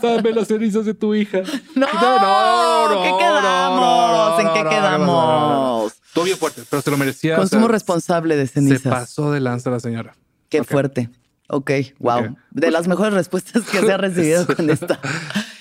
Dame 0.02 0.32
las 0.34 0.48
cenizas 0.48 0.86
de 0.86 0.94
tu 0.94 1.16
hija. 1.16 1.40
No, 1.76 1.88
no, 1.94 2.90
no. 2.90 3.04
¿Qué 3.04 3.12
quedamos? 3.20 4.40
¿En 4.42 4.54
qué 4.54 4.70
quedamos? 4.70 5.94
Todo 6.14 6.26
bien 6.26 6.38
fuerte, 6.38 6.64
pero 6.70 6.82
se 6.82 6.92
lo 6.92 6.98
merecía. 6.98 7.38
Consumo 7.38 7.68
responsable 7.68 8.36
de 8.36 8.48
cenizas. 8.48 8.82
Se 8.82 8.90
pasó 8.90 9.32
de 9.32 9.40
lanza 9.40 9.70
la 9.70 9.80
señora. 9.80 10.16
Qué 10.50 10.64
fuerte. 10.64 11.10
Ok, 11.48 11.72
wow. 12.00 12.36
De 12.52 12.72
las 12.72 12.88
mejores 12.88 13.14
respuestas 13.14 13.64
que 13.64 13.80
se 13.80 13.92
ha 13.92 13.98
recibido 13.98 14.46
con 14.48 14.70
esta. 14.70 15.00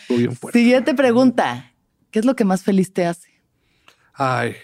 bien 0.08 0.34
fuerte. 0.36 0.58
Siguiente 0.58 0.94
pregunta. 0.94 1.72
¿Qué 2.10 2.18
es 2.18 2.24
lo 2.24 2.36
que 2.36 2.44
más 2.44 2.62
feliz 2.62 2.92
te 2.92 3.06
hace? 3.06 3.30
Ay, 4.12 4.54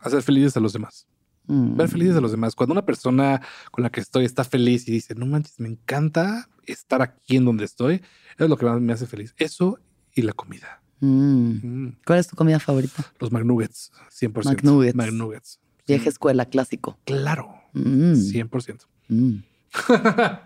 hacer 0.00 0.22
felices 0.22 0.56
a 0.56 0.60
los 0.60 0.72
demás. 0.72 1.06
Ver 1.50 1.88
mm. 1.88 1.90
felices 1.90 2.16
a 2.16 2.20
los 2.20 2.30
demás. 2.30 2.54
Cuando 2.54 2.72
una 2.72 2.84
persona 2.84 3.40
con 3.72 3.82
la 3.82 3.90
que 3.90 4.00
estoy 4.00 4.24
está 4.24 4.44
feliz 4.44 4.86
y 4.88 4.92
dice, 4.92 5.14
no 5.14 5.26
manches, 5.26 5.58
me 5.58 5.68
encanta 5.68 6.48
estar 6.66 7.02
aquí 7.02 7.36
en 7.36 7.44
donde 7.44 7.64
estoy, 7.64 8.02
es 8.38 8.48
lo 8.48 8.56
que 8.56 8.66
más 8.66 8.80
me 8.80 8.92
hace 8.92 9.06
feliz. 9.06 9.34
Eso 9.36 9.78
y 10.14 10.22
la 10.22 10.32
comida. 10.32 10.80
Mm. 11.00 11.50
Mm. 11.62 11.96
¿Cuál 12.06 12.20
es 12.20 12.28
tu 12.28 12.36
comida 12.36 12.60
favorita? 12.60 13.04
Los 13.18 13.32
McNuggets, 13.32 13.90
100%. 14.10 14.44
McNuggets. 14.44 14.94
McNuggets. 14.94 15.60
Vieja 15.86 16.08
escuela, 16.08 16.46
clásico. 16.46 16.98
Claro, 17.04 17.52
100%. 17.74 18.86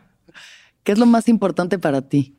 ¿Qué 0.82 0.92
es 0.92 0.98
lo 0.98 1.06
más 1.06 1.28
importante 1.28 1.78
para 1.78 2.02
ti? 2.02 2.38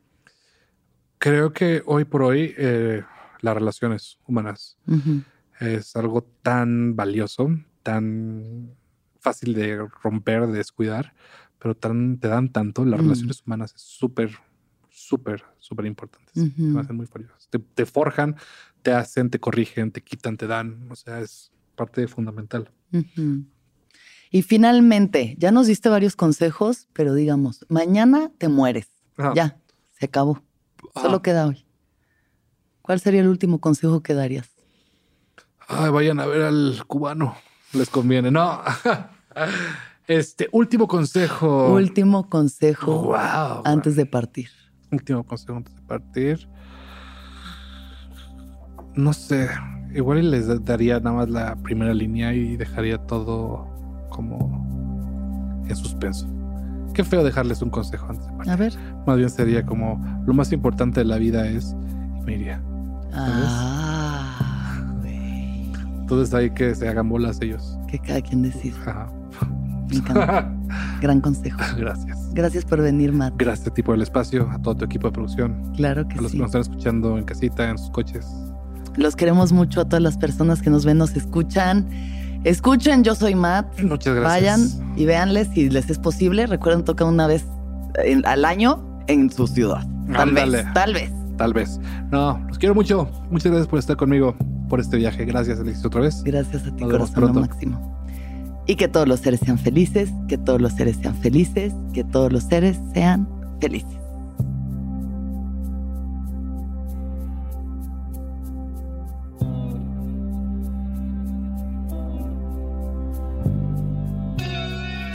Creo 1.19 1.53
que 1.53 1.83
hoy 1.85 2.05
por 2.05 2.23
hoy 2.23 2.53
eh, 2.57 3.03
las 3.41 3.53
relaciones 3.53 4.17
humanas 4.27 4.77
es 5.59 5.95
algo 5.95 6.23
tan 6.41 6.95
valioso, 6.95 7.49
tan 7.85 8.75
fácil 9.19 9.53
de 9.53 9.87
romper, 10.01 10.47
de 10.47 10.57
descuidar, 10.57 11.13
pero 11.59 11.75
tan, 11.75 12.17
te 12.17 12.27
dan 12.27 12.49
tanto. 12.49 12.83
Las 12.83 12.99
mm. 12.99 13.03
relaciones 13.03 13.43
humanas 13.45 13.75
es 13.75 13.81
súper, 13.81 14.31
súper, 14.89 15.43
súper 15.59 15.85
importantes. 15.85 16.33
hacen 16.35 16.95
muy. 16.95 17.07
Te, 17.75 17.85
forjan, 17.85 18.37
te 18.81 18.91
hacen, 18.91 19.29
te 19.29 19.39
corrigen, 19.39 19.91
te 19.91 20.01
quitan, 20.01 20.35
te 20.35 20.47
dan. 20.47 20.87
O 20.89 20.95
sea, 20.95 21.19
es 21.19 21.51
parte 21.75 22.07
fundamental. 22.07 22.71
Y 24.31 24.41
finalmente, 24.41 25.35
ya 25.37 25.51
nos 25.51 25.67
diste 25.67 25.87
varios 25.89 26.15
consejos, 26.15 26.87
pero 26.91 27.13
digamos, 27.13 27.65
mañana 27.69 28.31
te 28.39 28.47
mueres. 28.47 28.89
Ya, 29.35 29.59
se 29.91 30.07
acabó. 30.07 30.41
Solo 30.95 31.21
queda 31.21 31.45
hoy. 31.45 31.65
¿Cuál 32.81 32.99
sería 32.99 33.21
el 33.21 33.27
último 33.27 33.59
consejo 33.59 34.01
que 34.01 34.15
darías? 34.15 34.49
Ay, 35.67 35.91
vayan 35.91 36.19
a 36.19 36.25
ver 36.25 36.41
al 36.43 36.83
cubano. 36.87 37.35
Les 37.75 37.89
conviene. 37.89 38.31
No. 38.31 38.61
Este 40.07 40.47
último 40.51 40.87
consejo. 40.87 41.73
Último 41.73 42.29
consejo 42.29 43.15
antes 43.65 43.95
de 43.95 44.05
partir. 44.05 44.49
Último 44.91 45.23
consejo 45.23 45.57
antes 45.57 45.75
de 45.75 45.81
partir. 45.81 46.47
No 48.93 49.13
sé. 49.13 49.49
Igual 49.95 50.29
les 50.29 50.63
daría 50.63 50.99
nada 50.99 51.15
más 51.15 51.29
la 51.29 51.55
primera 51.55 51.93
línea 51.93 52.33
y 52.33 52.55
dejaría 52.55 52.99
todo 52.99 53.67
como 54.09 55.63
en 55.67 55.75
suspenso. 55.75 56.27
Qué 56.93 57.03
feo 57.03 57.23
dejarles 57.23 57.63
un 57.63 57.71
consejo 57.71 58.05
antes 58.07 58.27
de 58.27 58.33
partir. 58.33 58.53
A 58.53 58.55
ver. 58.55 58.73
Más 59.07 59.17
bien 59.17 59.29
sería 59.31 59.65
como 59.65 59.99
lo 60.27 60.35
más 60.35 60.51
importante 60.51 60.99
de 60.99 61.05
la 61.05 61.17
vida 61.17 61.47
es 61.47 61.75
y 62.19 62.21
me 62.21 62.35
iría. 62.35 62.61
Ah, 63.11 64.04
Entonces 66.05 66.35
hay 66.35 66.51
que 66.51 66.75
se 66.75 66.87
hagan 66.87 67.09
bolas 67.09 67.41
ellos. 67.41 67.79
Que 67.87 67.97
cada 67.97 68.21
quien 68.21 68.43
decida. 68.43 69.09
Gran 71.01 71.19
consejo. 71.19 71.57
Gracias. 71.79 72.31
Gracias 72.31 72.63
por 72.63 72.79
venir, 72.79 73.11
Matt. 73.11 73.33
Gracias 73.39 73.69
a 73.69 73.73
ti 73.73 73.81
por 73.81 73.95
el 73.95 74.03
espacio, 74.03 74.47
a 74.51 74.61
todo 74.61 74.75
tu 74.75 74.85
equipo 74.85 75.07
de 75.07 75.13
producción. 75.13 75.73
Claro 75.75 76.07
que 76.07 76.13
sí. 76.13 76.19
A 76.19 76.21
los 76.21 76.31
que 76.33 76.37
nos 76.37 76.45
están 76.49 76.61
escuchando 76.61 77.17
en 77.17 77.23
casita, 77.23 77.67
en 77.71 77.79
sus 77.79 77.89
coches. 77.89 78.27
Los 78.97 79.15
queremos 79.15 79.51
mucho 79.51 79.81
a 79.81 79.85
todas 79.85 80.03
las 80.03 80.15
personas 80.15 80.61
que 80.61 80.69
nos 80.69 80.85
ven, 80.85 80.99
nos 80.99 81.15
escuchan. 81.15 81.87
Escuchen, 82.43 83.03
yo 83.03 83.15
soy 83.15 83.33
Matt. 83.33 83.81
Muchas 83.81 84.13
gracias. 84.13 84.77
Vayan 84.77 84.93
y 84.95 85.05
véanles 85.05 85.47
si 85.55 85.71
les 85.71 85.89
es 85.89 85.97
posible. 85.97 86.45
Recuerden, 86.45 86.85
toca 86.85 87.03
una 87.03 87.25
vez 87.25 87.45
al 88.25 88.45
año 88.45 89.01
en 89.07 89.31
su 89.31 89.47
ciudad. 89.47 89.83
Tal 90.13 90.33
vez. 90.33 90.71
Tal 90.75 90.93
vez. 90.93 91.11
Tal 91.35 91.53
vez. 91.53 91.79
No, 92.11 92.39
los 92.47 92.59
quiero 92.59 92.75
mucho. 92.75 93.09
Muchas 93.31 93.51
gracias 93.51 93.67
por 93.67 93.79
estar 93.79 93.97
conmigo 93.97 94.35
por 94.67 94.79
este 94.79 94.97
viaje. 94.97 95.25
Gracias, 95.25 95.59
Alexis, 95.59 95.85
otra 95.85 96.01
vez. 96.01 96.23
Gracias 96.23 96.65
a 96.65 96.75
ti, 96.75 96.83
corazón 96.83 97.33
máximo. 97.33 97.95
Y 98.67 98.75
que 98.75 98.87
todos 98.87 99.07
los 99.07 99.19
seres 99.19 99.39
sean 99.41 99.59
felices, 99.59 100.11
que 100.27 100.37
todos 100.37 100.59
los 100.59 100.73
seres 100.73 100.97
sean 100.97 101.15
felices, 101.15 101.73
que 101.93 102.03
todos 102.03 102.31
los 102.31 102.43
seres 102.43 102.79
sean 102.93 103.27
felices. 103.61 103.99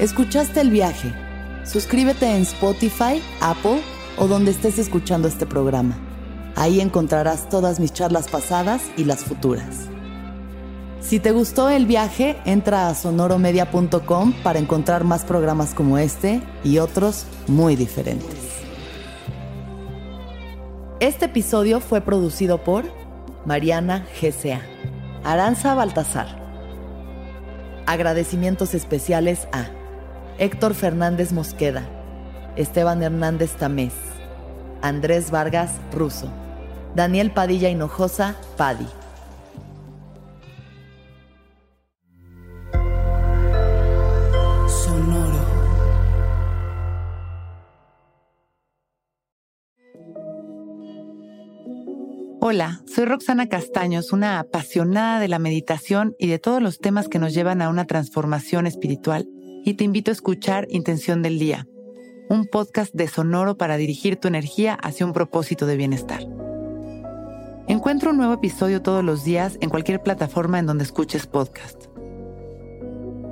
¿Escuchaste 0.01 0.63
el 0.63 0.71
viaje? 0.71 1.13
Suscríbete 1.65 2.35
en 2.35 2.43
Spotify, 2.43 3.21
Apple 3.43 3.83
o 4.17 4.27
donde 4.27 4.51
estés 4.51 4.79
escuchando 4.79 5.29
este 5.29 5.45
programa. 5.45 6.10
Ahí 6.57 6.81
encontrarás 6.81 7.49
todas 7.49 7.81
mis 7.81 7.93
charlas 7.93 8.29
pasadas 8.29 8.83
y 8.97 9.05
las 9.05 9.21
futuras. 9.21 9.89
Si 11.01 11.19
te 11.19 11.33
gustó 11.33 11.71
el 11.71 11.87
viaje, 11.87 12.37
entra 12.45 12.89
a 12.89 12.95
sonoromedia.com 12.95 14.35
para 14.43 14.59
encontrar 14.59 15.05
más 15.05 15.25
programas 15.25 15.75
como 15.75 15.97
este 15.99 16.43
y 16.63 16.79
otros 16.79 17.25
muy 17.47 17.75
diferentes. 17.75 18.61
Este 21.01 21.25
episodio 21.25 21.81
fue 21.81 22.03
producido 22.03 22.63
por 22.63 22.85
Mariana 23.47 24.07
GCA, 24.21 24.61
Aranza 25.25 25.75
Baltasar. 25.75 26.39
Agradecimientos 27.87 28.75
especiales 28.75 29.49
a 29.53 29.69
Héctor 30.39 30.75
Fernández 30.75 31.33
Mosqueda, 31.33 31.89
Esteban 32.57 33.03
Hernández 33.03 33.53
Tamés, 33.53 33.95
Andrés 34.83 35.31
Vargas 35.31 35.73
Russo, 35.93 36.31
Daniel 36.95 37.33
Padilla 37.33 37.69
Hinojosa 37.69 38.37
Padi. 38.57 38.87
Hola, 52.43 52.81
soy 52.87 53.05
Roxana 53.05 53.49
Castaños, 53.49 54.13
una 54.13 54.41
apasionada 54.41 55.21
de 55.21 55.29
la 55.29 55.39
meditación 55.39 56.17
y 56.19 56.27
de 56.27 56.41
todos 56.41 56.61
los 56.61 56.79
temas 56.81 57.07
que 57.07 57.21
nos 57.21 57.33
llevan 57.33 57.63
a 57.63 57.69
una 57.69 57.85
transformación 57.85 58.67
espiritual, 58.67 59.29
y 59.63 59.75
te 59.75 59.85
invito 59.85 60.11
a 60.11 60.15
escuchar 60.15 60.67
Intención 60.71 61.23
del 61.23 61.39
Día, 61.39 61.69
un 62.31 62.47
podcast 62.47 62.95
de 62.95 63.09
Sonoro 63.09 63.59
para 63.59 63.77
dirigir 63.77 64.15
tu 64.15 64.29
energía 64.29 64.75
hacia 64.75 65.05
un 65.05 65.13
propósito 65.13 65.67
de 65.67 65.77
bienestar. 65.77 66.21
Encuentra 67.67 68.11
un 68.11 68.19
nuevo 68.19 68.35
episodio 68.35 68.83
todos 68.83 69.03
los 69.03 69.25
días 69.25 69.59
en 69.61 69.69
cualquier 69.69 70.01
plataforma 70.01 70.61
en 70.61 70.67
donde 70.67 70.85
escuches 70.85 71.27
podcast. 71.27 71.87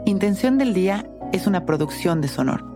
Intención 0.05 0.59
del 0.59 0.75
Día 0.75 1.09
es 1.33 1.47
una 1.47 1.65
producción 1.65 2.21
de 2.21 2.27
Sonoro. 2.27 2.67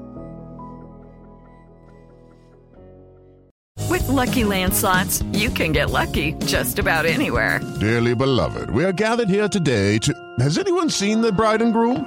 With 3.90 4.06
lucky 4.08 4.44
landslots, 4.44 5.24
you 5.32 5.50
can 5.50 5.72
get 5.72 5.90
lucky 5.90 6.36
just 6.46 6.78
about 6.78 7.04
anywhere. 7.04 7.60
Dearly 7.80 8.14
beloved, 8.14 8.70
we 8.70 8.84
are 8.84 8.92
gathered 8.92 9.28
here 9.28 9.48
today 9.48 9.98
to. 9.98 10.12
Has 10.38 10.56
anyone 10.56 10.88
seen 10.88 11.20
the 11.20 11.32
bride 11.32 11.62
and 11.62 11.72
groom? 11.72 12.06